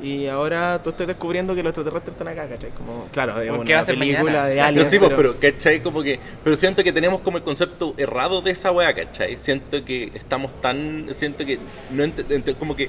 Y 0.00 0.28
ahora 0.28 0.80
tú 0.82 0.90
estás 0.90 1.08
descubriendo 1.08 1.56
que 1.56 1.62
los 1.64 1.70
extraterrestres 1.70 2.12
están 2.14 2.28
acá, 2.28 2.48
¿cachai? 2.48 2.70
Como, 2.70 3.08
claro, 3.12 3.40
es 3.40 3.48
¿Por 3.48 3.56
una 3.58 3.64
qué 3.66 3.74
va 3.74 3.80
a 3.80 3.84
ser 3.84 3.98
película 3.98 4.22
mañana? 4.22 4.46
de 4.46 4.54
Claro. 4.54 4.62
No, 4.62 4.68
aliens. 4.68 4.88
sí, 4.90 4.98
pues, 5.00 5.10
pero- 5.16 5.34
pero, 5.40 5.52
¿cachai? 5.54 5.80
Como 5.82 6.02
que, 6.04 6.20
pero 6.44 6.54
siento 6.54 6.84
que 6.84 6.92
tenemos 6.92 7.20
como 7.20 7.36
el 7.38 7.42
concepto 7.42 7.94
errado 7.96 8.40
de 8.40 8.52
esa 8.52 8.70
wea, 8.70 8.94
¿cachai? 8.94 9.36
Siento 9.38 9.84
que 9.84 10.12
estamos 10.14 10.52
tan, 10.60 11.06
siento 11.10 11.44
que 11.44 11.58
no 11.90 12.04
ent- 12.04 12.24
ent- 12.28 12.56
como 12.56 12.76
que 12.76 12.88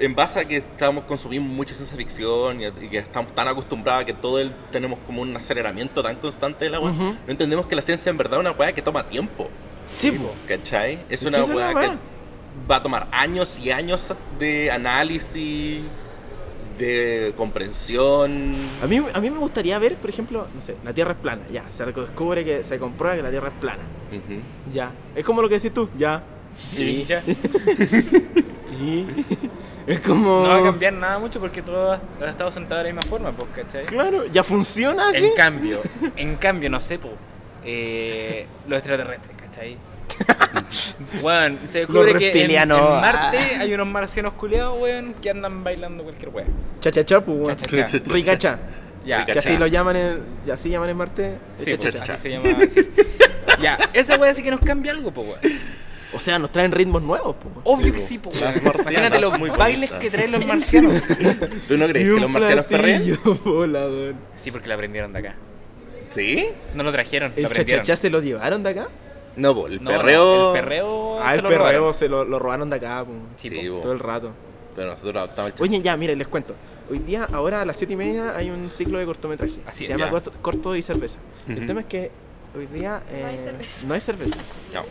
en 0.00 0.14
base 0.14 0.40
a 0.40 0.44
que 0.46 0.58
estamos 0.58 1.04
consumiendo 1.04 1.52
mucha 1.52 1.74
ciencia 1.74 1.96
ficción 1.96 2.60
y, 2.62 2.88
que 2.88 2.98
estamos 2.98 3.34
tan 3.34 3.48
acostumbrados 3.48 4.02
a 4.02 4.04
que 4.04 4.12
todo 4.12 4.38
el, 4.38 4.52
tenemos 4.70 4.98
como 5.06 5.22
un 5.22 5.36
aceleramiento 5.36 6.02
tan 6.02 6.16
constante 6.16 6.66
de 6.66 6.70
la 6.70 6.80
no 6.80 7.16
entendemos 7.26 7.66
que 7.66 7.74
la 7.74 7.82
ciencia 7.82 8.10
en 8.10 8.16
verdad 8.16 8.34
es 8.34 8.40
una 8.40 8.52
wea 8.52 8.72
que 8.72 8.82
toma 8.82 9.08
tiempo, 9.08 9.48
Sí. 9.90 10.16
¿cachai? 10.46 10.98
Es 11.08 11.22
una 11.22 11.42
wea 11.44 11.74
que 11.74 11.88
va 12.70 12.76
a 12.76 12.82
tomar 12.82 13.08
años 13.10 13.58
y 13.58 13.70
años 13.70 14.12
de 14.38 14.70
análisis 14.70 15.80
de 16.78 17.32
comprensión. 17.36 18.54
A 18.82 18.86
mí, 18.86 19.02
a 19.12 19.20
mí 19.20 19.30
me 19.30 19.38
gustaría 19.38 19.78
ver, 19.80 19.96
por 19.96 20.10
ejemplo, 20.10 20.46
no 20.54 20.62
sé, 20.62 20.76
la 20.84 20.92
Tierra 20.92 21.12
es 21.12 21.18
plana, 21.18 21.42
ya, 21.50 21.64
se 21.70 21.84
descubre 21.84 22.44
que 22.44 22.62
se 22.62 22.78
comprueba 22.78 23.16
que 23.16 23.22
la 23.22 23.30
Tierra 23.30 23.48
es 23.48 23.54
plana, 23.54 23.82
Ujú. 24.12 24.40
ya. 24.72 24.92
Es 25.16 25.24
como 25.24 25.42
lo 25.42 25.48
que 25.48 25.56
decís 25.56 25.74
tú, 25.74 25.88
ya. 25.96 26.22
Y 26.76 27.04
ya. 27.04 27.22
Y 28.80 29.06
es 29.88 30.00
como... 30.00 30.42
No 30.42 30.48
va 30.48 30.58
a 30.58 30.62
cambiar 30.64 30.92
nada 30.92 31.18
mucho 31.18 31.40
porque 31.40 31.62
todo 31.62 31.92
ha 31.92 32.00
ha 32.20 32.30
estado 32.30 32.50
sentado 32.50 32.82
de 32.82 32.88
la 32.88 32.94
misma 32.94 33.08
forma, 33.08 33.32
pues, 33.32 33.48
¿cachai? 33.54 33.86
Claro, 33.86 34.26
ya 34.26 34.44
funciona 34.44 35.10
así. 35.10 35.24
En 35.24 35.34
cambio, 35.34 35.80
en 36.16 36.36
cambio, 36.36 36.68
no 36.68 36.78
sé, 36.78 36.98
po, 36.98 37.10
eh, 37.64 38.46
los 38.66 38.78
extraterrestres, 38.78 39.36
¿cachai? 39.36 39.78
Weón, 41.22 41.58
se 41.68 41.80
descubre 41.80 42.14
que 42.14 42.44
en, 42.44 42.68
Marte 42.68 43.38
ah. 43.38 43.60
hay 43.60 43.72
unos 43.72 43.86
marcianos 43.86 44.34
culiados, 44.34 44.80
weón, 44.80 45.14
que 45.22 45.30
andan 45.30 45.62
bailando 45.64 46.02
cualquier 46.02 46.30
weón. 46.30 46.48
Cha-cha-cha, 46.80 47.20
pues, 47.20 47.38
weón. 47.38 47.56
Cha, 47.56 47.66
cha, 47.66 47.86
cha. 47.86 48.12
Ricacha. 48.12 48.58
Ya, 49.04 49.24
Que 49.24 49.38
así 49.38 49.56
lo 49.56 49.66
llaman 49.66 49.96
en, 49.96 50.22
y 50.46 50.50
así 50.50 50.70
llaman 50.70 50.90
en 50.90 50.96
Marte. 50.96 51.38
Sí, 51.56 51.74
pues, 51.76 51.94
así 51.94 52.22
se 52.22 52.30
llama. 52.30 52.58
así. 52.62 52.80
Ya, 53.60 53.78
esa 53.92 54.16
weá 54.16 54.34
sí 54.34 54.42
que 54.42 54.50
nos 54.50 54.60
cambia 54.60 54.92
algo, 54.92 55.12
po, 55.12 55.22
weón. 55.22 55.38
O 56.14 56.18
sea, 56.18 56.38
nos 56.38 56.50
traen 56.50 56.72
ritmos 56.72 57.02
nuevos, 57.02 57.36
pues. 57.40 57.54
weón. 57.56 57.62
Obvio 57.80 57.92
Sí, 58.00 58.18
que 58.18 58.18
po. 58.20 58.30
sí, 58.32 58.40
po, 58.40 58.44
Las 58.44 58.56
Imagínate 58.62 59.18
los 59.20 59.38
muy 59.38 59.50
bailes 59.50 59.90
bonitas. 59.90 59.98
que 60.00 60.10
traen 60.10 60.32
los 60.32 60.46
marcianos. 60.46 61.02
¿Tú 61.68 61.76
no 61.76 61.86
crees 61.86 62.06
que 62.14 62.20
los 62.20 62.30
marcianos 62.30 62.64
perrean? 62.66 63.02
volador. 63.44 64.14
Sí, 64.36 64.50
porque 64.50 64.68
lo 64.68 64.74
aprendieron 64.74 65.12
de 65.12 65.18
acá. 65.18 65.34
¿Sí? 66.10 66.48
No 66.74 66.82
lo 66.82 66.90
trajeron, 66.92 67.32
¿El 67.36 67.48
cha-cha-cha 67.50 67.96
se 67.96 68.08
lo 68.08 68.20
llevaron 68.22 68.62
de 68.62 68.70
acá? 68.70 68.88
No, 69.36 69.54
po, 69.54 69.66
el 69.66 69.82
No, 69.84 69.90
perreo. 69.90 70.24
no, 70.24 70.54
el 70.54 70.60
perreo. 70.62 71.20
Ah, 71.22 71.34
el 71.34 71.42
perreo 71.42 71.58
robaron. 71.58 71.94
se 71.94 72.08
lo, 72.08 72.24
lo 72.24 72.38
robaron 72.38 72.70
de 72.70 72.76
acá, 72.76 73.04
pues. 73.04 73.18
Sí, 73.36 73.48
Sí, 73.50 73.68
po. 73.68 73.76
po. 73.76 73.80
Todo 73.82 73.92
el 73.92 74.00
rato. 74.00 74.32
Pero 74.74 74.90
nosotros 74.90 75.16
adoptamos 75.16 75.52
el 75.56 75.62
Oye, 75.62 75.80
ya, 75.82 75.96
mire, 75.96 76.16
les 76.16 76.26
cuento. 76.28 76.54
Hoy 76.90 77.00
día, 77.00 77.28
ahora 77.32 77.60
a 77.60 77.64
las 77.66 77.76
7 77.76 77.92
y 77.92 77.96
media, 77.96 78.34
hay 78.34 78.48
un 78.50 78.70
ciclo 78.70 78.98
de 78.98 79.04
cortometraje. 79.04 79.56
Así 79.66 79.84
se 79.84 79.92
es. 79.92 79.98
llama 79.98 80.06
Ya. 80.06 80.10
corto, 80.10 80.32
Corto 80.40 80.74
y 80.74 80.80
Cerveza. 80.82 81.18
El 81.46 81.66
tema 81.66 81.80
es 81.80 81.86
que 81.86 82.10
hoy 82.56 82.66
día. 82.66 83.02
No 83.20 83.26
hay 83.26 83.34
eh, 83.34 83.38
cerveza. 83.38 83.86
No 83.86 83.94
hay 83.94 84.00
cerveza. 84.00 84.36
No. 84.72 84.84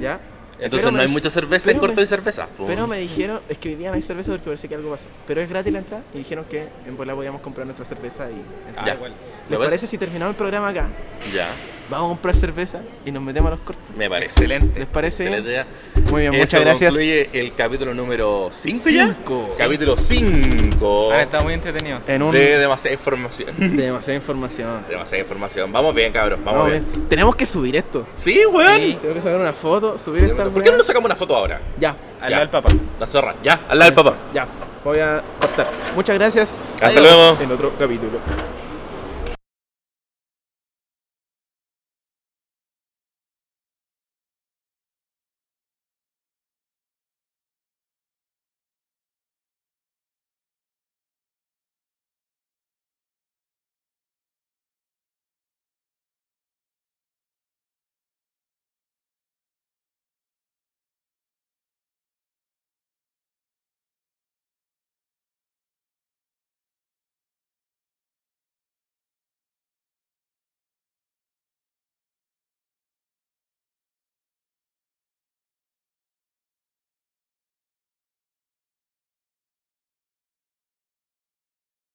¿Ya? 0.00 0.18
Entonces 0.62 0.80
Pero 0.80 0.90
no 0.92 1.00
hay 1.00 1.08
dij- 1.08 1.12
mucha 1.12 1.30
cerveza 1.30 1.70
en 1.70 1.78
corto 1.78 2.00
de 2.00 2.06
cerveza. 2.06 2.46
Pero 2.66 2.86
me 2.86 2.98
dijeron, 2.98 3.40
es 3.48 3.58
que 3.58 3.70
hoy 3.70 3.74
día 3.76 3.88
no 3.90 3.96
hay 3.96 4.02
cerveza 4.02 4.30
porque 4.32 4.44
parece 4.44 4.68
que 4.68 4.74
algo 4.74 4.90
pasó. 4.90 5.06
Pero 5.26 5.40
es 5.40 5.48
gratis 5.48 5.72
la 5.72 5.78
entrada 5.80 6.02
y 6.14 6.18
dijeron 6.18 6.44
que 6.44 6.68
en 6.86 6.96
Puebla 6.96 7.14
podíamos 7.14 7.40
comprar 7.40 7.66
nuestra 7.66 7.84
cerveza 7.84 8.30
y. 8.30 8.42
Ah, 8.76 8.84
Ya. 8.86 8.94
igual. 8.94 9.12
¿Les 9.48 9.58
¿Me 9.58 9.64
parece 9.64 9.86
si 9.86 9.96
terminamos 9.98 10.32
el 10.34 10.36
programa 10.36 10.68
acá? 10.68 10.88
Ya, 11.34 11.48
Vamos 11.90 12.06
a 12.06 12.08
comprar 12.10 12.36
cerveza 12.36 12.80
y 13.04 13.10
nos 13.10 13.20
metemos 13.22 13.48
a 13.48 13.56
los 13.56 13.60
cortos. 13.64 13.84
me 13.96 14.08
parece. 14.08 14.32
Excelente. 14.32 14.78
¿Les 14.78 14.88
parece? 14.88 15.24
Excelente 15.24 15.50
idea. 15.50 15.66
Muy 16.10 16.20
bien, 16.22 16.34
Eso 16.34 16.42
muchas 16.42 16.60
gracias. 16.60 16.92
concluye 16.92 17.28
el 17.32 17.52
capítulo 17.54 17.92
número 17.94 18.48
5 18.52 18.88
ya. 18.90 19.06
Cinco. 19.08 19.44
Capítulo 19.58 19.96
5. 19.96 21.12
Han 21.12 21.20
estado 21.20 21.44
muy 21.44 21.54
entretenidos. 21.54 22.02
En 22.06 22.22
un. 22.22 22.32
De 22.32 22.58
demasiada 22.58 22.94
información. 22.94 23.50
de 23.58 23.68
demasiada 23.84 24.16
información. 24.16 24.84
demasiada 24.88 25.20
información. 25.22 25.72
Vamos 25.72 25.94
bien, 25.94 26.12
cabros. 26.12 26.38
Vamos, 26.44 26.54
Vamos 26.54 26.70
bien. 26.70 26.86
bien. 26.92 27.08
Tenemos 27.08 27.34
que 27.34 27.44
subir 27.46 27.74
esto. 27.76 28.06
Sí, 28.14 28.40
weón. 28.46 28.76
Sí. 28.80 28.98
Tengo 29.00 29.14
que 29.14 29.20
sacar 29.20 29.40
una 29.40 29.52
foto, 29.52 29.98
subir 29.98 30.24
esta. 30.24 30.44
¿Por 30.44 30.62
qué 30.62 30.70
no 30.70 30.76
nos 30.76 30.86
sacamos 30.86 31.06
una 31.06 31.16
foto 31.16 31.34
ahora? 31.36 31.60
Ya, 31.78 31.90
Al 32.20 32.30
Ya. 32.30 32.30
lado 32.30 32.40
del 32.40 32.50
papá. 32.50 32.72
La 33.00 33.06
zorra. 33.06 33.34
Ya, 33.42 33.60
al 33.68 33.78
lado 33.78 33.90
del 33.90 33.94
papá. 34.04 34.16
ya. 34.32 34.46
Voy 34.84 34.98
a 35.00 35.20
cortar. 35.40 35.66
Muchas 35.94 36.16
gracias. 36.18 36.58
Hasta 36.74 36.86
Adiós. 36.86 37.02
luego. 37.02 37.36
En 37.42 37.52
otro 37.52 37.72
capítulo. 37.78 38.18